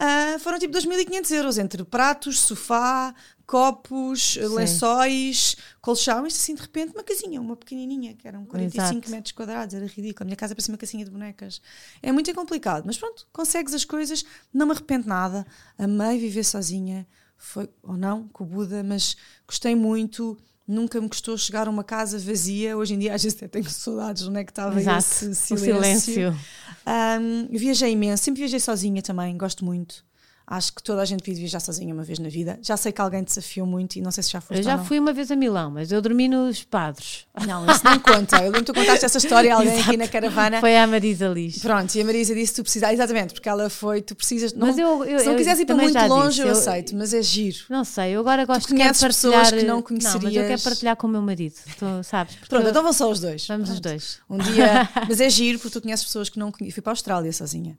Uh, 0.00 0.38
foram 0.38 0.58
tipo 0.58 0.72
2.500 0.72 1.30
euros 1.32 1.58
entre 1.58 1.84
pratos, 1.84 2.40
sofá, 2.40 3.14
copos, 3.48 4.34
Sim. 4.34 4.46
lençóis, 4.48 5.56
colchão, 5.80 6.26
isto 6.26 6.36
assim 6.36 6.54
de 6.54 6.60
repente 6.60 6.92
uma 6.92 7.02
casinha, 7.02 7.40
uma 7.40 7.56
pequenininha, 7.56 8.14
que 8.14 8.28
eram 8.28 8.44
45 8.44 8.98
Exato. 8.98 9.10
metros 9.10 9.32
quadrados, 9.32 9.74
era 9.74 9.86
ridículo. 9.86 10.24
A 10.24 10.26
minha 10.26 10.36
casa 10.36 10.54
parecia 10.54 10.70
uma 10.70 10.76
casinha 10.76 11.02
de 11.02 11.10
bonecas. 11.10 11.62
É 12.02 12.12
muito 12.12 12.32
complicado, 12.34 12.84
mas 12.84 12.98
pronto, 12.98 13.26
consegues 13.32 13.72
as 13.72 13.86
coisas, 13.86 14.22
não 14.52 14.66
me 14.66 14.72
arrependo 14.72 15.08
nada. 15.08 15.46
Amei 15.78 16.18
viver 16.18 16.44
sozinha, 16.44 17.06
foi 17.38 17.70
ou 17.82 17.96
não, 17.96 18.28
com 18.28 18.44
o 18.44 18.46
Buda, 18.46 18.82
mas 18.82 19.16
gostei 19.46 19.74
muito. 19.74 20.36
Nunca 20.66 21.00
me 21.00 21.08
custou 21.08 21.38
chegar 21.38 21.66
a 21.66 21.70
uma 21.70 21.82
casa 21.82 22.18
vazia. 22.18 22.76
Hoje 22.76 22.92
em 22.92 22.98
dia, 22.98 23.14
às 23.14 23.22
vezes, 23.22 23.38
até 23.38 23.48
tenho 23.48 23.70
saudades 23.70 24.24
onde 24.24 24.40
é 24.40 24.44
que 24.44 24.50
estava 24.50 24.78
Exato. 24.78 24.98
esse 24.98 25.34
silêncio. 25.34 26.12
Silêncio. 26.12 26.38
Um, 26.86 27.48
viajei 27.56 27.92
imenso, 27.92 28.24
sempre 28.24 28.40
viajei 28.40 28.60
sozinha 28.60 29.00
também, 29.00 29.38
gosto 29.38 29.64
muito. 29.64 30.06
Acho 30.50 30.72
que 30.72 30.82
toda 30.82 31.02
a 31.02 31.04
gente 31.04 31.22
devia 31.22 31.40
viajar 31.40 31.60
sozinha 31.60 31.92
uma 31.92 32.02
vez 32.02 32.18
na 32.18 32.30
vida. 32.30 32.58
Já 32.62 32.74
sei 32.74 32.90
que 32.90 33.02
alguém 33.02 33.22
desafiou 33.22 33.66
muito 33.66 33.96
e 33.96 34.00
não 34.00 34.10
sei 34.10 34.22
se 34.22 34.30
já 34.30 34.40
foste. 34.40 34.60
Eu 34.60 34.62
já 34.62 34.78
fui 34.78 34.98
uma 34.98 35.12
vez 35.12 35.30
a 35.30 35.36
Milão, 35.36 35.70
mas 35.70 35.92
eu 35.92 36.00
dormi 36.00 36.26
nos 36.26 36.64
padres. 36.64 37.26
Não, 37.46 37.70
isso 37.70 37.84
não 37.84 37.98
conta. 37.98 38.36
Eu 38.38 38.44
lembro 38.44 38.60
que 38.60 38.72
tu 38.72 38.74
contaste 38.74 39.04
essa 39.04 39.18
história 39.18 39.52
a 39.52 39.58
alguém 39.58 39.74
Exato. 39.74 39.88
aqui 39.90 39.98
na 39.98 40.08
caravana. 40.08 40.60
Foi 40.60 40.74
a 40.74 40.86
Marisa 40.86 41.28
Liz. 41.28 41.58
Pronto, 41.58 41.94
e 41.94 42.00
a 42.00 42.04
Marisa 42.04 42.34
disse 42.34 42.52
que 42.52 42.62
tu 42.62 42.62
precisas, 42.62 42.90
exatamente, 42.90 43.34
porque 43.34 43.46
ela 43.46 43.68
foi, 43.68 44.00
tu 44.00 44.14
precisas. 44.14 44.54
Não, 44.54 44.68
mas 44.68 44.78
eu, 44.78 45.04
eu, 45.04 45.18
se 45.18 45.26
não 45.26 45.36
quiseres 45.36 45.60
ir 45.60 45.66
para 45.66 45.76
muito 45.76 45.98
longe, 46.06 46.28
disse, 46.28 46.40
eu, 46.40 46.46
eu, 46.46 46.52
aceito, 46.52 46.96
mas 46.96 47.12
é 47.12 47.20
giro. 47.20 47.58
Não 47.68 47.84
sei, 47.84 48.12
eu 48.12 48.20
agora 48.20 48.46
gosto 48.46 48.68
de 48.68 48.74
partilhar. 48.74 48.94
pessoas 48.94 49.50
que 49.50 49.62
não 49.64 49.82
conhecerias. 49.82 50.14
Não, 50.14 50.30
mas 50.30 50.34
eu 50.34 50.48
quero 50.48 50.62
partilhar 50.62 50.96
com 50.96 51.06
o 51.06 51.10
meu 51.10 51.20
marido, 51.20 51.56
tu 51.78 51.84
sabes? 52.04 52.36
Pronto, 52.48 52.66
então 52.66 52.82
vão 52.82 52.94
só 52.94 53.10
os 53.10 53.20
dois. 53.20 53.46
Vamos 53.46 53.68
Pronto. 53.68 53.74
os 53.74 53.80
dois. 53.80 54.18
Um 54.30 54.38
dia, 54.38 54.88
mas 55.06 55.20
é 55.20 55.28
giro 55.28 55.58
porque 55.58 55.78
tu 55.78 55.82
conheces 55.82 56.06
pessoas 56.06 56.30
que 56.30 56.38
não 56.38 56.50
conheces. 56.50 56.72
Fui 56.72 56.82
para 56.82 56.92
a 56.92 56.94
Austrália 56.94 57.30
sozinha 57.34 57.76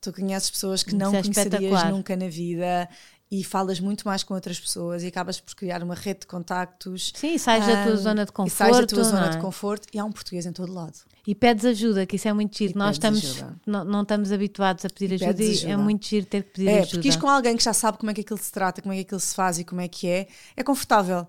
tu 0.00 0.12
conheces 0.12 0.50
pessoas 0.50 0.82
que 0.82 0.94
não 0.94 1.14
é 1.14 1.22
conhecerias 1.22 1.84
nunca 1.90 2.16
na 2.16 2.28
vida 2.28 2.88
e 3.30 3.44
falas 3.44 3.78
muito 3.78 4.06
mais 4.06 4.22
com 4.22 4.34
outras 4.34 4.58
pessoas 4.58 5.02
e 5.02 5.08
acabas 5.08 5.38
por 5.38 5.54
criar 5.54 5.82
uma 5.82 5.94
rede 5.94 6.20
de 6.20 6.26
contactos. 6.26 7.12
Sim, 7.14 7.36
sais 7.36 7.62
um, 7.64 7.66
da 7.66 7.84
tua 7.84 7.96
zona 7.96 8.24
de 8.24 8.32
conforto. 8.32 8.54
E 8.54 8.56
sais 8.56 8.76
da 8.78 8.86
tua 8.86 9.04
zona 9.04 9.26
é? 9.26 9.30
de 9.30 9.38
conforto 9.38 9.88
e 9.92 9.98
há 9.98 10.04
um 10.04 10.12
português 10.12 10.46
em 10.46 10.52
todo 10.52 10.72
lado. 10.72 10.94
E 11.26 11.34
pedes 11.34 11.64
ajuda, 11.66 12.06
que 12.06 12.16
isso 12.16 12.26
é 12.26 12.32
muito 12.32 12.56
giro. 12.56 12.78
Nós 12.78 12.96
estamos, 12.96 13.44
não, 13.66 13.84
não, 13.84 14.02
estamos 14.02 14.32
habituados 14.32 14.84
a 14.86 14.88
pedir 14.88 15.12
e 15.12 15.24
ajuda 15.24 15.42
e 15.42 15.50
ajuda. 15.50 15.72
é 15.72 15.76
muito 15.76 16.06
giro 16.06 16.24
ter 16.24 16.42
que 16.42 16.50
pedir 16.52 16.68
é, 16.68 16.78
ajuda. 16.78 16.86
É, 16.86 16.90
porque 16.92 17.08
isto 17.08 17.20
com 17.20 17.28
alguém 17.28 17.54
que 17.54 17.62
já 17.62 17.74
sabe 17.74 17.98
como 17.98 18.10
é 18.10 18.14
que 18.14 18.22
aquilo 18.22 18.38
se 18.38 18.50
trata, 18.50 18.80
como 18.80 18.94
é 18.94 18.96
que 18.96 19.02
aquilo 19.02 19.20
se 19.20 19.34
faz 19.34 19.58
e 19.58 19.64
como 19.64 19.82
é 19.82 19.88
que 19.88 20.08
é, 20.08 20.26
é 20.56 20.62
confortável. 20.62 21.26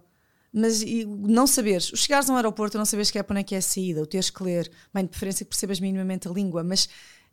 Mas 0.53 0.82
e, 0.82 1.05
não 1.05 1.45
saberes, 1.45 1.91
o 1.91 1.97
chegares 1.97 2.30
a 2.30 2.34
um 2.34 2.36
aeroporto, 2.38 2.78
não 2.78 2.86
saberes 2.86 3.11
que 3.11 3.20
é 3.20 3.24
para 3.24 3.34
onde 3.34 3.41
é 3.41 3.43
que 3.43 3.55
é 3.55 3.57
a 3.57 3.61
saída, 3.61 4.01
o 4.01 4.05
teres 4.05 4.30
que 4.30 4.41
ler, 4.41 4.72
bem, 4.93 5.03
de 5.03 5.09
preferência 5.09 5.45
que 5.45 5.49
percebas 5.49 5.80
minimamente 5.80 6.28
a 6.28 6.32
língua, 6.32 6.63
mas 6.63 6.88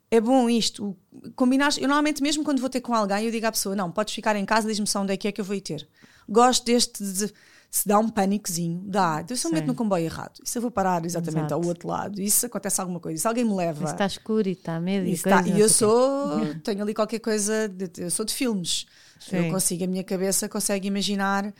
é 0.09 0.21
bom 0.21 0.49
isto, 0.49 0.95
combinar. 1.35 1.69
Eu 1.77 1.87
normalmente, 1.87 2.21
mesmo 2.23 2.43
quando 2.43 2.59
vou 2.59 2.69
ter 2.69 2.81
com 2.81 2.93
alguém, 2.93 3.25
eu 3.25 3.31
digo 3.31 3.45
à 3.45 3.51
pessoa: 3.51 3.75
não, 3.75 3.91
podes 3.91 4.13
ficar 4.13 4.35
em 4.35 4.45
casa, 4.45 4.67
diz-me 4.67 4.87
só 4.87 5.01
onde 5.01 5.13
é 5.13 5.17
que 5.17 5.27
é 5.27 5.31
que 5.31 5.41
eu 5.41 5.45
vou 5.45 5.55
ir 5.55 5.61
ter. 5.61 5.87
Gosto 6.27 6.65
deste 6.65 7.03
de 7.03 7.33
se 7.69 7.87
dá 7.87 7.99
um 7.99 8.07
pânicozinho, 8.07 8.81
dá. 8.85 9.19
Então, 9.21 9.35
se 9.35 9.45
eu 9.45 9.51
meto 9.51 9.67
no 9.67 9.75
comboio 9.75 10.05
errado, 10.05 10.39
e 10.43 10.49
se 10.49 10.57
eu 10.57 10.61
vou 10.61 10.71
parar 10.71 11.03
exatamente 11.05 11.47
Exato. 11.47 11.53
ao 11.53 11.65
outro 11.65 11.87
lado, 11.87 12.21
e 12.21 12.29
se 12.31 12.45
acontece 12.45 12.79
alguma 12.79 12.99
coisa, 12.99 13.21
se 13.21 13.27
alguém 13.27 13.43
me 13.43 13.53
leva. 13.53 13.85
Se 13.85 13.93
está 13.93 14.05
escuro 14.05 14.47
e 14.47 14.53
está 14.53 14.79
medo 14.79 15.05
e, 15.05 15.11
está, 15.11 15.45
e 15.45 15.59
eu 15.59 15.67
sou, 15.67 16.55
tenho 16.63 16.81
ali 16.81 16.93
qualquer 16.93 17.19
coisa, 17.19 17.67
de, 17.67 17.91
eu 17.97 18.09
sou 18.09 18.25
de 18.25 18.33
filmes. 18.33 18.85
Sim. 19.19 19.37
Eu 19.37 19.51
consigo, 19.51 19.83
a 19.83 19.87
minha 19.87 20.03
cabeça 20.03 20.47
consegue 20.47 20.87
imaginar. 20.87 21.53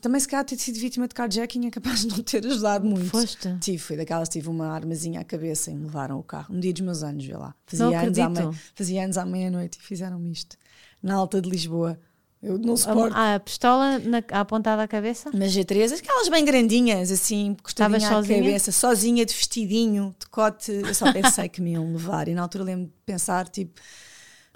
Também 0.00 0.20
se 0.20 0.28
calhar 0.28 0.44
ter 0.44 0.56
sido 0.56 0.78
vítima 0.78 1.06
de 1.08 1.14
carjacking 1.14 1.66
é 1.66 1.70
capaz 1.70 2.00
de 2.00 2.08
não 2.08 2.22
ter 2.22 2.44
ajudado 2.46 2.86
muito. 2.86 3.10
Foste? 3.10 3.56
Tive, 3.60 3.78
fui 3.78 3.96
daquelas, 3.96 4.28
tive 4.28 4.48
uma 4.48 4.68
armazinha 4.68 5.20
à 5.20 5.24
cabeça 5.24 5.70
e 5.70 5.74
me 5.74 5.84
levaram 5.84 6.18
o 6.18 6.22
carro. 6.22 6.54
Um 6.54 6.60
dia 6.60 6.72
dos 6.72 6.82
meus 6.82 7.02
anos, 7.02 7.24
vê 7.24 7.36
lá. 7.36 7.54
Fazia, 7.66 8.00
anos 8.00 8.18
à, 8.18 8.28
meia, 8.28 8.50
fazia 8.74 9.04
anos 9.04 9.18
à 9.18 9.24
meia-noite 9.24 9.78
e 9.78 9.82
fizeram-me 9.82 10.32
isto. 10.32 10.56
Na 11.02 11.14
alta 11.14 11.40
de 11.40 11.48
Lisboa. 11.48 11.98
Eu 12.42 12.58
não 12.58 12.76
suporto. 12.76 13.16
A, 13.16 13.36
a 13.36 13.40
pistola 13.40 13.98
na, 14.00 14.22
apontada 14.32 14.82
à 14.82 14.86
cabeça? 14.88 15.30
Mas 15.32 15.52
G3, 15.52 15.98
aquelas 15.98 16.28
bem 16.28 16.44
grandinhas, 16.44 17.10
assim, 17.10 17.56
costadinha 17.62 18.06
à 18.06 18.12
sozinha? 18.12 18.38
cabeça, 18.38 18.70
sozinha, 18.70 19.24
de 19.24 19.32
vestidinho, 19.32 20.14
de 20.18 20.26
cote. 20.26 20.70
Eu 20.70 20.94
só 20.94 21.10
pensei 21.10 21.48
que 21.48 21.62
me 21.62 21.72
iam 21.72 21.90
levar. 21.90 22.28
E 22.28 22.34
na 22.34 22.42
altura 22.42 22.64
lembro 22.64 22.86
de 22.86 22.92
pensar, 23.06 23.48
tipo, 23.48 23.80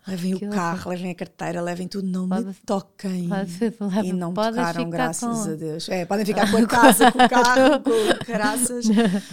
levem 0.08 0.34
o 0.34 0.50
carro, 0.50 0.90
levem 0.90 1.10
a 1.10 1.14
carteira, 1.14 1.60
levem 1.60 1.86
tudo, 1.86 2.08
não 2.08 2.28
pode, 2.28 2.46
me 2.46 2.54
toquem. 2.54 3.28
Pode, 3.28 4.06
e 4.06 4.12
não 4.12 4.30
me 4.30 4.34
tocaram, 4.34 4.90
graças 4.90 5.44
com... 5.44 5.52
a 5.52 5.54
Deus. 5.54 5.88
É, 5.88 6.04
podem 6.04 6.24
ficar 6.24 6.48
com 6.50 6.56
a 6.56 6.66
casa, 6.66 7.12
com 7.12 7.22
o 7.22 7.28
carro, 7.28 7.80
com 7.82 8.24
caraças. 8.24 8.86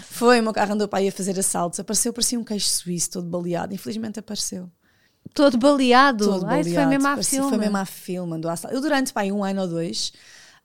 Foi, 0.09 0.39
o 0.39 0.43
meu 0.43 0.53
carro 0.53 0.73
andou 0.73 0.87
para 0.87 0.99
aí 0.99 1.07
a 1.07 1.11
fazer 1.11 1.39
assaltos. 1.39 1.79
Apareceu, 1.79 2.11
parecia 2.11 2.39
um 2.39 2.43
queijo 2.43 2.67
suíço, 2.67 3.11
todo 3.11 3.27
baleado. 3.27 3.73
Infelizmente 3.73 4.19
apareceu. 4.19 4.69
Todo 5.33 5.57
baleado. 5.57 6.25
Todo 6.25 6.45
Ai, 6.45 6.63
foi 6.63 6.85
mesmo 6.85 7.07
à 7.07 7.23
filme. 7.23 7.49
Foi 7.49 7.57
mesmo 7.57 7.77
à 7.77 7.85
filme. 7.85 8.41
Eu 8.71 8.81
durante 8.81 9.13
pai, 9.13 9.31
um 9.31 9.43
ano 9.43 9.61
ou 9.61 9.67
dois, 9.67 10.11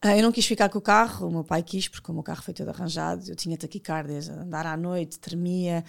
uh, 0.05 0.09
eu 0.09 0.23
não 0.23 0.33
quis 0.33 0.47
ficar 0.47 0.69
com 0.69 0.79
o 0.79 0.83
carro, 0.83 1.29
o 1.29 1.31
meu 1.31 1.45
pai 1.45 1.63
quis, 1.63 1.89
porque 1.89 2.11
o 2.11 2.15
meu 2.15 2.23
carro 2.23 2.43
foi 2.43 2.53
todo 2.53 2.69
arranjado, 2.69 3.25
eu 3.29 3.37
tinha 3.37 3.57
taquicardias, 3.57 4.29
andar 4.29 4.67
à 4.67 4.77
noite, 4.77 5.19
tremia. 5.19 5.85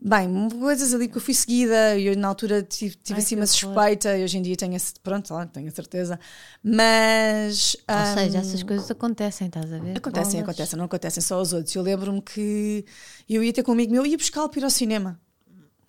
Bem, 0.00 0.50
coisas 0.50 0.92
ali 0.92 1.08
que 1.08 1.16
eu 1.16 1.20
fui 1.20 1.32
seguida 1.32 1.96
e 1.96 2.08
eu 2.08 2.16
na 2.16 2.28
altura 2.28 2.62
tive, 2.62 2.94
tive 2.96 3.18
Ai, 3.18 3.24
assim 3.24 3.36
uma 3.36 3.46
suspeita 3.46 4.16
e 4.18 4.22
hoje 4.22 4.36
em 4.36 4.42
dia 4.42 4.54
tenho, 4.54 4.76
pronto, 5.02 5.32
lá, 5.32 5.46
tenho 5.46 5.68
a 5.68 5.70
certeza. 5.70 6.20
Mas. 6.62 7.74
Ou 7.88 7.96
um, 7.96 8.14
seja, 8.14 8.38
essas 8.38 8.62
coisas 8.62 8.90
acontecem, 8.90 9.46
estás 9.46 9.72
a 9.72 9.78
ver? 9.78 9.96
Acontecem, 9.96 10.32
Bolas. 10.32 10.48
acontecem, 10.48 10.78
não 10.78 10.84
acontecem 10.84 11.22
só 11.22 11.36
aos 11.36 11.54
outros. 11.54 11.74
Eu 11.74 11.82
lembro-me 11.82 12.20
que 12.20 12.84
eu 13.28 13.42
ia 13.42 13.52
ter 13.52 13.62
comigo 13.62 13.92
meu, 13.92 14.04
ia 14.04 14.18
buscar 14.18 14.46
para 14.48 14.60
ir 14.60 14.64
ao 14.64 14.70
cinema. 14.70 15.18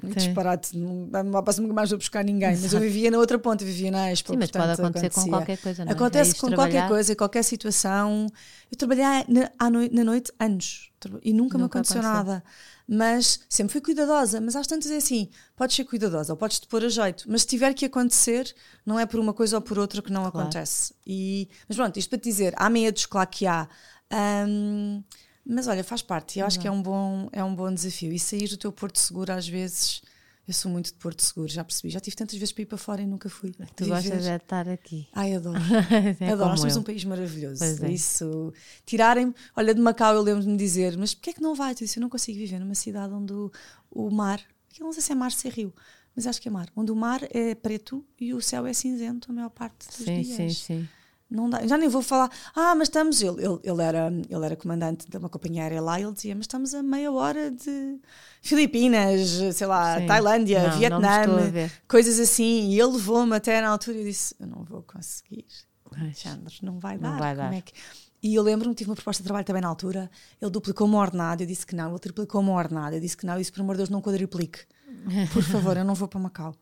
Muito 0.01 0.17
disparate, 0.17 0.77
não, 0.77 1.07
não 1.23 1.43
passo 1.43 1.61
nunca 1.61 1.73
mais 1.73 1.89
vou 1.89 1.97
buscar 1.97 2.23
ninguém, 2.23 2.51
Exato. 2.51 2.63
mas 2.63 2.73
eu 2.73 2.79
vivia 2.79 3.09
na 3.09 3.17
outra 3.17 3.39
ponta, 3.39 3.63
vivia 3.63 3.89
na 3.89 4.11
Expo. 4.11 4.33
Sim, 4.33 4.37
mas 4.37 4.51
pode 4.51 4.71
acontecer 4.71 5.07
acontecia. 5.07 5.23
com 5.23 5.29
qualquer 5.29 5.57
coisa, 5.57 5.85
não 5.85 5.91
é? 5.91 5.95
Acontece 5.95 6.31
é 6.31 6.39
com 6.39 6.47
trabalhar. 6.47 6.71
qualquer 6.71 6.87
coisa, 6.87 7.15
qualquer 7.15 7.43
situação. 7.43 8.27
Eu 8.71 8.77
trabalhei 8.77 9.03
na, 9.27 9.69
noite, 9.69 9.95
na 9.95 10.03
noite 10.03 10.31
anos 10.39 10.91
e 11.23 11.33
nunca, 11.33 11.57
nunca 11.57 11.57
me 11.57 11.65
aconteceu, 11.65 12.01
aconteceu, 12.01 12.01
nada. 12.01 12.43
Mas 12.87 13.39
sempre 13.49 13.73
fui 13.73 13.81
cuidadosa. 13.81 14.39
Mas 14.39 14.55
às 14.55 14.67
tantas 14.67 14.91
é 14.91 14.97
assim: 14.97 15.29
podes 15.55 15.75
ser 15.75 15.85
cuidadosa 15.85 16.33
ou 16.33 16.37
podes 16.37 16.59
te 16.59 16.67
pôr 16.67 16.83
a 16.85 16.89
jeito, 16.89 17.25
mas 17.27 17.41
se 17.41 17.47
tiver 17.47 17.73
que 17.73 17.85
acontecer, 17.85 18.53
não 18.85 18.99
é 18.99 19.05
por 19.05 19.19
uma 19.19 19.33
coisa 19.33 19.57
ou 19.57 19.61
por 19.61 19.79
outra 19.79 20.01
que 20.01 20.11
não 20.11 20.29
claro. 20.29 20.39
acontece. 20.39 20.93
E, 21.05 21.49
mas 21.67 21.77
pronto, 21.77 21.97
isto 21.97 22.09
para 22.09 22.19
te 22.19 22.29
dizer: 22.29 22.53
há 22.57 22.69
medos, 22.69 23.05
claro 23.05 23.29
que 23.29 23.47
há. 23.47 23.67
Um, 24.47 25.03
mas 25.45 25.67
olha, 25.67 25.83
faz 25.83 26.01
parte. 26.01 26.39
Eu 26.39 26.45
acho 26.45 26.59
que 26.59 26.67
é 26.67 26.71
um, 26.71 26.81
bom, 26.81 27.29
é 27.31 27.43
um 27.43 27.53
bom 27.55 27.71
desafio. 27.71 28.11
E 28.11 28.17
sair 28.17 28.47
do 28.47 28.57
teu 28.57 28.71
porto 28.71 28.97
seguro, 28.97 29.31
às 29.31 29.47
vezes, 29.47 30.01
eu 30.47 30.53
sou 30.53 30.71
muito 30.71 30.87
de 30.87 30.93
Porto 30.93 31.21
Seguro, 31.21 31.51
já 31.51 31.63
percebi. 31.63 31.89
Já 31.91 31.99
tive 31.99 32.15
tantas 32.15 32.37
vezes 32.37 32.51
para 32.51 32.61
ir 32.61 32.65
para 32.67 32.77
fora 32.77 33.01
e 33.01 33.07
nunca 33.07 33.27
fui. 33.29 33.51
Tu 33.75 33.87
gostas 33.87 34.23
de 34.23 34.29
estar 34.29 34.69
aqui. 34.69 35.07
Ai, 35.11 35.33
adoro. 35.33 35.57
é 36.19 36.31
adoro. 36.31 36.49
Nós 36.49 36.59
temos 36.59 36.77
um 36.77 36.83
país 36.83 37.03
maravilhoso. 37.03 37.63
É. 37.63 37.91
Isso. 37.91 38.53
Tirarem. 38.85 39.33
Olha, 39.55 39.73
de 39.73 39.81
Macau 39.81 40.13
eu 40.13 40.21
lembro-me 40.21 40.51
de 40.51 40.63
dizer, 40.63 40.95
mas 40.97 41.15
porquê 41.15 41.31
é 41.31 41.33
que 41.33 41.41
não 41.41 41.55
vai? 41.55 41.71
Eu 41.71 41.75
disse, 41.75 41.97
eu 41.97 42.01
não 42.01 42.09
consigo 42.09 42.37
viver 42.37 42.59
numa 42.59 42.75
cidade 42.75 43.11
onde 43.13 43.33
o, 43.33 43.51
o 43.89 44.11
mar. 44.11 44.39
Eu 44.79 44.85
não 44.85 44.93
sei 44.93 45.01
se 45.01 45.11
é 45.11 45.15
mar, 45.15 45.31
se 45.31 45.47
é 45.47 45.51
rio, 45.51 45.73
mas 46.15 46.27
acho 46.27 46.39
que 46.39 46.47
é 46.47 46.51
mar. 46.51 46.69
Onde 46.75 46.91
o 46.91 46.95
mar 46.95 47.21
é 47.31 47.55
preto 47.55 48.05
e 48.19 48.31
o 48.33 48.41
céu 48.41 48.67
é 48.67 48.73
cinzento 48.73 49.31
a 49.31 49.33
maior 49.33 49.49
parte 49.49 49.87
dos 49.87 50.05
sim, 50.05 50.21
dias. 50.21 50.27
Sim, 50.27 50.49
sim, 50.49 50.49
sim. 50.49 50.89
Não 51.29 51.49
dá, 51.49 51.65
já 51.65 51.75
nem 51.75 51.89
vou 51.89 52.03
falar, 52.03 52.29
ah, 52.55 52.75
mas 52.75 52.87
estamos, 52.87 53.19
ele, 53.19 53.43
ele, 53.43 53.59
ele, 53.63 53.81
era, 53.81 54.07
ele 54.29 54.45
era 54.45 54.55
comandante 54.55 55.09
de 55.09 55.17
uma 55.17 55.27
companhia 55.27 55.63
aérea 55.63 55.81
lá, 55.81 55.99
ele 55.99 56.11
dizia, 56.11 56.35
mas 56.35 56.43
estamos 56.43 56.73
a 56.75 56.83
meia 56.83 57.11
hora 57.11 57.49
de 57.49 57.99
Filipinas, 58.43 59.55
sei 59.55 59.65
lá, 59.65 59.99
Sim. 59.99 60.05
Tailândia, 60.05 60.67
não, 60.67 60.77
Vietnã, 60.77 61.25
não 61.25 61.69
coisas 61.87 62.19
assim, 62.19 62.69
e 62.69 62.79
ele 62.79 62.93
levou-me 62.93 63.35
até 63.35 63.59
na 63.59 63.69
altura 63.69 63.97
e 63.97 64.03
disse, 64.03 64.35
eu 64.39 64.45
não 64.45 64.63
vou 64.63 64.83
conseguir, 64.83 65.45
Alexandre, 65.99 66.55
não 66.61 66.79
vai 66.79 66.97
dar, 66.99 67.11
não 67.11 67.17
vai 67.17 67.35
dar. 67.35 67.51
É 67.51 67.61
que... 67.61 67.73
E 68.21 68.35
eu 68.35 68.43
lembro-me, 68.43 68.75
tive 68.75 68.91
uma 68.91 68.95
proposta 68.95 69.23
de 69.23 69.25
trabalho 69.25 69.45
também 69.45 69.63
na 69.63 69.67
altura, 69.67 70.11
ele 70.39 70.51
duplicou-me 70.51 70.93
o 70.93 70.97
ordenado, 70.97 71.41
eu 71.41 71.47
disse 71.47 71.65
que 71.65 71.75
não, 71.75 71.89
ele 71.89 71.99
triplicou-me 71.99 72.49
o 72.49 72.53
ordenado, 72.53 72.95
eu 72.95 73.01
disse 73.01 73.17
que 73.17 73.25
não, 73.25 73.35
e 73.35 73.39
disse, 73.39 73.51
por 73.51 73.61
amor 73.61 73.73
de 73.73 73.79
Deus, 73.79 73.89
não 73.89 73.99
quadriplique, 73.99 74.59
por 75.33 75.41
favor, 75.41 75.75
eu 75.75 75.83
não 75.83 75.95
vou 75.95 76.07
para 76.07 76.19
Macau. 76.19 76.55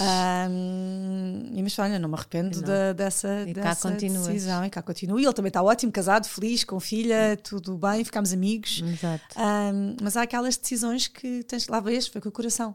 Um, 0.00 1.62
mas 1.62 1.78
olha, 1.78 1.98
não 1.98 2.08
me 2.08 2.14
arrependo 2.14 2.56
não. 2.60 2.66
Da, 2.66 2.92
dessa, 2.92 3.44
e 3.46 3.52
dessa 3.52 3.90
decisão 3.90 4.64
e 4.64 4.70
cá 4.70 4.80
continuo. 4.80 5.20
E 5.20 5.24
ele 5.24 5.32
também 5.32 5.48
está 5.48 5.62
ótimo, 5.62 5.92
casado, 5.92 6.26
feliz, 6.26 6.64
com 6.64 6.80
filha, 6.80 7.38
tudo 7.42 7.76
bem, 7.76 8.04
ficámos 8.04 8.32
amigos. 8.32 8.82
Exato. 8.82 9.24
Um, 9.38 9.96
mas 10.02 10.16
há 10.16 10.22
aquelas 10.22 10.56
decisões 10.56 11.08
que 11.08 11.42
tens 11.44 11.68
lá 11.68 11.80
vês, 11.80 12.06
foi 12.06 12.20
com 12.20 12.28
o 12.28 12.32
coração. 12.32 12.74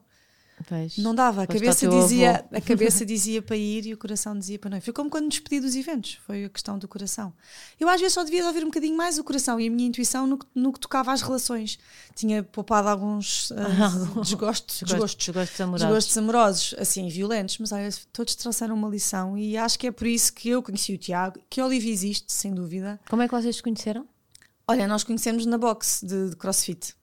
Não 0.98 1.14
dava, 1.14 1.44
a 1.44 1.48
cabeça, 1.48 1.88
dizia, 1.88 2.46
a 2.52 2.60
cabeça 2.62 3.06
dizia 3.06 3.42
para 3.42 3.56
ir 3.56 3.86
e 3.86 3.94
o 3.94 3.98
coração 3.98 4.38
dizia 4.38 4.58
para 4.58 4.72
não. 4.72 4.82
Foi 4.82 4.92
como 4.92 5.10
quando 5.10 5.26
me 5.26 5.30
despedi 5.30 5.60
dos 5.62 5.76
eventos, 5.76 6.20
foi 6.26 6.46
a 6.46 6.50
questão 6.50 6.80
do 6.80 6.88
coração. 6.88 7.32
Eu 7.80 7.88
às 7.88 8.00
vezes 8.00 8.14
só 8.14 8.24
devia 8.24 8.46
ouvir 8.46 8.64
um 8.64 8.68
bocadinho 8.68 8.98
mais 8.98 9.20
o 9.20 9.24
coração 9.24 9.60
e 9.60 9.68
a 9.68 9.72
minha 9.72 9.88
intuição 9.88 10.26
no, 10.26 10.40
no 10.56 10.74
que 10.74 10.80
tocava 10.80 11.14
às 11.14 11.22
relações. 11.22 11.78
Tinha 12.16 12.42
poupado 12.42 12.90
alguns 12.90 13.52
uh, 13.52 14.22
desgostos, 14.22 14.82
desgostos, 14.82 15.26
desgostos, 15.26 15.62
amorosos. 15.62 15.88
desgostos 15.88 16.18
amorosos, 16.18 16.76
assim, 16.80 17.08
violentos, 17.08 17.58
mas 17.60 17.72
olha, 17.72 17.90
todos 18.12 18.34
trouxeram 18.36 18.76
uma 18.76 18.90
lição 18.90 19.38
e 19.38 19.56
acho 19.58 19.78
que 19.78 19.88
é 19.88 19.92
por 19.92 20.08
isso 20.08 20.34
que 20.34 20.50
eu 20.50 20.64
conheci 20.64 20.94
o 20.94 20.98
Tiago, 20.98 21.40
que 21.50 21.62
Olivia 21.62 21.92
existe, 21.92 22.32
sem 22.32 22.54
dúvida. 22.54 23.00
Como 23.10 23.22
é 23.22 23.28
que 23.28 23.34
vocês 23.34 23.58
se 23.58 23.64
conheceram? 23.64 24.08
Olha, 24.68 24.88
nós 24.88 25.04
conhecemos 25.04 25.46
na 25.46 25.58
box 25.58 26.02
de, 26.04 26.32
de 26.32 26.36
crossfit. 26.36 26.94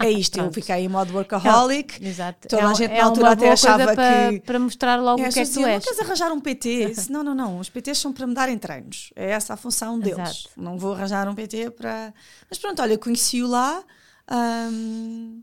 É 0.00 0.10
isto, 0.10 0.38
eu 0.38 0.52
fiquei 0.52 0.76
em 0.76 0.88
modo 0.88 1.14
workaholic. 1.14 2.04
É, 2.04 2.08
exato. 2.08 2.48
Toda 2.48 2.62
é, 2.62 2.64
a 2.64 2.74
gente 2.74 2.92
é 2.92 2.98
na 2.98 3.04
altura 3.04 3.30
até 3.30 3.52
achava 3.52 3.94
para, 3.94 4.32
que. 4.32 4.40
Para 4.40 4.58
mostrar 4.58 4.96
logo 4.96 5.22
é, 5.22 5.28
o 5.28 5.32
que 5.32 5.40
é 5.40 5.44
que 5.44 5.50
tu 5.50 5.60
és. 5.60 5.74
Não 5.74 5.80
queres 5.80 6.00
arranjar 6.00 6.32
um 6.32 6.40
PT? 6.40 6.86
Disse, 6.86 7.12
não, 7.12 7.22
não, 7.22 7.34
não. 7.34 7.58
Os 7.58 7.68
PTs 7.68 7.98
são 7.98 8.12
para 8.12 8.26
me 8.26 8.34
darem 8.34 8.58
treinos. 8.58 9.12
É 9.14 9.30
essa 9.30 9.54
a 9.54 9.56
função 9.56 9.98
deles. 9.98 10.18
Exato. 10.18 10.50
Não 10.56 10.78
vou 10.78 10.92
arranjar 10.94 11.28
um 11.28 11.34
PT 11.34 11.70
para. 11.70 12.12
Mas 12.48 12.58
pronto, 12.58 12.82
olha, 12.82 12.98
conheci-o 12.98 13.46
lá. 13.46 13.82
Um, 14.30 15.42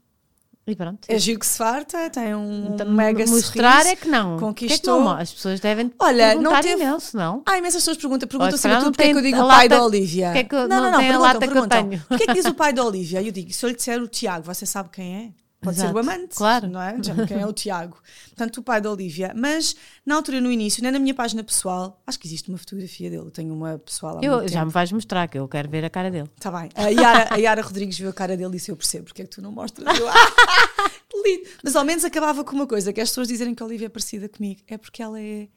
e 0.65 0.75
pronto. 0.75 1.07
É 1.07 1.17
giro 1.17 1.39
que 1.39 1.45
se 1.45 1.57
farta, 1.57 2.09
tem 2.09 2.35
um 2.35 2.73
então, 2.73 2.89
mega 2.89 3.25
Mostrar 3.25 3.83
sorriso, 3.83 3.89
é 3.89 3.95
que 3.95 4.07
não. 4.07 4.37
Conquistou. 4.37 4.67
Que 4.67 4.73
é 4.73 4.77
que 4.77 4.87
não, 4.87 5.11
as 5.17 5.33
pessoas 5.33 5.59
devem 5.59 5.91
Olha, 5.97 6.35
não 6.35 6.61
teve... 6.61 6.83
imenso, 6.83 7.17
não? 7.17 7.41
Ah, 7.45 7.57
imensas 7.57 7.81
pessoas 7.81 7.97
perguntam. 7.97 8.27
Perguntam 8.27 8.55
acima 8.55 8.75
de 8.75 8.79
tudo 8.81 8.91
porque 8.91 9.03
é 9.03 9.11
que 9.11 9.17
eu 9.17 9.21
digo 9.21 9.41
o 9.41 9.47
pai 9.47 9.67
da 9.67 9.83
Olivia. 9.83 10.31
Que 10.31 10.55
não, 10.55 10.67
não, 10.67 10.91
não, 10.91 10.91
não, 10.91 11.39
perguntam, 11.39 11.39
perguntam. 11.39 11.89
Porquê 12.07 12.23
é 12.23 12.27
que 12.27 12.33
diz 12.33 12.45
o 12.45 12.53
pai 12.53 12.71
da 12.71 12.83
Olivia? 12.85 13.23
Eu 13.23 13.31
digo, 13.31 13.51
se 13.51 13.65
eu 13.65 13.69
lhe 13.69 13.75
disser 13.75 14.01
o 14.01 14.07
Tiago, 14.07 14.45
você 14.45 14.65
sabe 14.65 14.89
quem 14.89 15.15
é? 15.15 15.41
Pode 15.61 15.77
Exato. 15.77 15.89
ser 15.89 15.95
o 15.95 15.99
amante, 15.99 16.35
claro. 16.35 16.67
não 16.67 16.81
é? 16.81 16.97
Já 17.03 17.13
quem 17.27 17.39
é 17.39 17.45
o 17.45 17.53
Tiago. 17.53 17.95
Portanto, 18.29 18.57
o 18.57 18.63
pai 18.63 18.81
da 18.81 18.91
Olivia. 18.91 19.31
Mas, 19.35 19.75
na 20.03 20.15
altura, 20.15 20.41
no 20.41 20.51
início, 20.51 20.81
nem 20.81 20.91
na 20.91 20.97
minha 20.97 21.13
página 21.13 21.43
pessoal, 21.43 22.01
acho 22.05 22.19
que 22.19 22.27
existe 22.27 22.49
uma 22.49 22.57
fotografia 22.57 23.11
dele. 23.11 23.29
Tenho 23.29 23.53
uma 23.53 23.77
pessoal 23.77 24.17
há 24.17 24.25
eu, 24.25 24.47
Já 24.47 24.65
me 24.65 24.71
vais 24.71 24.91
mostrar, 24.91 25.27
que 25.27 25.37
eu 25.37 25.47
quero 25.47 25.69
ver 25.69 25.85
a 25.85 25.89
cara 25.89 26.09
dele. 26.09 26.27
Está 26.35 26.49
bem. 26.49 26.69
A 26.73 26.87
Yara, 26.87 27.27
a 27.31 27.37
Yara 27.37 27.61
Rodrigues 27.61 27.95
viu 27.95 28.09
a 28.09 28.13
cara 28.13 28.35
dele 28.35 28.49
e 28.49 28.53
disse: 28.53 28.71
Eu 28.71 28.75
percebo 28.75 29.05
porque 29.05 29.21
é 29.21 29.25
que 29.25 29.31
tu 29.31 29.41
não 29.41 29.51
mostras. 29.51 29.87
Eu, 29.99 30.07
lindo. 31.23 31.47
Mas 31.63 31.75
ao 31.75 31.85
menos 31.85 32.03
acabava 32.03 32.43
com 32.43 32.55
uma 32.55 32.65
coisa: 32.65 32.91
que 32.91 32.99
as 32.99 33.09
pessoas 33.09 33.27
dizerem 33.27 33.53
que 33.53 33.61
a 33.61 33.65
Olivia 33.65 33.85
é 33.85 33.89
parecida 33.89 34.27
comigo. 34.27 34.61
É 34.67 34.79
porque 34.79 35.03
ela 35.03 35.21
é 35.21 35.47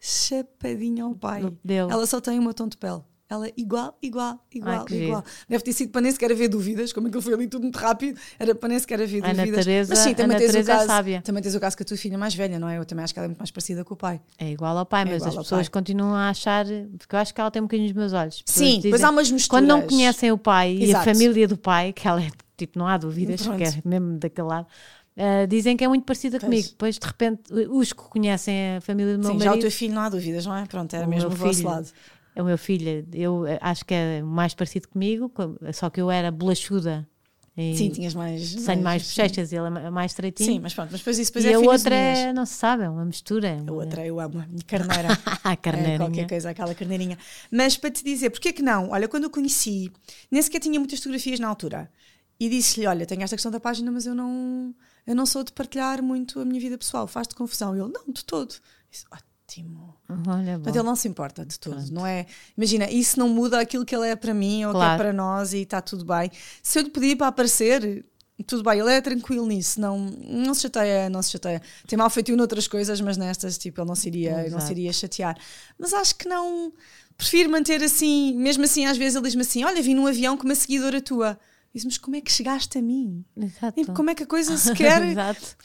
chapadinha 0.00 1.04
ao 1.04 1.14
pai. 1.14 1.42
Dele. 1.64 1.92
Ela 1.92 2.04
só 2.06 2.20
tem 2.20 2.40
um 2.40 2.52
tom 2.52 2.66
de 2.66 2.76
pele. 2.76 3.02
Ela 3.32 3.50
igual, 3.56 3.96
igual, 4.02 4.38
igual, 4.54 4.84
Ai, 4.90 4.98
igual. 4.98 5.24
Deve 5.48 5.64
ter 5.64 5.72
sido 5.72 5.90
para 5.90 6.02
nem 6.02 6.12
sequer 6.12 6.30
haver 6.30 6.48
dúvidas, 6.48 6.92
como 6.92 7.06
aquilo 7.06 7.22
foi 7.22 7.32
ali 7.32 7.46
tudo 7.46 7.62
muito 7.62 7.78
rápido, 7.78 8.20
era 8.38 8.54
para 8.54 8.68
nem 8.68 8.78
sequer 8.78 9.00
haver 9.00 9.24
Ana 9.24 9.32
dúvidas. 9.32 9.64
Teresa, 9.64 9.94
Mas 9.94 9.98
sim, 10.00 10.12
também 10.12 10.36
tens, 10.36 10.54
o 10.54 10.64
caso, 10.66 10.86
sábia. 10.86 11.22
também 11.22 11.42
tens 11.42 11.54
o 11.54 11.60
caso 11.60 11.74
que 11.74 11.82
a 11.82 11.86
tua 11.86 11.96
filha 11.96 12.18
mais 12.18 12.34
velha, 12.34 12.58
não 12.58 12.68
é? 12.68 12.76
Eu 12.76 12.84
também 12.84 13.02
acho 13.02 13.14
que 13.14 13.18
ela 13.18 13.24
é 13.24 13.28
muito 13.28 13.38
mais 13.38 13.50
parecida 13.50 13.86
com 13.86 13.94
o 13.94 13.96
pai. 13.96 14.20
É 14.38 14.50
igual 14.50 14.76
ao 14.76 14.84
pai, 14.84 15.00
é 15.00 15.04
mas 15.06 15.22
as 15.26 15.34
pessoas 15.34 15.66
continuam 15.70 16.14
a 16.14 16.28
achar, 16.28 16.66
porque 16.98 17.16
eu 17.16 17.18
acho 17.20 17.34
que 17.34 17.40
ela 17.40 17.50
tem 17.50 17.62
um 17.62 17.64
bocadinho 17.64 17.88
nos 17.88 17.96
meus 17.96 18.12
olhos. 18.12 18.42
Sim, 18.44 18.80
dizem, 18.80 19.02
há 19.02 19.08
umas 19.08 19.30
misturas. 19.30 19.48
Quando 19.48 19.66
não 19.66 19.80
conhecem 19.80 20.30
o 20.30 20.36
pai 20.36 20.76
Exato. 20.78 21.08
e 21.08 21.10
a 21.10 21.14
família 21.14 21.48
do 21.48 21.56
pai, 21.56 21.94
que 21.94 22.06
ela 22.06 22.20
é, 22.20 22.30
tipo, 22.54 22.78
não 22.78 22.86
há 22.86 22.98
dúvidas, 22.98 23.40
Pronto. 23.40 23.56
que 23.56 23.64
é 23.64 23.72
mesmo 23.82 24.18
daquele 24.18 24.46
lado. 24.46 24.66
Uh, 25.16 25.46
dizem 25.46 25.74
que 25.74 25.84
é 25.84 25.88
muito 25.88 26.04
parecida 26.04 26.38
pois. 26.38 26.44
comigo. 26.44 26.68
Depois, 26.68 26.98
de 26.98 27.06
repente, 27.06 27.40
os 27.70 27.94
que 27.94 28.02
conhecem 28.02 28.76
a 28.76 28.80
família 28.82 29.14
do 29.14 29.20
meu 29.20 29.32
Sim, 29.32 29.38
marido. 29.38 29.52
Já 29.54 29.58
o 29.58 29.60
teu 29.60 29.70
filho 29.70 29.94
não 29.94 30.02
há 30.02 30.08
dúvidas, 30.10 30.44
não 30.44 30.54
é? 30.54 30.66
Pronto, 30.66 30.94
era 30.94 31.06
o 31.06 31.08
mesmo 31.08 31.30
do 31.30 31.36
vosso 31.36 31.64
lado 31.64 31.88
é 31.88 31.92
o 32.36 32.44
meu 32.44 32.56
filho, 32.58 33.06
eu 33.12 33.44
acho 33.60 33.84
que 33.84 33.94
é 33.94 34.22
mais 34.22 34.54
parecido 34.54 34.88
comigo, 34.88 35.30
só 35.72 35.90
que 35.90 36.00
eu 36.00 36.10
era 36.10 36.30
bolachuda 36.30 37.06
sim, 37.54 37.90
tinhas 37.90 38.14
mais. 38.14 38.54
Tenho 38.54 38.66
mais, 38.66 38.80
mais 38.80 39.02
bochechas 39.02 39.52
e 39.52 39.56
ele 39.56 39.66
é 39.66 39.90
mais 39.90 40.12
estreitinho. 40.12 40.54
Sim, 40.54 40.60
mas 40.60 40.72
pronto, 40.72 40.90
mas 40.90 41.00
depois 41.00 41.18
isso 41.18 41.30
depois 41.30 41.44
e 41.44 41.48
é 41.48 41.54
a 41.54 41.58
outra 41.58 41.94
é, 41.94 42.32
não 42.32 42.46
se 42.46 42.54
sabe, 42.54 42.84
é 42.84 42.88
uma 42.88 43.04
mistura. 43.04 43.62
A 43.66 43.72
outra 43.72 44.06
eu 44.06 44.18
amo, 44.18 44.40
a 44.40 44.46
minha 44.46 44.64
carneira. 44.66 45.08
a 45.44 45.56
carneirinha. 45.56 45.94
É, 45.94 45.98
qualquer 45.98 46.28
coisa, 46.28 46.50
aquela 46.50 46.74
carneirinha. 46.74 47.18
Mas 47.50 47.76
para 47.76 47.90
te 47.90 48.02
dizer, 48.02 48.30
porque 48.30 48.48
é 48.48 48.52
que 48.52 48.62
não? 48.62 48.90
Olha, 48.90 49.06
quando 49.06 49.24
eu 49.24 49.30
conheci, 49.30 49.92
nem 50.30 50.40
sequer 50.40 50.60
tinha 50.60 50.78
muitas 50.78 50.98
fotografias 50.98 51.38
na 51.38 51.48
altura. 51.48 51.90
E 52.40 52.48
disse-lhe: 52.48 52.86
Olha, 52.86 53.04
tenho 53.04 53.22
esta 53.22 53.36
questão 53.36 53.52
da 53.52 53.60
página, 53.60 53.90
mas 53.92 54.06
eu 54.06 54.14
não, 54.14 54.74
eu 55.06 55.14
não 55.14 55.26
sou 55.26 55.44
de 55.44 55.52
partilhar 55.52 56.02
muito 56.02 56.40
a 56.40 56.44
minha 56.44 56.60
vida 56.60 56.78
pessoal, 56.78 57.06
faz-te 57.06 57.34
confusão. 57.34 57.76
E 57.76 57.80
ele: 57.80 57.92
Não, 57.92 58.12
de 58.12 58.24
todo. 58.24 58.54
Disse, 58.90 59.04
ótimo. 59.52 59.94
Olha, 60.26 60.54
Portanto, 60.54 60.76
ele 60.76 60.84
não 60.84 60.96
se 60.96 61.08
importa 61.08 61.44
de 61.44 61.58
tudo, 61.58 61.90
não 61.90 62.06
é? 62.06 62.26
Imagina, 62.56 62.90
isso 62.90 63.18
não 63.18 63.28
muda 63.28 63.60
aquilo 63.60 63.84
que 63.84 63.94
ele 63.94 64.08
é 64.08 64.16
para 64.16 64.32
mim 64.32 64.64
ou 64.64 64.72
claro. 64.72 64.90
que 64.90 64.94
é 64.94 65.04
para 65.04 65.12
nós 65.12 65.52
e 65.52 65.58
está 65.58 65.80
tudo 65.80 66.04
bem. 66.04 66.30
Se 66.62 66.78
eu 66.78 66.84
lhe 66.84 66.90
pedir 66.90 67.16
para 67.16 67.28
aparecer, 67.28 68.04
tudo 68.46 68.62
bem, 68.62 68.78
ele 68.78 68.90
é 68.90 69.00
tranquilo 69.00 69.46
nisso, 69.46 69.80
não, 69.80 69.98
não 69.98 70.54
se 70.54 70.62
chateia, 70.62 71.08
não 71.08 71.22
se 71.22 71.30
chateia. 71.30 71.62
Tem 71.86 71.96
mal 71.96 72.10
feito 72.10 72.34
noutras 72.36 72.66
coisas, 72.66 73.00
mas 73.00 73.16
nestas, 73.16 73.58
tipo, 73.58 73.80
ele 73.80 73.88
não 73.88 73.94
se 73.94 74.08
iria, 74.08 74.48
não 74.48 74.60
se 74.60 74.72
iria 74.72 74.92
chatear. 74.92 75.36
Mas 75.78 75.92
acho 75.92 76.16
que 76.16 76.28
não. 76.28 76.72
Prefiro 77.16 77.50
manter 77.50 77.82
assim, 77.82 78.34
mesmo 78.36 78.64
assim, 78.64 78.86
às 78.86 78.96
vezes 78.96 79.14
ele 79.14 79.24
diz-me 79.24 79.42
assim: 79.42 79.64
Olha, 79.64 79.82
vim 79.82 79.94
num 79.94 80.06
avião 80.06 80.36
com 80.36 80.44
uma 80.44 80.54
seguidora 80.54 81.00
tua. 81.00 81.38
Diz, 81.74 81.86
mas 81.86 81.96
como 81.96 82.16
é 82.16 82.20
que 82.20 82.30
chegaste 82.30 82.76
a 82.76 82.82
mim? 82.82 83.24
Exato. 83.34 83.92
Como 83.94 84.10
é 84.10 84.14
que 84.14 84.24
a 84.24 84.26
coisa 84.26 84.56
se 84.58 84.74
quer? 84.74 85.00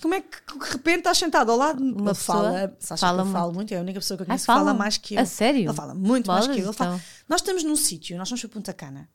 como 0.01 0.13
é 0.13 0.21
que 0.21 0.57
de 0.57 0.71
repente 0.71 0.99
estás 0.99 1.17
sentado 1.17 1.51
ao 1.51 1.57
lado? 1.57 1.83
Uma 1.83 2.11
ele 2.11 2.15
fala, 2.15 2.77
fala 2.79 3.23
eu 3.23 3.25
falo 3.25 3.53
muito, 3.53 3.73
é 3.73 3.77
a 3.77 3.81
única 3.81 3.99
pessoa 3.99 4.17
que 4.17 4.21
eu 4.23 4.25
conheço 4.25 4.43
que 4.43 4.47
fala 4.47 4.73
mais 4.73 4.97
que 4.97 5.15
eu. 5.15 5.19
A 5.19 5.25
sério? 5.25 5.69
Ele 5.69 5.73
fala 5.73 5.93
muito 5.93 6.27
Bolas, 6.27 6.47
mais 6.47 6.57
que 6.57 6.65
eu. 6.65 6.71
Fala, 6.71 6.95
então. 6.95 7.05
nós 7.27 7.41
estamos 7.41 7.63
num 7.65 7.75
sítio, 7.75 8.17
nós 8.17 8.29
fomos 8.29 8.41
para 8.41 8.49
Punta 8.49 8.73
Cana. 8.73 9.09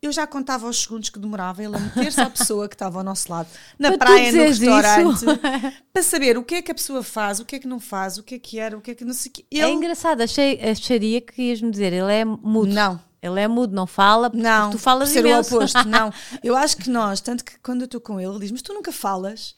Eu 0.00 0.12
já 0.12 0.24
contava 0.24 0.68
os 0.68 0.82
segundos 0.82 1.08
que 1.08 1.18
demorava 1.18 1.64
ele 1.64 1.74
a 1.74 1.80
meter-se 1.80 2.20
à 2.20 2.30
pessoa 2.30 2.68
que 2.68 2.74
estava 2.76 2.98
ao 2.98 3.04
nosso 3.04 3.32
lado, 3.32 3.48
na 3.76 3.88
para 3.88 4.06
praia, 4.06 4.30
no 4.30 4.38
restaurante, 4.38 5.24
para 5.92 6.02
saber 6.02 6.38
o 6.38 6.44
que 6.44 6.56
é 6.56 6.62
que 6.62 6.70
a 6.70 6.74
pessoa 6.74 7.02
faz, 7.02 7.40
o 7.40 7.44
que 7.44 7.56
é 7.56 7.58
que 7.58 7.66
não 7.66 7.80
faz, 7.80 8.18
o 8.18 8.22
que 8.22 8.36
é 8.36 8.38
que 8.38 8.58
era, 8.60 8.78
o 8.78 8.80
que 8.80 8.92
é 8.92 8.94
que 8.94 9.04
não 9.04 9.14
sei 9.14 9.30
o 9.30 9.34
que. 9.34 9.46
É 9.50 9.58
ele... 9.58 9.64
É 9.64 9.72
engraçado, 9.72 10.20
achei, 10.20 10.60
acharia 10.60 11.20
que 11.20 11.42
ias-me 11.42 11.72
dizer, 11.72 11.92
ele 11.92 12.12
é 12.12 12.24
mudo. 12.24 12.72
Não. 12.72 13.00
Ele 13.22 13.40
é 13.40 13.48
mudo, 13.48 13.74
não 13.74 13.86
fala, 13.86 14.30
não, 14.32 14.70
tu 14.70 14.78
falas 14.78 15.08
ser 15.08 15.20
imenso. 15.20 15.54
o 15.54 15.58
oposto, 15.58 15.84
não. 15.88 16.12
Eu 16.42 16.56
acho 16.56 16.76
que 16.76 16.90
nós, 16.90 17.20
tanto 17.20 17.44
que 17.44 17.58
quando 17.58 17.82
eu 17.82 17.86
estou 17.86 18.00
com 18.00 18.20
ele, 18.20 18.30
ele 18.30 18.40
diz, 18.40 18.52
mas 18.52 18.62
tu 18.62 18.72
nunca 18.72 18.92
falas. 18.92 19.54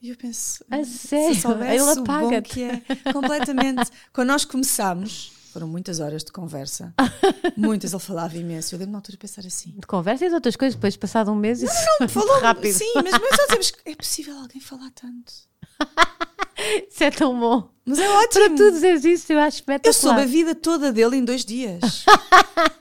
E 0.00 0.08
eu 0.08 0.16
penso, 0.16 0.64
a 0.70 0.82
sério? 0.82 1.34
se 1.34 1.42
soubesse 1.42 1.82
ele 1.82 2.00
apaga 2.00 2.38
o 2.38 2.42
que 2.42 2.62
é, 2.62 2.80
completamente. 3.12 3.90
quando 4.14 4.28
nós 4.28 4.46
começamos, 4.46 5.30
foram 5.52 5.66
muitas 5.66 6.00
horas 6.00 6.24
de 6.24 6.32
conversa. 6.32 6.94
muitas, 7.56 7.92
ele 7.92 8.00
falava 8.00 8.36
imenso. 8.36 8.74
Eu 8.74 8.78
lembro 8.78 8.92
na 8.92 8.98
altura 8.98 9.12
de 9.12 9.18
pensar 9.18 9.44
assim. 9.44 9.72
De 9.72 9.86
conversa 9.86 10.24
e 10.24 10.28
de 10.28 10.34
outras 10.34 10.56
coisas, 10.56 10.76
depois 10.76 10.96
passado 10.96 11.30
um 11.30 11.34
mês. 11.34 11.60
Não, 11.60 11.70
não, 12.00 12.08
falou 12.08 12.40
rápido. 12.40 12.72
Sim, 12.72 12.92
mas, 12.94 13.12
mas 13.12 13.36
só 13.36 13.46
dizemos, 13.46 13.72
é 13.84 13.94
possível 13.94 14.38
alguém 14.38 14.60
falar 14.60 14.90
tanto? 14.92 15.32
Isso 16.90 17.04
é 17.04 17.10
tão 17.10 17.38
bom. 17.38 17.68
Mas 17.90 17.98
é 17.98 18.08
ótimo. 18.08 18.46
Para 18.46 18.56
tu 18.56 18.70
dizeres 18.70 19.04
isso, 19.04 19.32
eu 19.32 19.38
acho 19.38 19.56
espetacular. 19.56 19.88
Eu 19.88 19.92
soube 19.92 20.20
a 20.20 20.24
vida 20.24 20.54
toda 20.54 20.92
dele 20.92 21.16
em 21.16 21.24
dois 21.24 21.44
dias. 21.44 22.04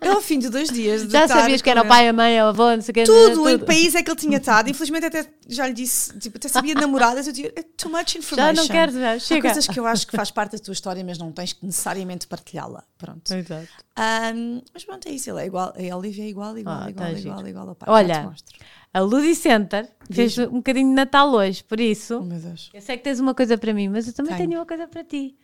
eu, 0.01 0.13
ao 0.13 0.21
fim 0.21 0.37
de 0.37 0.49
dois 0.49 0.69
dias. 0.69 1.07
De 1.07 1.11
já 1.11 1.27
sabias 1.27 1.61
que 1.61 1.69
era 1.69 1.81
o 1.81 1.87
pai, 1.87 2.07
a 2.07 2.13
mãe, 2.13 2.39
o 2.41 2.47
avô, 2.47 2.75
não 2.75 2.81
sei 2.81 2.91
o 2.91 2.93
que. 2.93 3.03
Tudo, 3.05 3.35
tudo. 3.35 3.49
em 3.49 3.57
que 3.57 3.65
país 3.65 3.95
é 3.95 4.03
que 4.03 4.11
ele 4.11 4.19
tinha 4.19 4.37
estado. 4.37 4.69
Infelizmente, 4.69 5.05
até 5.05 5.25
já 5.47 5.65
lhe 5.65 5.73
disse, 5.73 6.17
tipo, 6.19 6.37
até 6.37 6.47
sabia 6.47 6.75
namoradas. 6.75 7.25
Eu 7.25 7.33
dizia, 7.33 7.51
é 7.55 7.63
too 7.63 7.89
much 7.89 8.15
information. 8.15 8.53
Já 8.55 8.61
não 8.61 8.67
quero, 8.67 8.91
já, 8.91 9.17
chega. 9.17 9.39
Há 9.39 9.53
coisas 9.53 9.67
que 9.67 9.79
eu 9.79 9.87
acho 9.87 10.05
que 10.05 10.15
faz 10.15 10.29
parte 10.29 10.51
da 10.51 10.59
tua 10.59 10.73
história, 10.73 11.03
mas 11.03 11.17
não 11.17 11.31
tens 11.31 11.53
que 11.53 11.65
necessariamente 11.65 12.27
partilhá-la. 12.27 12.83
Pronto. 12.97 13.33
Exato. 13.33 13.67
Um, 13.97 14.61
mas 14.71 14.83
pronto, 14.83 15.07
é 15.07 15.11
isso. 15.11 15.29
Ele 15.31 15.41
é 15.41 15.45
igual, 15.47 15.73
a 15.75 15.95
Olivia 15.95 16.25
é 16.25 16.27
igual, 16.27 16.55
igual, 16.55 16.83
ah, 16.83 16.89
igual, 16.89 17.07
tá 17.07 17.11
igual, 17.11 17.39
igual, 17.39 17.47
igual 17.47 17.69
ao 17.69 17.75
pai. 17.75 17.89
Olha. 17.89 18.31
A 18.93 18.99
Ludi 18.99 19.35
Center 19.35 19.87
fez 20.11 20.37
um 20.37 20.57
bocadinho 20.57 20.89
de 20.89 20.95
Natal 20.95 21.31
hoje, 21.31 21.63
por 21.63 21.79
isso. 21.79 22.19
Oh. 22.21 22.75
Eu 22.75 22.81
sei 22.81 22.97
que 22.97 23.03
tens 23.03 23.19
uma 23.19 23.35
coisa 23.35 23.57
para 23.57 23.73
mim, 23.73 23.87
mas 23.87 24.07
eu 24.07 24.13
também 24.13 24.35
tenho, 24.35 24.49
tenho 24.49 24.59
uma 24.59 24.65
coisa 24.65 24.87
para 24.87 25.03
ti 25.03 25.35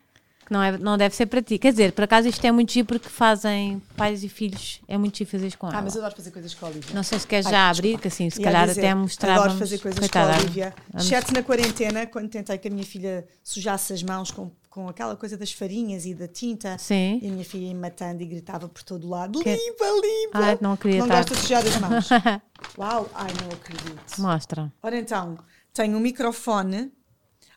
que 0.45 0.53
não, 0.53 0.61
é, 0.61 0.77
não 0.77 0.97
deve 0.97 1.15
ser 1.15 1.25
para 1.25 1.41
ti. 1.41 1.57
Quer 1.57 1.71
dizer, 1.71 1.91
por 1.91 2.03
acaso 2.03 2.27
isto 2.27 2.45
é 2.45 2.51
muito 2.51 2.71
giro 2.71 2.85
porque 2.85 3.09
fazem 3.09 3.81
pais 3.97 4.23
e 4.23 4.29
filhos, 4.29 4.79
é 4.87 4.97
muito 4.97 5.17
giro 5.17 5.29
fazer 5.29 5.55
com 5.57 5.67
ela. 5.67 5.77
Ah, 5.77 5.81
mas 5.81 5.95
eu 5.95 6.01
adoro 6.01 6.15
fazer 6.15 6.31
coisas 6.31 6.53
com 6.53 6.65
a 6.65 6.69
Olivia. 6.69 6.95
Não 6.95 7.03
sei 7.03 7.19
se 7.19 7.27
queres 7.27 7.45
já 7.45 7.65
Ai, 7.65 7.71
abrir, 7.71 7.99
que 7.99 8.07
assim, 8.07 8.29
se 8.29 8.39
calhar 8.39 8.67
dizer, 8.67 8.81
até 8.81 8.93
mostrava. 8.93 9.45
Adoro 9.45 9.59
fazer 9.59 9.79
coisas 9.79 9.99
Coitada, 9.99 10.33
com 10.33 10.37
a 10.37 10.41
Olivia. 10.41 10.73
Exceto 10.95 11.33
na 11.33 11.41
quarentena, 11.41 12.05
quando 12.05 12.29
tentei 12.29 12.57
que 12.57 12.67
a 12.67 12.71
minha 12.71 12.85
filha 12.85 13.27
sujasse 13.43 13.91
as 13.93 14.03
mãos 14.03 14.29
com, 14.29 14.51
com 14.69 14.87
aquela 14.87 15.15
coisa 15.15 15.35
das 15.35 15.51
farinhas 15.51 16.05
e 16.05 16.13
da 16.13 16.27
tinta. 16.27 16.77
Sim. 16.77 17.19
E 17.21 17.27
a 17.27 17.31
minha 17.31 17.45
filha 17.45 17.65
ia 17.65 17.75
matando 17.75 18.21
e 18.21 18.25
gritava 18.25 18.69
por 18.69 18.83
todo 18.83 19.09
lado: 19.09 19.39
que... 19.39 19.49
limpa, 19.49 19.85
limpa! 19.85 20.39
Ai, 20.39 20.57
não 20.61 20.73
acredito. 20.73 21.01
Não 21.01 21.07
gosta 21.07 21.33
de 21.33 21.41
sujar 21.41 21.65
as 21.65 21.77
mãos. 21.79 22.09
Uau, 22.77 23.09
ai, 23.15 23.31
não 23.41 23.49
acredito. 23.49 24.21
Mostra. 24.21 24.71
Ora 24.83 24.97
então, 24.97 25.37
tenho 25.73 25.97
um 25.97 25.99
microfone 25.99 26.91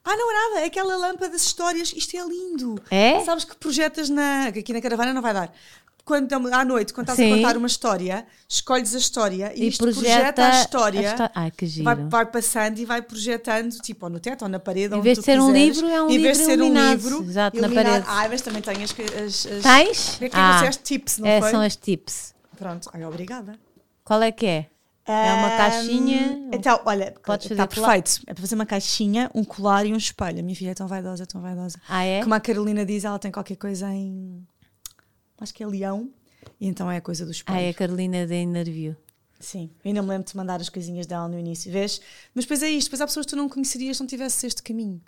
ah, 0.09 0.17
não 0.17 0.31
é 0.31 0.35
nada, 0.35 0.61
é 0.61 0.65
aquela 0.65 0.97
lâmpada 0.97 1.29
das 1.29 1.43
histórias, 1.43 1.93
isto 1.95 2.17
é 2.17 2.27
lindo. 2.27 2.81
É? 2.91 3.23
Sabes 3.25 3.45
que 3.45 3.55
projetas 3.57 4.09
na. 4.09 4.47
Aqui 4.47 4.73
na 4.73 4.81
caravana 4.81 5.13
não 5.13 5.21
vai 5.21 5.35
dar. 5.35 5.53
Quando, 6.03 6.33
à 6.33 6.65
noite, 6.65 6.95
quando 6.95 7.11
estás 7.11 7.19
Sim. 7.19 7.31
a 7.31 7.37
contar 7.37 7.59
uma 7.59 7.67
história, 7.67 8.27
escolhes 8.49 8.95
a 8.95 8.99
história 8.99 9.53
e, 9.55 9.65
e 9.65 9.69
isto 9.69 9.85
projeta, 9.85 10.07
projeta 10.09 10.47
a 10.47 10.61
história. 10.61 11.15
A 11.19 11.31
Ai, 11.35 11.51
que 11.51 11.67
giro. 11.67 11.85
Vai, 11.85 11.95
vai, 11.97 12.25
passando 12.25 12.79
e 12.79 12.87
vai 12.87 13.03
projetando, 13.03 13.79
tipo, 13.83 14.07
ou 14.07 14.11
no 14.11 14.19
teto 14.19 14.41
ou 14.41 14.49
na 14.49 14.59
parede. 14.59 14.95
Em 14.95 15.03
vez 15.03 15.19
de 15.19 15.25
ser 15.27 15.39
quiseres. 15.39 15.45
um 15.45 15.53
livro, 15.53 15.87
é 15.87 16.03
um 16.03 16.07
livro. 16.07 16.21
Em 16.21 16.23
vez 16.23 16.39
de 16.39 16.45
ser 16.45 16.63
um 16.63 16.91
livro, 16.91 17.25
Exato, 17.25 17.57
iluminado. 17.59 17.85
na 17.85 17.91
parede. 17.91 18.07
Ah, 18.09 18.29
mas 18.31 18.41
também 18.41 18.63
tenho 18.63 18.83
as. 18.83 18.91
as, 18.93 19.47
as 19.53 19.63
Tens? 19.63 20.23
É 20.23 20.29
que 20.31 20.37
ah, 20.37 20.61
as 20.67 20.77
tips, 20.79 21.19
não 21.19 21.29
é, 21.29 21.41
foi? 21.43 21.51
São 21.51 21.61
as 21.61 21.77
tips. 21.77 22.35
Pronto, 22.57 22.89
ai, 22.95 23.05
obrigada. 23.05 23.59
Qual 24.03 24.23
é 24.23 24.33
que 24.33 24.47
é? 24.47 24.67
É 25.13 25.33
uma 25.35 25.51
caixinha. 25.57 26.49
Então, 26.53 26.81
olha, 26.85 27.15
está 27.41 27.67
perfeito. 27.67 28.21
É 28.27 28.35
para 28.35 28.41
fazer 28.41 28.55
uma 28.55 28.67
caixinha, 28.67 29.31
um 29.35 29.43
colar 29.43 29.87
e 29.87 29.93
um 29.93 29.97
espelho. 29.97 30.41
A 30.41 30.43
minha 30.43 30.55
filha 30.55 30.71
é 30.71 30.75
tão 30.75 30.87
vaidosa, 30.87 31.27
tão 31.27 31.41
vaidosa. 31.41 31.81
Ah, 31.89 32.05
é? 32.05 32.23
Como 32.23 32.35
a 32.35 32.41
Carolina 32.41 32.85
diz, 32.85 33.05
ela 33.05 33.19
tem 33.19 33.31
qualquer 33.31 33.57
coisa 33.57 33.91
em. 33.93 34.47
Acho 35.41 35.55
que 35.55 35.63
é 35.63 35.67
leão. 35.67 36.11
E 36.61 36.67
então 36.67 36.91
é 36.91 36.99
a 36.99 37.01
coisa 37.01 37.25
do 37.25 37.31
espelho. 37.31 37.59
Ah, 37.59 37.63
é 37.63 37.71
a 37.71 37.75
Carolina 37.75 38.27
da 38.27 38.37
Interview. 38.37 38.97
Sim, 39.41 39.71
eu 39.85 39.89
ainda 39.89 40.03
me 40.03 40.09
lembro 40.09 40.29
de 40.29 40.37
mandar 40.37 40.61
as 40.61 40.69
coisinhas 40.69 41.07
dela 41.07 41.29
no 41.29 41.39
início, 41.39 41.71
vês? 41.71 42.01
Mas 42.35 42.45
depois 42.45 42.63
é 42.63 42.69
isto, 42.69 42.89
depois 42.89 43.01
há 43.01 43.07
pessoas 43.07 43.25
que 43.25 43.31
tu 43.31 43.37
não 43.37 43.49
conhecerias 43.49 43.97
se 43.97 44.03
não 44.03 44.09
tivesse 44.09 44.47
este 44.47 44.63
caminho. 44.63 45.01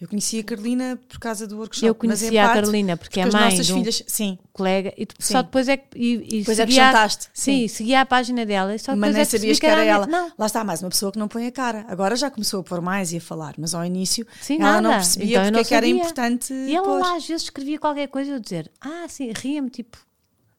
Eu 0.00 0.06
conheci 0.06 0.38
a 0.38 0.44
Carolina 0.44 0.98
por 1.08 1.18
causa 1.18 1.44
do 1.44 1.56
workshop. 1.58 1.86
Eu 1.86 1.94
conheci 1.94 2.38
a 2.38 2.48
Carolina 2.52 2.96
porque, 2.96 3.20
porque 3.20 3.36
é 3.36 3.40
mãe 3.40 3.60
de 3.60 3.72
um 3.72 3.78
filhas, 3.78 4.02
sim. 4.06 4.38
colega 4.52 4.94
e 4.96 5.06
sim. 5.18 5.32
só 5.32 5.42
depois 5.42 5.68
é 5.68 5.76
que 5.76 5.86
e, 5.96 6.36
e 6.36 6.38
depois 6.40 6.60
é 6.60 6.66
que 6.66 6.72
chantaste. 6.72 7.28
Sim, 7.34 7.66
sim, 7.66 7.68
seguia 7.68 8.02
a 8.02 8.06
página 8.06 8.46
dela 8.46 8.74
e 8.74 8.78
só 8.78 8.94
mas 8.94 9.12
nem 9.12 9.22
é 9.22 9.24
sabias 9.24 9.58
que 9.58 9.66
era, 9.66 9.82
era 9.82 9.90
ela. 9.90 10.06
Não. 10.06 10.30
Lá 10.38 10.46
está 10.46 10.62
mais 10.62 10.82
uma 10.82 10.90
pessoa 10.90 11.10
que 11.10 11.18
não 11.18 11.26
põe 11.26 11.48
a 11.48 11.52
cara. 11.52 11.84
Agora 11.88 12.14
já 12.14 12.30
começou 12.30 12.60
a 12.60 12.62
pôr 12.62 12.80
mais 12.80 13.12
e 13.12 13.16
a 13.16 13.20
falar, 13.20 13.54
mas 13.58 13.74
ao 13.74 13.84
início 13.84 14.24
sim, 14.40 14.54
ela 14.60 14.74
nada. 14.74 14.82
não 14.82 14.90
percebia 14.92 15.26
então, 15.26 15.42
porque 15.42 15.52
não 15.52 15.60
é 15.60 15.64
que 15.64 15.74
era 15.74 15.86
importante. 15.88 16.52
E 16.52 16.76
ela 16.76 16.86
pôr. 16.86 17.00
lá 17.00 17.16
às 17.16 17.26
vezes 17.26 17.42
escrevia 17.42 17.78
qualquer 17.78 18.06
coisa 18.06 18.30
e 18.30 18.34
eu 18.34 18.40
dizer, 18.40 18.70
ah, 18.80 19.06
sim, 19.08 19.32
ria-me 19.34 19.68
tipo 19.68 19.98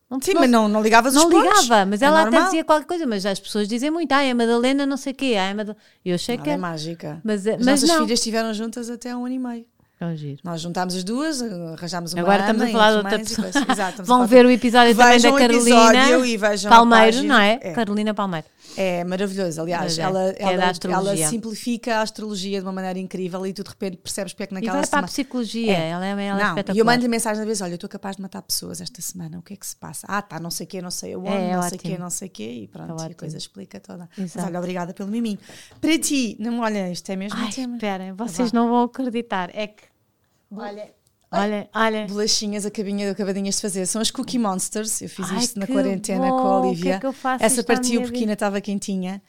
não, 0.10 0.20
Sim, 0.20 0.34
mas 0.34 0.50
não, 0.50 0.68
não 0.68 0.82
ligavas 0.82 1.14
não 1.14 1.30
Não 1.30 1.42
ligava, 1.42 1.86
mas 1.86 2.02
é 2.02 2.06
ela 2.06 2.24
normal. 2.24 2.40
até 2.40 2.50
dizia 2.50 2.64
qualquer 2.64 2.88
coisa, 2.88 3.06
mas 3.06 3.26
as 3.26 3.40
pessoas 3.40 3.68
dizem 3.68 3.92
muito, 3.92 4.12
ah, 4.12 4.24
é 4.24 4.32
a 4.32 4.36
Madalena 4.36 4.86
não 4.86 4.98
sei 4.98 5.14
o 5.14 5.16
quê, 5.16 5.36
ah, 5.38 5.46
é 5.46 5.54
Madalena... 5.54 5.78
Eu 6.04 6.16
achei 6.16 6.36
Ela 6.36 6.44
que... 6.44 6.50
é 6.50 6.58
mágica. 6.58 7.22
Mas, 7.24 7.46
as 7.46 7.58
mas 7.58 7.66
nossas 7.66 7.90
não. 7.90 8.04
filhas 8.04 8.20
estiveram 8.20 8.54
juntas 8.54 8.90
até 8.90 9.12
há 9.12 9.18
um 9.18 9.26
ano 9.26 9.36
e 9.36 9.40
meio. 9.40 9.66
É 10.02 10.16
giro. 10.16 10.40
Nós 10.46 10.62
juntámos 10.62 10.96
as 10.96 11.04
duas, 11.04 11.42
arranjámos 11.42 12.14
uma 12.14 12.22
Agora 12.22 12.42
estamos 12.42 12.62
a 12.62 12.68
falar 12.70 12.92
de 12.92 12.98
outra 12.98 13.20
pessoa. 13.20 13.48
Exato, 13.70 14.04
Vão 14.08 14.26
ver 14.26 14.46
o 14.46 14.50
episódio 14.50 14.96
também 14.96 15.20
da 15.20 15.32
Carolina 15.34 16.70
Palmeiro, 16.70 17.24
não 17.24 17.38
é? 17.38 17.60
é? 17.62 17.74
Carolina 17.74 18.14
Palmeiro. 18.14 18.48
É 18.78 19.04
maravilhoso, 19.04 19.62
aliás, 19.62 19.98
é, 19.98 20.02
ela, 20.02 20.30
é 20.30 20.36
ela, 20.40 20.74
ela, 20.90 21.18
simplifica 21.28 21.98
a 21.98 22.02
astrologia 22.02 22.60
de 22.60 22.66
uma 22.66 22.72
maneira 22.72 23.00
incrível 23.00 23.46
e 23.46 23.52
tu 23.52 23.64
de 23.64 23.70
repente 23.70 23.98
percebes 23.98 24.32
porque 24.32 24.44
é 24.44 24.48
que 24.48 24.54
naquela 24.54 24.72
e 24.72 24.78
vai 24.78 24.86
semana... 24.86 25.02
para 25.02 25.10
a 25.10 25.12
psicologia, 25.12 25.74
é. 25.74 25.90
ela, 25.90 26.06
é, 26.06 26.12
ela 26.12 26.22
é 26.22 26.30
não, 26.30 26.50
espetacular. 26.50 26.76
E 26.76 26.80
eu 26.80 26.86
mando-lhe 26.86 27.08
mensagem 27.08 27.42
às 27.42 27.48
vezes, 27.48 27.62
olha, 27.62 27.72
eu 27.72 27.76
estou 27.76 27.90
capaz 27.90 28.16
de 28.16 28.22
matar 28.22 28.42
pessoas 28.42 28.80
esta 28.80 29.02
semana, 29.02 29.40
o 29.40 29.42
que 29.42 29.54
é 29.54 29.58
que 29.58 29.66
se 29.66 29.76
passa? 29.76 30.08
Ah, 30.10 30.22
tá, 30.22 30.40
não 30.40 30.52
sei 30.52 30.66
o 30.66 30.68
quê, 30.68 30.82
não 30.82 30.92
sei 30.92 31.14
aonde, 31.14 31.30
é, 31.30 31.56
não 31.56 31.64
sei 31.64 31.78
o 31.78 31.82
quê, 31.82 31.98
não 31.98 32.10
sei 32.10 32.28
o 32.28 32.32
quê, 32.32 32.52
e 32.64 32.68
pronto, 32.68 33.04
é 33.04 33.06
a 33.08 33.14
coisa 33.16 33.38
explica 33.38 33.80
toda. 33.80 34.10
Exato. 34.18 34.38
Mas 34.38 34.46
olha, 34.46 34.60
obrigada 34.60 34.94
pelo 34.94 35.10
miminho. 35.10 35.40
Para 35.82 35.98
ti, 35.98 36.38
não, 36.40 36.60
olha, 36.60 36.90
isto 36.92 37.10
é 37.12 37.16
mesmo 37.16 37.38
Ai, 37.38 37.50
esperem, 37.50 38.14
vocês 38.14 38.52
não 38.52 38.70
vão 38.70 38.84
acreditar, 38.84 39.50
é 39.54 39.68
que... 39.68 39.89
Olha... 40.52 41.00
Olha, 41.32 41.70
olha. 41.76 42.08
Bolachinhas 42.08 42.66
acabinha, 42.66 43.12
acabadinhas 43.12 43.56
de 43.56 43.62
fazer. 43.62 43.86
São 43.86 44.02
as 44.02 44.10
Cookie 44.10 44.40
Monsters. 44.40 45.00
Eu 45.02 45.10
fiz 45.10 45.30
Ai, 45.30 45.38
isto 45.38 45.60
na 45.60 45.68
quarentena 45.68 46.28
bom. 46.28 46.42
com 46.42 46.48
a 46.48 46.62
Olivia. 46.62 46.84
Que 46.84 46.90
é 46.90 47.00
que 47.00 47.06
eu 47.06 47.14
faço 47.14 47.44
Essa 47.44 47.64
partiu 47.64 48.02
porque 48.02 48.18
ainda 48.18 48.34
estava 48.34 48.60
quentinha. 48.60 49.22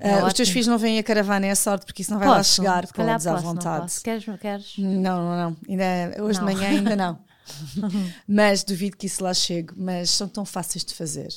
Uh, 0.00 0.26
os 0.26 0.32
teus 0.32 0.48
filhos 0.48 0.66
não 0.66 0.76
vêm 0.76 0.98
a 0.98 1.02
caravana, 1.04 1.46
é 1.46 1.50
a 1.50 1.56
sorte, 1.56 1.86
porque 1.86 2.02
isso 2.02 2.10
não 2.10 2.18
vai 2.18 2.26
posso, 2.26 2.60
lá 2.60 2.66
chegar, 2.66 2.86
podes 2.92 3.26
à 3.28 3.36
vontade. 3.36 3.94
Não 3.94 4.02
queres, 4.02 4.24
queres? 4.40 4.74
Não, 4.78 4.98
não, 4.98 5.36
não. 5.36 5.56
Ainda, 5.68 6.22
hoje 6.22 6.40
não. 6.40 6.48
de 6.48 6.54
manhã 6.54 6.68
ainda 6.70 6.96
não. 6.96 7.18
mas 8.26 8.64
duvido 8.64 8.96
que 8.96 9.06
isso 9.06 9.22
lá 9.22 9.32
chegue. 9.32 9.72
Mas 9.76 10.10
são 10.10 10.26
tão 10.26 10.44
fáceis 10.44 10.84
de 10.84 10.94
fazer. 10.94 11.28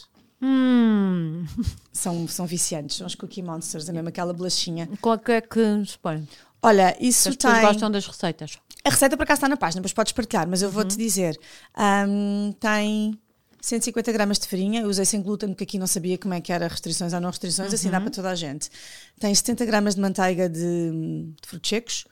Hum. 0.41 1.45
São, 1.91 2.27
são 2.27 2.45
viciantes, 2.45 2.97
são 2.97 3.07
os 3.07 3.15
Cookie 3.15 3.41
Monsters, 3.41 3.89
é 3.89 3.91
mesmo 3.91 4.09
aquela 4.09 4.33
bolachinha. 4.33 4.87
Qual 5.01 5.19
é 5.27 5.41
que 5.41 5.59
nos 5.59 5.95
põe? 5.95 6.27
Olha, 6.61 6.95
isso 6.99 7.29
As 7.29 7.35
tem. 7.35 7.49
pessoas 7.49 7.71
gostam 7.71 7.91
das 7.91 8.05
receitas. 8.05 8.59
A 8.87 8.89
receita 8.89 9.17
para 9.17 9.25
cá 9.25 9.33
está 9.33 9.49
na 9.49 9.57
página, 9.57 9.81
depois 9.81 9.91
podes 9.91 10.13
partilhar, 10.13 10.47
mas 10.47 10.61
eu 10.61 10.71
vou-te 10.71 10.91
uhum. 10.91 10.97
dizer: 10.97 11.37
um, 12.07 12.53
tem 12.53 13.19
150 13.59 14.13
gramas 14.13 14.39
de 14.39 14.47
farinha, 14.47 14.81
eu 14.81 14.87
usei 14.87 15.03
sem 15.03 15.21
glúten 15.21 15.49
porque 15.49 15.65
aqui 15.65 15.77
não 15.77 15.87
sabia 15.87 16.17
como 16.17 16.33
é 16.33 16.39
que 16.39 16.53
era 16.53 16.69
restrições 16.69 17.11
ou 17.11 17.19
não 17.19 17.29
restrições, 17.29 17.67
uhum. 17.67 17.75
assim 17.75 17.89
dá 17.89 17.97
uhum. 17.97 18.05
para 18.05 18.13
toda 18.13 18.29
a 18.29 18.35
gente. 18.35 18.69
Tens 19.19 19.39
70 19.39 19.65
gramas 19.65 19.95
de 19.95 20.01
manteiga 20.01 20.47
de, 20.47 20.61
de 20.61 21.47
frutos 21.47 21.69
secos. 21.69 22.05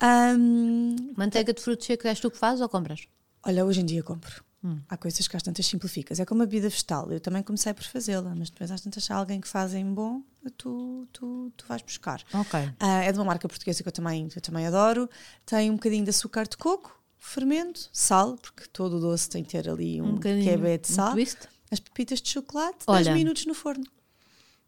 Um, 0.00 1.12
manteiga 1.16 1.52
de 1.52 1.60
frutos 1.60 1.84
secos 1.84 2.06
és 2.06 2.20
tu 2.20 2.30
que 2.30 2.38
fazes 2.38 2.60
ou 2.60 2.68
compras? 2.68 3.08
Olha, 3.44 3.64
hoje 3.64 3.80
em 3.80 3.84
dia 3.84 4.04
compro. 4.04 4.44
Hum. 4.62 4.78
Há 4.88 4.96
coisas 4.96 5.26
que 5.26 5.36
às 5.36 5.42
tantas 5.42 5.66
simplificas. 5.66 6.20
É 6.20 6.26
como 6.26 6.42
a 6.42 6.46
bebida 6.46 6.68
vegetal. 6.68 7.10
Eu 7.10 7.20
também 7.20 7.42
comecei 7.42 7.72
por 7.72 7.84
fazê-la, 7.84 8.34
mas 8.36 8.50
depois 8.50 8.70
às 8.70 8.80
tantas 8.80 9.10
há 9.10 9.14
alguém 9.14 9.40
que 9.40 9.48
fazem 9.48 9.84
bom, 9.92 10.22
tu, 10.56 11.08
tu, 11.12 11.50
tu 11.56 11.64
vais 11.66 11.80
buscar. 11.80 12.22
Okay. 12.32 12.66
Uh, 12.66 13.02
é 13.04 13.10
de 13.10 13.18
uma 13.18 13.24
marca 13.24 13.48
portuguesa 13.48 13.82
que 13.82 13.88
eu 13.88 13.92
também, 13.92 14.28
eu 14.34 14.42
também 14.42 14.66
adoro. 14.66 15.08
Tem 15.46 15.70
um 15.70 15.74
bocadinho 15.74 16.04
de 16.04 16.10
açúcar 16.10 16.46
de 16.46 16.58
coco, 16.58 17.00
fermento, 17.18 17.88
sal, 17.92 18.36
porque 18.36 18.64
todo 18.68 18.98
o 18.98 19.00
doce 19.00 19.30
tem 19.30 19.42
que 19.42 19.50
ter 19.50 19.68
ali 19.68 20.00
um, 20.02 20.14
um 20.14 20.18
quebé 20.18 20.76
de 20.76 20.88
sal. 20.88 21.14
Um 21.14 21.24
as 21.70 21.78
pepitas 21.78 22.20
de 22.20 22.28
chocolate, 22.28 22.78
Olha, 22.86 23.04
10 23.04 23.16
minutos 23.16 23.46
no 23.46 23.54
forno. 23.54 23.84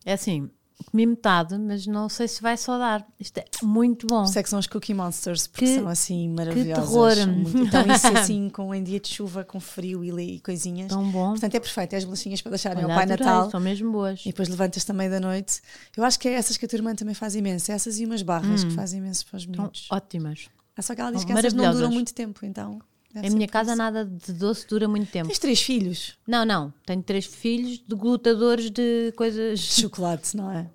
É 0.04 0.12
assim, 0.12 0.48
comi 0.82 1.06
metade, 1.06 1.58
mas 1.58 1.86
não 1.86 2.08
sei 2.08 2.28
se 2.28 2.42
vai 2.42 2.56
só 2.56 2.78
dar. 2.78 3.06
Isto 3.18 3.38
é 3.38 3.44
muito 3.62 4.06
bom. 4.06 4.24
Isto 4.24 4.38
é 4.38 4.42
que 4.42 4.48
são 4.48 4.58
os 4.58 4.66
Cookie 4.66 4.94
Monsters, 4.94 5.46
porque 5.46 5.66
que, 5.66 5.74
são 5.76 5.88
assim 5.88 6.28
maravilhosas. 6.30 6.84
Que 6.84 6.90
terror! 6.90 7.26
Muito, 7.26 7.58
então, 7.58 7.94
isso 7.94 8.06
assim, 8.16 8.48
com 8.48 8.74
em 8.74 8.82
dia 8.82 9.00
de 9.00 9.08
chuva, 9.08 9.44
com 9.44 9.60
frio 9.60 10.04
e, 10.04 10.36
e 10.36 10.40
coisinhas. 10.40 10.88
Tão 10.88 11.10
bom. 11.10 11.30
Portanto, 11.30 11.54
é 11.54 11.60
perfeito. 11.60 11.94
É 11.94 11.96
as 11.96 12.04
bolachinhas 12.04 12.42
para 12.42 12.50
deixarem 12.50 12.84
Olha, 12.84 12.94
ao 12.94 12.96
Pai 12.96 13.04
adorei, 13.04 13.26
Natal. 13.26 13.50
São 13.50 13.60
mesmo 13.60 13.92
boas. 13.92 14.20
E 14.22 14.26
depois 14.30 14.48
levantas 14.48 14.84
também 14.84 15.08
da 15.08 15.20
noite. 15.20 15.60
Eu 15.96 16.04
acho 16.04 16.18
que 16.18 16.28
é 16.28 16.32
essas 16.32 16.56
que 16.56 16.64
a 16.64 16.68
tua 16.68 16.76
irmã 16.76 16.94
também 16.94 17.14
faz 17.14 17.34
imenso. 17.34 17.70
Essas 17.72 17.98
e 17.98 18.04
umas 18.04 18.22
barras 18.22 18.64
hum. 18.64 18.68
que 18.68 18.74
fazem 18.74 18.98
imenso 18.98 19.26
para 19.26 19.36
os 19.36 19.46
meninos. 19.46 19.88
Ótimas. 19.90 20.48
É 20.76 20.82
só 20.82 20.94
que 20.94 21.00
ela 21.00 21.12
diz 21.12 21.24
que 21.24 21.32
essas 21.32 21.52
não 21.52 21.72
duram 21.72 21.90
muito 21.90 22.14
tempo, 22.14 22.44
então. 22.44 22.80
Deve 23.12 23.26
em 23.28 23.30
minha 23.30 23.48
casa 23.48 23.72
isso. 23.72 23.78
nada 23.78 24.04
de 24.04 24.32
doce 24.32 24.66
dura 24.66 24.88
muito 24.88 25.10
tempo. 25.10 25.28
Tens 25.28 25.38
três 25.38 25.60
filhos? 25.60 26.16
Não, 26.26 26.44
não. 26.44 26.72
Tenho 26.86 27.02
três 27.02 27.26
filhos 27.26 27.78
de 27.78 27.94
glutadores 27.94 28.70
de 28.70 29.12
coisas. 29.16 29.60
Chocolate, 29.60 30.36
não 30.36 30.50
é? 30.50 30.70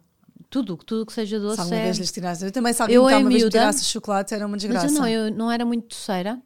tudo, 0.49 0.77
tudo 0.77 1.05
que 1.05 1.13
seja 1.13 1.39
doce. 1.39 1.55
Se 1.55 1.61
alguma 1.61 1.79
é... 1.79 1.83
vez 1.83 1.97
lhes 1.97 2.11
tirasse. 2.11 2.45
Eu 2.45 2.51
também, 2.51 2.73
eu, 2.89 3.05
me 3.05 3.13
uma 3.13 3.29
vez 3.29 3.43
tirasse 3.49 3.85
chocolate, 3.85 4.33
era 4.33 4.45
uma 4.45 4.57
desgraça. 4.57 4.85
Mas 4.85 4.95
eu 4.95 5.01
não, 5.01 5.07
eu 5.07 5.31
não 5.31 5.51
era 5.51 5.65
muito 5.65 5.89
doceira 5.89 6.41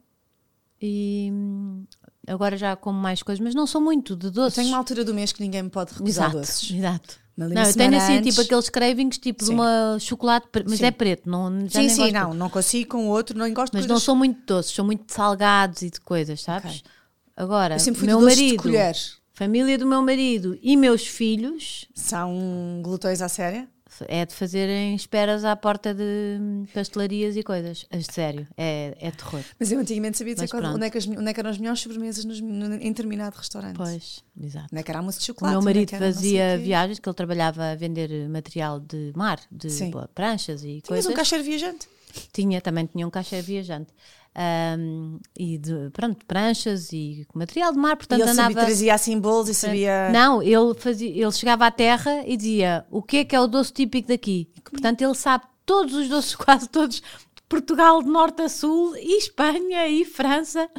e 0.82 1.30
hum, 1.32 1.86
agora 2.28 2.57
já 2.57 2.76
como 2.76 2.99
mais 2.99 3.24
coisas, 3.24 3.43
mas 3.43 3.55
não 3.55 3.65
sou 3.65 3.82
muito 3.82 4.15
de 4.15 4.30
doces. 4.30 4.57
Eu 4.57 4.63
tenho 4.63 4.74
uma 4.74 4.78
altura 4.78 5.03
do 5.03 5.13
mês 5.13 5.32
que 5.32 5.41
ninguém 5.41 5.63
me 5.63 5.69
pode 5.69 5.93
recusar 5.93 6.30
exato, 6.30 6.38
doces. 6.38 6.72
Exato. 6.72 7.22
Não, 7.38 7.47
eu 7.47 7.74
tenho 7.74 7.97
assim, 7.97 8.17
antes... 8.17 8.36
tipo 8.36 8.45
aqueles 8.45 8.69
cravings, 8.69 9.17
tipo 9.17 9.43
sim. 9.43 9.49
de 9.49 9.55
uma 9.55 9.97
chocolate, 9.99 10.47
mas 10.65 10.80
sim. 10.80 10.86
é 10.86 10.91
preto, 10.91 11.30
não, 11.30 11.61
já 11.67 11.82
Sim, 11.82 11.89
sim, 11.89 12.01
gosto. 12.01 12.13
não, 12.13 12.34
não 12.34 12.49
consigo 12.49 12.91
com 12.91 13.07
o 13.07 13.09
outro, 13.09 13.38
não 13.38 13.51
gosto 13.53 13.74
Mas 13.74 13.84
de 13.84 13.88
não 13.88 13.99
sou 13.99 14.15
muito 14.15 14.45
doces, 14.45 14.72
sou 14.72 14.86
muito 14.86 15.11
salgados 15.11 15.82
e 15.82 15.89
de 15.89 15.99
coisas, 16.01 16.41
sabes? 16.41 16.80
Okay. 16.80 16.91
Agora, 17.36 17.76
eu 17.76 17.80
sempre 17.80 17.99
fui 17.99 18.07
meu 18.07 18.19
de 18.19 18.26
marido, 18.26 18.51
de 18.51 18.57
colher. 18.57 18.95
família 19.34 19.78
do 19.78 19.88
meu 19.88 20.01
marido 20.01 20.59
e 20.61 20.76
meus 20.78 21.07
filhos 21.07 21.88
são 21.95 22.82
glutões 22.84 23.22
à 23.22 23.30
séria? 23.30 23.67
É 24.08 24.26
de 24.26 24.34
fazerem 24.34 24.96
esperas 24.96 25.44
à 25.44 25.56
porta 25.56 25.94
de 25.94 26.39
pastelarias 26.74 27.36
e 27.36 27.44
coisas. 27.44 27.86
Sério, 28.10 28.48
é, 28.58 28.96
é 29.00 29.12
terror. 29.12 29.42
Mas 29.60 29.72
eu 29.72 29.80
antigamente 29.80 30.18
sabia 30.18 30.36
dizer 30.36 30.50
onde 30.56 30.86
é, 30.86 30.89
que 30.89 30.98
as, 30.98 31.08
onde 31.08 31.30
é 31.30 31.34
eram 31.38 31.50
as 31.50 31.58
melhores 31.58 31.82
sobremesas 31.82 32.26
nos, 32.26 32.39
no, 32.39 32.76
em 32.76 32.89
determinado 32.92 33.38
restaurante. 33.38 33.76
Pois, 33.76 34.24
exato. 34.39 34.68
Onde 34.72 34.80
é 34.80 34.84
que 34.84 34.92
era 34.92 35.00
almoço 35.00 35.20
de 35.20 35.26
chocolate. 35.26 35.56
O 35.56 35.60
meu 35.60 35.66
marido 35.66 35.89
fazia 35.98 36.58
viagens, 36.58 37.00
que 37.00 37.08
ele 37.08 37.16
trabalhava 37.16 37.72
a 37.72 37.76
vender 37.76 38.30
material 38.30 38.80
de 38.80 39.12
mar, 39.16 39.39
de 39.52 39.70
pranchas 40.14 40.64
e 40.64 40.66
Tinhas 40.66 40.84
coisas. 40.88 41.06
Tinhas 41.06 41.06
um 41.08 41.14
caixeiro 41.14 41.44
viajante? 41.44 41.88
Tinha, 42.34 42.62
também 42.62 42.86
tinha 42.86 43.08
um 43.08 43.10
caixeiro 43.10 43.46
viajante. 43.46 43.92
Um, 44.34 45.20
e 45.38 45.58
de 45.58 45.90
pronto, 45.92 46.26
pranchas 46.26 46.94
e 46.94 47.28
material 47.34 47.74
de 47.74 47.78
mar, 47.78 47.98
portanto 47.98 48.20
e 48.20 48.22
ele 48.22 48.32
andava. 48.32 48.50
Sabia, 48.50 48.66
trazia 48.66 48.94
assim 48.94 49.20
bolos 49.20 49.50
e 49.50 49.54
sabia. 49.54 50.10
Não, 50.10 50.42
ele, 50.42 50.74
fazia, 50.78 51.10
ele 51.10 51.32
chegava 51.34 51.66
à 51.66 51.72
terra 51.72 52.24
e 52.26 52.38
dizia 52.38 52.86
o 52.90 53.02
que 53.02 53.18
é 53.18 53.26
que 53.26 53.36
é 53.36 53.42
o 53.42 53.48
doce 53.48 53.74
típico 53.74 54.08
daqui. 54.08 54.50
Portanto, 54.64 55.02
ele 55.02 55.16
sabe 55.16 55.44
todos 55.66 55.94
os 55.94 56.08
doces, 56.08 56.36
quase 56.38 56.70
todos, 56.70 56.98
de 56.98 57.42
Portugal 57.50 58.02
de 58.02 58.10
norte 58.10 58.42
a 58.42 58.50
sul, 58.50 58.96
e 58.96 59.18
Espanha 59.18 59.88
e 59.90 60.06
França. 60.06 60.70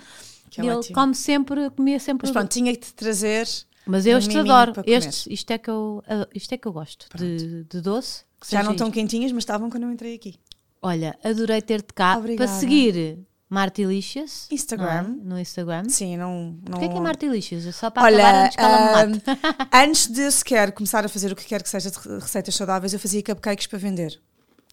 Que 0.51 0.61
ele 0.63 0.93
come 0.93 1.15
sempre, 1.15 1.71
comia 1.71 1.99
sempre. 1.99 2.27
Mas 2.27 2.33
pronto, 2.33 2.51
tinha 2.51 2.73
que 2.73 2.81
te 2.81 2.95
trazer. 2.95 3.47
Mas 3.87 4.07
eu 4.07 4.19
este 4.19 4.39
adoro. 4.39 4.73
Estes, 4.87 5.27
isto, 5.27 5.51
é 5.51 5.59
que 5.59 5.69
eu, 5.69 6.03
isto 6.35 6.53
é 6.53 6.59
que 6.59 6.69
eu 6.69 6.73
gosto 6.73 7.07
de, 7.17 7.65
de, 7.65 7.81
doce. 7.81 8.25
Já 8.49 8.63
não 8.63 8.73
estão 8.73 8.91
quentinhas, 8.91 9.33
mas 9.33 9.43
estavam 9.43 9.69
quando 9.69 9.85
eu 9.85 9.91
entrei 9.91 10.15
aqui. 10.15 10.37
Olha, 10.81 11.19
adorei 11.25 11.63
ter-te 11.63 11.93
cá 11.95 12.19
Obrigada. 12.19 12.51
para 12.51 12.61
seguir 12.61 13.25
Martilicious. 13.53 14.47
Instagram. 14.51 15.03
Não, 15.03 15.25
no 15.25 15.39
Instagram. 15.39 15.87
Sim, 15.87 16.17
não. 16.17 16.59
não... 16.67 16.79
Porquê 16.79 16.89
que 16.89 16.97
é 16.97 17.01
Martilicious? 17.01 17.67
É 17.67 17.73
só 17.73 17.91
para 17.91 18.05
Olha, 18.05 18.27
acabar 18.27 18.45
antes 18.45 18.57
que 18.57 18.63
ela 18.63 19.07
me 19.07 19.13
mate. 19.13 19.23
antes 19.71 20.07
de 20.07 20.33
sequer 20.33 20.73
começar 20.73 21.05
a 21.05 21.09
fazer 21.09 21.31
o 21.31 21.37
que 21.37 21.45
quer 21.45 21.63
que 21.63 21.69
seja 21.69 21.91
de 21.91 21.99
receitas 22.19 22.55
saudáveis, 22.55 22.95
eu 22.95 22.99
fazia 22.99 23.23
cupcakes 23.23 23.67
para 23.67 23.79
vender. 23.79 24.19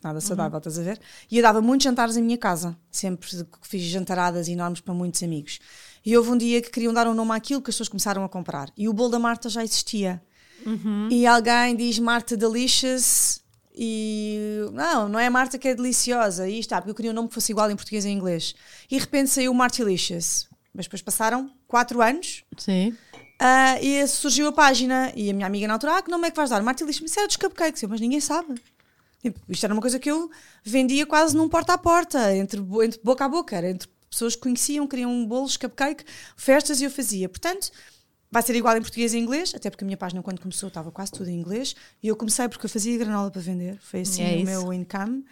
Nada 0.01 0.21
saudável, 0.21 0.53
uhum. 0.53 0.57
estás 0.59 0.79
a 0.79 0.81
ver? 0.81 0.97
E 1.29 1.35
eu 1.35 1.43
dava 1.43 1.61
muitos 1.61 1.83
jantares 1.83 2.15
em 2.15 2.23
minha 2.23 2.37
casa. 2.37 2.77
Sempre 2.89 3.29
fiz 3.63 3.83
jantaradas 3.83 4.47
enormes 4.47 4.79
para 4.79 4.93
muitos 4.93 5.21
amigos. 5.23 5.59
E 6.05 6.15
houve 6.15 6.29
um 6.29 6.37
dia 6.37 6.61
que 6.61 6.71
queriam 6.71 6.93
dar 6.93 7.05
um 7.05 7.13
nome 7.13 7.33
àquilo 7.33 7.61
que 7.61 7.69
as 7.69 7.75
pessoas 7.75 7.89
começaram 7.89 8.23
a 8.23 8.29
comprar. 8.29 8.71
E 8.77 8.87
o 8.87 8.93
bolo 8.93 9.09
da 9.09 9.19
Marta 9.19 9.49
já 9.49 9.61
existia. 9.61 10.21
Uhum. 10.65 11.09
E 11.11 11.27
alguém 11.27 11.75
diz 11.75 11.99
Marta 11.99 12.37
Delicious 12.37 13.38
e 13.75 14.37
não, 14.73 15.07
não 15.07 15.19
é 15.19 15.29
Marta 15.29 15.57
que 15.57 15.67
é 15.67 15.75
deliciosa, 15.75 16.49
e 16.49 16.59
está, 16.59 16.77
porque 16.77 16.91
eu 16.91 16.95
queria 16.95 17.11
um 17.11 17.13
nome 17.13 17.27
que 17.27 17.33
fosse 17.33 17.51
igual 17.51 17.69
em 17.69 17.75
português 17.75 18.05
e 18.05 18.09
em 18.09 18.13
inglês. 18.13 18.55
E 18.89 18.95
de 18.95 19.01
repente 19.01 19.29
saiu 19.29 19.53
Martilicious. 19.53 20.49
Mas 20.73 20.85
depois 20.85 21.01
passaram 21.01 21.51
quatro 21.67 22.01
anos. 22.01 22.43
Sim. 22.57 22.95
Uh, 23.41 23.81
e 23.81 24.05
surgiu 24.07 24.47
a 24.47 24.51
página. 24.51 25.11
E 25.15 25.29
a 25.29 25.33
minha 25.33 25.47
amiga 25.47 25.67
na 25.67 25.73
altura, 25.73 25.97
ah, 25.97 26.01
que 26.01 26.11
nome 26.11 26.27
é 26.27 26.31
que 26.31 26.37
vais 26.37 26.49
dar? 26.49 26.61
Martilicious. 26.61 27.09
Isso 27.09 27.19
era 27.19 27.27
dos 27.27 27.37
cupcakes. 27.37 27.81
Eu, 27.81 27.89
mas 27.89 27.99
ninguém 27.99 28.19
sabe. 28.19 28.61
Tipo, 29.21 29.39
isto 29.49 29.63
era 29.65 29.73
uma 29.73 29.81
coisa 29.81 29.99
que 29.99 30.09
eu 30.09 30.29
vendia 30.63 31.05
quase 31.05 31.35
num 31.35 31.49
porta 31.49 31.73
a 31.73 31.77
porta, 31.77 32.35
entre, 32.35 32.61
entre 32.83 32.99
boca 33.03 33.25
a 33.25 33.29
boca. 33.29 33.55
Era 33.55 33.69
entre 33.69 33.89
pessoas 34.09 34.35
que 34.35 34.41
conheciam, 34.41 34.87
queriam 34.87 35.25
bolos, 35.25 35.57
cupcake, 35.57 36.05
festas 36.35 36.81
e 36.81 36.85
eu 36.85 36.91
fazia. 36.91 37.27
Portanto, 37.27 37.71
vai 38.31 38.41
ser 38.41 38.55
igual 38.55 38.77
em 38.77 38.81
português 38.81 39.13
e 39.13 39.17
inglês, 39.17 39.53
até 39.55 39.69
porque 39.69 39.83
a 39.83 39.87
minha 39.87 39.97
página, 39.97 40.21
quando 40.21 40.39
começou, 40.39 40.67
estava 40.67 40.91
quase 40.91 41.11
tudo 41.11 41.29
em 41.29 41.33
inglês. 41.33 41.75
E 42.01 42.07
eu 42.07 42.15
comecei 42.15 42.47
porque 42.47 42.65
eu 42.65 42.69
fazia 42.69 42.97
granola 42.97 43.31
para 43.31 43.41
vender, 43.41 43.77
foi 43.81 44.01
assim 44.01 44.23
é 44.23 44.37
o 44.37 44.45
meu 44.45 44.73
income. 44.73 45.25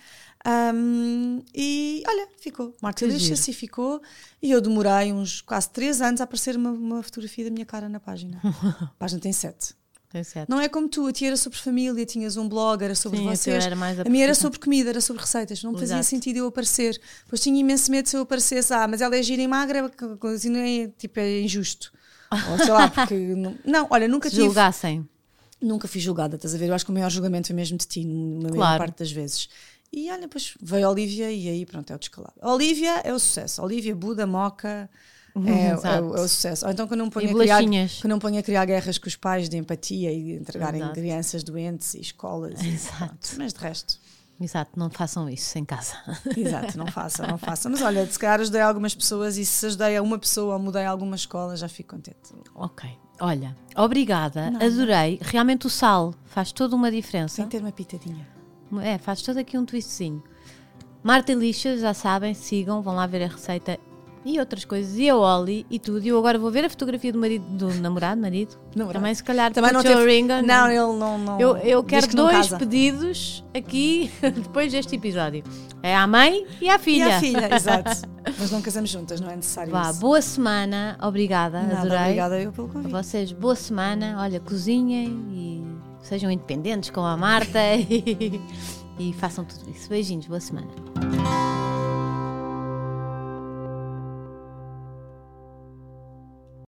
Um, 0.46 1.42
e 1.54 2.04
olha, 2.08 2.28
ficou. 2.40 2.76
Mark 2.82 2.98
Delicious 2.98 3.48
e 3.48 3.54
ficou. 3.54 4.02
E 4.42 4.52
eu 4.52 4.62
demorei 4.62 5.12
uns 5.12 5.42
quase 5.42 5.70
três 5.70 6.02
anos 6.02 6.22
a 6.22 6.24
aparecer 6.24 6.56
uma, 6.56 6.72
uma 6.72 7.04
fotografia 7.04 7.46
da 7.46 7.52
minha 7.52 7.66
cara 7.66 7.90
na 7.90 8.00
página. 8.00 8.40
a 8.44 8.94
página 8.98 9.20
tem 9.20 9.34
sete. 9.34 9.76
Tem 10.10 10.24
sete. 10.24 10.50
Não 10.50 10.62
é 10.62 10.70
como 10.70 10.88
tu, 10.88 11.06
a 11.06 11.12
ti 11.12 11.26
era 11.26 11.36
sobre 11.36 11.60
família, 11.60 12.06
tinhas 12.06 12.38
um 12.38 12.48
blog, 12.48 12.82
era 12.82 12.96
sobre 12.96 13.20
Sim, 13.20 13.26
vocês. 13.26 13.66
Era 13.66 13.76
mais 13.76 14.00
a, 14.00 14.04
a 14.04 14.10
minha 14.10 14.24
era 14.24 14.34
sobre 14.34 14.58
comida, 14.58 14.90
era 14.90 15.02
sobre 15.02 15.22
receitas. 15.22 15.62
Não 15.64 15.78
fazia 15.78 16.02
sentido 16.02 16.38
eu 16.38 16.48
aparecer. 16.48 17.00
Pois 17.28 17.42
tinha 17.42 17.60
imenso 17.60 17.92
medo 17.92 18.08
se 18.08 18.16
eu 18.16 18.22
aparecesse. 18.22 18.74
Ah, 18.74 18.88
mas 18.88 19.02
ela 19.02 19.18
é 19.18 19.22
gira 19.22 19.42
e 19.42 19.48
magra, 19.48 19.92
assim 20.34 20.50
não 20.50 20.60
é, 20.62 20.88
tipo, 20.98 21.20
é 21.20 21.42
injusto. 21.42 21.92
Ou 22.52 22.58
sei 22.58 22.72
lá, 22.72 22.88
porque. 22.90 23.16
Não, 23.16 23.56
não 23.66 23.88
olha, 23.90 24.08
nunca 24.08 24.30
tive. 24.30 24.44
Julgassem. 24.44 25.08
Nunca 25.62 25.88
fui 25.88 26.00
julgada, 26.00 26.36
estás 26.36 26.54
a 26.54 26.58
ver? 26.58 26.70
Eu 26.70 26.76
acho 26.76 26.86
que 26.86 26.92
o 26.92 26.94
maior 26.94 27.10
julgamento 27.10 27.48
foi 27.48 27.56
mesmo 27.56 27.78
de 27.78 27.88
ti, 27.88 28.06
na 28.06 28.50
claro. 28.50 28.58
maior 28.58 28.78
parte 28.78 29.00
das 29.00 29.12
vezes. 29.12 29.50
E 29.92 30.12
olha, 30.12 30.22
depois 30.22 30.54
veio 30.62 30.88
a 30.88 30.90
Olivia 30.92 31.32
e 31.32 31.50
aí 31.50 31.66
pronto, 31.66 31.92
é 31.92 31.96
o 31.96 32.00
descalado. 32.00 32.34
A 32.42 32.54
Olivia 32.54 33.02
é 33.04 33.14
o 33.14 33.20
sucesso. 33.20 33.62
A 33.62 33.64
Olivia, 33.64 33.96
Buda, 33.96 34.28
Moca. 34.28 34.90
Uhum, 35.34 35.48
é, 35.48 35.68
é, 35.68 35.98
é, 35.98 36.02
o 36.02 36.28
sucesso. 36.28 36.66
Ou 36.66 36.72
então 36.72 36.88
quando 36.88 37.00
não 37.00 37.10
ponho 37.10 37.30
a 37.30 37.40
criar, 37.40 37.62
quando 37.62 38.10
não 38.10 38.20
ponho 38.20 38.40
a 38.40 38.44
criar 38.44 38.66
guerras 38.66 38.98
com 38.98 39.08
os 39.08 39.16
pais 39.16 39.48
de 39.48 39.58
empatia 39.58 40.12
e 40.12 40.34
entregarem 40.34 40.82
Exato. 40.82 40.96
crianças 40.96 41.44
doentes 41.44 41.94
e 41.94 42.02
escolas. 42.02 42.60
Exato. 42.64 43.34
E, 43.34 43.38
mas 43.38 43.54
de 43.54 43.60
resto. 43.60 44.00
Exato, 44.40 44.72
não 44.78 44.90
façam 44.90 45.28
isso 45.30 45.58
em 45.58 45.66
casa. 45.66 45.96
Exato, 46.38 46.78
não 46.78 46.88
façam, 46.88 47.28
não 47.28 47.38
façam. 47.38 47.72
Mas 47.72 47.82
olha, 47.82 48.06
se 48.06 48.20
calhar 48.20 48.40
ajudei 48.40 48.62
algumas 48.62 48.94
pessoas 48.94 49.36
e 49.38 49.46
se 49.46 49.66
ajudei 49.66 49.98
a 49.98 50.02
uma 50.02 50.20
pessoa 50.20 50.54
ou 50.54 50.60
mudei 50.60 50.86
alguma 50.86 51.16
escola, 51.16 51.56
já 51.58 51.68
fico 51.68 51.96
contente. 51.96 52.34
Ok. 52.54 52.88
Olha, 53.20 53.56
obrigada, 53.76 54.52
Nada. 54.52 54.66
adorei. 54.66 55.20
Realmente 55.22 55.66
o 55.66 55.70
sal 55.70 56.14
faz 56.26 56.52
toda 56.52 56.76
uma 56.76 56.92
diferença. 56.92 57.38
Tem 57.38 57.46
que 57.46 57.52
ter 57.52 57.64
uma 57.64 57.72
pitadinha. 57.72 58.28
É, 58.82 58.98
faz 59.00 59.24
todo 59.24 59.38
aqui 59.38 59.58
um 59.58 59.66
twistzinho. 59.66 60.24
Marta 61.02 61.34
Lixa, 61.34 61.78
já 61.78 61.94
sabem, 61.94 62.34
sigam, 62.34 62.82
vão 62.82 62.96
lá 62.96 63.08
ver 63.08 63.24
a 63.24 63.28
receita 63.28 63.80
e 64.28 64.40
outras 64.40 64.66
coisas, 64.66 64.98
e 64.98 65.10
a 65.10 65.16
Oli 65.16 65.66
e 65.70 65.80
tudo. 65.80 66.04
E 66.04 66.10
eu 66.10 66.18
agora 66.18 66.38
vou 66.38 66.52
ver 66.52 66.66
a 66.66 66.70
fotografia 66.70 67.14
do 67.14 67.20
marido, 67.20 67.46
do 67.46 67.74
namorado, 67.76 68.20
marido. 68.20 68.58
namorado. 68.76 69.00
Também, 69.00 69.16
se 69.16 69.24
calhar, 69.24 69.54
também 69.54 69.72
não 69.72 69.82
teve... 69.82 70.06
Ringa, 70.06 70.42
não, 70.42 70.68
ele 70.68 71.00
não. 71.00 71.18
não 71.18 71.40
eu, 71.40 71.58
eu 71.58 71.84
quero 71.84 72.08
que 72.08 72.16
dois 72.16 72.50
pedidos 72.50 73.44
aqui 73.56 74.12
depois 74.22 74.72
deste 74.72 74.96
episódio: 74.96 75.44
é 75.82 75.96
à 75.96 76.06
mãe 76.06 76.46
e 76.60 76.70
à 76.70 76.78
filha. 76.78 77.06
E 77.06 77.12
à 77.12 77.20
filha, 77.20 77.50
exato. 77.56 78.02
Mas 78.38 78.52
não 78.52 78.62
casamos 78.62 78.90
juntas, 78.90 79.22
não 79.22 79.30
é 79.30 79.36
necessário. 79.36 79.72
Vá, 79.72 79.90
isso. 79.90 80.00
boa 80.00 80.22
semana, 80.22 80.98
obrigada, 81.02 81.62
Nada, 81.62 81.80
adorei. 81.80 82.00
Obrigada 82.00 82.40
eu 82.42 82.52
pelo 82.52 82.68
convite. 82.68 82.94
A 82.94 83.02
vocês, 83.02 83.32
boa 83.32 83.56
semana, 83.56 84.18
olha, 84.20 84.40
cozinhem 84.40 85.08
e 85.32 85.66
sejam 86.02 86.30
independentes 86.30 86.90
com 86.90 87.02
a 87.02 87.16
Marta 87.16 87.60
e, 87.76 88.42
e 89.00 89.14
façam 89.14 89.46
tudo 89.46 89.70
isso. 89.70 89.90
Beijinhos, 89.90 90.28
boa 90.28 90.40
semana. 90.40 90.68